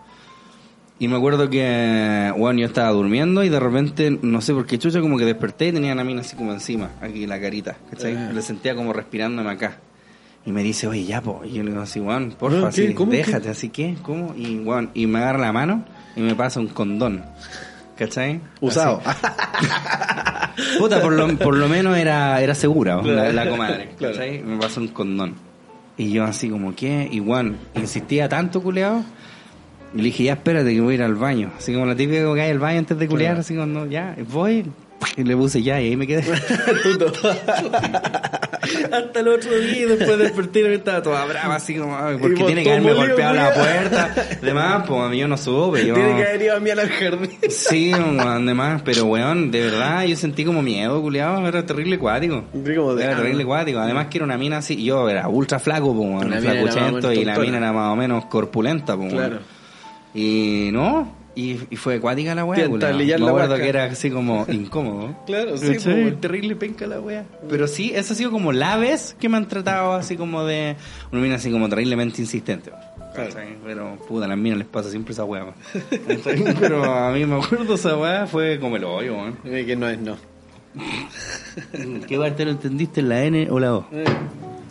Y 1.01 1.09
me 1.09 1.17
acuerdo 1.17 1.49
que, 1.49 2.31
bueno, 2.37 2.61
yo 2.61 2.67
estaba 2.67 2.91
durmiendo 2.91 3.43
y 3.43 3.49
de 3.49 3.59
repente, 3.59 4.19
no 4.21 4.43
sé 4.43 4.53
por 4.53 4.67
qué 4.67 4.79
chucha, 4.79 5.01
como 5.01 5.17
que 5.17 5.25
desperté 5.25 5.69
y 5.69 5.73
tenía 5.73 5.95
una 5.95 6.05
mina 6.05 6.21
así 6.21 6.37
como 6.37 6.53
encima, 6.53 6.91
aquí 7.01 7.27
la 7.27 7.41
carita, 7.41 7.79
¿cachai? 7.89 8.15
Ah. 8.15 8.31
Le 8.35 8.43
sentía 8.43 8.77
como 8.77 8.93
respirándome 8.93 9.51
acá. 9.51 9.79
Y 10.45 10.53
me 10.53 10.63
dice, 10.63 10.87
oye, 10.87 11.07
ya, 11.07 11.23
po. 11.23 11.41
Y 11.43 11.53
yo 11.53 11.63
le 11.63 11.71
digo 11.71 11.83
así, 11.83 12.01
Juan, 12.01 12.33
porfa, 12.39 12.69
así, 12.69 12.95
déjate, 12.95 13.49
así 13.49 13.71
que, 13.71 13.97
¿cómo? 14.03 14.35
Y, 14.37 14.63
Juan, 14.63 14.91
y 14.93 15.07
me 15.07 15.21
agarra 15.21 15.39
la 15.39 15.53
mano 15.53 15.87
y 16.17 16.21
me 16.21 16.35
pasa 16.35 16.61
un 16.61 16.69
condón. 16.69 17.25
¿Cachai? 17.97 18.43
Usado. 18.61 19.01
Puta, 20.79 21.01
por 21.01 21.15
lo, 21.15 21.35
por 21.39 21.57
lo 21.57 21.67
menos 21.67 21.97
era, 21.97 22.43
era 22.43 22.55
segura, 22.55 23.01
la, 23.01 23.33
la 23.33 23.49
comadre. 23.49 23.95
Claro. 23.97 24.17
¿Cachai? 24.17 24.43
Me 24.43 24.59
pasa 24.59 24.81
un 24.81 24.89
condón. 24.89 25.35
Y 25.97 26.13
yo 26.13 26.25
así 26.25 26.51
como, 26.51 26.75
¿qué? 26.75 27.09
Y 27.11 27.21
Juan, 27.21 27.57
insistía 27.75 28.29
tanto, 28.29 28.63
culeado. 28.63 29.03
Y 29.95 29.99
le 29.99 30.05
dije, 30.05 30.25
ya 30.25 30.35
espérate 30.35 30.73
que 30.73 30.81
voy 30.81 30.93
a 30.93 30.97
ir 30.97 31.03
al 31.03 31.15
baño. 31.15 31.51
Así 31.57 31.73
como 31.73 31.87
la 31.87 31.97
típica 31.97 32.33
que 32.35 32.41
hay 32.41 32.51
al 32.51 32.59
baño 32.59 32.79
antes 32.79 32.99
de 32.99 33.09
culear, 33.09 33.39
así 33.39 33.55
como, 33.55 33.67
no, 33.67 33.87
ya, 33.87 34.17
voy. 34.31 34.65
Y 35.17 35.25
le 35.25 35.37
puse 35.37 35.63
ya, 35.63 35.81
y 35.81 35.89
ahí 35.89 35.97
me 35.97 36.07
quedé. 36.07 36.23
Hasta 38.93 39.21
el 39.21 39.29
otro 39.29 39.59
día, 39.59 39.87
después 39.87 40.19
de 40.19 40.25
despertar, 40.25 40.63
me 40.65 40.75
estaba 40.75 41.03
toda 41.03 41.25
brava, 41.25 41.57
así 41.57 41.77
como, 41.77 41.97
porque 42.21 42.45
tiene 42.45 42.63
que 42.63 42.71
haberme 42.71 42.93
golpeado 42.93 43.35
la 43.35 43.55
puerta. 43.55 44.15
Además, 44.43 44.85
pues 44.87 45.01
a 45.01 45.09
mí 45.09 45.19
yo 45.19 45.29
no 45.29 45.37
supe. 45.37 45.87
Yo... 45.87 45.95
Tiene 45.95 46.17
que 46.17 46.27
haber 46.27 46.43
ido 46.43 46.57
a 46.57 46.61
mí 46.61 46.71
al 46.71 46.89
jardín. 46.89 47.39
Sí, 47.49 47.93
además, 47.93 48.83
pero 48.85 49.07
weón, 49.07 49.51
de 49.51 49.63
verdad, 49.63 50.05
yo 50.05 50.17
sentí 50.17 50.45
como 50.45 50.63
miedo, 50.63 51.01
culiado, 51.01 51.47
era 51.49 51.65
terrible 51.65 51.99
cuático. 51.99 52.45
Era 52.55 53.17
terrible 53.17 53.45
cuático. 53.45 53.79
Además 53.79 54.09
que 54.09 54.19
era 54.19 54.25
una 54.27 54.37
mina 54.37 54.59
así, 54.59 54.83
yo 54.83 55.09
era 55.09 55.29
ultra 55.29 55.59
flaco, 55.59 55.95
pues, 55.95 56.43
flacuchento, 56.43 57.13
y 57.13 57.25
la 57.25 57.39
mina 57.39 57.57
era 57.59 57.73
más 57.73 57.93
o 57.93 57.97
menos 57.97 58.27
corpulenta, 58.27 58.97
pues, 58.97 59.13
weón. 59.13 59.29
Claro. 59.29 59.60
Y 60.15 60.71
no, 60.73 61.13
y, 61.35 61.59
y 61.71 61.77
fue 61.77 61.97
acuática 61.97 62.35
la 62.35 62.45
weá, 62.45 62.69
Me 62.69 62.79
la 63.07 63.29
acuerdo 63.29 63.57
que 63.57 63.69
era 63.69 63.85
así 63.85 64.11
como 64.11 64.45
incómodo. 64.49 65.15
Claro, 65.27 65.57
sí, 65.57 65.77
weón. 65.87 66.21
terrible 66.21 66.57
penca 66.57 66.87
la 66.87 67.01
weá. 67.01 67.25
Pero 67.49 67.69
sí, 67.69 67.93
eso 67.95 68.13
ha 68.13 68.17
sido 68.17 68.31
como 68.31 68.53
la 68.53 68.77
vez 68.77 69.17
que 69.21 69.29
me 69.29 69.37
han 69.37 69.47
tratado 69.47 69.93
así 69.93 70.17
como 70.17 70.45
de 70.45 70.77
una 71.13 71.21
mina 71.23 71.37
así 71.37 71.51
como 71.51 71.69
terriblemente 71.69 72.21
insistente. 72.21 72.71
Claro. 73.15 73.31
Pero 73.65 73.97
puta, 74.09 74.27
a 74.27 74.29
las 74.29 74.39
minas 74.39 74.59
les 74.59 74.69
pasa 74.69 74.91
siempre 74.91 75.13
esa 75.13 75.25
weá. 75.25 75.47
Pero 76.61 76.85
a 76.85 77.13
mí 77.13 77.25
me 77.27 77.37
acuerdo 77.37 77.75
esa 77.75 77.97
weá 77.97 78.27
fue 78.27 78.59
como 78.61 78.77
el 78.77 78.85
hoyo, 78.85 79.15
weón. 79.15 79.39
Eh, 79.45 79.65
Que 79.67 79.77
no 79.77 79.89
es 79.89 79.99
no. 79.99 80.17
¿Qué 82.07 82.19
parte 82.19 82.45
lo 82.45 82.53
entendiste, 82.53 83.03
la 83.03 83.25
N 83.25 83.49
o 83.51 83.59
la 83.59 83.75
O? 83.75 83.87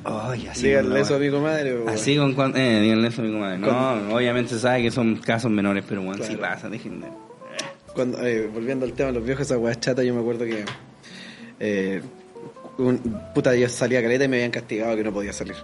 Así 0.03 0.67
Díganle 0.67 1.01
eso 1.01 1.15
a 1.15 1.19
mi 1.19 1.29
comadre. 1.29 1.73
weón. 1.75 1.89
Así 1.89 2.15
con 2.17 2.33
cuan- 2.33 2.55
eh, 2.55 2.79
díganle 2.81 3.07
eso 3.09 3.21
a 3.21 3.25
mi 3.25 3.31
comadre. 3.33 3.57
No, 3.57 4.15
obviamente 4.15 4.51
se 4.53 4.59
sabe 4.59 4.81
que 4.83 4.91
son 4.91 5.17
casos 5.17 5.51
menores, 5.51 5.83
pero 5.87 6.01
bueno, 6.01 6.23
sí 6.23 6.35
Claro. 6.35 6.55
pasa, 6.55 6.69
dejen 6.69 7.01
de. 7.01 7.07
Cuando, 7.93 8.25
eh, 8.25 8.47
volviendo 8.53 8.85
al 8.85 8.93
tema 8.93 9.07
de 9.07 9.13
los 9.17 9.25
viejos, 9.25 9.45
esa 9.45 9.57
weá 9.57 9.75
chata, 9.75 10.03
yo 10.03 10.13
me 10.13 10.21
acuerdo 10.21 10.45
que. 10.45 10.63
Eh, 11.59 12.01
un, 12.77 12.97
puta, 13.35 13.53
yo 13.55 13.67
salía 13.67 13.99
a 13.99 14.01
caleta 14.01 14.23
y 14.23 14.27
me 14.29 14.37
habían 14.37 14.51
castigado 14.51 14.95
que 14.95 15.03
no 15.03 15.11
podía 15.11 15.33
salir. 15.33 15.55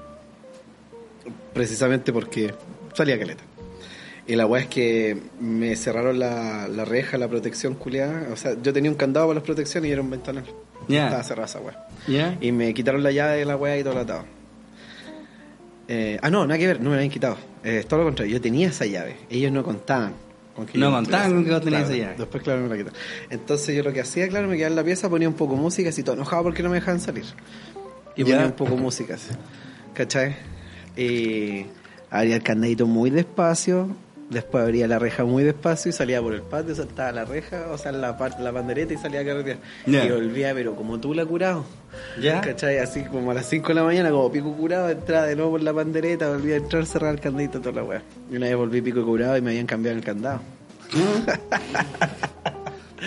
Precisamente 1.53 2.11
porque 2.11 2.53
salía 2.93 3.15
a 3.15 3.19
caleta. 3.19 3.43
Y 4.27 4.35
la 4.35 4.45
weá 4.47 4.63
es 4.63 4.67
que 4.67 5.17
me 5.39 5.75
cerraron 5.75 6.17
la, 6.19 6.67
la 6.67 6.83
reja, 6.83 7.17
la 7.17 7.27
protección 7.27 7.75
culiada. 7.75 8.27
O 8.33 8.35
sea, 8.35 8.55
yo 8.61 8.73
tenía 8.73 8.89
un 8.91 8.97
candado 8.97 9.27
para 9.27 9.35
las 9.35 9.43
protecciones 9.45 9.89
y 9.89 9.93
era 9.93 10.01
un 10.01 10.09
ventanal. 10.09 10.43
Ya. 10.87 11.05
Estaba 11.05 11.23
cerrada 11.23 11.45
esa 11.47 11.59
weá. 11.59 12.37
Y 12.41 12.51
me 12.51 12.73
quitaron 12.73 13.01
la 13.03 13.11
llave 13.11 13.37
de 13.37 13.45
la 13.45 13.55
weá 13.57 13.77
y 13.77 13.83
todo 13.83 13.93
lo 13.95 13.99
atado. 14.01 14.25
Eh, 15.87 16.17
ah, 16.21 16.29
no, 16.29 16.45
nada 16.47 16.57
que 16.57 16.67
ver, 16.67 16.77
no 16.79 16.85
me 16.85 16.95
la 16.95 16.95
habían 16.97 17.11
quitado. 17.11 17.37
Eh, 17.63 17.85
todo 17.87 17.99
lo 17.99 18.05
contrario, 18.05 18.33
yo 18.33 18.41
tenía 18.41 18.67
esa 18.69 18.85
llave. 18.85 19.17
Ellos 19.29 19.51
no 19.51 19.63
contaban. 19.63 20.13
Con 20.55 20.65
que 20.65 20.77
No 20.77 20.89
contaban 20.91 21.33
con 21.33 21.43
que 21.45 21.51
vos 21.51 21.61
tenías 21.61 21.81
Claro, 21.83 21.93
esa 21.95 22.03
llave. 22.05 22.15
Después, 22.17 22.43
claro, 22.43 22.61
me 22.61 22.69
la 22.69 22.77
quitaron. 22.77 22.99
Entonces 23.29 23.75
yo 23.75 23.83
lo 23.83 23.93
que 23.93 24.01
hacía, 24.01 24.27
claro, 24.29 24.47
me 24.47 24.55
quedaba 24.55 24.69
en 24.71 24.75
la 24.77 24.83
pieza, 24.83 25.09
ponía 25.09 25.27
un 25.27 25.35
poco 25.35 25.55
de 25.55 25.61
música, 25.61 25.89
así 25.89 26.01
todo 26.01 26.15
enojado 26.15 26.43
porque 26.43 26.63
no 26.63 26.69
me 26.69 26.75
dejaban 26.75 26.99
salir. 27.01 27.25
Y 28.15 28.23
Ya. 28.23 28.35
ponía 28.35 28.45
un 28.47 28.53
poco 28.53 28.71
de 28.75 28.81
música, 28.81 29.15
así. 29.15 29.31
¿Cachai? 29.93 30.35
Y 30.97 31.65
abría 32.09 32.35
el 32.37 32.43
candadito 32.43 32.87
muy 32.87 33.09
despacio, 33.09 33.89
después 34.29 34.63
abría 34.63 34.87
la 34.87 34.99
reja 34.99 35.23
muy 35.23 35.43
despacio 35.43 35.89
y 35.89 35.93
salía 35.93 36.21
por 36.21 36.33
el 36.33 36.41
patio, 36.41 36.75
saltaba 36.75 37.11
la 37.11 37.25
reja, 37.25 37.67
o 37.71 37.77
sea, 37.77 37.91
la, 37.91 38.17
la 38.39 38.51
bandereta 38.51 38.93
y 38.93 38.97
salía 38.97 39.21
a 39.21 39.25
carretear. 39.25 39.57
Ya. 39.85 40.05
Y 40.05 40.11
volvía, 40.11 40.53
pero 40.53 40.75
como 40.75 40.99
tú 40.99 41.13
la 41.13 41.25
curado. 41.25 41.65
¿Ya? 42.19 42.41
¿Cachai? 42.41 42.79
Así 42.79 43.03
como 43.03 43.31
a 43.31 43.33
las 43.33 43.47
5 43.47 43.67
de 43.69 43.73
la 43.73 43.83
mañana, 43.83 44.09
como 44.11 44.31
pico 44.31 44.53
curado, 44.53 44.89
entraba 44.89 45.25
de 45.27 45.35
nuevo 45.35 45.51
por 45.51 45.63
la 45.63 45.73
pandereta, 45.73 46.29
volví 46.29 46.51
a 46.51 46.57
entrar, 46.57 46.85
cerrar 46.85 47.13
el 47.13 47.21
candadito, 47.21 47.59
toda 47.59 47.75
la 47.75 47.83
weá. 47.83 48.03
Y 48.31 48.37
una 48.37 48.47
vez 48.47 48.55
volví 48.55 48.81
pico 48.81 49.05
curado 49.05 49.37
y 49.37 49.41
me 49.41 49.51
habían 49.51 49.67
cambiado 49.67 49.97
el 49.97 50.03
candado. 50.03 50.41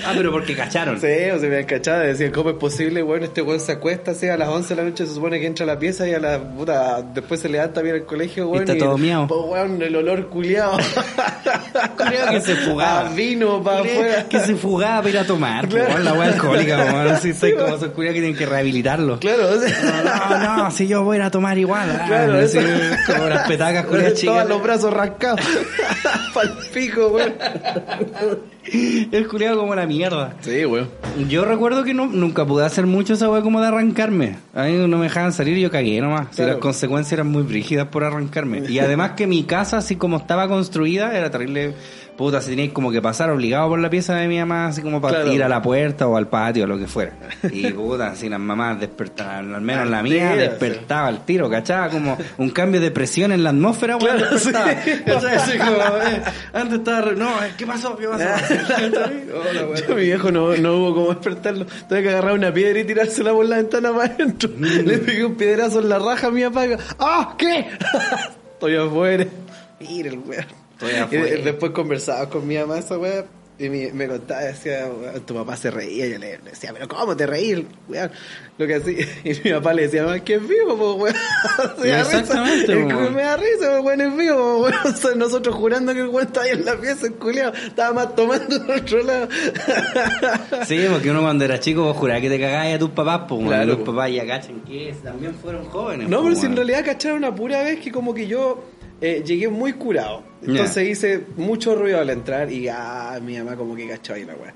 Ah, 0.06 0.12
pero 0.16 0.30
porque 0.32 0.54
cacharon. 0.56 1.00
Sí, 1.00 1.06
o 1.06 1.38
se 1.38 1.46
me 1.48 1.56
habían 1.56 1.64
cachado, 1.66 2.00
decían, 2.00 2.32
¿cómo 2.32 2.50
es 2.50 2.56
posible? 2.56 3.02
Bueno, 3.02 3.24
este 3.26 3.42
weón 3.42 3.60
se 3.60 3.72
acuesta 3.72 4.12
así 4.12 4.26
a 4.28 4.36
las 4.36 4.48
11 4.48 4.74
de 4.74 4.82
la 4.82 4.88
noche, 4.88 5.06
se 5.06 5.14
supone 5.14 5.38
que 5.40 5.46
entra 5.46 5.64
a 5.64 5.66
la 5.66 5.78
pieza 5.78 6.08
y 6.08 6.14
a 6.14 6.18
la 6.18 6.38
puta, 6.38 7.02
después 7.02 7.40
se 7.40 7.48
levanta 7.48 7.82
bien 7.82 7.96
al 7.96 8.04
colegio, 8.04 8.48
weón. 8.48 8.62
está 8.64 8.76
todo 8.78 8.96
miau. 8.98 9.26
Po, 9.26 9.46
weón, 9.46 9.80
el 9.82 9.94
olor 9.96 10.28
culiado. 10.28 10.76
Creo 11.96 12.26
que 12.30 12.40
se 12.40 12.56
fugaba. 12.56 13.00
A 13.08 13.12
vino 13.14 13.62
para 13.62 13.80
afuera. 13.80 14.26
Que 14.28 14.40
se 14.40 14.54
fugaba 14.56 14.98
para 14.98 15.10
ir 15.10 15.18
a 15.18 15.24
tomar. 15.24 15.68
Claro. 15.68 15.92
po, 15.94 15.98
La 16.00 16.12
weá 16.14 16.28
alcohólica, 16.32 16.76
weón. 16.84 17.08
Así 17.08 17.32
soy 17.34 17.54
como 17.54 17.74
esos 17.76 17.90
culiados 17.90 18.14
que 18.14 18.20
tienen 18.20 18.36
que 18.38 18.46
rehabilitarlo. 18.46 19.18
Claro, 19.18 19.48
o 19.50 19.60
sea, 19.60 20.28
No, 20.30 20.56
no, 20.64 20.70
si 20.70 20.86
yo 20.86 21.02
voy 21.04 21.16
a 21.16 21.20
ir 21.20 21.22
a 21.24 21.30
tomar 21.30 21.58
igual. 21.58 21.88
ah, 21.90 22.04
Claro, 22.06 22.34
así, 22.38 22.58
eso. 22.58 22.68
como 23.06 23.28
las 23.28 23.46
petacas 23.48 23.86
culiadas 23.86 24.14
chicas. 24.14 24.34
Todos 24.36 24.48
los 24.48 24.62
brazos 24.62 24.92
rascados. 24.92 25.40
Palpico, 26.34 27.08
weón. 27.08 27.34
El 29.12 29.26
culiado 29.28 29.58
como 29.58 29.74
la 29.74 29.86
mierda. 29.86 30.34
Sí, 30.40 30.64
weón. 30.64 30.88
Yo 31.28 31.44
recuerdo 31.44 31.84
que 31.84 31.94
no, 31.94 32.06
nunca 32.06 32.46
pude 32.46 32.64
hacer 32.64 32.86
mucho 32.86 33.14
esa 33.14 33.28
weá 33.30 33.42
como 33.42 33.60
de 33.60 33.68
arrancarme. 33.68 34.36
A 34.54 34.64
mí 34.64 34.72
no 34.72 34.98
me 34.98 35.04
dejaban 35.04 35.32
salir 35.32 35.56
y 35.58 35.62
yo 35.62 35.70
cagué 35.70 36.00
nomás. 36.00 36.28
Si 36.30 36.36
Claro. 36.36 36.52
las 36.52 36.60
consecuencias 36.60 37.12
eran 37.14 37.28
muy 37.28 37.42
brígidas 37.42 37.88
por 37.88 38.04
arrancarme. 38.04 38.62
Y 38.68 38.78
además 38.78 39.12
que 39.12 39.26
mi 39.26 39.44
casa, 39.44 39.78
así 39.78 39.96
como 39.96 40.16
estaba 40.18 40.48
construida, 40.48 41.16
era 41.16 41.30
terrible. 41.30 41.74
Puta, 42.18 42.40
si 42.40 42.50
teníais 42.50 42.72
como 42.72 42.90
que 42.90 43.00
pasar 43.00 43.30
obligado 43.30 43.68
por 43.68 43.78
la 43.78 43.88
pieza 43.88 44.16
de 44.16 44.26
mi 44.26 44.38
mamá, 44.40 44.66
así 44.66 44.82
como 44.82 45.00
para 45.00 45.18
Claro. 45.20 45.32
ir 45.32 45.42
a 45.44 45.48
la 45.48 45.62
puerta 45.62 46.08
o 46.08 46.16
al 46.16 46.26
patio 46.28 46.64
o 46.64 46.66
lo 46.66 46.76
que 46.76 46.88
fuera. 46.88 47.12
Y 47.52 47.68
puta, 47.72 48.16
si 48.16 48.28
las 48.28 48.40
mamás 48.40 48.80
despertaban, 48.80 49.54
al 49.54 49.60
menos 49.60 49.88
la 49.88 50.02
mía, 50.02 50.32
Al 50.32 50.36
tiro, 50.38 50.50
despertaba 50.50 51.06
al 51.06 51.24
tiro, 51.24 51.48
¿cachaba? 51.48 51.88
Como 51.90 52.18
un 52.38 52.50
cambio 52.50 52.80
de 52.80 52.90
presión 52.90 53.30
en 53.30 53.44
la 53.44 53.50
atmósfera, 53.50 53.96
weón, 53.96 54.16
Claro, 54.18 54.36
sí. 54.36 54.50
¿Cachai? 54.50 55.36
Así 55.36 55.58
como, 55.58 55.70
eh, 55.76 56.22
antes 56.54 56.78
estaba, 56.80 57.00
re- 57.02 57.14
no, 57.16 57.28
eh, 57.44 57.52
¿qué 57.56 57.66
pasó? 57.66 57.96
¿Qué 57.96 58.08
pasó? 58.08 58.24
Hola. 59.40 59.80
Yo, 59.88 59.94
mi 59.94 60.02
viejo 60.02 60.32
no, 60.32 60.56
no 60.56 60.74
hubo 60.76 60.94
como 60.94 61.08
despertarlo. 61.10 61.66
Tuve 61.88 62.02
que 62.02 62.08
agarrar 62.10 62.32
una 62.34 62.52
piedra 62.52 62.80
y 62.80 62.84
tirársela 62.84 63.32
por 63.32 63.46
la 63.46 63.58
ventana 63.58 63.92
para 63.92 64.12
adentro. 64.12 64.50
Le 64.58 64.98
pegué 64.98 65.24
un 65.24 65.36
piedrazo 65.36 65.78
en 65.80 65.88
la 65.88 66.00
raja 66.00 66.26
a 66.26 66.30
mi 66.32 66.42
papá. 66.42 66.64
¡Ah! 66.98 67.34
¿Qué? 67.38 67.64
Estoy 68.54 68.74
afuera. 68.76 69.24
Mira 69.80 70.08
el 70.10 70.18
weón. 70.18 70.67
Y 71.10 71.16
después 71.42 71.72
conversaba 71.72 72.28
con 72.28 72.46
mi 72.46 72.56
mamá 72.56 72.78
esa 72.78 72.98
weón. 72.98 73.24
Y 73.60 73.68
mi- 73.70 73.90
me 73.90 74.06
contaba, 74.06 74.42
decía, 74.42 74.88
tu 75.26 75.34
papá 75.34 75.56
se 75.56 75.68
reía. 75.72 76.06
Y 76.06 76.12
yo 76.12 76.18
le 76.20 76.38
le 76.38 76.50
decía, 76.50 76.70
pero 76.72 76.86
¿cómo 76.86 77.16
te 77.16 77.26
reí, 77.26 77.66
weón? 77.88 78.10
Lo 78.56 78.66
que 78.68 78.76
hacía. 78.76 79.04
Y 79.24 79.32
mi 79.42 79.52
papá 79.52 79.74
le 79.74 79.82
decía, 79.82 80.04
mamá, 80.04 80.20
que 80.20 80.34
es 80.36 80.46
vivo, 80.48 80.76
po, 80.78 80.94
weón. 80.94 81.16
Risa. 81.78 81.98
Exactamente, 82.02 82.66
que 82.66 82.84
weón. 82.84 83.14
me 83.16 83.22
da 83.22 83.36
risa, 83.36 83.80
weón, 83.80 84.00
es 84.00 84.16
vivo, 84.16 84.60
weón. 84.62 84.74
Nosotros 85.18 85.56
jurando 85.56 85.92
que 85.92 85.98
el 86.02 86.06
weón 86.06 86.28
estaba 86.28 86.46
ahí 86.46 86.52
en 86.52 86.64
la 86.64 86.76
pieza, 86.76 87.06
el 87.08 87.14
culiao. 87.14 87.52
Estaba 87.52 87.92
más 87.94 88.14
tomando 88.14 88.54
en 88.54 88.70
otro 88.80 89.02
lado. 89.02 89.28
Sí, 90.66 90.86
porque 90.88 91.10
uno 91.10 91.22
cuando 91.22 91.44
era 91.44 91.58
chico 91.58 91.82
vos 91.82 91.96
jurabas 91.96 92.22
que 92.22 92.28
te 92.28 92.38
cagabas 92.40 92.74
a 92.74 92.78
tus 92.78 92.90
papás, 92.90 93.22
pues 93.28 93.44
Claro, 93.44 93.66
los 93.66 93.76
po. 93.78 93.86
papás 93.86 94.12
ya 94.12 94.24
cachan 94.24 94.60
que 94.60 94.94
también 95.02 95.34
fueron 95.34 95.64
jóvenes. 95.66 96.08
No, 96.08 96.18
po, 96.18 96.24
pero 96.28 96.36
si 96.36 96.46
en 96.46 96.54
realidad 96.54 96.84
cacharon 96.84 97.18
una 97.18 97.34
pura 97.34 97.62
vez 97.64 97.80
que 97.80 97.90
como 97.90 98.14
que 98.14 98.28
yo 98.28 98.62
eh, 99.00 99.22
llegué 99.24 99.48
muy 99.48 99.74
curado. 99.74 100.22
Entonces 100.42 100.88
hice 100.88 101.24
mucho 101.36 101.74
ruido 101.74 102.00
al 102.00 102.10
entrar 102.10 102.50
y 102.52 102.68
ah, 102.68 103.18
mi 103.22 103.36
mamá 103.38 103.56
como 103.56 103.74
que 103.74 103.88
cachó 103.88 104.14
ahí 104.14 104.24
la 104.24 104.34
wea. 104.34 104.54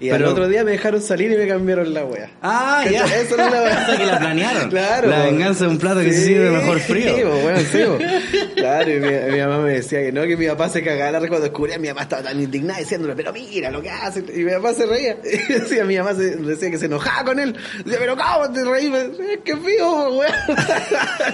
Y 0.00 0.10
Pero- 0.10 0.26
al 0.26 0.32
otro 0.32 0.48
día 0.48 0.62
me 0.64 0.72
dejaron 0.72 1.00
salir 1.00 1.32
y 1.32 1.36
me 1.36 1.46
cambiaron 1.48 1.92
la 1.94 2.04
wea. 2.04 2.30
Ah, 2.42 2.84
ya. 2.90 3.02
¿Cachai? 3.02 3.20
Esa 3.22 3.30
es 3.30 3.36
la 3.52 3.62
wea. 3.62 3.96
Que 3.98 4.06
la 4.06 4.18
planearon. 4.18 4.70
Claro. 4.70 5.08
La 5.08 5.24
venganza 5.24 5.64
de 5.64 5.70
un 5.70 5.78
plato 5.78 6.00
que 6.00 6.12
se 6.12 6.24
sirve 6.26 6.50
mejor 6.50 6.80
frío. 6.80 7.16
Sí, 7.16 7.22
bueno, 7.42 7.60
sí. 7.72 8.46
Claro, 8.56 8.90
y 8.90 9.00
mi, 9.00 9.08
mi 9.32 9.38
mamá 9.40 9.58
me 9.58 9.72
decía 9.74 10.00
que 10.02 10.10
no, 10.12 10.22
que 10.22 10.36
mi 10.36 10.46
papá 10.48 10.68
se 10.68 10.82
cagaba 10.82 11.18
cuando 11.20 11.40
descubría, 11.40 11.78
mi 11.78 11.88
mamá 11.88 12.02
estaba 12.02 12.22
tan 12.22 12.40
indignada 12.40 12.80
diciéndole, 12.80 13.14
pero 13.14 13.32
mira 13.32 13.70
lo 13.70 13.80
que 13.82 13.90
hace. 13.90 14.20
Y 14.34 14.44
mi 14.44 14.50
papá 14.52 14.72
se 14.74 14.86
reía. 14.86 15.16
Y 15.48 15.52
decía, 15.52 15.84
mi 15.84 15.96
mamá 15.98 16.14
se, 16.14 16.36
decía 16.36 16.70
que 16.70 16.78
se 16.78 16.86
enojaba 16.86 17.24
con 17.24 17.38
él. 17.38 17.54
Decía, 17.84 17.98
pero 18.00 18.16
¿cómo 18.16 18.50
te 18.52 18.64
reí? 18.64 18.92
Es 18.94 19.38
que 19.44 19.56
fijo, 19.56 20.18
weón. 20.18 20.32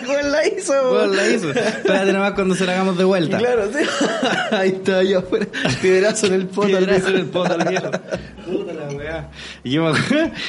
Weón 0.08 0.32
la 0.32 0.46
hizo, 0.48 0.72
Weón, 0.92 1.16
la 1.16 1.28
hizo. 1.28 1.50
Espérate 1.50 2.12
nomás 2.12 2.32
cuando 2.32 2.54
se 2.54 2.66
la 2.66 2.72
hagamos 2.72 2.98
de 2.98 3.04
vuelta. 3.04 3.38
Claro, 3.38 3.70
sí. 3.72 3.84
Ahí 4.50 4.68
está 4.70 5.02
yo 5.02 5.20
afuera. 5.20 5.46
Piedrazo 5.80 6.26
en 6.26 6.32
el 6.34 6.46
poto. 6.46 6.68
Piedrazo 6.68 7.08
en 7.08 7.16
el 7.16 7.26
poto 7.26 7.54
al 7.54 7.68
viejo. 7.68 7.90
Weá. 9.12 9.30
Y 9.64 9.70
yo 9.70 9.84
me 9.84 9.88
acuerdo... 9.98 10.30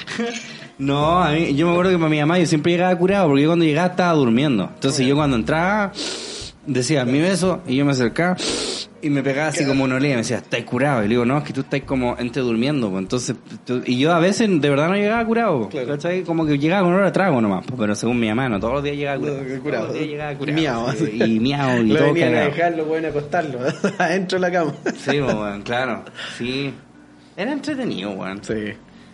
No, 0.79 1.21
a 1.21 1.31
mí, 1.31 1.53
yo 1.55 1.67
me 1.67 1.73
acuerdo 1.73 1.91
que 1.91 1.97
para 1.97 2.09
mi 2.09 2.19
mamá 2.19 2.39
yo 2.39 2.47
siempre 2.47 2.71
llegaba 2.71 2.97
curado 2.97 3.27
porque 3.27 3.43
yo 3.43 3.49
cuando 3.49 3.63
llegaba 3.63 3.89
estaba 3.89 4.13
durmiendo. 4.13 4.71
Entonces 4.73 5.05
yo 5.05 5.15
cuando 5.15 5.35
entraba 5.37 5.91
decía 6.65 7.05
mi 7.05 7.19
beso 7.21 7.61
y 7.67 7.75
yo 7.75 7.85
me 7.85 7.91
acercaba 7.91 8.35
y 9.01 9.09
me 9.09 9.21
pegaba 9.21 9.49
así 9.49 9.65
como 9.65 9.83
una 9.83 9.95
olea 9.97 10.11
y 10.11 10.13
me 10.13 10.17
decía, 10.21 10.37
¿estás 10.37 10.63
curado? 10.63 11.01
Y 11.01 11.03
le 11.03 11.09
digo, 11.09 11.25
no, 11.25 11.37
es 11.37 11.43
que 11.43 11.53
tú 11.53 11.61
estás 11.61 11.81
como 11.81 12.17
entre 12.17 12.41
durmiendo. 12.41 12.89
pues. 12.89 13.03
Entonces, 13.03 13.35
tú- 13.65 13.83
y 13.85 13.99
yo 13.99 14.11
a 14.13 14.19
veces 14.19 14.49
de 14.49 14.69
verdad 14.69 14.87
no 14.89 14.95
llegaba 14.95 15.23
curado. 15.25 15.57
pues, 15.59 15.69
Claro. 15.71 15.87
¿cachai? 15.89 16.23
Como 16.23 16.45
que 16.45 16.57
llegaba 16.57 16.83
con 16.83 16.93
hora 16.95 17.05
de 17.05 17.11
trago 17.11 17.39
nomás. 17.39 17.65
pues, 17.67 17.79
Pero 17.79 17.93
según 17.95 18.19
mi 18.19 18.27
mamá, 18.29 18.49
no, 18.49 18.59
todos 18.59 18.73
los 18.75 18.83
días 18.83 18.95
llegaba 18.97 19.19
curado. 19.19 19.37
No, 19.43 19.61
curado. 19.61 19.83
Todos 19.85 19.87
los 19.89 19.93
días 19.93 20.07
llegaba 20.09 20.33
curado. 20.37 20.57
Miau, 20.59 20.91
sí. 20.97 21.21
Y 21.23 21.39
miau 21.39 21.83
y 21.83 21.87
Lo 21.89 21.95
todo 21.99 22.13
venían 22.13 22.35
a 22.35 22.39
dejarlo, 22.45 22.85
bueno, 22.85 23.07
a 23.07 23.09
acostarlo. 23.11 23.59
Adentro 23.99 24.39
de 24.39 24.41
la 24.41 24.51
cama. 24.51 24.73
Sí, 24.97 25.19
pues, 25.21 25.33
weón, 25.35 25.61
claro. 25.61 26.03
Sí. 26.37 26.73
Era 27.37 27.51
entretenido, 27.51 28.11
weón. 28.11 28.43
Sí. 28.43 28.73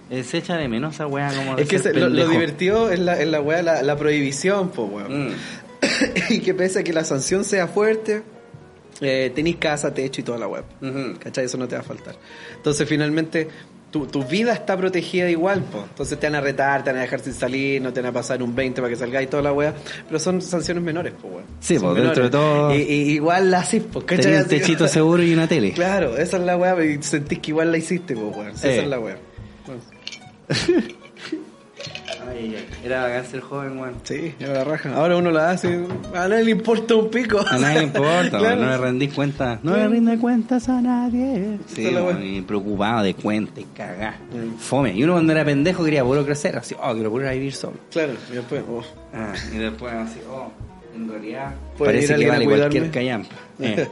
Eh, 0.10 0.24
Se 0.24 0.38
echa 0.40 0.58
de 0.58 0.68
menos 0.68 0.96
esa 0.96 1.08
weá 1.08 1.32
como 1.34 1.56
de 1.56 1.64
Es 1.64 1.70
que 1.70 1.80
ser 1.80 1.94
se- 1.94 2.00
lo, 2.00 2.28
divertido 2.28 2.90
es 2.92 3.00
la, 3.00 3.16
la 3.26 3.42
weá, 3.42 3.62
la, 3.62 3.82
la 3.84 3.96
prohibición, 3.98 4.70
po, 4.70 4.84
weón. 4.86 5.28
Mm. 5.30 5.34
y 6.30 6.40
que 6.40 6.54
pese 6.54 6.80
a 6.80 6.84
que 6.84 6.92
la 6.94 7.04
sanción 7.06 7.44
sea 7.44 7.68
fuerte, 7.68 8.24
eh, 9.02 9.32
tenés 9.34 9.56
casa, 9.58 9.94
techo 9.94 10.22
y 10.22 10.24
toda 10.24 10.38
la 10.38 10.48
web. 10.48 10.64
Ujú. 10.82 11.20
¿Cachai? 11.20 11.46
Eso 11.46 11.58
no 11.58 11.68
te 11.68 11.76
va 11.76 11.82
a 11.82 11.86
faltar. 11.86 12.16
Entonces, 12.56 12.88
finalmente, 12.90 13.48
tu, 13.92 14.06
tu 14.06 14.24
vida 14.24 14.54
está 14.54 14.78
protegida 14.78 15.30
igual, 15.30 15.62
po. 15.64 15.84
Entonces 15.90 16.20
te 16.20 16.28
van 16.28 16.36
a 16.36 16.42
retar, 16.42 16.84
te 16.84 16.92
van 16.92 17.00
a 17.00 17.02
dejar 17.02 17.20
sin 17.22 17.34
salir, 17.34 17.82
no 17.82 17.92
te 17.92 18.02
van 18.02 18.10
a 18.12 18.14
pasar 18.14 18.42
un 18.44 18.54
20 18.56 18.82
para 18.82 18.90
que 18.94 18.96
salgáis 18.96 19.28
y 19.28 19.30
toda 19.32 19.44
la 19.44 19.52
weá. 19.54 19.74
Pero 20.08 20.20
son 20.20 20.42
sanciones 20.42 20.84
menores, 20.84 21.14
po, 21.14 21.28
weón. 21.28 21.44
Sí, 21.60 21.80
po, 21.80 21.94
dentro 21.94 22.24
de 22.26 22.30
todo- 22.30 22.76
Y, 22.76 22.82
y- 22.82 23.12
igual 23.14 23.50
la 23.52 23.60
haces. 23.60 23.84
Tenía 24.08 24.42
un 24.42 24.48
techito 24.48 24.88
seguro 24.90 25.24
y 25.24 25.34
una 25.34 25.48
tele. 25.48 25.72
Claro, 25.72 26.18
esa 26.18 26.38
es 26.38 26.44
la 26.44 26.56
weá, 26.58 26.76
y 26.86 27.02
sentís 27.02 27.40
que 27.40 27.52
igual 27.52 27.72
la 27.72 27.78
hiciste, 27.78 28.16
po, 28.16 28.28
weón. 28.28 28.50
Eh. 28.50 28.54
Esa 28.56 28.68
es 28.70 28.88
la 28.88 29.00
weá. 29.00 29.18
Bueno, 29.66 29.82
Era 32.84 33.04
bacán 33.04 33.26
ser 33.26 33.42
joven, 33.42 33.80
weón. 33.80 33.94
sí, 34.04 34.34
ya 34.40 34.48
la 34.48 34.64
raja. 34.64 34.94
Ahora 34.96 35.18
uno 35.18 35.32
la 35.32 35.52
hace, 35.52 35.86
a 36.14 36.28
nadie 36.28 36.46
le 36.46 36.52
importa 36.52 36.96
un 36.96 37.10
pico. 37.10 37.40
A 37.48 37.58
nadie 37.58 37.80
le 37.80 37.84
importa, 37.86 38.30
Claro. 38.40 38.44
weón, 38.46 38.62
no 38.62 38.68
le 38.70 38.78
rendís 38.78 39.14
cuentas. 39.14 39.60
No 39.64 39.76
le 39.76 39.88
rinde 39.88 40.18
cuentas 40.18 40.70
a 40.70 40.82
nadie. 40.82 41.58
Sí, 41.68 41.90
y 42.24 42.42
preocupado 42.42 43.04
de 43.04 43.14
cuentas 43.14 43.60
y 43.60 43.64
cagá. 43.76 44.18
Mm. 44.32 44.58
Fome. 44.58 44.94
Y 44.96 45.04
uno 45.04 45.14
cuando 45.14 45.32
era 45.34 45.44
pendejo 45.46 45.84
quería 45.84 46.04
puro 46.04 46.26
crecer, 46.26 46.58
así, 46.58 46.76
oh, 46.82 46.94
quiero 46.94 47.10
puro 47.12 47.30
vivir 47.30 47.54
solo. 47.54 47.78
Claro, 47.92 48.14
y 48.32 48.36
después, 48.36 48.64
oh. 48.70 48.84
Ah, 49.14 49.34
y 49.54 49.58
después 49.58 49.94
así, 49.94 50.20
oh, 50.32 50.52
en 50.96 51.10
realidad 51.10 51.54
¿Puede 51.78 51.92
parece 51.94 52.16
que 52.16 52.28
vale 52.30 52.46
cuidarme? 52.46 52.80
cualquier 52.80 52.92
callampa. 52.92 53.36
Eh. 53.62 53.88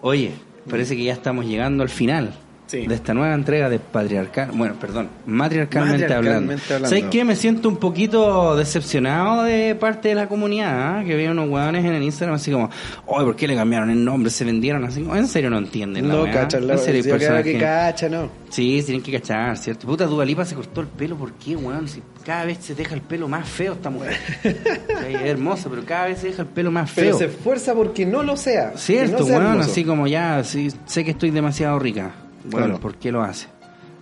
Oye, 0.00 0.32
parece 0.70 0.96
que 0.96 1.04
ya 1.04 1.12
estamos 1.12 1.44
llegando 1.44 1.82
al 1.82 1.90
final 1.90 2.32
Sí. 2.72 2.86
de 2.86 2.94
esta 2.94 3.12
nueva 3.12 3.34
entrega 3.34 3.68
de 3.68 3.78
Patriarcal, 3.78 4.50
bueno, 4.54 4.76
perdón, 4.80 5.10
Matriarcalmente, 5.26 6.08
Matriarcalmente 6.08 6.72
hablando. 6.72 6.88
¿Sabes 6.88 7.04
qué? 7.10 7.22
Me 7.22 7.36
siento 7.36 7.68
un 7.68 7.76
poquito 7.76 8.56
decepcionado 8.56 9.42
de 9.42 9.74
parte 9.74 10.08
de 10.08 10.14
la 10.14 10.26
comunidad, 10.26 11.00
¿ah? 11.00 11.04
que 11.04 11.14
veo 11.14 11.32
unos 11.32 11.50
hueones 11.50 11.84
en 11.84 11.92
el 11.92 12.02
Instagram 12.02 12.36
así 12.36 12.50
como, 12.50 12.70
oye, 13.04 13.26
¿por 13.26 13.36
qué 13.36 13.46
le 13.46 13.56
cambiaron 13.56 13.90
el 13.90 14.02
nombre? 14.02 14.30
Se 14.30 14.46
vendieron 14.46 14.84
así, 14.84 15.00
en 15.00 15.26
serio 15.26 15.50
no 15.50 15.58
entienden 15.58 16.08
No 16.08 16.24
cachan 16.24 16.68
En 16.70 16.78
serio, 16.78 17.02
yo 17.02 17.18
creo 17.18 17.42
que 17.42 17.58
cacha, 17.58 18.08
no. 18.08 18.30
Sí, 18.48 18.82
tienen 18.86 19.02
que 19.02 19.12
cachar, 19.12 19.56
¿cierto? 19.58 19.86
Puta, 19.86 20.06
Dualipa 20.06 20.46
se 20.46 20.54
cortó 20.54 20.80
el 20.80 20.86
pelo, 20.86 21.16
¿por 21.16 21.32
qué, 21.34 21.54
weón? 21.56 21.88
Si 21.88 22.02
cada 22.24 22.46
vez 22.46 22.58
se 22.60 22.74
deja 22.74 22.94
el 22.94 23.02
pelo 23.02 23.28
más 23.28 23.46
feo 23.48 23.74
esta 23.74 23.90
mujer. 23.90 24.16
Sí, 25.02 25.14
es 25.14 25.22
hermosa, 25.22 25.68
pero 25.68 25.84
cada 25.84 26.06
vez 26.06 26.18
se 26.20 26.28
deja 26.28 26.42
el 26.42 26.48
pelo 26.48 26.70
más 26.70 26.92
Pero 26.94 27.08
feo. 27.08 27.18
se 27.18 27.24
esfuerza 27.24 27.74
porque 27.74 28.06
no 28.06 28.22
lo 28.22 28.36
sea. 28.36 28.72
Cierto, 28.76 29.18
no 29.20 29.24
sea 29.26 29.38
weón, 29.38 29.50
hermoso. 29.52 29.70
así 29.70 29.84
como 29.84 30.06
ya, 30.06 30.44
sí, 30.44 30.68
sé 30.86 31.04
que 31.04 31.10
estoy 31.10 31.30
demasiado 31.30 31.78
rica. 31.78 32.12
Bueno, 32.44 32.66
Claro. 32.66 32.80
¿por 32.80 32.96
qué 32.96 33.12
lo 33.12 33.22
hace? 33.22 33.46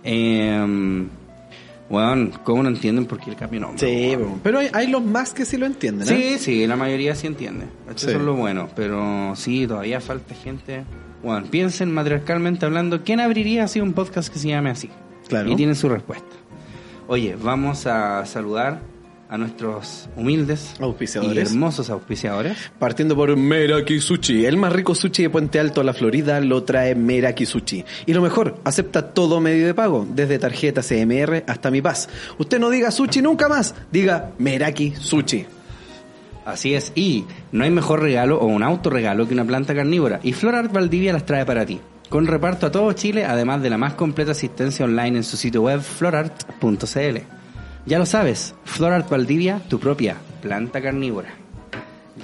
Eh, 0.03 1.05
weón, 1.89 2.33
¿cómo 2.43 2.63
no 2.63 2.69
entienden 2.69 3.05
por 3.05 3.19
qué 3.19 3.29
el 3.31 3.35
cambio 3.35 3.59
nombre? 3.61 3.79
Sí, 3.79 4.15
po. 4.17 4.39
pero 4.43 4.59
hay, 4.59 4.69
hay 4.73 4.87
los 4.87 5.03
más 5.03 5.33
que 5.33 5.45
sí 5.45 5.57
lo 5.57 5.65
entienden. 5.65 6.07
¿eh? 6.07 6.37
Sí, 6.37 6.39
sí, 6.39 6.67
la 6.67 6.75
mayoría 6.75 7.13
sí 7.15 7.27
entiende. 7.27 7.65
Eso 7.93 8.07
Sí. 8.09 8.15
es 8.15 8.21
lo 8.21 8.33
bueno. 8.35 8.69
Pero 8.75 9.33
sí, 9.35 9.67
todavía 9.67 9.99
falta 9.99 10.33
gente. 10.35 10.83
Bueno, 11.23 11.45
piensen 11.51 11.93
matriarcalmente 11.93 12.65
hablando, 12.65 13.03
¿quién 13.03 13.19
abriría 13.19 13.65
así 13.65 13.79
un 13.79 13.93
podcast 13.93 14.31
que 14.33 14.39
se 14.39 14.47
llame 14.47 14.69
así? 14.71 14.89
Claro. 15.27 15.51
Y 15.51 15.55
tienen 15.55 15.75
su 15.75 15.87
respuesta. 15.87 16.25
Oye, 17.07 17.35
vamos 17.41 17.85
a 17.87 18.25
saludar 18.25 18.79
a 19.31 19.37
nuestros 19.37 20.09
humildes 20.17 20.73
Auspiciadores. 20.81 21.49
y 21.49 21.53
hermosos 21.53 21.89
auspiciadores. 21.89 22.69
Partiendo 22.77 23.15
por 23.15 23.35
Meraki 23.37 24.01
Sushi. 24.01 24.45
El 24.45 24.57
más 24.57 24.73
rico 24.73 24.93
sushi 24.93 25.23
de 25.23 25.29
Puente 25.29 25.57
Alto, 25.57 25.83
la 25.83 25.93
Florida, 25.93 26.41
lo 26.41 26.63
trae 26.63 26.95
Meraki 26.95 27.45
Sushi. 27.45 27.85
Y 28.05 28.13
lo 28.13 28.21
mejor, 28.21 28.57
acepta 28.65 29.13
todo 29.13 29.39
medio 29.39 29.65
de 29.65 29.73
pago, 29.73 30.05
desde 30.07 30.37
tarjeta 30.37 30.81
CMR 30.81 31.45
hasta 31.47 31.71
Mi 31.71 31.81
Paz. 31.81 32.09
Usted 32.37 32.59
no 32.59 32.69
diga 32.69 32.91
sushi 32.91 33.21
nunca 33.21 33.47
más, 33.47 33.73
diga 33.89 34.31
Meraki 34.37 34.91
Sushi. 34.91 35.45
Así 36.43 36.73
es, 36.73 36.91
y 36.95 37.23
no 37.53 37.63
hay 37.63 37.71
mejor 37.71 38.01
regalo 38.01 38.37
o 38.37 38.47
un 38.47 38.63
autorregalo 38.63 39.29
que 39.29 39.33
una 39.33 39.45
planta 39.45 39.73
carnívora. 39.73 40.19
Y 40.23 40.33
Florart 40.33 40.73
Valdivia 40.73 41.13
las 41.13 41.25
trae 41.25 41.45
para 41.45 41.65
ti. 41.65 41.79
Con 42.09 42.27
reparto 42.27 42.65
a 42.65 42.71
todo 42.71 42.91
Chile, 42.91 43.23
además 43.23 43.61
de 43.61 43.69
la 43.69 43.77
más 43.77 43.93
completa 43.93 44.31
asistencia 44.31 44.83
online 44.83 45.19
en 45.19 45.23
su 45.23 45.37
sitio 45.37 45.61
web 45.61 45.79
florart.cl. 45.79 47.40
Ya 47.85 47.97
lo 47.99 48.05
sabes, 48.05 48.53
Florart 48.63 49.09
Valdivia, 49.09 49.59
tu 49.69 49.79
propia 49.79 50.17
planta 50.41 50.81
carnívora. 50.81 51.29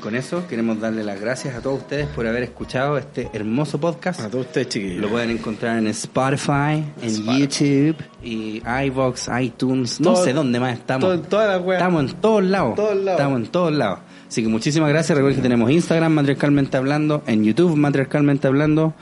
Con 0.02 0.16
eso 0.16 0.46
queremos 0.48 0.80
darle 0.80 1.04
las 1.04 1.20
gracias 1.20 1.56
a 1.56 1.62
todos 1.62 1.80
ustedes 1.80 2.06
por 2.08 2.28
haber 2.28 2.44
escuchado 2.44 2.98
este 3.00 3.30
hermoso 3.34 3.80
podcast. 3.80 4.20
A 4.20 4.30
todos 4.30 4.46
ustedes, 4.46 4.70
chiquillos. 4.70 5.02
Lo 5.02 5.10
pueden 5.10 5.32
encontrar 5.32 5.78
en 5.80 5.88
Spotify, 5.88 6.84
en 7.02 7.24
YouTube 7.26 7.96
y 8.22 8.62
iVoox, 8.86 9.28
iTunes, 9.42 10.00
no 10.00 10.14
Todo- 10.14 10.24
sé 10.24 10.34
dónde 10.34 10.60
más 10.60 10.74
estamos. 10.78 11.28
todo- 11.28 11.48
las 11.48 11.62
weas. 11.62 11.82
Estamos 11.82 12.12
en 12.12 12.18
todos 12.22 12.44
lados. 12.44 12.76
Todos 12.76 12.96
lados. 12.98 13.20
Estamos 13.20 13.40
en 13.42 13.48
todos 13.48 13.74
lados. 13.74 14.00
Así 14.28 14.44
que 14.44 14.50
muchísimas 14.50 14.90
gracias. 14.90 15.18
Recuerden 15.18 15.38
que 15.38 15.42
tenemos 15.44 15.72
Instagram, 15.72 16.12
Matriarcalmente 16.12 16.76
Hablando, 16.78 17.24
en 17.28 17.44
YouTube, 17.44 17.76
Matriarcalmente 17.76 18.48
Hablando, 18.48 18.94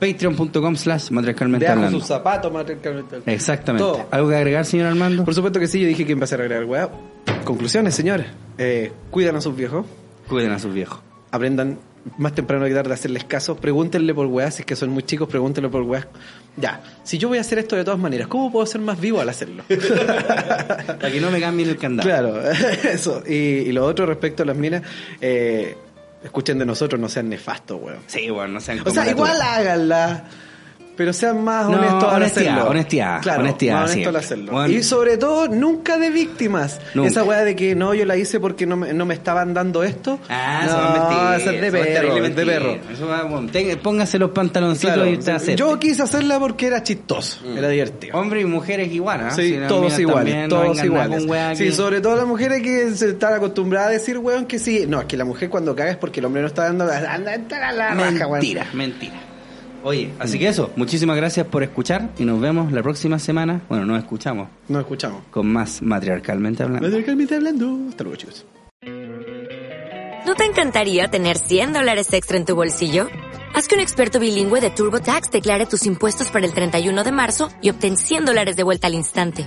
patreon.com 0.00 0.76
slash 0.76 1.10
Matriarcalmente 1.10 1.66
Hablando. 1.68 1.98
sus 1.98 2.08
zapatos, 2.08 2.52
matriarcalmente. 2.52 3.20
Exactamente. 3.26 3.84
Todo. 3.84 4.06
¿Algo 4.10 4.28
que 4.30 4.36
agregar, 4.36 4.64
señor 4.64 4.86
Armando? 4.86 5.24
Por 5.24 5.34
supuesto 5.34 5.60
que 5.60 5.66
sí, 5.66 5.80
yo 5.80 5.86
dije 5.86 6.06
que 6.06 6.12
empezar 6.12 6.40
a 6.40 6.44
agregar 6.44 6.64
weá. 6.64 6.88
Conclusiones, 7.44 7.94
señores. 7.94 8.26
Eh, 8.56 8.90
cuidan 9.10 9.36
a 9.36 9.40
sus 9.40 9.54
viejos. 9.54 9.84
Cuiden 10.28 10.52
a 10.52 10.58
sus 10.58 10.72
viejos. 10.72 11.00
Aprendan 11.30 11.78
más 12.18 12.34
temprano 12.34 12.66
que 12.66 12.74
tarde 12.74 12.92
hacerles 12.92 13.24
caso. 13.24 13.56
Pregúntenle 13.56 14.14
por 14.14 14.26
weá, 14.26 14.50
si 14.50 14.62
es 14.62 14.66
que 14.66 14.76
son 14.76 14.90
muy 14.90 15.02
chicos, 15.02 15.28
pregúntenle 15.28 15.70
por 15.70 15.82
weá. 15.82 16.06
Ya, 16.56 16.82
si 17.02 17.18
yo 17.18 17.28
voy 17.28 17.38
a 17.38 17.40
hacer 17.40 17.58
esto 17.58 17.76
de 17.76 17.84
todas 17.84 17.98
maneras, 17.98 18.28
¿cómo 18.28 18.52
puedo 18.52 18.66
ser 18.66 18.80
más 18.80 19.00
vivo 19.00 19.20
al 19.20 19.28
hacerlo? 19.28 19.64
Para 20.86 21.10
que 21.10 21.20
no 21.20 21.30
me 21.30 21.40
cambien 21.40 21.68
el 21.68 21.78
candado. 21.78 22.08
Claro, 22.08 22.50
eso. 22.84 23.22
Y, 23.26 23.34
y 23.34 23.72
lo 23.72 23.84
otro 23.84 24.06
respecto 24.06 24.42
a 24.42 24.46
las 24.46 24.56
minas, 24.56 24.82
eh, 25.20 25.76
escuchen 26.22 26.58
de 26.58 26.66
nosotros, 26.66 27.00
no 27.00 27.08
sean 27.08 27.28
nefastos, 27.28 27.80
weón. 27.80 27.98
Sí, 28.06 28.30
bueno, 28.30 28.54
no 28.54 28.60
sean 28.60 28.80
O 28.86 28.90
sea, 28.90 29.08
igual 29.10 29.40
háganla. 29.40 30.24
Pero 30.96 31.12
sean 31.12 31.42
más 31.42 31.68
No, 31.68 31.76
honestos 31.78 32.12
al 32.12 32.22
hacerlo. 32.22 32.68
honestidad, 32.68 33.20
Claro, 33.20 33.40
honestidad, 33.40 33.72
más 33.74 33.82
honestos 33.82 33.94
siempre. 33.94 34.08
al 34.10 34.16
hacerlo. 34.24 34.52
Bueno. 34.52 34.74
y 34.74 34.82
sobre 34.84 35.16
todo, 35.16 35.48
nunca 35.48 35.98
de 35.98 36.10
víctimas. 36.10 36.80
Nunca. 36.94 37.08
Esa 37.08 37.24
weá 37.24 37.42
de 37.42 37.56
que 37.56 37.74
no, 37.74 37.94
yo 37.94 38.04
la 38.04 38.16
hice 38.16 38.38
porque 38.38 38.64
no 38.64 38.76
me, 38.76 38.92
no 38.94 39.04
me 39.04 39.14
estaban 39.14 39.54
dando 39.54 39.82
esto. 39.82 40.20
Ah, 40.28 40.60
no, 40.64 40.68
eso 40.70 40.78
es 40.78 40.92
mentira. 40.92 41.30
de 41.30 41.36
eso 41.36 41.44
perro, 41.44 42.16
es 42.24 42.36
de 42.36 42.46
perro. 42.46 42.78
Eso 42.92 43.06
va, 43.08 43.22
bueno, 43.24 43.48
tenga- 43.50 43.76
póngase 43.76 44.18
los 44.20 44.30
pantaloncitos 44.30 44.94
Claro, 44.94 45.10
y 45.10 45.14
usted 45.18 45.32
acepte. 45.32 45.56
yo 45.56 45.78
quise 45.80 46.02
hacerla 46.02 46.38
porque 46.38 46.66
era 46.68 46.82
chistoso, 46.82 47.40
era 47.56 47.68
divertido. 47.68 48.16
Hombres 48.16 48.42
y 48.44 48.46
mujeres 48.46 48.92
igual, 48.92 49.20
¿ah? 49.24 49.30
Sí, 49.32 49.54
Si 49.54 49.58
todos 49.66 49.98
iguales, 49.98 50.48
no 50.48 50.48
todos 50.48 50.84
iguales. 50.84 51.24
Sí, 51.58 51.64
que- 51.64 51.72
sobre 51.72 52.00
todo 52.00 52.14
las 52.14 52.26
mujeres 52.26 52.62
que 52.62 52.90
se 52.94 53.08
están 53.10 53.34
acostumbradas 53.34 53.88
a 53.88 53.92
decir, 53.92 54.18
weón, 54.18 54.46
que 54.46 54.60
sí. 54.60 54.84
No, 54.86 55.00
es 55.00 55.06
que 55.06 55.16
la 55.16 55.24
mujer 55.24 55.50
cuando 55.50 55.74
caga 55.74 55.90
es 55.90 55.96
porque 55.96 56.20
el 56.20 56.26
hombre 56.26 56.42
no 56.42 56.46
está 56.48 56.64
dando. 56.64 56.84
La 56.84 57.00
raja, 57.94 58.26
weón. 58.26 58.30
Mentira, 58.32 58.66
mentira. 58.72 59.14
Oye, 59.84 60.12
así 60.18 60.38
que 60.38 60.48
eso, 60.48 60.70
muchísimas 60.76 61.14
gracias 61.16 61.46
por 61.46 61.62
escuchar 61.62 62.08
y 62.18 62.24
nos 62.24 62.40
vemos 62.40 62.72
la 62.72 62.82
próxima 62.82 63.18
semana. 63.18 63.60
Bueno, 63.68 63.84
nos 63.84 63.98
escuchamos 63.98 64.48
Nos 64.68 64.80
escuchamos. 64.80 65.22
con 65.30 65.46
más 65.46 65.82
matriarcalmente 65.82 66.62
hablando. 66.62 66.86
Matriarcalmente 66.86 67.34
hablando. 67.34 67.78
Hasta 67.90 68.02
luego, 68.04 68.16
chicos. 68.16 68.46
¿No 70.26 70.34
te 70.34 70.44
encantaría 70.46 71.08
tener 71.08 71.36
100 71.36 71.74
dólares 71.74 72.10
extra 72.14 72.38
en 72.38 72.46
tu 72.46 72.54
bolsillo? 72.56 73.08
Haz 73.54 73.68
que 73.68 73.74
un 73.74 73.82
experto 73.82 74.18
bilingüe 74.18 74.60
de 74.62 74.70
TurboTax 74.70 75.30
declare 75.30 75.66
tus 75.66 75.84
impuestos 75.84 76.30
para 76.30 76.46
el 76.46 76.54
31 76.54 77.04
de 77.04 77.12
marzo 77.12 77.50
y 77.60 77.68
obtén 77.68 77.98
100 77.98 78.24
dólares 78.24 78.56
de 78.56 78.62
vuelta 78.62 78.86
al 78.86 78.94
instante. 78.94 79.46